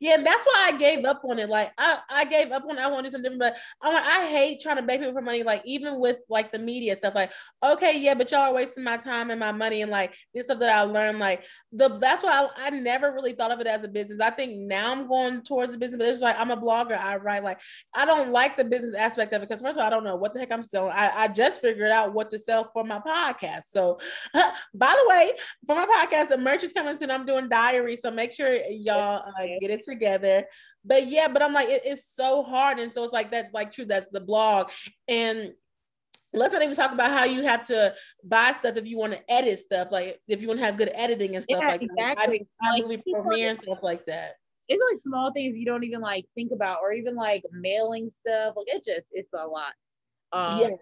yeah, 0.00 0.16
that's 0.16 0.46
why 0.46 0.68
I 0.68 0.76
gave 0.78 1.04
up 1.04 1.20
on 1.28 1.38
it. 1.38 1.50
Like 1.50 1.72
I, 1.76 1.98
I 2.08 2.24
gave 2.24 2.52
up 2.52 2.64
on 2.64 2.78
it. 2.78 2.80
I 2.80 2.86
want 2.86 3.04
to 3.04 3.08
do 3.08 3.12
something 3.12 3.38
different, 3.38 3.54
but 3.54 3.86
I'm 3.86 3.92
like, 3.92 4.06
I 4.06 4.26
hate 4.26 4.60
trying 4.60 4.76
to 4.76 4.82
beg 4.82 5.00
people 5.00 5.12
for 5.12 5.20
money. 5.20 5.42
Like 5.42 5.60
even 5.66 6.00
with 6.00 6.20
like 6.30 6.52
the 6.52 6.58
media 6.58 6.96
stuff, 6.96 7.14
like, 7.14 7.32
okay, 7.62 7.98
yeah, 7.98 8.14
but 8.14 8.30
y'all 8.30 8.40
are 8.40 8.54
wasting 8.54 8.82
my 8.82 8.96
time 8.96 9.30
and 9.30 9.38
my 9.38 9.52
money 9.52 9.82
and 9.82 9.90
like 9.90 10.14
this 10.34 10.46
stuff 10.46 10.58
that 10.60 10.74
I 10.74 10.82
learned. 10.82 11.18
Like 11.18 11.42
the 11.72 11.98
that's 11.98 12.22
why 12.22 12.48
I, 12.56 12.66
I 12.66 12.70
never 12.70 13.12
really 13.12 13.32
thought 13.32 13.50
of 13.50 13.60
it 13.60 13.66
as 13.66 13.84
a 13.84 13.88
business. 13.88 14.20
I 14.20 14.30
think 14.30 14.56
now 14.56 14.90
I'm 14.90 15.06
going 15.06 15.42
towards 15.42 15.72
the 15.72 15.78
business, 15.78 15.98
but 15.98 16.08
it's 16.08 16.22
like 16.22 16.38
I'm 16.38 16.50
a 16.50 16.56
blogger. 16.56 16.98
I 16.98 17.16
write 17.16 17.44
like 17.44 17.60
I 17.94 18.06
don't 18.06 18.30
like 18.30 18.56
the 18.56 18.64
business 18.64 18.94
aspect 18.96 19.34
of 19.34 19.42
it 19.42 19.50
because 19.50 19.60
first 19.60 19.76
of 19.76 19.82
all, 19.82 19.86
I 19.86 19.90
don't 19.90 20.04
know 20.04 20.16
what 20.16 20.32
the 20.32 20.40
heck 20.40 20.50
I'm 20.50 20.62
selling. 20.62 20.92
I, 20.92 21.24
I 21.24 21.28
just 21.28 21.60
figured 21.60 21.90
out 21.90 22.14
what 22.14 22.30
to 22.30 22.38
sell 22.38 22.70
for 22.72 22.84
my 22.84 23.00
podcast. 23.00 23.64
So 23.70 23.98
by 24.34 24.96
the 25.02 25.08
way, 25.10 25.32
for 25.66 25.76
my 25.76 25.86
podcast, 25.86 26.28
the 26.28 26.38
merch 26.38 26.64
is 26.64 26.72
coming 26.72 26.96
soon. 26.96 27.10
I'm 27.10 27.26
doing 27.26 27.50
diary. 27.50 27.96
So 27.96 28.10
make 28.10 28.32
sure 28.32 28.54
y'all 28.70 29.22
uh, 29.26 29.46
get 29.60 29.70
it 29.70 29.84
together. 29.86 30.44
But 30.84 31.06
yeah, 31.06 31.28
but 31.28 31.42
I'm 31.42 31.52
like, 31.52 31.68
it, 31.68 31.82
it's 31.84 32.14
so 32.14 32.42
hard. 32.42 32.78
And 32.78 32.92
so 32.92 33.04
it's 33.04 33.12
like 33.12 33.30
that, 33.32 33.50
like 33.52 33.72
true, 33.72 33.84
that's 33.84 34.08
the 34.10 34.20
blog. 34.20 34.70
And 35.08 35.52
let's 36.32 36.52
not 36.52 36.62
even 36.62 36.76
talk 36.76 36.92
about 36.92 37.10
how 37.10 37.24
you 37.24 37.42
have 37.42 37.66
to 37.66 37.94
buy 38.24 38.52
stuff 38.52 38.76
if 38.76 38.86
you 38.86 38.98
want 38.98 39.12
to 39.12 39.32
edit 39.32 39.58
stuff, 39.58 39.88
like 39.90 40.20
if 40.28 40.40
you 40.40 40.48
want 40.48 40.60
to 40.60 40.66
have 40.66 40.76
good 40.76 40.90
editing 40.94 41.36
and 41.36 41.44
stuff 41.44 41.60
yeah, 41.62 41.68
like 41.68 41.82
exactly. 41.82 42.46
that. 42.60 42.96
I, 43.12 43.22
premiere 43.22 43.50
and 43.50 43.58
stuff 43.58 43.78
like 43.82 44.06
that. 44.06 44.34
It's 44.68 44.82
like 44.88 44.98
small 44.98 45.32
things 45.32 45.56
you 45.56 45.66
don't 45.66 45.82
even 45.82 46.00
like 46.00 46.26
think 46.36 46.52
about, 46.52 46.78
or 46.82 46.92
even 46.92 47.16
like 47.16 47.42
mailing 47.52 48.08
stuff. 48.08 48.54
Like 48.56 48.68
it 48.68 48.84
just 48.84 49.08
it's 49.10 49.30
a 49.34 49.46
lot. 49.46 49.72
Um, 50.32 50.60
yes 50.60 50.78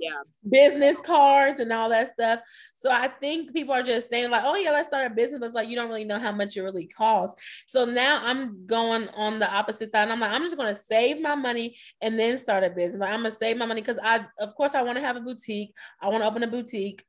yeah. 0.00 0.22
business 0.48 1.00
cards 1.00 1.60
and 1.60 1.72
all 1.72 1.88
that 1.90 2.12
stuff. 2.14 2.40
So 2.74 2.90
i 2.90 3.08
think 3.08 3.52
people 3.52 3.74
are 3.74 3.82
just 3.82 4.08
saying 4.08 4.30
like 4.30 4.42
oh 4.44 4.56
yeah 4.56 4.70
let's 4.70 4.88
start 4.88 5.10
a 5.10 5.14
business 5.14 5.38
but 5.38 5.46
it's 5.46 5.54
like 5.54 5.68
you 5.68 5.76
don't 5.76 5.88
really 5.88 6.04
know 6.04 6.18
how 6.18 6.32
much 6.32 6.56
it 6.56 6.62
really 6.62 6.86
costs. 6.86 7.40
So 7.66 7.84
now 7.84 8.20
i'm 8.22 8.66
going 8.66 9.08
on 9.16 9.38
the 9.38 9.52
opposite 9.52 9.92
side 9.92 10.02
and 10.02 10.12
i'm 10.12 10.20
like 10.20 10.32
i'm 10.32 10.42
just 10.42 10.56
going 10.56 10.74
to 10.74 10.80
save 10.80 11.20
my 11.20 11.34
money 11.34 11.76
and 12.00 12.18
then 12.18 12.38
start 12.38 12.64
a 12.64 12.70
business. 12.70 13.00
Like 13.00 13.12
i'm 13.12 13.20
going 13.20 13.32
to 13.32 13.38
save 13.38 13.56
my 13.56 13.66
money 13.66 13.82
because 13.82 13.98
i 14.02 14.24
of 14.38 14.54
course 14.54 14.74
i 14.74 14.82
want 14.82 14.96
to 14.96 15.02
have 15.04 15.16
a 15.16 15.20
boutique. 15.20 15.74
I 16.00 16.08
want 16.08 16.22
to 16.22 16.28
open 16.28 16.42
a 16.42 16.48
boutique. 16.48 17.04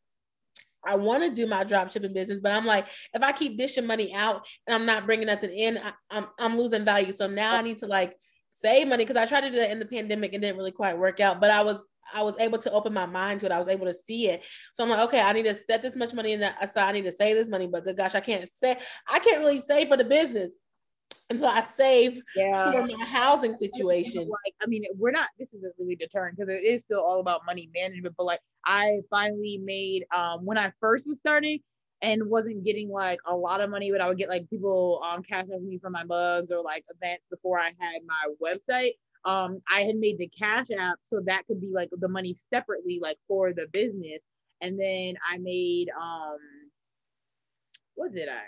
I 0.85 0.95
want 0.95 1.23
to 1.23 1.29
do 1.29 1.47
my 1.47 1.63
drop 1.63 1.91
shipping 1.91 2.13
business, 2.13 2.39
but 2.41 2.51
I'm 2.51 2.65
like, 2.65 2.87
if 3.13 3.21
I 3.21 3.31
keep 3.31 3.57
dishing 3.57 3.85
money 3.85 4.13
out 4.13 4.47
and 4.65 4.73
I'm 4.73 4.85
not 4.85 5.05
bringing 5.05 5.27
nothing 5.27 5.51
in, 5.51 5.77
I, 5.77 5.93
I'm 6.09 6.27
I'm 6.39 6.57
losing 6.57 6.85
value. 6.85 7.11
So 7.11 7.27
now 7.27 7.55
I 7.55 7.61
need 7.61 7.77
to 7.79 7.87
like 7.87 8.17
save 8.49 8.87
money 8.87 9.03
because 9.03 9.17
I 9.17 9.25
tried 9.25 9.41
to 9.41 9.51
do 9.51 9.57
that 9.57 9.71
in 9.71 9.79
the 9.79 9.85
pandemic 9.85 10.33
and 10.33 10.41
didn't 10.41 10.57
really 10.57 10.71
quite 10.71 10.97
work 10.97 11.19
out. 11.19 11.39
But 11.39 11.51
I 11.51 11.63
was 11.63 11.87
I 12.13 12.23
was 12.23 12.35
able 12.39 12.57
to 12.59 12.71
open 12.71 12.93
my 12.93 13.05
mind 13.05 13.39
to 13.39 13.45
it. 13.45 13.51
I 13.51 13.59
was 13.59 13.67
able 13.67 13.85
to 13.85 13.93
see 13.93 14.29
it. 14.29 14.43
So 14.73 14.83
I'm 14.83 14.89
like, 14.89 15.07
okay, 15.07 15.21
I 15.21 15.33
need 15.33 15.45
to 15.45 15.55
set 15.55 15.81
this 15.81 15.95
much 15.95 16.13
money 16.13 16.33
in 16.33 16.41
that 16.41 16.57
aside. 16.61 16.89
I 16.89 16.91
need 16.93 17.03
to 17.03 17.11
save 17.11 17.35
this 17.35 17.49
money, 17.49 17.67
but 17.67 17.83
good 17.83 17.97
gosh, 17.97 18.15
I 18.15 18.19
can't 18.21 18.49
say 18.49 18.77
I 19.07 19.19
can't 19.19 19.39
really 19.39 19.59
save 19.59 19.87
for 19.87 19.97
the 19.97 20.03
business 20.03 20.51
until 21.29 21.47
I 21.47 21.61
save 21.61 22.21
yeah. 22.35 22.71
for 22.71 22.85
my 22.85 23.05
housing 23.05 23.57
situation. 23.57 24.21
Like, 24.21 24.53
I 24.61 24.67
mean, 24.67 24.83
we're 24.97 25.11
not. 25.11 25.29
This 25.39 25.53
isn't 25.53 25.73
really 25.79 25.95
deterrent 25.95 26.37
because 26.37 26.49
it 26.49 26.65
is 26.65 26.83
still 26.83 27.01
all 27.01 27.19
about 27.19 27.41
money 27.45 27.69
management. 27.73 28.15
But 28.17 28.25
like, 28.25 28.41
I 28.65 28.99
finally 29.09 29.59
made 29.63 30.05
um 30.15 30.45
when 30.45 30.57
I 30.57 30.71
first 30.79 31.07
was 31.07 31.19
starting 31.19 31.59
and 32.01 32.29
wasn't 32.29 32.63
getting 32.65 32.89
like 32.89 33.19
a 33.27 33.35
lot 33.35 33.61
of 33.61 33.69
money, 33.69 33.91
but 33.91 34.01
I 34.01 34.07
would 34.07 34.17
get 34.17 34.29
like 34.29 34.49
people 34.49 35.01
on 35.03 35.17
um, 35.17 35.23
Cash 35.23 35.45
App 35.53 35.61
me 35.61 35.77
for 35.77 35.89
my 35.89 36.03
mugs 36.03 36.51
or 36.51 36.63
like 36.63 36.83
events 36.89 37.25
before 37.29 37.59
I 37.59 37.71
had 37.79 38.01
my 38.05 38.33
website. 38.43 38.93
Um, 39.25 39.61
I 39.71 39.81
had 39.81 39.95
made 39.97 40.17
the 40.17 40.27
cash 40.27 40.67
app 40.77 40.97
so 41.03 41.21
that 41.25 41.45
could 41.47 41.61
be 41.61 41.71
like 41.71 41.89
the 41.91 42.07
money 42.07 42.33
separately, 42.33 42.99
like 43.01 43.17
for 43.27 43.53
the 43.53 43.67
business. 43.71 44.19
And 44.61 44.79
then 44.79 45.15
I 45.31 45.37
made 45.37 45.89
um 45.99 46.37
what 47.95 48.13
did 48.13 48.29
I? 48.29 48.41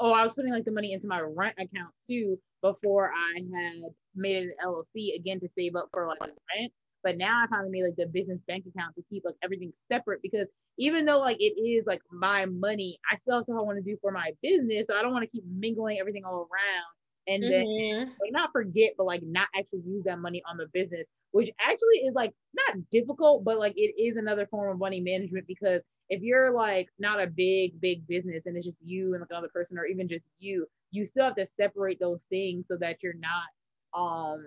Oh, 0.00 0.12
I 0.12 0.22
was 0.22 0.34
putting 0.34 0.52
like 0.52 0.64
the 0.64 0.72
money 0.72 0.92
into 0.92 1.06
my 1.06 1.20
rent 1.20 1.54
account 1.58 1.94
too 2.06 2.38
before 2.60 3.12
I 3.12 3.38
had 3.38 3.82
made 4.16 4.42
an 4.44 4.52
LLC 4.64 5.14
again 5.16 5.38
to 5.40 5.48
save 5.48 5.76
up 5.76 5.88
for 5.92 6.06
like 6.08 6.20
rent. 6.20 6.72
But 7.04 7.18
now 7.18 7.40
I 7.44 7.46
finally 7.46 7.70
made 7.70 7.84
like 7.84 7.96
the 7.96 8.06
business 8.06 8.40
bank 8.48 8.64
account 8.66 8.96
to 8.96 9.02
keep 9.08 9.22
like 9.24 9.36
everything 9.44 9.72
separate 9.88 10.22
because 10.22 10.48
even 10.78 11.04
though 11.04 11.20
like 11.20 11.36
it 11.40 11.54
is 11.60 11.86
like 11.86 12.00
my 12.10 12.46
money, 12.46 12.98
I 13.10 13.14
still 13.14 13.36
I 13.36 13.62
want 13.62 13.78
to 13.78 13.90
do 13.90 13.96
for 14.02 14.10
my 14.10 14.32
business. 14.42 14.88
So 14.88 14.96
I 14.96 15.02
don't 15.02 15.12
want 15.12 15.22
to 15.22 15.30
keep 15.30 15.44
mingling 15.48 15.98
everything 16.00 16.24
all 16.24 16.48
around 16.50 16.95
and 17.26 17.42
mm-hmm. 17.42 17.50
then 17.50 18.14
like 18.20 18.32
not 18.32 18.52
forget, 18.52 18.92
but 18.96 19.04
like 19.04 19.22
not 19.22 19.48
actually 19.56 19.82
use 19.86 20.04
that 20.04 20.18
money 20.18 20.42
on 20.48 20.56
the 20.56 20.66
business, 20.72 21.06
which 21.32 21.50
actually 21.60 21.98
is 21.98 22.14
like 22.14 22.32
not 22.54 22.76
difficult, 22.90 23.44
but 23.44 23.58
like 23.58 23.74
it 23.76 23.94
is 24.00 24.16
another 24.16 24.46
form 24.46 24.70
of 24.70 24.78
money 24.78 25.00
management 25.00 25.46
because 25.46 25.82
if 26.08 26.22
you're 26.22 26.52
like 26.52 26.88
not 26.98 27.20
a 27.20 27.26
big, 27.26 27.80
big 27.80 28.06
business 28.06 28.46
and 28.46 28.56
it's 28.56 28.66
just 28.66 28.78
you 28.82 29.12
and 29.12 29.20
like 29.20 29.30
another 29.30 29.48
person 29.48 29.78
or 29.78 29.86
even 29.86 30.06
just 30.08 30.28
you, 30.38 30.66
you 30.92 31.04
still 31.04 31.24
have 31.24 31.36
to 31.36 31.46
separate 31.46 31.98
those 31.98 32.24
things 32.24 32.66
so 32.68 32.76
that 32.76 33.02
you're 33.02 33.14
not 33.14 33.98
um 33.98 34.44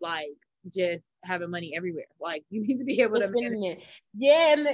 like 0.00 0.36
just 0.72 1.04
having 1.22 1.50
money 1.50 1.74
everywhere. 1.76 2.06
Like 2.20 2.44
you 2.50 2.62
need 2.62 2.78
to 2.78 2.84
be 2.84 3.00
able 3.00 3.20
to 3.20 3.30
manage. 3.30 3.80
Yeah, 4.16 4.54
and 4.54 4.68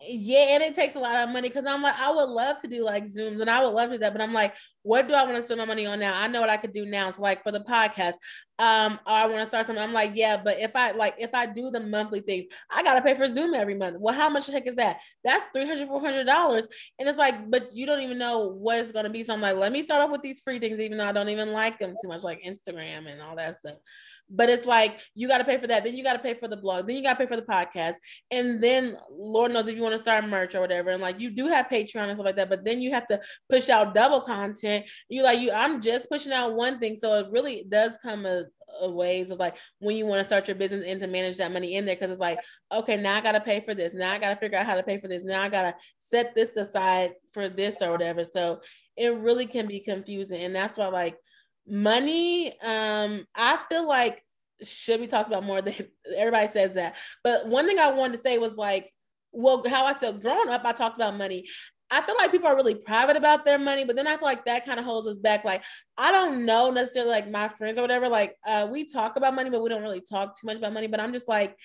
yeah, 0.00 0.48
and 0.50 0.62
it 0.62 0.74
takes 0.74 0.94
a 0.94 0.98
lot 0.98 1.16
of 1.16 1.32
money 1.32 1.48
because 1.48 1.64
I'm 1.64 1.80
like, 1.80 1.98
I 1.98 2.10
would 2.10 2.28
love 2.28 2.60
to 2.60 2.68
do 2.68 2.84
like 2.84 3.04
Zooms 3.04 3.40
and 3.40 3.48
I 3.48 3.64
would 3.64 3.72
love 3.72 3.88
to 3.88 3.94
do 3.94 4.00
that, 4.00 4.12
but 4.12 4.20
I'm 4.20 4.34
like, 4.34 4.54
what 4.82 5.08
do 5.08 5.14
I 5.14 5.24
want 5.24 5.36
to 5.36 5.42
spend 5.42 5.58
my 5.58 5.64
money 5.64 5.86
on 5.86 5.98
now? 5.98 6.12
I 6.14 6.28
know 6.28 6.40
what 6.40 6.50
I 6.50 6.58
could 6.58 6.74
do 6.74 6.84
now. 6.84 7.08
So 7.10 7.22
like 7.22 7.42
for 7.42 7.50
the 7.50 7.60
podcast, 7.60 8.14
um, 8.58 9.00
or 9.06 9.12
I 9.12 9.26
want 9.26 9.40
to 9.40 9.46
start 9.46 9.66
something. 9.66 9.82
I'm 9.82 9.94
like, 9.94 10.12
yeah, 10.14 10.36
but 10.42 10.60
if 10.60 10.76
I 10.76 10.90
like 10.92 11.14
if 11.18 11.34
I 11.34 11.46
do 11.46 11.70
the 11.70 11.80
monthly 11.80 12.20
things, 12.20 12.44
I 12.70 12.82
gotta 12.82 13.00
pay 13.00 13.14
for 13.14 13.26
Zoom 13.26 13.54
every 13.54 13.74
month. 13.74 13.96
Well, 13.98 14.14
how 14.14 14.28
much 14.28 14.46
the 14.46 14.52
heck 14.52 14.66
is 14.66 14.76
that? 14.76 15.00
That's 15.24 15.46
300 15.54 15.88
$400. 15.88 16.66
And 16.98 17.08
it's 17.08 17.18
like, 17.18 17.50
but 17.50 17.74
you 17.74 17.86
don't 17.86 18.00
even 18.00 18.18
know 18.18 18.48
what 18.48 18.78
it's 18.78 18.92
gonna 18.92 19.10
be. 19.10 19.22
So 19.22 19.32
I'm 19.32 19.40
like, 19.40 19.56
let 19.56 19.72
me 19.72 19.82
start 19.82 20.02
off 20.02 20.10
with 20.10 20.22
these 20.22 20.40
free 20.40 20.58
things, 20.58 20.78
even 20.78 20.98
though 20.98 21.06
I 21.06 21.12
don't 21.12 21.30
even 21.30 21.52
like 21.52 21.78
them 21.78 21.94
too 22.00 22.08
much, 22.08 22.22
like 22.22 22.42
Instagram 22.46 23.10
and 23.10 23.22
all 23.22 23.36
that 23.36 23.56
stuff. 23.56 23.76
But 24.28 24.50
it's 24.50 24.66
like 24.66 25.00
you 25.14 25.28
got 25.28 25.38
to 25.38 25.44
pay 25.44 25.58
for 25.58 25.66
that. 25.68 25.84
Then 25.84 25.96
you 25.96 26.02
got 26.02 26.14
to 26.14 26.18
pay 26.18 26.34
for 26.34 26.48
the 26.48 26.56
blog. 26.56 26.86
Then 26.86 26.96
you 26.96 27.02
got 27.02 27.14
to 27.14 27.18
pay 27.18 27.26
for 27.26 27.36
the 27.36 27.42
podcast. 27.42 27.94
And 28.30 28.62
then 28.62 28.96
Lord 29.10 29.52
knows 29.52 29.68
if 29.68 29.76
you 29.76 29.82
want 29.82 29.94
to 29.94 29.98
start 29.98 30.26
merch 30.26 30.54
or 30.54 30.60
whatever. 30.60 30.90
And 30.90 31.02
like 31.02 31.20
you 31.20 31.30
do 31.30 31.46
have 31.46 31.66
Patreon 31.68 32.08
and 32.08 32.16
stuff 32.16 32.26
like 32.26 32.36
that. 32.36 32.48
But 32.48 32.64
then 32.64 32.80
you 32.80 32.90
have 32.92 33.06
to 33.08 33.20
push 33.48 33.68
out 33.68 33.94
double 33.94 34.20
content. 34.20 34.86
You 35.08 35.22
like 35.22 35.40
you. 35.40 35.52
I'm 35.52 35.80
just 35.80 36.08
pushing 36.10 36.32
out 36.32 36.54
one 36.54 36.78
thing, 36.78 36.96
so 36.96 37.18
it 37.20 37.30
really 37.30 37.64
does 37.68 37.98
come 38.02 38.26
a, 38.26 38.44
a 38.80 38.90
ways 38.90 39.30
of 39.30 39.38
like 39.38 39.56
when 39.78 39.96
you 39.96 40.06
want 40.06 40.20
to 40.20 40.24
start 40.24 40.48
your 40.48 40.56
business 40.56 40.84
and 40.86 41.00
to 41.00 41.06
manage 41.06 41.36
that 41.36 41.52
money 41.52 41.76
in 41.76 41.86
there 41.86 41.94
because 41.96 42.10
it's 42.10 42.20
like 42.20 42.38
okay 42.72 42.96
now 42.96 43.16
I 43.16 43.20
got 43.20 43.32
to 43.32 43.40
pay 43.40 43.60
for 43.60 43.74
this. 43.74 43.94
Now 43.94 44.12
I 44.12 44.18
got 44.18 44.34
to 44.34 44.40
figure 44.40 44.58
out 44.58 44.66
how 44.66 44.74
to 44.74 44.82
pay 44.82 44.98
for 44.98 45.08
this. 45.08 45.22
Now 45.22 45.42
I 45.42 45.48
got 45.48 45.62
to 45.62 45.74
set 45.98 46.34
this 46.34 46.56
aside 46.56 47.12
for 47.32 47.48
this 47.48 47.76
or 47.80 47.92
whatever. 47.92 48.24
So 48.24 48.60
it 48.96 49.14
really 49.14 49.46
can 49.46 49.66
be 49.66 49.80
confusing, 49.80 50.42
and 50.42 50.54
that's 50.54 50.76
why 50.76 50.88
like 50.88 51.16
money 51.68 52.48
um 52.62 53.26
i 53.34 53.58
feel 53.68 53.86
like 53.86 54.22
should 54.62 55.00
be 55.00 55.06
talked 55.06 55.28
about 55.28 55.44
more 55.44 55.60
than 55.60 55.74
everybody 56.16 56.46
says 56.46 56.74
that 56.74 56.96
but 57.22 57.46
one 57.46 57.66
thing 57.66 57.78
i 57.78 57.90
wanted 57.90 58.16
to 58.16 58.22
say 58.22 58.38
was 58.38 58.56
like 58.56 58.92
well 59.32 59.62
how 59.68 59.84
i 59.84 59.94
said 59.98 60.20
growing 60.20 60.48
up 60.48 60.64
i 60.64 60.72
talked 60.72 60.96
about 60.96 61.16
money 61.16 61.46
I 61.88 62.00
feel 62.02 62.16
like 62.16 62.32
people 62.32 62.48
are 62.48 62.56
really 62.56 62.74
private 62.74 63.16
about 63.16 63.44
their 63.44 63.58
money, 63.58 63.84
but 63.84 63.94
then 63.94 64.08
I 64.08 64.16
feel 64.16 64.24
like 64.24 64.44
that 64.46 64.66
kind 64.66 64.80
of 64.80 64.84
holds 64.84 65.06
us 65.06 65.18
back. 65.18 65.44
Like, 65.44 65.62
I 65.96 66.10
don't 66.10 66.44
know 66.44 66.70
necessarily 66.70 67.12
like 67.12 67.30
my 67.30 67.48
friends 67.48 67.78
or 67.78 67.82
whatever. 67.82 68.08
Like, 68.08 68.34
uh, 68.44 68.66
we 68.68 68.84
talk 68.84 69.16
about 69.16 69.36
money, 69.36 69.50
but 69.50 69.62
we 69.62 69.68
don't 69.68 69.82
really 69.82 70.00
talk 70.00 70.38
too 70.38 70.46
much 70.46 70.56
about 70.56 70.72
money. 70.72 70.88
But 70.88 70.98
I'm 70.98 71.12
just 71.12 71.28
like, 71.28 71.56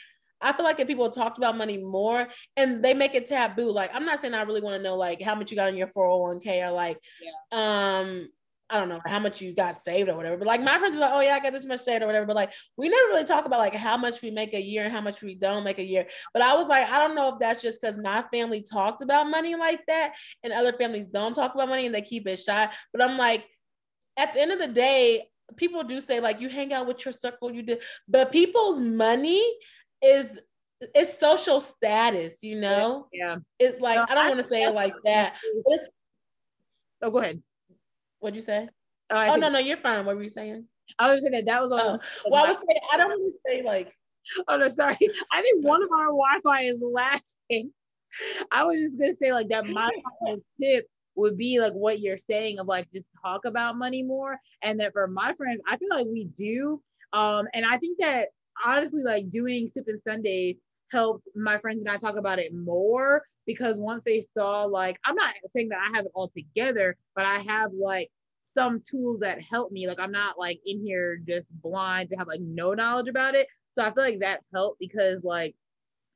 I 0.41 0.54
feel 0.54 0.66
like 0.66 0.80
if 0.80 0.88
people 0.88 1.10
talked 1.10 1.38
about 1.38 1.58
money 1.58 1.78
more 1.78 2.28
and 2.58 2.84
they 2.84 2.93
make 2.93 3.16
it 3.16 3.28
taboo, 3.28 3.72
like 3.72 3.91
I'm 3.95 4.06
not 4.06 4.22
saying 4.22 4.34
I 4.34 4.41
really 4.41 4.62
want 4.62 4.76
to 4.78 4.84
know 4.84 4.95
like 4.95 5.22
how 5.22 5.36
much 5.36 5.52
you 5.52 5.58
got 5.58 5.70
in 5.70 5.78
your 5.78 5.88
401k 5.88 6.68
or 6.68 6.72
like 6.72 6.97
yeah. 7.22 7.99
um 7.99 8.28
I 8.72 8.78
don't 8.78 8.89
know 8.89 9.01
how 9.05 9.19
much 9.19 9.41
you 9.41 9.53
got 9.53 9.78
saved 9.78 10.09
or 10.09 10.15
whatever. 10.15 10.38
But 10.38 10.47
like 10.47 10.61
my 10.63 10.78
friends 10.78 10.95
were 10.95 11.01
like, 11.01 11.11
oh 11.13 11.19
yeah, 11.19 11.36
I 11.36 11.39
got 11.39 11.53
this 11.53 11.65
much 11.65 11.82
saved 11.82 12.01
or 12.01 12.07
whatever. 12.07 12.26
But 12.26 12.36
like 12.36 12.53
we 12.78 12.88
never 12.88 13.07
really 13.07 13.26
talk 13.26 13.45
about 13.45 13.59
like 13.59 13.76
how 13.76 13.97
much 13.97 14.22
we 14.22 14.32
make 14.32 14.53
a 14.53 14.61
year 14.61 14.84
and 14.84 14.93
how 14.93 15.01
much 15.01 15.22
we 15.22 15.36
don't 15.36 15.63
make 15.63 15.80
a 15.80 15.84
year. 15.84 16.07
But 16.34 16.41
I 16.41 16.55
was 16.55 16.67
like, 16.67 16.89
I 16.89 16.97
don't 16.99 17.15
know 17.15 17.34
if 17.34 17.39
that's 17.39 17.61
just 17.61 17.82
because 17.82 17.97
my 17.97 18.24
family 18.32 18.61
talked 18.61 19.01
about 19.01 19.30
money 19.30 19.55
like 19.55 19.86
that 19.88 20.13
and 20.43 20.53
other 20.53 20.74
families 20.74 21.07
don't 21.07 21.34
talk 21.34 21.53
about 21.53 21.69
money 21.69 21.86
and 21.86 21.93
they 21.93 22.01
keep 22.01 22.28
it 22.28 22.38
shy. 22.38 22.69
But 22.93 23.01
I'm 23.01 23.17
like, 23.17 23.45
at 24.17 24.34
the 24.34 24.41
end 24.41 24.51
of 24.51 24.59
the 24.59 24.67
day, 24.67 25.28
people 25.57 25.84
do 25.84 25.99
say 25.99 26.19
like 26.19 26.39
you 26.39 26.49
hang 26.49 26.74
out 26.74 26.88
with 26.88 27.03
your 27.03 27.11
circle, 27.11 27.51
you 27.51 27.63
do, 27.63 27.78
but 28.07 28.32
people's 28.32 28.80
money 28.80 29.43
is 30.01 30.39
it's 30.95 31.19
social 31.19 31.59
status, 31.59 32.41
you 32.41 32.59
know? 32.59 33.07
Yeah. 33.13 33.38
It's 33.59 33.80
like 33.82 33.97
no, 33.97 34.05
I 34.09 34.15
don't 34.15 34.30
want 34.30 34.41
to 34.41 34.47
say 34.47 34.63
it 34.63 34.74
like 34.74 34.95
that. 35.03 35.36
It's, 35.67 35.84
oh, 37.01 37.11
go 37.11 37.19
ahead. 37.19 37.41
What'd 38.22 38.36
you 38.36 38.43
say? 38.43 38.69
Oh, 39.09 39.26
oh 39.30 39.36
no, 39.36 39.49
no, 39.49 39.59
you're 39.59 39.78
fine. 39.78 40.05
What 40.05 40.15
were 40.15 40.24
you 40.24 40.30
saying? 40.30 40.65
I 40.97 41.11
was 41.11 41.22
saying 41.22 41.34
that 41.34 41.45
that 41.45 41.61
was 41.61 41.72
oh. 41.72 41.99
well, 42.30 42.45
I 42.45 42.49
was 42.49 42.57
saying 42.57 42.80
I 42.93 42.97
don't 42.97 43.09
want 43.09 43.34
to 43.34 43.51
say 43.51 43.61
like. 43.63 43.93
Oh 44.47 44.57
no, 44.57 44.67
sorry. 44.67 44.97
I 45.32 45.41
think 45.41 45.65
one 45.65 45.82
of 45.82 45.89
our 45.91 46.05
Wi-Fi 46.05 46.65
is 46.65 46.82
lacking. 46.82 47.72
I 48.51 48.63
was 48.63 48.80
just 48.80 48.99
gonna 48.99 49.15
say 49.15 49.34
like 49.34 49.49
that. 49.49 49.65
My 49.67 49.89
tip 50.61 50.88
would 51.15 51.38
be 51.38 51.59
like 51.59 51.74
what 51.74 51.99
you're 51.99 52.19
saying 52.19 52.59
of 52.59 52.67
like 52.67 52.91
just 52.93 53.07
talk 53.24 53.45
about 53.45 53.78
money 53.78 54.03
more, 54.03 54.38
and 54.61 54.80
that 54.80 54.93
for 54.93 55.07
my 55.07 55.34
friends, 55.34 55.61
I 55.67 55.78
feel 55.78 55.89
like 55.89 56.05
we 56.05 56.26
do. 56.26 56.82
Um, 57.13 57.47
and 57.55 57.65
I 57.65 57.80
think 57.80 57.97
that 57.99 58.28
honestly, 58.63 59.01
like 59.01 59.32
doing 59.32 59.67
sipping 59.67 59.97
Sundays 59.97 60.57
helped 60.92 61.28
my 61.36 61.58
friends 61.60 61.86
and 61.86 61.94
I 61.94 61.98
talk 61.98 62.18
about 62.18 62.39
it 62.39 62.54
more 62.54 63.24
because 63.46 63.80
once 63.80 64.04
they 64.04 64.22
saw 64.22 64.64
like 64.64 65.00
I'm 65.06 65.16
not 65.16 65.34
saying 65.56 65.70
that 65.70 65.80
I 65.80 65.96
have 65.96 66.06
it 66.06 66.12
all 66.14 66.30
together, 66.30 66.98
but 67.16 67.26
I 67.26 67.39
have 67.39 67.72
like 67.74 68.10
some 68.54 68.82
tools 68.82 69.22
that 69.22 69.42
help 69.42 69.72
me. 69.72 69.88
Like 69.88 70.00
I'm 70.00 70.12
not 70.12 70.38
like 70.38 70.60
in 70.66 70.82
here 70.82 71.22
just 71.26 71.54
blind 71.62 72.10
to 72.10 72.16
have 72.18 72.28
like 72.28 72.42
no 72.42 72.74
knowledge 72.74 73.08
about 73.08 73.36
it. 73.36 73.48
So 73.72 73.84
I 73.84 73.94
feel 73.94 74.04
like 74.04 74.20
that 74.20 74.42
helped 74.54 74.80
because 74.80 75.24
like 75.24 75.56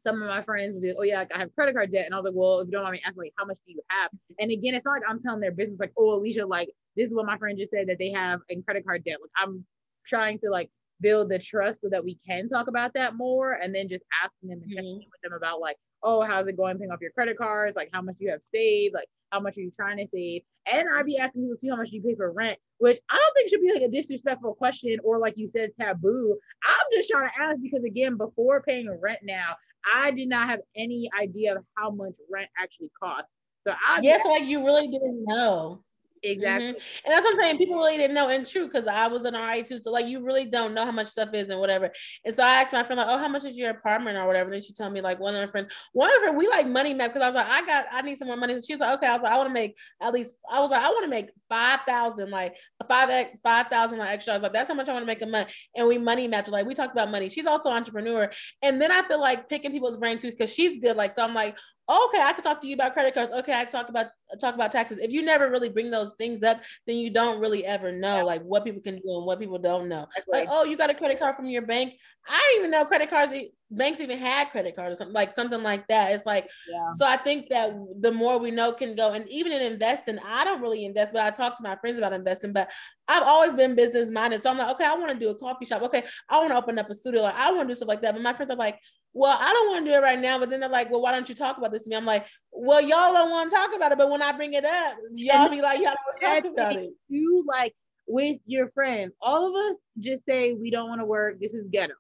some 0.02 0.22
of 0.22 0.28
my 0.28 0.44
friends 0.44 0.74
would 0.74 0.82
be 0.82 0.90
like, 0.90 0.98
oh 1.00 1.04
yeah, 1.04 1.24
I 1.34 1.40
have 1.40 1.56
credit 1.56 1.74
card 1.74 1.92
debt. 1.92 2.06
And 2.06 2.14
I 2.14 2.18
was 2.18 2.26
like, 2.26 2.36
well, 2.36 2.60
if 2.60 2.68
you 2.68 2.74
don't 2.74 2.84
mind 2.84 2.94
me 2.94 3.02
asking, 3.06 3.24
like, 3.24 3.34
how 3.38 3.46
much 3.46 3.58
do 3.66 3.74
you 3.74 3.82
have? 3.88 4.12
And 4.40 4.52
again, 4.52 4.76
it's 4.76 4.86
not 4.86 4.92
like 4.92 5.04
I'm 5.10 5.20
telling 5.20 5.40
their 5.40 5.52
business 5.52 5.80
like, 5.80 5.94
oh, 5.98 6.14
Alicia, 6.16 6.46
like 6.46 6.70
this 6.96 7.10
is 7.10 7.16
what 7.16 7.26
my 7.26 7.38
friend 7.38 7.58
just 7.58 7.72
said 7.72 7.88
that 7.88 7.98
they 7.98 8.12
have 8.12 8.40
in 8.50 8.62
credit 8.62 8.86
card 8.86 9.04
debt. 9.04 9.18
Like 9.22 9.32
I'm 9.38 9.66
trying 10.06 10.40
to 10.40 10.50
like 10.50 10.70
build 11.02 11.30
the 11.30 11.40
trust 11.40 11.82
so 11.82 11.90
that 11.90 12.04
we 12.04 12.18
can 12.26 12.48
talk 12.48 12.68
about 12.68 12.94
that 12.94 13.16
more 13.16 13.54
and 13.54 13.74
then 13.74 13.88
just 13.88 14.04
asking 14.24 14.50
them 14.50 14.62
and 14.64 14.72
checking 14.72 14.96
mm-hmm. 14.96 15.10
with 15.12 15.22
them 15.24 15.34
about 15.34 15.60
like 15.60 15.78
oh 16.04 16.22
how's 16.22 16.48
it 16.48 16.58
going 16.58 16.78
paying 16.78 16.92
off 16.92 17.02
your 17.02 17.12
credit 17.12 17.38
cards? 17.38 17.76
Like 17.76 17.90
how 17.94 18.02
much 18.02 18.16
you 18.20 18.30
have 18.32 18.42
saved? 18.42 18.94
Like 18.94 19.08
how 19.32 19.40
much 19.40 19.58
are 19.58 19.62
you 19.62 19.72
trying 19.72 19.98
to 19.98 20.08
save? 20.08 20.42
And 20.72 20.88
i'd 20.96 21.06
be 21.06 21.18
asking 21.18 21.44
people 21.44 21.58
too 21.58 21.70
how 21.70 21.78
much 21.78 21.92
you 21.92 22.02
pay 22.02 22.16
for 22.16 22.32
rent? 22.32 22.60
Which 22.78 23.00
i 23.10 23.16
don't 23.16 23.34
think 23.36 23.50
should 23.50 23.62
be 23.62 23.74
like 23.74 23.84
a 23.84 23.92
disrespectful 23.92 24.56
question 24.56 24.98
or 25.04 25.20
like 25.20 25.38
you 25.38 25.48
said 25.48 25.72
taboo. 25.80 26.38
I'm 26.64 26.86
just 26.94 27.10
trying 27.10 27.30
to 27.30 27.42
ask 27.42 27.62
because 27.62 27.84
again 27.84 28.18
before 28.18 28.62
paying 28.62 28.90
rent 29.02 29.20
now 29.24 29.56
i 29.94 30.12
did 30.12 30.30
not 30.30 30.50
have 30.50 30.60
any 30.76 31.10
idea 31.20 31.56
of 31.56 31.64
how 31.78 31.92
much 31.92 32.16
rent 32.32 32.50
actually 32.60 32.92
costs. 33.02 33.34
So 33.68 33.74
I 33.74 34.00
yes, 34.02 34.20
yeah, 34.20 34.24
so 34.24 34.30
like 34.30 34.44
you 34.46 34.64
really 34.64 34.88
didn't 34.88 35.24
know. 35.26 35.84
Exactly. 36.32 36.70
Mm-hmm. 36.70 36.78
And 37.06 37.14
that's 37.14 37.24
what 37.24 37.36
I'm 37.36 37.40
saying. 37.40 37.58
People 37.58 37.78
really 37.78 37.98
didn't 37.98 38.16
know. 38.16 38.30
And 38.30 38.46
true, 38.46 38.66
because 38.68 38.88
I 38.88 39.08
was 39.08 39.26
an 39.26 39.34
RA 39.34 39.62
too. 39.62 39.78
So 39.78 39.92
like 39.92 40.08
you 40.08 40.24
really 40.24 40.46
don't 40.46 40.74
know 40.74 40.86
how 40.86 40.92
much 40.92 41.08
stuff 41.08 41.34
is 41.34 41.50
and 41.50 41.60
whatever. 41.60 41.92
And 42.26 42.34
so 42.34 42.44
I 42.44 42.62
asked 42.62 42.74
my 42.74 42.84
friend, 42.84 42.98
like, 42.98 43.08
oh, 43.10 43.18
how 43.18 43.28
much 43.28 43.46
is 43.46 43.58
your 43.58 43.70
apartment 43.70 44.18
or 44.18 44.26
whatever? 44.26 44.46
And 44.46 44.54
then 44.54 44.62
she 44.62 44.74
told 44.74 44.94
me 44.94 45.02
like 45.02 45.20
one 45.20 45.36
of 45.36 45.42
her 45.42 45.48
friends, 45.48 45.72
one 45.94 46.10
of 46.16 46.24
her, 46.24 46.32
we 46.32 46.48
like 46.48 46.68
money 46.68 46.94
map 46.94 47.14
because 47.14 47.24
I 47.24 47.30
was 47.30 47.36
like, 47.36 47.48
I 47.48 47.66
got 47.66 47.86
I 47.92 48.02
need 48.02 48.18
some 48.18 48.28
more 48.28 48.38
money. 48.38 48.56
So 48.56 48.66
she's 48.68 48.80
like, 48.80 48.98
okay. 48.98 49.08
I 49.08 49.14
was 49.14 49.22
like, 49.22 49.34
I 49.34 49.38
want 49.38 49.50
to 49.50 49.54
make 49.54 49.78
at 50.02 50.14
least 50.14 50.36
I 50.50 50.60
was 50.60 50.72
like, 50.72 50.82
I 50.82 50.90
want 50.90 51.04
to 51.04 51.10
make 51.10 51.30
five 51.50 51.82
thousand, 51.88 52.32
like 52.32 52.56
five 52.88 53.28
five 53.44 53.68
thousand 53.68 54.00
like 54.00 54.10
extra. 54.10 54.34
I 54.34 54.36
was 54.38 54.44
like, 54.44 54.54
that's 54.54 54.68
how 54.68 54.76
much 54.76 54.90
I 54.90 54.94
want 54.94 55.04
to 55.04 55.08
make 55.08 55.22
a 55.22 55.28
month. 55.28 55.50
And 55.76 55.88
we 55.88 55.98
money 55.98 56.28
match. 56.28 56.48
Like 56.48 56.66
we 56.66 56.74
talk 56.74 56.92
about 56.92 57.12
money. 57.12 57.30
She's 57.30 57.46
also 57.46 57.70
an 57.70 57.76
entrepreneur. 57.76 58.32
And 58.62 58.82
then 58.82 58.92
I 58.92 59.08
feel 59.08 59.20
like 59.20 59.50
picking 59.50 59.72
people's 59.72 59.98
brain 59.98 60.18
too, 60.18 60.32
because 60.32 60.54
she's 60.54 60.80
good. 60.80 60.98
Like, 60.98 61.12
so 61.12 61.24
I'm 61.24 61.34
like, 61.34 61.58
okay, 61.90 62.22
I 62.22 62.34
could 62.34 62.44
talk 62.44 62.62
to 62.62 62.68
you 62.68 62.74
about 62.74 62.94
credit 62.94 63.14
cards. 63.14 63.32
Okay, 63.32 63.54
I 63.54 63.66
talk 63.66 63.90
about 63.90 64.08
talk 64.40 64.56
about 64.56 64.72
taxes. 64.72 64.98
If 65.00 65.12
you 65.12 65.22
never 65.22 65.50
really 65.50 65.70
bring 65.70 65.92
those 65.92 66.14
things 66.18 66.44
up, 66.44 66.62
then 66.88 66.98
you 66.98 67.12
don't 67.12 67.40
really 67.40 67.66
ever 67.66 67.92
know 67.92 68.18
yeah. 68.18 68.24
like 68.24 68.42
what 68.42 68.66
people 68.66 68.82
can 68.82 68.96
do 68.96 69.18
and 69.18 69.26
what 69.26 69.40
people 69.40 69.60
don't 69.60 69.88
know. 69.88 70.08
Like, 70.28 70.48
oh, 70.50 70.64
you 70.64 70.78
got 70.78 70.90
a 70.90 70.96
credit 70.96 71.20
card 71.20 71.36
from 71.36 71.46
your 71.46 71.62
bank. 71.62 71.94
I 72.28 72.40
didn't 72.40 72.60
even 72.60 72.72
know 72.72 72.86
credit 72.86 73.10
cards 73.10 73.34
banks 73.72 74.00
even 74.00 74.18
had 74.18 74.52
credit 74.52 74.76
cards 74.76 74.96
or 74.96 74.96
something 74.96 75.14
like 75.14 75.32
something 75.32 75.64
like 75.64 75.88
that. 75.88 76.12
It's 76.12 76.26
like 76.26 76.48
Yeah. 76.68 76.92
so 76.94 77.06
I 77.06 77.18
think 77.18 77.50
that 77.50 77.76
the 78.00 78.12
more 78.12 78.38
we 78.38 78.52
know 78.52 78.72
can 78.72 78.96
go, 78.96 79.12
and 79.12 79.28
even 79.30 79.52
in 79.52 79.62
investing, 79.62 80.20
I 80.20 80.44
don't 80.44 80.62
really 80.62 80.86
invest, 80.86 81.14
but 81.14 81.24
I 81.24 81.32
talk 81.32 81.58
to 81.58 81.64
my 81.64 81.76
friends 81.76 81.98
about 81.98 82.14
investing. 82.14 82.54
But 82.54 82.72
I've 83.08 83.24
always 83.24 83.54
been 83.54 83.76
business 83.76 84.12
minded, 84.12 84.42
so 84.42 84.50
I'm 84.50 84.58
like, 84.58 84.74
okay, 84.76 84.86
I 84.86 84.96
want 84.96 85.10
to 85.10 85.20
do 85.20 85.30
a 85.30 85.36
coffee 85.36 85.66
shop. 85.66 85.82
Okay, 85.84 86.04
I 86.30 86.40
want 86.40 86.52
to 86.52 86.58
open 86.58 86.80
up 86.80 86.90
a 86.90 86.94
studio. 86.94 87.24
Like 87.24 87.36
I 87.36 87.52
want 87.52 87.68
to 87.68 87.72
do 87.74 87.76
stuff 87.76 87.90
like 87.90 88.02
that. 88.02 88.14
But 88.14 88.22
my 88.22 88.34
friends 88.34 88.52
are 88.52 88.58
like, 88.58 88.80
well, 89.16 89.38
I 89.40 89.54
don't 89.54 89.68
want 89.68 89.86
to 89.86 89.92
do 89.92 89.96
it 89.96 90.02
right 90.02 90.20
now. 90.20 90.38
But 90.38 90.50
then 90.50 90.60
they're 90.60 90.70
like, 90.70 90.92
well, 90.92 91.02
why 91.02 91.14
don't 91.14 91.28
you 91.28 91.34
talk 91.34 91.58
about 91.58 91.72
this 91.72 91.84
to 91.84 91.90
me? 91.90 91.96
I'm 91.96 92.06
like, 92.06 92.26
well, 92.52 92.82
y'all 92.82 93.14
don't 93.14 93.32
want 93.32 93.50
to 93.50 93.56
talk 93.56 93.74
about 93.74 93.94
it, 93.94 93.98
but 93.98 94.12
when 94.12 94.22
I 94.22 94.34
bring 94.34 94.54
it 94.54 94.66
up, 94.66 94.98
y'all 95.14 95.50
be 95.50 95.62
like, 95.62 95.80
y'all 95.80 95.96
don't 95.96 96.06
want 96.06 96.44
to 96.44 96.50
talk 96.50 96.54
about 96.54 96.76
it. 96.76 96.92
You 97.08 97.44
like 97.48 97.74
with 98.08 98.38
your 98.46 98.68
friends, 98.68 99.14
all 99.22 99.48
of 99.48 99.56
us 99.56 99.78
just 100.00 100.26
say 100.26 100.54
we 100.54 100.70
don't 100.70 100.90
want 100.90 101.00
to 101.00 101.06
work. 101.06 101.40
This 101.40 101.54
is 101.54 101.66
ghetto. 101.72 101.94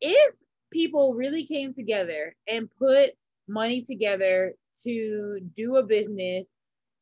If 0.00 0.34
people 0.72 1.14
really 1.14 1.46
came 1.46 1.72
together 1.72 2.34
and 2.48 2.68
put 2.78 3.10
money 3.48 3.82
together 3.82 4.54
to 4.82 5.38
do 5.56 5.76
a 5.76 5.84
business 5.84 6.48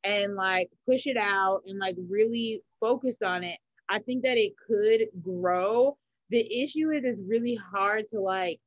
and 0.04 0.34
like 0.34 0.68
push 0.86 1.06
it 1.06 1.16
out 1.16 1.62
and 1.66 1.78
like 1.78 1.96
really 2.08 2.60
focus 2.80 3.16
on 3.24 3.44
it, 3.44 3.58
I 3.88 4.00
think 4.00 4.24
that 4.24 4.36
it 4.36 4.52
could 4.68 5.08
grow. 5.22 5.96
The 6.28 6.62
issue 6.62 6.90
is 6.90 7.04
it's 7.04 7.22
really 7.26 7.56
hard 7.56 8.08
to 8.08 8.20
like 8.20 8.60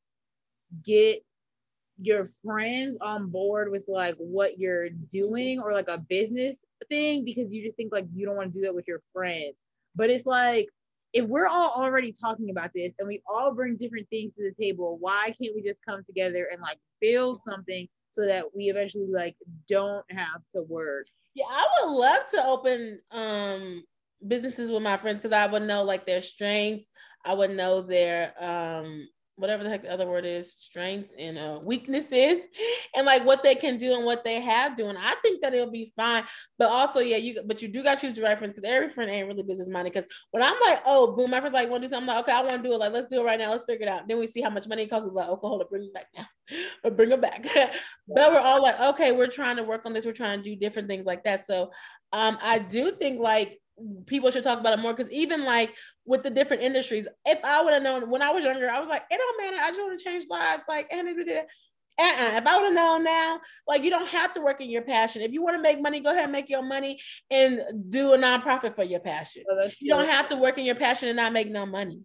get 0.83 1.23
your 2.01 2.25
friends 2.43 2.97
on 3.01 3.29
board 3.29 3.71
with 3.71 3.83
like 3.87 4.15
what 4.17 4.59
you're 4.59 4.89
doing 4.89 5.59
or 5.59 5.73
like 5.73 5.87
a 5.87 5.97
business 5.97 6.57
thing 6.89 7.23
because 7.23 7.51
you 7.51 7.63
just 7.63 7.77
think 7.77 7.91
like 7.91 8.05
you 8.13 8.25
don't 8.25 8.35
want 8.35 8.51
to 8.51 8.57
do 8.59 8.65
that 8.65 8.75
with 8.75 8.87
your 8.87 9.01
friends. 9.13 9.55
But 9.95 10.09
it's 10.09 10.25
like 10.25 10.67
if 11.13 11.25
we're 11.25 11.47
all 11.47 11.71
already 11.75 12.13
talking 12.13 12.49
about 12.49 12.71
this 12.75 12.91
and 12.99 13.07
we 13.07 13.21
all 13.33 13.53
bring 13.53 13.77
different 13.77 14.09
things 14.09 14.33
to 14.33 14.43
the 14.43 14.63
table, 14.63 14.97
why 14.99 15.27
can't 15.27 15.55
we 15.55 15.63
just 15.63 15.79
come 15.87 16.03
together 16.03 16.49
and 16.51 16.61
like 16.61 16.77
build 16.99 17.39
something 17.41 17.87
so 18.11 18.25
that 18.25 18.43
we 18.53 18.65
eventually 18.65 19.07
like 19.09 19.35
don't 19.69 20.05
have 20.11 20.41
to 20.53 20.63
work? 20.63 21.05
Yeah, 21.33 21.45
I 21.49 21.65
would 21.81 21.93
love 21.93 22.27
to 22.31 22.45
open 22.45 22.99
um 23.11 23.83
businesses 24.27 24.69
with 24.69 24.83
my 24.83 24.97
friends 24.97 25.19
because 25.19 25.31
I 25.31 25.47
would 25.47 25.63
know 25.63 25.83
like 25.83 26.05
their 26.05 26.21
strengths. 26.21 26.87
I 27.23 27.33
would 27.33 27.51
know 27.51 27.81
their 27.81 28.33
um 28.37 29.07
whatever 29.37 29.63
the 29.63 29.69
heck 29.69 29.83
the 29.83 29.91
other 29.91 30.07
word 30.07 30.25
is, 30.25 30.53
strengths 30.53 31.13
and 31.17 31.37
uh, 31.37 31.59
weaknesses, 31.61 32.39
and 32.95 33.05
like 33.05 33.25
what 33.25 33.43
they 33.43 33.55
can 33.55 33.77
do 33.77 33.93
and 33.93 34.05
what 34.05 34.23
they 34.23 34.39
have 34.39 34.75
doing. 34.75 34.95
I 34.97 35.15
think 35.21 35.41
that 35.41 35.53
it'll 35.53 35.71
be 35.71 35.91
fine. 35.95 36.23
But 36.57 36.69
also, 36.69 36.99
yeah, 36.99 37.17
you 37.17 37.41
but 37.45 37.61
you 37.61 37.67
do 37.67 37.83
got 37.83 37.99
to 37.99 38.07
choose 38.07 38.15
the 38.15 38.21
right 38.21 38.37
friends 38.37 38.53
because 38.53 38.69
every 38.69 38.89
friend 38.89 39.11
ain't 39.11 39.27
really 39.27 39.43
business 39.43 39.69
minded. 39.69 39.93
Because 39.93 40.09
when 40.31 40.43
I'm 40.43 40.55
like, 40.65 40.81
oh, 40.85 41.15
boom, 41.15 41.31
my 41.31 41.39
friends 41.39 41.53
like 41.53 41.69
want 41.69 41.83
to 41.83 41.87
do 41.87 41.93
something, 41.93 42.09
I'm 42.09 42.15
like, 42.15 42.25
okay, 42.25 42.37
I 42.37 42.41
want 42.41 42.63
to 42.63 42.63
do 42.63 42.73
it. 42.73 42.79
Like, 42.79 42.93
let's 42.93 43.07
do 43.07 43.21
it 43.21 43.25
right 43.25 43.39
now. 43.39 43.51
Let's 43.51 43.65
figure 43.65 43.85
it 43.85 43.89
out. 43.89 44.07
Then 44.07 44.19
we 44.19 44.27
see 44.27 44.41
how 44.41 44.49
much 44.49 44.67
money 44.67 44.83
it 44.83 44.89
costs. 44.89 45.07
We're 45.07 45.13
like, 45.13 45.29
okay, 45.29 45.47
hold 45.47 45.61
it, 45.61 45.69
bring 45.69 45.83
it 45.83 45.93
back 45.93 46.07
now, 46.15 46.27
or 46.83 46.91
bring 46.91 47.11
it 47.11 47.21
back. 47.21 47.43
but 48.07 48.31
we're 48.31 48.39
all 48.39 48.61
like, 48.61 48.79
okay, 48.79 49.11
we're 49.11 49.27
trying 49.27 49.57
to 49.57 49.63
work 49.63 49.85
on 49.85 49.93
this. 49.93 50.05
We're 50.05 50.13
trying 50.13 50.41
to 50.41 50.43
do 50.43 50.55
different 50.55 50.87
things 50.87 51.05
like 51.05 51.23
that. 51.25 51.45
So, 51.45 51.71
um, 52.13 52.37
I 52.41 52.59
do 52.59 52.91
think 52.91 53.19
like 53.19 53.59
people 54.05 54.31
should 54.31 54.43
talk 54.43 54.59
about 54.59 54.73
it 54.73 54.81
more 54.81 54.93
because 54.93 55.11
even 55.11 55.43
like 55.43 55.75
with 56.05 56.23
the 56.23 56.29
different 56.29 56.63
industries, 56.63 57.07
if 57.25 57.39
I 57.43 57.61
would 57.61 57.73
have 57.73 57.83
known 57.83 58.09
when 58.09 58.21
I 58.21 58.31
was 58.31 58.43
younger, 58.43 58.69
I 58.69 58.79
was 58.79 58.89
like, 58.89 59.03
it 59.09 59.17
don't 59.17 59.37
matter. 59.43 59.57
I 59.63 59.69
just 59.69 59.81
want 59.81 59.97
to 59.97 60.03
change 60.03 60.25
lives. 60.29 60.63
Like, 60.67 60.87
and 60.91 61.07
it 61.07 61.25
did. 61.25 61.45
Uh-uh. 61.97 62.37
If 62.37 62.45
I 62.45 62.57
would 62.57 62.65
have 62.65 62.73
known 62.73 63.03
now, 63.05 63.39
like 63.67 63.81
you 63.83 63.89
don't 63.89 64.07
have 64.09 64.33
to 64.33 64.41
work 64.41 64.59
in 64.59 64.69
your 64.69 64.81
passion. 64.81 65.21
If 65.21 65.31
you 65.31 65.41
want 65.41 65.55
to 65.55 65.61
make 65.61 65.81
money, 65.81 66.01
go 66.01 66.11
ahead 66.11 66.23
and 66.23 66.31
make 66.31 66.49
your 66.49 66.61
money 66.61 66.99
and 67.31 67.61
do 67.89 68.13
a 68.13 68.17
nonprofit 68.17 68.75
for 68.75 68.83
your 68.83 68.99
passion. 68.99 69.43
Oh, 69.49 69.55
that's 69.61 69.81
You 69.81 69.89
don't 69.89 70.09
have 70.09 70.27
to 70.27 70.35
work 70.35 70.57
in 70.57 70.65
your 70.65 70.75
passion 70.75 71.07
and 71.07 71.15
not 71.15 71.31
make 71.31 71.49
no 71.49 71.65
money. 71.65 72.01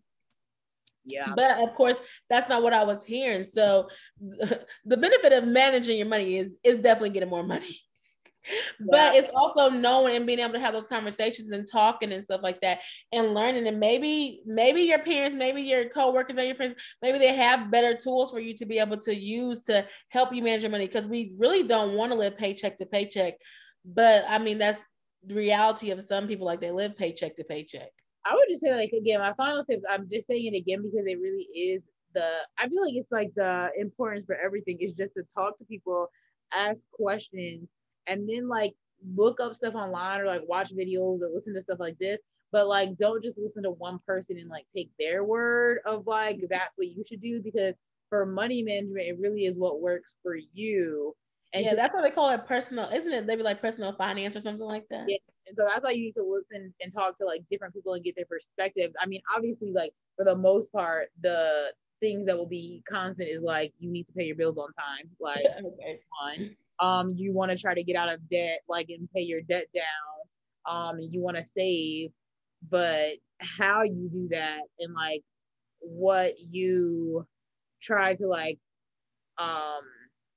yeah. 1.04 1.32
But 1.34 1.58
of 1.58 1.74
course, 1.74 1.98
that's 2.28 2.48
not 2.48 2.62
what 2.62 2.72
I 2.72 2.84
was 2.84 3.04
hearing. 3.04 3.44
So 3.44 3.88
the 4.20 4.96
benefit 4.96 5.32
of 5.32 5.44
managing 5.46 5.98
your 5.98 6.06
money 6.06 6.36
is 6.36 6.56
is 6.62 6.78
definitely 6.78 7.10
getting 7.10 7.28
more 7.30 7.42
money. 7.42 7.76
But 8.80 9.14
it's 9.16 9.30
also 9.34 9.68
knowing 9.68 10.16
and 10.16 10.26
being 10.26 10.38
able 10.38 10.54
to 10.54 10.60
have 10.60 10.72
those 10.72 10.86
conversations 10.86 11.50
and 11.50 11.66
talking 11.70 12.12
and 12.12 12.24
stuff 12.24 12.40
like 12.42 12.60
that 12.62 12.80
and 13.12 13.34
learning. 13.34 13.66
And 13.66 13.78
maybe, 13.78 14.42
maybe 14.46 14.82
your 14.82 15.00
parents, 15.00 15.36
maybe 15.36 15.62
your 15.62 15.88
coworkers 15.88 16.36
and 16.36 16.46
your 16.46 16.56
friends, 16.56 16.74
maybe 17.02 17.18
they 17.18 17.34
have 17.34 17.70
better 17.70 17.94
tools 17.94 18.30
for 18.30 18.40
you 18.40 18.54
to 18.54 18.66
be 18.66 18.78
able 18.78 18.96
to 18.98 19.14
use 19.14 19.62
to 19.62 19.86
help 20.08 20.34
you 20.34 20.42
manage 20.42 20.62
your 20.62 20.70
money. 20.70 20.86
Because 20.86 21.06
we 21.06 21.34
really 21.38 21.62
don't 21.62 21.94
want 21.94 22.12
to 22.12 22.18
live 22.18 22.36
paycheck 22.36 22.78
to 22.78 22.86
paycheck. 22.86 23.34
But 23.84 24.24
I 24.28 24.38
mean, 24.38 24.58
that's 24.58 24.80
the 25.24 25.34
reality 25.34 25.90
of 25.90 26.02
some 26.02 26.26
people, 26.26 26.46
like 26.46 26.60
they 26.60 26.70
live 26.70 26.96
paycheck 26.96 27.36
to 27.36 27.44
paycheck. 27.44 27.90
I 28.24 28.34
would 28.34 28.46
just 28.48 28.62
say 28.62 28.74
like 28.74 28.92
again, 28.92 29.20
my 29.20 29.32
final 29.34 29.64
tips. 29.64 29.84
I'm 29.88 30.08
just 30.10 30.26
saying 30.26 30.54
it 30.54 30.56
again 30.56 30.82
because 30.82 31.06
it 31.06 31.18
really 31.20 31.48
is 31.54 31.82
the. 32.14 32.26
I 32.58 32.68
feel 32.68 32.82
like 32.82 32.94
it's 32.94 33.12
like 33.12 33.32
the 33.34 33.70
importance 33.78 34.24
for 34.24 34.36
everything 34.36 34.78
is 34.80 34.92
just 34.92 35.14
to 35.14 35.22
talk 35.34 35.58
to 35.58 35.64
people, 35.64 36.08
ask 36.54 36.80
questions, 36.90 37.68
and 38.10 38.28
then 38.28 38.48
like 38.48 38.74
look 39.14 39.40
up 39.40 39.54
stuff 39.54 39.74
online 39.74 40.20
or 40.20 40.26
like 40.26 40.42
watch 40.46 40.74
videos 40.74 41.22
or 41.22 41.30
listen 41.32 41.54
to 41.54 41.62
stuff 41.62 41.80
like 41.80 41.98
this. 41.98 42.20
But 42.52 42.66
like, 42.66 42.96
don't 42.96 43.22
just 43.22 43.38
listen 43.38 43.62
to 43.62 43.70
one 43.70 44.00
person 44.04 44.36
and 44.38 44.50
like 44.50 44.66
take 44.74 44.90
their 44.98 45.24
word 45.24 45.78
of 45.86 46.06
like 46.06 46.44
that's 46.50 46.76
what 46.76 46.88
you 46.88 47.04
should 47.06 47.22
do 47.22 47.40
because 47.40 47.74
for 48.08 48.26
money 48.26 48.62
management, 48.62 49.06
it 49.06 49.18
really 49.20 49.44
is 49.46 49.56
what 49.56 49.80
works 49.80 50.14
for 50.22 50.36
you. 50.52 51.14
And 51.52 51.64
yeah, 51.64 51.74
that's 51.74 51.94
why 51.94 52.02
they 52.02 52.10
call 52.10 52.30
it 52.30 52.46
personal, 52.46 52.90
isn't 52.90 53.12
it? 53.12 53.26
Maybe 53.26 53.42
like 53.42 53.60
personal 53.60 53.92
finance 53.92 54.36
or 54.36 54.40
something 54.40 54.66
like 54.66 54.88
that. 54.90 55.04
Yeah. 55.08 55.16
And 55.46 55.56
so 55.56 55.64
that's 55.66 55.82
why 55.84 55.90
you 55.90 56.02
need 56.02 56.14
to 56.14 56.22
listen 56.22 56.72
and 56.80 56.92
talk 56.92 57.16
to 57.18 57.24
like 57.24 57.42
different 57.50 57.74
people 57.74 57.94
and 57.94 58.04
get 58.04 58.14
their 58.16 58.26
perspectives. 58.26 58.94
I 59.00 59.06
mean, 59.06 59.20
obviously, 59.34 59.72
like 59.72 59.92
for 60.16 60.24
the 60.24 60.36
most 60.36 60.72
part, 60.72 61.08
the 61.22 61.72
things 62.00 62.26
that 62.26 62.36
will 62.36 62.46
be 62.46 62.82
constant 62.88 63.28
is 63.28 63.42
like 63.42 63.72
you 63.78 63.90
need 63.90 64.06
to 64.06 64.12
pay 64.12 64.24
your 64.24 64.36
bills 64.36 64.58
on 64.58 64.72
time. 64.72 65.10
Like 65.20 65.44
okay. 65.58 66.00
one, 66.20 66.56
um, 66.80 67.10
you 67.10 67.32
want 67.32 67.50
to 67.50 67.58
try 67.58 67.74
to 67.74 67.84
get 67.84 67.96
out 67.96 68.12
of 68.12 68.28
debt, 68.30 68.60
like 68.68 68.88
and 68.90 69.08
pay 69.14 69.22
your 69.22 69.42
debt 69.42 69.66
down. 69.74 69.84
Um, 70.66 70.96
and 70.96 71.12
you 71.12 71.20
want 71.20 71.36
to 71.36 71.44
save, 71.44 72.10
but 72.70 73.14
how 73.38 73.82
you 73.82 74.08
do 74.10 74.28
that 74.30 74.60
and 74.78 74.94
like 74.94 75.22
what 75.80 76.38
you 76.38 77.26
try 77.82 78.14
to 78.14 78.26
like 78.26 78.58
um 79.38 79.82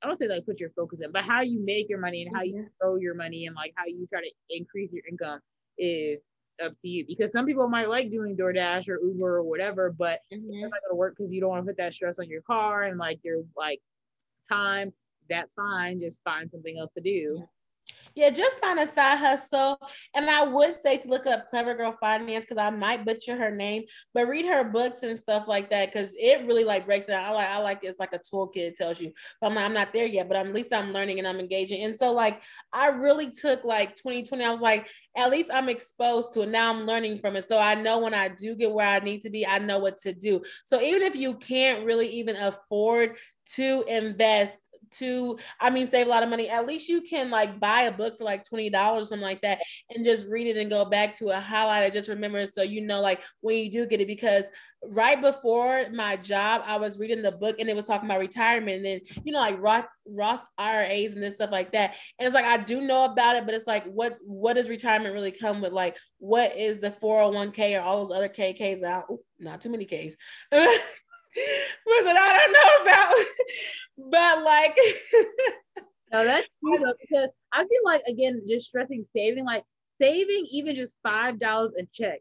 I 0.02 0.08
don't 0.08 0.18
say 0.18 0.28
like 0.28 0.46
put 0.46 0.60
your 0.60 0.70
focus 0.72 1.02
in, 1.02 1.12
but 1.12 1.26
how 1.26 1.42
you 1.42 1.64
make 1.64 1.90
your 1.90 2.00
money 2.00 2.24
and 2.24 2.36
how 2.36 2.44
you 2.44 2.68
grow 2.80 2.98
your 2.98 3.16
money 3.16 3.48
and 3.48 3.56
like 3.56 3.74
how 3.76 3.86
you 3.86 4.06
try 4.08 4.22
to 4.22 4.32
increase 4.50 4.92
your 4.94 5.04
income 5.10 5.40
is 5.78 6.22
up 6.64 6.74
to 6.82 6.90
you. 6.90 7.06
Because 7.08 7.32
some 7.32 7.46
people 7.46 7.70
might 7.70 7.90
like 7.90 8.10
doing 8.10 8.36
DoorDash 8.36 8.90
or 8.90 9.00
Uber 9.02 9.38
or 9.38 9.44
whatever, 9.44 9.92
but 9.92 10.20
Mhm. 10.32 10.44
it's 10.50 10.72
not 10.72 10.82
gonna 10.88 10.96
work 10.98 11.16
because 11.18 11.32
you 11.32 11.40
don't 11.40 11.50
want 11.52 11.66
to 11.66 11.70
put 11.70 11.78
that 11.78 11.94
stress 11.94 12.20
on 12.20 12.30
your 12.30 12.42
car 12.42 12.84
and 12.84 12.98
like 13.00 13.20
your 13.24 13.44
like 13.56 13.82
time. 14.50 14.94
That's 15.30 15.54
fine. 15.54 16.00
Just 16.00 16.22
find 16.24 16.50
something 16.50 16.78
else 16.78 16.94
to 16.94 17.02
do. 17.02 17.48
Yeah, 18.16 18.30
just 18.30 18.60
find 18.60 18.80
a 18.80 18.86
side 18.86 19.18
hustle. 19.18 19.80
And 20.14 20.30
I 20.30 20.44
would 20.44 20.76
say 20.76 20.98
to 20.98 21.08
look 21.08 21.26
up 21.26 21.50
Clever 21.50 21.74
Girl 21.74 21.98
Finance 22.00 22.46
because 22.46 22.62
I 22.62 22.70
might 22.70 23.06
butcher 23.06 23.36
her 23.36 23.50
name, 23.50 23.86
but 24.14 24.28
read 24.28 24.46
her 24.46 24.64
books 24.64 25.02
and 25.02 25.18
stuff 25.18 25.48
like 25.48 25.72
that 25.72 25.92
because 25.92 26.16
it 26.20 26.46
really 26.46 26.64
like 26.64 26.86
breaks 26.86 27.08
down. 27.08 27.26
I 27.26 27.32
like 27.32 27.50
I 27.50 27.58
like 27.58 27.80
it's 27.82 28.00
like 28.00 28.14
a 28.14 28.20
toolkit 28.20 28.58
it 28.58 28.76
tells 28.76 29.02
you. 29.02 29.12
But 29.42 29.48
I'm 29.48 29.54
not, 29.56 29.64
I'm 29.64 29.74
not 29.74 29.94
there 29.94 30.06
yet, 30.06 30.28
but 30.28 30.38
I'm, 30.38 30.50
at 30.50 30.54
least 30.54 30.72
I'm 30.72 30.94
learning 30.94 31.18
and 31.18 31.28
I'm 31.28 31.40
engaging. 31.40 31.84
And 31.84 31.98
so 31.98 32.12
like 32.12 32.42
I 32.72 32.90
really 32.90 33.32
took 33.32 33.64
like 33.64 33.96
2020. 33.96 34.46
I 34.46 34.52
was 34.52 34.62
like, 34.62 34.88
at 35.18 35.32
least 35.32 35.50
I'm 35.52 35.70
exposed 35.70 36.34
to 36.34 36.42
it. 36.42 36.50
Now 36.50 36.72
I'm 36.72 36.86
learning 36.86 37.18
from 37.18 37.36
it. 37.36 37.48
So 37.48 37.58
I 37.58 37.74
know 37.74 37.98
when 37.98 38.14
I 38.14 38.28
do 38.28 38.56
get 38.56 38.72
where 38.72 38.88
I 38.88 39.00
need 39.00 39.22
to 39.22 39.32
be, 39.32 39.48
I 39.48 39.58
know 39.58 39.80
what 39.80 39.98
to 40.02 40.14
do. 40.14 40.44
So 40.66 40.80
even 40.80 41.02
if 41.02 41.16
you 41.16 41.36
can't 41.36 41.84
really 41.84 42.10
even 42.10 42.36
afford 42.36 43.16
to 43.56 43.84
invest 43.88 44.60
to 44.92 45.38
i 45.60 45.70
mean 45.70 45.88
save 45.88 46.08
a 46.08 46.10
lot 46.10 46.24
of 46.24 46.30
money. 46.30 46.50
At 46.50 46.68
least 46.68 46.90
you 46.90 47.02
can 47.02 47.30
like 47.30 47.60
buy 47.60 47.84
a 47.84 47.92
book 47.92 48.18
for 48.18 48.24
like 48.24 48.48
$20 48.48 48.74
or 48.74 49.06
something 49.06 49.22
like 49.22 49.42
that 49.42 49.62
and 49.90 50.06
just 50.06 50.28
read 50.28 50.48
it 50.48 50.58
and 50.58 50.70
go 50.70 50.86
back 50.86 51.14
to 51.20 51.30
a 51.30 51.40
highlight 51.40 51.84
i 51.84 51.90
just 51.90 52.10
remember 52.10 52.46
so 52.46 52.62
you 52.62 52.82
know 52.82 53.02
like 53.02 53.24
when 53.42 53.58
you 53.58 53.72
do 53.72 53.86
get 53.86 54.02
it. 54.02 54.08
Because 54.08 54.44
right 54.86 55.22
before 55.22 55.90
my 55.94 56.18
job 56.18 56.62
i 56.66 56.76
was 56.78 57.00
reading 57.00 57.22
the 57.22 57.32
book 57.32 57.56
and 57.58 57.70
it 57.70 57.76
was 57.76 57.86
talking 57.86 58.06
about 58.06 58.20
retirement 58.20 58.76
and 58.78 58.86
then 58.86 59.00
you 59.24 59.32
know 59.32 59.40
like 59.40 59.56
roth 59.62 59.86
roth 60.18 60.42
iras 60.58 61.14
and 61.14 61.24
this 61.24 61.36
stuff 61.36 61.52
like 61.52 61.72
that. 61.72 61.96
And 62.20 62.28
it's 62.28 62.36
like 62.36 62.46
i 62.46 62.58
do 62.58 62.82
know 62.82 63.06
about 63.06 63.38
it 63.38 63.46
but 63.46 63.56
it's 63.56 63.68
like 63.68 63.86
what 63.86 64.18
what 64.26 64.56
does 64.56 64.70
retirement 64.70 65.14
really 65.14 65.32
come 65.32 65.62
with? 65.62 65.72
Like 65.72 65.98
what 66.20 66.56
is 66.58 66.80
the 66.80 66.92
401k 66.92 67.80
or 67.80 67.82
all 67.82 67.98
those 67.98 68.16
other 68.16 68.30
kk's 68.30 68.84
out 68.84 69.06
not 69.40 69.62
too 69.62 69.70
many 69.70 69.86
k's 69.86 70.16
but 71.86 72.04
that 72.04 72.18
I 72.18 72.38
don't 72.38 72.54
know 72.54 72.84
about. 72.84 73.16
but 74.12 74.44
like, 74.44 74.78
No, 76.14 76.24
that's 76.24 76.48
true 76.64 76.78
though, 76.78 76.94
because 77.02 77.30
I 77.52 77.62
feel 77.62 77.82
like 77.86 78.04
again, 78.08 78.44
just 78.48 78.68
stressing 78.68 79.04
saving, 79.16 79.46
like 79.46 79.64
saving 80.00 80.46
even 80.52 80.76
just 80.76 80.96
five 81.02 81.40
dollars 81.40 81.72
a 81.80 81.86
check, 81.92 82.20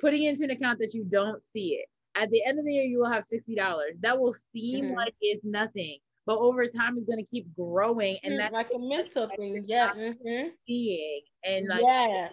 putting 0.00 0.24
it 0.24 0.30
into 0.30 0.44
an 0.44 0.50
account 0.50 0.78
that 0.80 0.92
you 0.92 1.04
don't 1.04 1.42
see 1.42 1.80
it. 1.80 1.86
At 2.14 2.28
the 2.30 2.44
end 2.44 2.58
of 2.58 2.66
the 2.66 2.72
year, 2.74 2.84
you 2.84 2.98
will 2.98 3.10
have 3.10 3.24
sixty 3.24 3.54
dollars. 3.54 3.94
That 4.00 4.20
will 4.20 4.34
seem 4.52 4.84
Mhm. 4.84 4.96
like 4.96 5.14
it's 5.22 5.42
nothing, 5.44 5.98
but 6.26 6.36
over 6.36 6.66
time, 6.66 6.98
it's 6.98 7.08
gonna 7.08 7.24
keep 7.24 7.46
growing, 7.56 8.18
and 8.22 8.38
that's 8.38 8.52
like 8.52 8.68
a 8.74 8.78
mental 8.78 9.28
thing. 9.34 9.64
Yeah. 9.66 9.92
mhm. 9.94 10.50
seeing 10.66 11.22
and 11.42 11.68
like 11.68 11.82
yeah. 11.84 12.28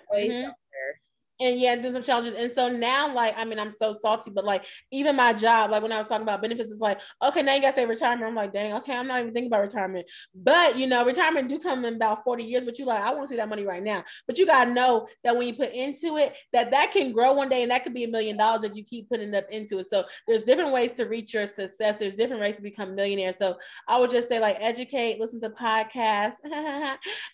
And 1.39 1.59
yeah, 1.59 1.75
doing 1.75 1.93
some 1.93 2.03
challenges. 2.03 2.33
And 2.33 2.51
so 2.51 2.67
now, 2.67 3.13
like, 3.13 3.37
I 3.37 3.45
mean, 3.45 3.59
I'm 3.59 3.71
so 3.71 3.93
salty, 3.93 4.31
but 4.31 4.43
like, 4.43 4.65
even 4.91 5.15
my 5.15 5.31
job, 5.31 5.71
like 5.71 5.81
when 5.81 5.91
I 5.91 5.99
was 5.99 6.07
talking 6.07 6.23
about 6.23 6.41
benefits, 6.41 6.71
it's 6.71 6.81
like, 6.81 6.99
okay, 7.23 7.41
now 7.41 7.55
you 7.55 7.61
gotta 7.61 7.75
say 7.75 7.85
retirement. 7.85 8.27
I'm 8.27 8.35
like, 8.35 8.51
dang, 8.51 8.73
okay, 8.73 8.95
I'm 8.95 9.07
not 9.07 9.21
even 9.21 9.33
thinking 9.33 9.49
about 9.49 9.61
retirement. 9.61 10.09
But 10.35 10.77
you 10.77 10.87
know, 10.87 11.05
retirement 11.05 11.47
do 11.47 11.59
come 11.59 11.85
in 11.85 11.95
about 11.95 12.23
40 12.23 12.43
years, 12.43 12.65
but 12.65 12.77
you 12.77 12.85
like, 12.85 13.01
I 13.01 13.11
want 13.11 13.23
to 13.23 13.27
see 13.27 13.37
that 13.37 13.49
money 13.49 13.65
right 13.65 13.83
now. 13.83 14.03
But 14.27 14.37
you 14.37 14.45
gotta 14.45 14.71
know 14.71 15.07
that 15.23 15.35
when 15.35 15.47
you 15.47 15.53
put 15.53 15.71
into 15.71 16.17
it, 16.17 16.35
that 16.51 16.71
that 16.71 16.91
can 16.91 17.13
grow 17.13 17.33
one 17.33 17.49
day 17.49 17.61
and 17.61 17.71
that 17.71 17.83
could 17.83 17.93
be 17.93 18.03
a 18.03 18.09
million 18.09 18.35
dollars 18.35 18.63
if 18.63 18.75
you 18.75 18.83
keep 18.83 19.09
putting 19.09 19.33
up 19.33 19.45
into 19.49 19.79
it. 19.79 19.89
So 19.89 20.03
there's 20.27 20.43
different 20.43 20.73
ways 20.73 20.93
to 20.95 21.05
reach 21.05 21.33
your 21.33 21.45
success. 21.45 21.99
There's 21.99 22.15
different 22.15 22.41
ways 22.41 22.57
to 22.57 22.61
become 22.61 22.95
millionaire. 22.95 23.31
So 23.31 23.57
I 23.87 23.99
would 23.99 24.09
just 24.09 24.27
say 24.27 24.39
like 24.39 24.57
educate, 24.59 25.19
listen 25.19 25.39
to 25.41 25.49
podcasts, 25.49 26.33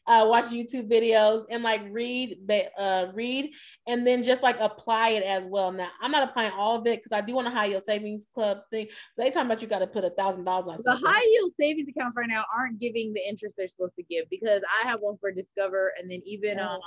uh, 0.07 0.25
watch 0.27 0.45
YouTube 0.45 0.89
videos, 0.91 1.45
and 1.49 1.63
like 1.63 1.81
read, 1.89 2.37
uh, 2.77 3.07
read, 3.13 3.51
and 3.87 3.94
then 4.05 4.23
just 4.23 4.41
like 4.41 4.59
apply 4.59 5.09
it 5.09 5.23
as 5.23 5.45
well. 5.45 5.71
Now 5.71 5.89
I'm 6.01 6.11
not 6.11 6.27
applying 6.27 6.51
all 6.53 6.75
of 6.75 6.87
it 6.87 7.03
because 7.03 7.15
I 7.15 7.21
do 7.21 7.35
want 7.35 7.47
a 7.47 7.51
high 7.51 7.65
yield 7.65 7.83
savings 7.85 8.25
club 8.33 8.61
thing. 8.71 8.87
They 9.15 9.29
talking 9.29 9.45
about 9.45 9.61
you 9.61 9.67
got 9.67 9.79
to 9.79 9.87
put 9.87 10.03
a 10.03 10.09
thousand 10.09 10.45
dollars 10.45 10.67
on. 10.67 10.77
The 10.77 10.83
something. 10.83 11.05
high 11.05 11.23
yield 11.23 11.51
savings 11.59 11.87
accounts 11.87 12.15
right 12.17 12.27
now 12.27 12.43
aren't 12.55 12.79
giving 12.79 13.13
the 13.13 13.21
interest 13.27 13.55
they're 13.57 13.67
supposed 13.67 13.95
to 13.97 14.03
give 14.03 14.25
because 14.31 14.61
I 14.83 14.87
have 14.87 15.01
one 15.01 15.17
for 15.21 15.31
Discover, 15.31 15.93
and 15.99 16.09
then 16.09 16.21
even 16.25 16.59
um, 16.59 16.79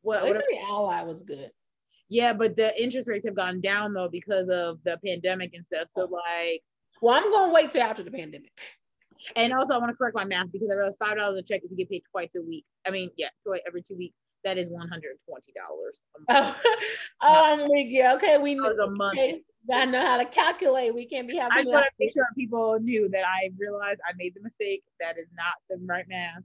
what? 0.00 0.22
Well, 0.22 0.34
what 0.34 0.44
Ally 0.68 1.02
was 1.02 1.22
good. 1.22 1.50
Yeah, 2.08 2.32
but 2.32 2.56
the 2.56 2.80
interest 2.82 3.06
rates 3.06 3.26
have 3.26 3.36
gone 3.36 3.60
down 3.60 3.92
though 3.92 4.08
because 4.10 4.48
of 4.48 4.78
the 4.84 4.98
pandemic 5.04 5.52
and 5.52 5.66
stuff. 5.66 5.88
So 5.94 6.04
like, 6.04 6.62
well, 7.02 7.14
I'm 7.14 7.30
gonna 7.30 7.52
wait 7.52 7.70
till 7.70 7.82
after 7.82 8.02
the 8.02 8.10
pandemic. 8.10 8.50
And 9.36 9.52
also, 9.52 9.74
I 9.74 9.78
want 9.78 9.90
to 9.90 9.96
correct 9.96 10.14
my 10.14 10.24
math 10.24 10.50
because 10.52 10.68
I 10.70 10.74
realized 10.74 10.98
five 10.98 11.16
dollars 11.16 11.38
a 11.38 11.42
check 11.42 11.62
if 11.64 11.70
you 11.70 11.76
get 11.76 11.90
paid 11.90 12.02
twice 12.10 12.34
a 12.36 12.42
week. 12.42 12.64
I 12.86 12.90
mean, 12.90 13.10
yeah, 13.16 13.28
so 13.44 13.54
every 13.66 13.82
two 13.82 13.96
weeks. 13.96 14.16
That 14.44 14.58
is 14.58 14.70
one 14.70 14.88
hundred 14.88 15.16
twenty 15.28 15.52
dollars. 15.52 16.00
Oh, 16.28 16.56
oh, 17.22 17.44
I'm 17.44 17.68
with 17.68 17.88
you. 17.88 18.06
Okay, 18.14 18.38
we 18.38 18.54
know. 18.54 18.70
A 18.70 18.90
month. 18.90 19.18
Okay. 19.18 19.42
Gotta 19.68 19.90
know 19.90 20.00
how 20.00 20.16
to 20.16 20.24
calculate. 20.24 20.94
We 20.94 21.06
can't 21.06 21.28
be 21.28 21.36
having. 21.36 21.68
I 21.68 21.70
want 21.70 21.84
to 21.84 21.90
make 21.98 22.12
sure 22.12 22.24
people 22.36 22.78
knew 22.80 23.08
that 23.10 23.24
I 23.26 23.50
realized 23.58 24.00
I 24.08 24.12
made 24.16 24.34
the 24.34 24.40
mistake. 24.40 24.82
That 25.00 25.18
is 25.18 25.26
not 25.36 25.54
the 25.68 25.84
right 25.84 26.06
math. 26.08 26.42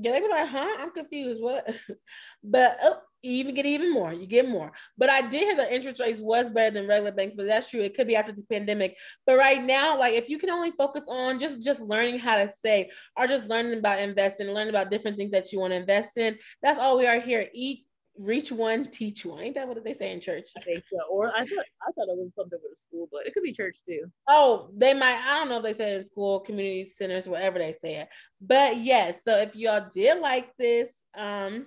Yeah, 0.00 0.12
they 0.12 0.20
be 0.20 0.28
like, 0.28 0.48
huh? 0.48 0.76
I'm 0.78 0.90
confused. 0.90 1.42
What? 1.42 1.68
but 2.44 2.78
oh, 2.82 2.98
even 3.32 3.54
get 3.54 3.66
even 3.66 3.92
more. 3.92 4.12
You 4.12 4.26
get 4.26 4.48
more. 4.48 4.72
But 4.98 5.10
I 5.10 5.22
did 5.22 5.42
hear 5.42 5.56
the 5.56 5.72
interest 5.72 6.00
rates 6.00 6.20
was 6.20 6.50
better 6.50 6.74
than 6.74 6.88
regular 6.88 7.12
banks, 7.12 7.34
but 7.34 7.46
that's 7.46 7.70
true. 7.70 7.80
It 7.80 7.94
could 7.94 8.06
be 8.06 8.16
after 8.16 8.32
the 8.32 8.44
pandemic. 8.44 8.96
But 9.26 9.36
right 9.36 9.62
now, 9.62 9.98
like 9.98 10.14
if 10.14 10.28
you 10.28 10.38
can 10.38 10.50
only 10.50 10.70
focus 10.72 11.04
on 11.08 11.38
just 11.38 11.64
just 11.64 11.80
learning 11.80 12.18
how 12.18 12.36
to 12.36 12.52
save 12.64 12.86
or 13.16 13.26
just 13.26 13.46
learning 13.46 13.78
about 13.78 14.00
investing, 14.00 14.48
learning 14.48 14.70
about 14.70 14.90
different 14.90 15.16
things 15.16 15.32
that 15.32 15.52
you 15.52 15.60
want 15.60 15.72
to 15.72 15.78
invest 15.80 16.16
in, 16.16 16.38
that's 16.62 16.78
all 16.78 16.98
we 16.98 17.06
are 17.06 17.20
here. 17.20 17.48
Eat 17.52 17.86
reach 18.18 18.52
one, 18.52 18.90
teach 18.90 19.24
one. 19.24 19.42
Ain't 19.42 19.54
that 19.56 19.66
what 19.66 19.82
they 19.82 19.94
say 19.94 20.12
in 20.12 20.20
church? 20.20 20.50
I 20.56 20.60
think 20.60 20.84
so. 20.90 20.98
Or 21.10 21.28
I 21.28 21.40
thought 21.40 21.64
I 21.82 21.92
thought 21.92 22.08
it 22.08 22.16
was 22.16 22.30
something 22.36 22.58
with 22.62 22.78
a 22.78 22.80
school, 22.80 23.08
but 23.10 23.26
it 23.26 23.34
could 23.34 23.42
be 23.42 23.52
church 23.52 23.78
too. 23.86 24.10
Oh, 24.28 24.70
they 24.76 24.94
might. 24.94 25.20
I 25.26 25.34
don't 25.34 25.48
know 25.48 25.58
if 25.58 25.62
they 25.62 25.72
say 25.72 25.92
it 25.92 25.98
in 25.98 26.04
school, 26.04 26.40
community 26.40 26.84
centers, 26.86 27.28
whatever 27.28 27.58
they 27.58 27.72
say 27.72 27.96
it. 27.96 28.08
But 28.40 28.78
yes, 28.78 29.18
so 29.24 29.36
if 29.38 29.56
y'all 29.56 29.88
did 29.92 30.20
like 30.20 30.56
this 30.56 30.90
um 31.16 31.66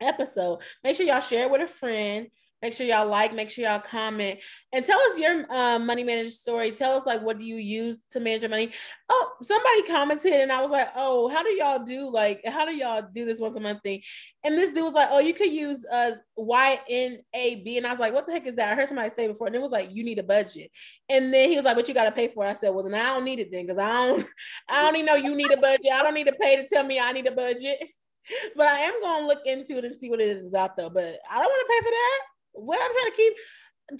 episode, 0.00 0.60
make 0.84 0.96
sure 0.96 1.06
y'all 1.06 1.20
share 1.20 1.44
it 1.44 1.50
with 1.50 1.62
a 1.62 1.66
friend. 1.66 2.28
Make 2.62 2.74
sure 2.74 2.86
y'all 2.86 3.08
like, 3.08 3.34
make 3.34 3.48
sure 3.48 3.64
y'all 3.64 3.78
comment, 3.78 4.38
and 4.70 4.84
tell 4.84 4.98
us 4.98 5.18
your 5.18 5.46
uh, 5.50 5.78
money 5.78 6.04
management 6.04 6.34
story. 6.34 6.72
Tell 6.72 6.94
us 6.94 7.06
like 7.06 7.22
what 7.22 7.38
do 7.38 7.44
you 7.44 7.56
use 7.56 8.04
to 8.10 8.20
manage 8.20 8.42
your 8.42 8.50
money. 8.50 8.70
Oh, 9.08 9.32
somebody 9.40 9.82
commented, 9.84 10.34
and 10.34 10.52
I 10.52 10.60
was 10.60 10.70
like, 10.70 10.88
oh, 10.94 11.28
how 11.28 11.42
do 11.42 11.48
y'all 11.48 11.82
do 11.82 12.10
like 12.10 12.42
how 12.44 12.66
do 12.66 12.74
y'all 12.74 13.02
do 13.14 13.24
this 13.24 13.40
once 13.40 13.56
a 13.56 13.60
month 13.60 13.80
thing? 13.82 14.02
And 14.44 14.58
this 14.58 14.74
dude 14.74 14.84
was 14.84 14.92
like, 14.92 15.08
oh, 15.10 15.20
you 15.20 15.32
could 15.32 15.50
use 15.50 15.86
uh 15.90 16.12
YNAB, 16.38 17.78
and 17.78 17.86
I 17.86 17.90
was 17.90 17.98
like, 17.98 18.12
what 18.12 18.26
the 18.26 18.32
heck 18.32 18.46
is 18.46 18.56
that? 18.56 18.70
I 18.70 18.74
heard 18.74 18.88
somebody 18.88 19.08
say 19.08 19.26
before, 19.26 19.46
and 19.46 19.56
it 19.56 19.62
was 19.62 19.72
like 19.72 19.88
you 19.90 20.04
need 20.04 20.18
a 20.18 20.22
budget, 20.22 20.70
and 21.08 21.32
then 21.32 21.48
he 21.48 21.56
was 21.56 21.64
like, 21.64 21.76
but 21.76 21.88
you 21.88 21.94
got 21.94 22.04
to 22.04 22.12
pay 22.12 22.28
for 22.28 22.44
it. 22.44 22.50
I 22.50 22.52
said, 22.52 22.74
well, 22.74 22.84
then 22.84 22.94
I 22.94 23.14
don't 23.14 23.24
need 23.24 23.38
it 23.38 23.50
then, 23.50 23.64
because 23.64 23.78
I 23.78 24.06
don't, 24.06 24.24
I 24.68 24.82
don't 24.82 24.96
even 24.96 25.06
know 25.06 25.14
you 25.14 25.34
need 25.34 25.50
a 25.50 25.56
budget. 25.56 25.92
I 25.94 26.02
don't 26.02 26.14
need 26.14 26.26
to 26.26 26.34
pay 26.34 26.56
to 26.56 26.68
tell 26.68 26.84
me 26.84 27.00
I 27.00 27.12
need 27.12 27.26
a 27.26 27.32
budget. 27.32 27.78
But 28.56 28.66
I 28.66 28.80
am 28.80 29.00
gonna 29.00 29.26
look 29.26 29.40
into 29.46 29.78
it 29.78 29.84
and 29.84 29.98
see 29.98 30.10
what 30.10 30.20
it 30.20 30.28
is 30.28 30.48
about 30.48 30.76
though. 30.76 30.90
But 30.90 31.18
I 31.30 31.38
don't 31.38 31.50
want 31.50 31.66
to 31.66 31.72
pay 31.72 31.84
for 31.84 31.90
that. 31.90 32.18
Well, 32.54 32.78
I'm 32.80 32.92
trying 32.92 33.10
to 33.10 33.16
keep 33.16 33.32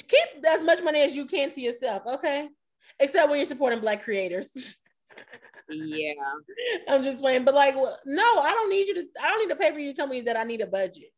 keep 0.08 0.46
as 0.46 0.62
much 0.62 0.82
money 0.82 1.00
as 1.00 1.16
you 1.16 1.26
can 1.26 1.50
to 1.50 1.60
yourself, 1.60 2.02
okay? 2.06 2.48
Except 2.98 3.28
when 3.28 3.38
you're 3.38 3.46
supporting 3.46 3.80
black 3.80 4.04
creators. 4.04 4.56
yeah. 5.68 6.12
I'm 6.88 7.02
just 7.02 7.20
playing. 7.20 7.44
But 7.44 7.54
like, 7.54 7.74
no, 7.74 8.40
I 8.40 8.52
don't 8.52 8.70
need 8.70 8.88
you 8.88 8.94
to 8.94 9.06
I 9.22 9.30
don't 9.30 9.40
need 9.40 9.54
to 9.54 9.60
pay 9.60 9.72
for 9.72 9.78
you 9.78 9.90
to 9.90 9.96
tell 9.96 10.06
me 10.06 10.20
that 10.22 10.38
I 10.38 10.44
need 10.44 10.60
a 10.60 10.66
budget. 10.66 11.10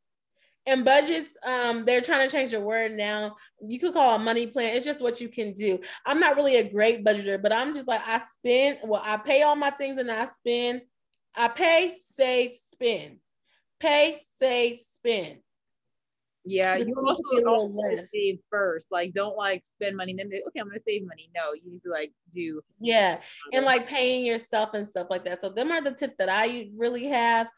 And 0.65 0.85
budgets, 0.85 1.29
um, 1.45 1.85
they're 1.85 2.01
trying 2.01 2.29
to 2.29 2.35
change 2.35 2.53
the 2.53 2.61
word 2.61 2.93
now. 2.93 3.35
You 3.61 3.81
could 3.81 3.95
call 3.95 4.15
a 4.15 4.19
money 4.19 4.47
plan. 4.47 4.77
It's 4.77 4.85
just 4.85 5.03
what 5.03 5.21
you 5.21 5.29
can 5.29 5.55
do. 5.55 5.81
I'm 6.07 6.21
not 6.21 6.37
really 6.37 6.57
a 6.57 6.71
great 6.71 7.05
budgeter, 7.05 7.43
but 7.43 7.53
I'm 7.53 7.75
just 7.75 7.89
like 7.89 8.01
I 8.07 8.23
spend. 8.39 8.79
Well, 8.85 9.03
I 9.05 9.17
pay 9.17 9.43
all 9.43 9.57
my 9.57 9.71
things 9.71 9.99
and 9.99 10.11
I 10.11 10.27
spend. 10.27 10.83
I 11.35 11.49
pay, 11.49 11.97
save, 12.01 12.57
spend. 12.57 13.19
Pay, 13.81 14.23
save, 14.39 14.81
spend. 14.83 15.39
Yeah, 16.45 16.77
you 16.77 16.95
also, 16.97 17.47
also 17.47 18.05
save 18.13 18.41
first. 18.51 18.89
Like, 18.91 19.15
don't 19.15 19.37
like 19.37 19.65
spend 19.65 19.97
money. 19.97 20.15
Then 20.17 20.27
okay, 20.27 20.61
I'm 20.61 20.67
gonna 20.67 20.81
save 20.81 21.07
money. 21.07 21.31
No, 21.35 21.53
you 21.55 21.71
need 21.71 21.83
to 21.83 21.91
like 21.91 22.13
do. 22.33 22.61
Yeah, 22.81 23.21
and 23.53 23.65
like 23.65 23.87
paying 23.87 24.25
yourself 24.25 24.71
and 24.75 24.87
stuff 24.87 25.07
like 25.09 25.25
that. 25.25 25.41
So 25.41 25.49
them 25.49 25.71
are 25.71 25.81
the 25.81 25.93
tips 25.93 26.15
that 26.19 26.29
I 26.29 26.71
really 26.77 27.07
have. 27.07 27.49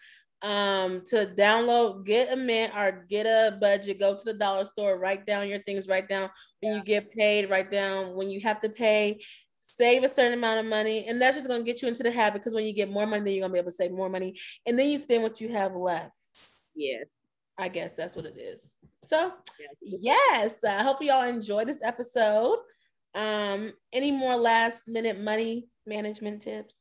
Um, 0.43 1.01
to 1.07 1.33
download, 1.39 2.05
get 2.05 2.31
a 2.31 2.37
mint 2.37 2.77
or 2.77 3.07
get 3.09 3.25
a 3.25 3.57
budget. 3.57 3.99
Go 3.99 4.15
to 4.15 4.25
the 4.25 4.35
dollar 4.35 4.67
store, 4.67 4.99
write 4.99 5.25
down 5.25 5.49
your 5.49 5.63
things. 5.63 5.89
Write 5.89 6.07
down 6.07 6.29
when 6.61 6.73
yeah. 6.73 6.79
you 6.79 6.85
get 6.85 7.11
paid. 7.11 7.49
Write 7.49 7.71
down 7.71 8.15
when 8.15 8.29
you 8.29 8.41
have 8.41 8.61
to 8.61 8.69
pay. 8.69 9.21
Save 9.67 10.05
a 10.05 10.09
certain 10.09 10.35
amount 10.35 10.61
of 10.61 10.67
money, 10.67 11.07
and 11.07 11.21
that's 11.21 11.37
just 11.37 11.49
gonna 11.49 11.65
get 11.65 11.83
you 11.83 11.89
into 11.89 12.03
the 12.03 12.11
habit. 12.11 12.41
Because 12.41 12.55
when 12.55 12.65
you 12.65 12.73
get 12.73 12.91
more 12.91 13.07
money, 13.07 13.25
then 13.25 13.33
you're 13.35 13.43
gonna 13.43 13.53
be 13.53 13.59
able 13.59 13.71
to 13.71 13.77
save 13.77 13.93
more 13.93 14.09
money, 14.09 14.39
and 14.67 14.79
then 14.79 14.89
you 14.89 15.01
spend 15.01 15.23
what 15.23 15.41
you 15.41 15.49
have 15.49 15.75
left. 15.75 16.13
Yes. 16.75 17.19
I 17.57 17.69
guess 17.69 17.93
that's 17.93 18.17
what 18.17 18.27
it 18.27 18.37
is. 18.37 18.75
So, 19.05 19.33
yes, 19.81 20.57
I 20.65 20.83
hope 20.83 21.03
you 21.03 21.13
all 21.13 21.27
enjoy 21.27 21.65
this 21.65 21.79
episode. 21.83 22.59
Um, 23.15 23.73
any 23.93 24.11
more 24.11 24.37
last 24.37 24.89
minute 24.89 25.21
money 25.21 25.69
management 25.87 26.43
tips? 26.43 26.77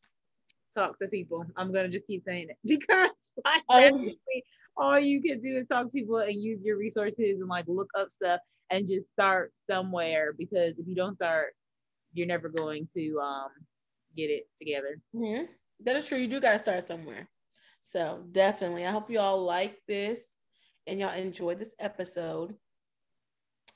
Talk 0.73 0.97
to 0.99 1.07
people. 1.07 1.45
I'm 1.55 1.71
gonna 1.71 1.89
just 1.89 2.07
keep 2.07 2.23
saying 2.25 2.49
it 2.49 2.57
because 2.65 3.11
like, 3.45 3.63
oh. 3.69 4.11
all 4.77 4.99
you 4.99 5.21
can 5.21 5.41
do 5.41 5.57
is 5.57 5.67
talk 5.67 5.85
to 5.85 5.91
people 5.91 6.17
and 6.17 6.41
use 6.41 6.59
your 6.63 6.77
resources 6.77 7.39
and 7.39 7.47
like 7.47 7.65
look 7.67 7.89
up 7.97 8.11
stuff 8.11 8.39
and 8.69 8.87
just 8.87 9.09
start 9.11 9.51
somewhere 9.69 10.33
because 10.37 10.77
if 10.79 10.87
you 10.87 10.95
don't 10.95 11.13
start, 11.13 11.53
you're 12.13 12.27
never 12.27 12.49
going 12.49 12.87
to 12.93 13.19
um 13.19 13.49
get 14.15 14.29
it 14.29 14.47
together. 14.57 14.99
Mm-hmm. 15.15 15.45
That 15.83 15.95
is 15.95 16.07
true. 16.07 16.17
You 16.17 16.27
do 16.27 16.39
gotta 16.39 16.59
start 16.59 16.87
somewhere. 16.87 17.27
So 17.81 18.23
definitely, 18.31 18.85
I 18.85 18.91
hope 18.91 19.09
you 19.09 19.19
all 19.19 19.43
like 19.43 19.77
this 19.87 20.21
and 20.87 20.99
y'all 20.99 21.13
enjoy 21.13 21.55
this 21.55 21.73
episode. 21.79 22.55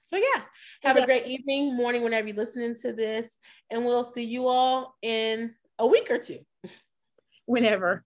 So 0.05 0.15
yeah, 0.15 0.43
have 0.83 0.95
a 0.95 1.05
great 1.05 1.27
evening, 1.27 1.75
morning, 1.75 2.01
whenever 2.01 2.27
you're 2.27 2.37
listening 2.37 2.75
to 2.75 2.93
this, 2.93 3.37
and 3.69 3.83
we'll 3.83 4.05
see 4.05 4.23
you 4.23 4.47
all 4.47 4.95
in 5.01 5.53
a 5.79 5.85
week 5.85 6.09
or 6.09 6.17
two. 6.17 6.39
Whenever. 7.45 8.05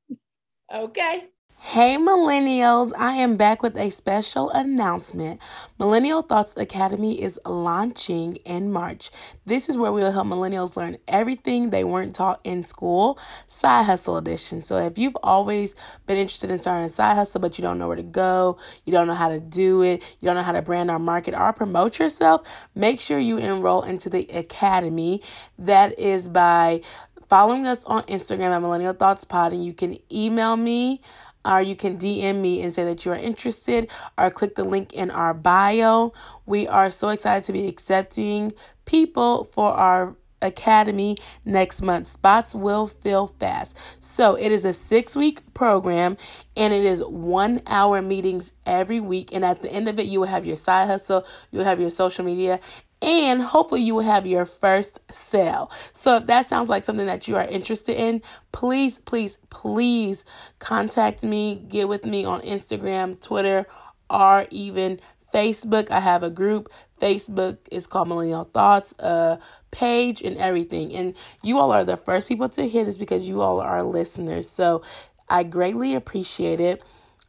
Okay. 0.74 1.31
Hey 1.64 1.96
millennials, 1.96 2.92
I 2.98 3.14
am 3.14 3.38
back 3.38 3.62
with 3.62 3.78
a 3.78 3.92
special 3.92 4.50
announcement. 4.50 5.40
Millennial 5.80 6.24
Thoughts 6.24 6.54
Academy 6.58 7.22
is 7.22 7.40
launching 7.46 8.38
in 8.38 8.72
March. 8.72 9.12
This 9.46 9.70
is 9.70 9.78
where 9.78 9.92
we 9.94 10.02
will 10.02 10.12
help 10.12 10.28
millennials 10.28 10.76
learn 10.76 10.98
everything 11.08 11.70
they 11.70 11.84
weren't 11.84 12.16
taught 12.16 12.42
in 12.44 12.64
school, 12.64 13.18
side 13.46 13.86
hustle 13.86 14.18
edition. 14.18 14.62
So 14.62 14.80
if 14.80 14.98
you've 14.98 15.16
always 15.24 15.76
been 16.08 16.18
interested 16.18 16.50
in 16.50 16.60
starting 16.60 16.84
a 16.84 16.90
side 16.90 17.14
hustle 17.14 17.40
but 17.40 17.58
you 17.58 17.62
don't 17.62 17.78
know 17.78 17.88
where 17.88 17.96
to 17.96 18.04
go, 18.04 18.58
you 18.84 18.92
don't 18.92 19.08
know 19.08 19.14
how 19.14 19.30
to 19.30 19.40
do 19.40 19.84
it, 19.84 20.18
you 20.20 20.26
don't 20.26 20.36
know 20.36 20.44
how 20.44 20.54
to 20.54 20.64
brand 20.64 20.90
or 20.90 21.00
market 21.00 21.36
or 21.36 21.54
promote 21.54 22.00
yourself, 22.00 22.42
make 22.74 23.00
sure 23.00 23.20
you 23.20 23.38
enroll 23.38 23.84
into 23.84 24.10
the 24.10 24.28
academy. 24.34 25.22
That 25.60 25.98
is 26.00 26.28
by 26.28 26.82
following 27.30 27.66
us 27.66 27.86
on 27.86 28.04
Instagram 28.04 28.50
at 28.50 28.62
Millennial 28.62 28.92
Thoughts 28.92 29.24
Pod 29.24 29.54
and 29.54 29.64
you 29.64 29.74
can 29.74 29.98
email 30.12 30.58
me 30.58 31.02
or 31.46 31.62
you 31.62 31.76
can 31.76 31.98
DM 31.98 32.42
me 32.42 32.62
and 32.62 32.74
say 32.74 32.84
that 32.84 33.06
you 33.06 33.12
are 33.12 33.18
interested 33.18 33.90
or 34.18 34.30
click 34.30 34.56
the 34.56 34.64
link 34.64 34.94
in 34.94 35.12
our 35.12 35.34
bio. 35.34 36.14
We 36.46 36.68
are 36.68 36.90
so 36.90 37.10
excited 37.10 37.44
to 37.46 37.54
be 37.54 37.68
accepting 37.68 38.54
people 38.86 39.46
for 39.46 39.72
our 39.72 40.16
academy 40.42 41.18
next 41.46 41.82
month. 41.82 42.08
Spots 42.08 42.56
will 42.56 42.88
fill 42.88 43.28
fast. 43.28 43.78
So 44.00 44.36
it 44.36 44.52
is 44.52 44.66
a 44.66 44.74
six 44.74 45.16
week 45.16 45.42
program 45.54 46.18
and 46.58 46.74
it 46.74 46.84
is 46.84 47.04
one 47.04 47.62
hour 47.68 48.02
meetings 48.02 48.52
every 48.66 49.00
week. 49.00 49.34
And 49.34 49.46
at 49.46 49.62
the 49.62 49.72
end 49.72 49.88
of 49.88 50.00
it, 50.00 50.08
you 50.08 50.20
will 50.20 50.28
have 50.28 50.46
your 50.46 50.56
side 50.56 50.88
hustle, 50.88 51.26
you'll 51.52 51.64
have 51.64 51.80
your 51.80 51.90
social 51.90 52.26
media, 52.26 52.60
and 53.02 53.42
hopefully 53.42 53.82
you 53.82 53.96
will 53.96 54.04
have 54.04 54.28
your 54.28 54.46
first 54.46 55.00
sale. 55.12 55.72
So 55.94 56.18
if 56.18 56.28
that 56.28 56.48
sounds 56.48 56.70
like 56.70 56.84
something 56.84 57.08
that 57.08 57.28
you 57.28 57.36
are 57.36 57.46
interested 57.46 57.98
in, 57.98 58.22
please, 58.52 59.00
please, 59.00 59.38
please 59.50 60.24
contact 60.60 61.24
me, 61.24 61.66
get 61.68 61.90
with 61.90 62.06
me 62.06 62.26
on 62.26 62.42
Instagram, 62.42 63.20
Twitter, 63.20 63.66
or 64.10 64.46
even 64.52 65.00
Facebook. 65.34 65.90
I 65.90 66.00
have 66.00 66.24
a 66.24 66.30
group. 66.30 66.72
Facebook 67.00 67.58
is 67.72 67.88
called 67.88 68.08
Millennial 68.08 68.44
Thoughts, 68.44 68.94
a 69.00 69.40
page 69.72 70.22
and 70.22 70.38
everything. 70.38 70.94
And 70.94 71.16
you 71.42 71.58
all 71.58 71.72
are 71.72 71.84
the 71.84 71.98
first 71.98 72.28
people 72.28 72.50
to 72.50 72.68
hear 72.68 72.86
this 72.86 72.98
because 72.98 73.28
you 73.28 73.42
all 73.42 73.60
are 73.62 73.82
listeners. 73.82 74.48
So 74.48 74.84
I 75.30 75.44
greatly 75.44 75.96
appreciate 75.96 76.60
it. 76.60 76.84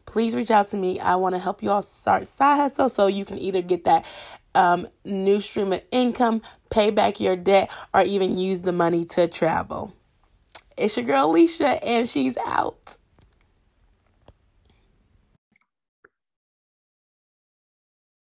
Please 0.05 0.35
reach 0.35 0.51
out 0.51 0.67
to 0.69 0.77
me. 0.77 0.99
I 0.99 1.15
want 1.15 1.37
to 1.37 1.39
help 1.39 1.63
you 1.63 1.71
all 1.71 1.81
start 1.81 2.27
side 2.27 2.57
hustle 2.57 2.89
so 2.89 3.07
you 3.07 3.25
can 3.25 3.39
either 3.39 3.63
get 3.63 3.85
that 3.85 4.05
um, 4.55 4.87
new 5.05 5.41
stream 5.41 5.73
of 5.73 5.83
income, 5.91 6.43
pay 6.71 6.91
back 6.91 7.21
your 7.21 7.37
debt, 7.37 7.71
or 7.95 8.03
even 8.03 8.37
use 8.37 8.63
the 8.63 8.73
money 8.73 9.05
to 9.07 9.29
travel. 9.29 9.95
It's 10.77 10.97
your 10.97 11.07
girl 11.07 11.31
Alicia, 11.31 11.85
and 11.85 12.09
she's 12.09 12.37
out. 12.47 12.97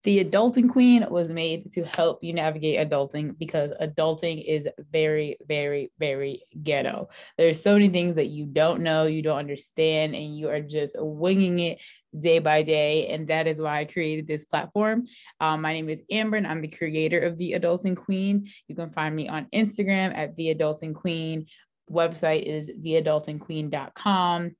The 0.02 0.24
Adulting 0.24 0.70
Queen 0.70 1.06
was 1.10 1.30
made 1.30 1.72
to 1.72 1.84
help 1.84 2.24
you 2.24 2.32
navigate 2.32 2.88
adulting 2.88 3.38
because 3.38 3.70
adulting 3.80 4.42
is 4.46 4.66
very, 4.90 5.36
very, 5.46 5.92
very 5.98 6.42
ghetto. 6.62 7.10
There's 7.36 7.62
so 7.62 7.74
many 7.74 7.90
things 7.90 8.14
that 8.14 8.28
you 8.28 8.46
don't 8.46 8.80
know, 8.80 9.04
you 9.04 9.20
don't 9.20 9.38
understand, 9.38 10.14
and 10.14 10.36
you 10.38 10.48
are 10.48 10.60
just 10.60 10.96
winging 10.98 11.58
it 11.58 11.82
day 12.18 12.38
by 12.38 12.62
day. 12.62 13.08
And 13.08 13.28
that 13.28 13.46
is 13.46 13.60
why 13.60 13.80
I 13.80 13.84
created 13.84 14.26
this 14.26 14.46
platform. 14.46 15.04
Um, 15.38 15.60
my 15.60 15.74
name 15.74 15.90
is 15.90 16.02
Amber, 16.10 16.38
and 16.38 16.46
I'm 16.46 16.62
the 16.62 16.68
creator 16.68 17.20
of 17.20 17.36
The 17.36 17.52
Adulting 17.52 17.96
Queen. 17.96 18.48
You 18.68 18.74
can 18.74 18.90
find 18.92 19.14
me 19.14 19.28
on 19.28 19.48
Instagram 19.54 20.16
at 20.16 20.34
The 20.36 20.54
Adulting 20.54 20.94
Queen. 20.94 21.46
Website 21.90 22.44
is 22.44 22.70
theadultingqueen.com. 22.70 24.56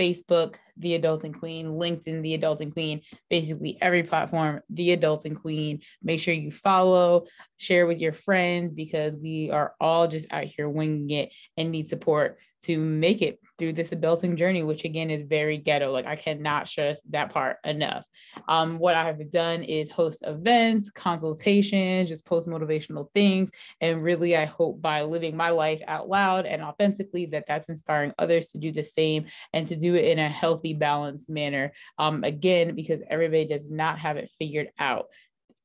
Facebook, 0.00 0.54
The 0.78 0.98
Adulting 0.98 1.38
Queen, 1.38 1.66
LinkedIn, 1.66 2.22
The 2.22 2.38
Adulting 2.38 2.72
Queen, 2.72 3.02
basically 3.28 3.76
every 3.82 4.02
platform, 4.02 4.62
The 4.70 4.96
Adulting 4.96 5.38
Queen. 5.38 5.80
Make 6.02 6.20
sure 6.20 6.32
you 6.32 6.50
follow, 6.50 7.26
share 7.58 7.86
with 7.86 7.98
your 7.98 8.14
friends 8.14 8.72
because 8.72 9.16
we 9.16 9.50
are 9.50 9.74
all 9.78 10.08
just 10.08 10.26
out 10.30 10.44
here 10.44 10.70
winging 10.70 11.10
it 11.10 11.32
and 11.58 11.70
need 11.70 11.90
support 11.90 12.38
to 12.62 12.78
make 12.78 13.22
it 13.22 13.40
through 13.58 13.74
this 13.74 13.90
adulting 13.90 14.36
journey, 14.36 14.62
which 14.62 14.84
again 14.84 15.10
is 15.10 15.22
very 15.22 15.58
ghetto. 15.58 15.92
Like 15.92 16.06
I 16.06 16.16
cannot 16.16 16.66
stress 16.66 17.00
that 17.10 17.30
part 17.30 17.58
enough. 17.64 18.04
Um, 18.48 18.78
what 18.78 18.94
I 18.94 19.04
have 19.04 19.30
done 19.30 19.62
is 19.62 19.90
host 19.90 20.20
events, 20.26 20.90
consultations, 20.90 22.08
just 22.08 22.24
post 22.24 22.48
motivational 22.48 23.08
things, 23.14 23.50
and 23.80 24.02
really, 24.02 24.36
I 24.36 24.46
hope 24.46 24.80
by 24.80 25.02
living 25.02 25.36
my 25.36 25.50
life 25.50 25.82
out 25.86 26.08
loud 26.08 26.46
and 26.46 26.62
authentically, 26.62 27.26
that 27.26 27.44
that's 27.46 27.68
inspiring 27.68 28.12
others 28.18 28.48
to 28.48 28.58
do 28.58 28.72
the 28.72 28.84
same 28.84 29.26
and 29.52 29.66
to 29.66 29.76
do 29.76 29.94
it 29.94 30.06
in 30.06 30.18
a 30.18 30.28
healthy, 30.28 30.74
balanced 30.74 31.28
manner. 31.28 31.72
Um, 31.98 32.24
again, 32.24 32.74
because 32.74 33.02
everybody 33.08 33.46
does 33.46 33.64
not 33.68 33.98
have 33.98 34.16
it 34.16 34.30
figured 34.38 34.70
out 34.78 35.06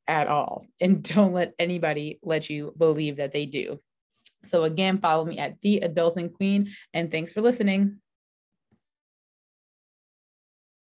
at 0.08 0.28
all, 0.28 0.66
and 0.82 1.02
don't 1.16 1.34
let 1.34 1.54
anybody 1.58 2.20
let 2.24 2.50
you 2.50 2.74
believe 2.78 3.18
that 3.18 3.32
they 3.32 3.46
do. 3.46 3.80
So 4.46 4.64
again, 4.64 5.00
follow 5.00 5.26
me 5.26 5.38
at 5.40 5.60
the 5.62 5.82
Adulting 5.84 6.34
Queen, 6.34 6.72
and 6.94 7.12
thanks 7.12 7.32
for 7.32 7.42
listening. 7.42 8.00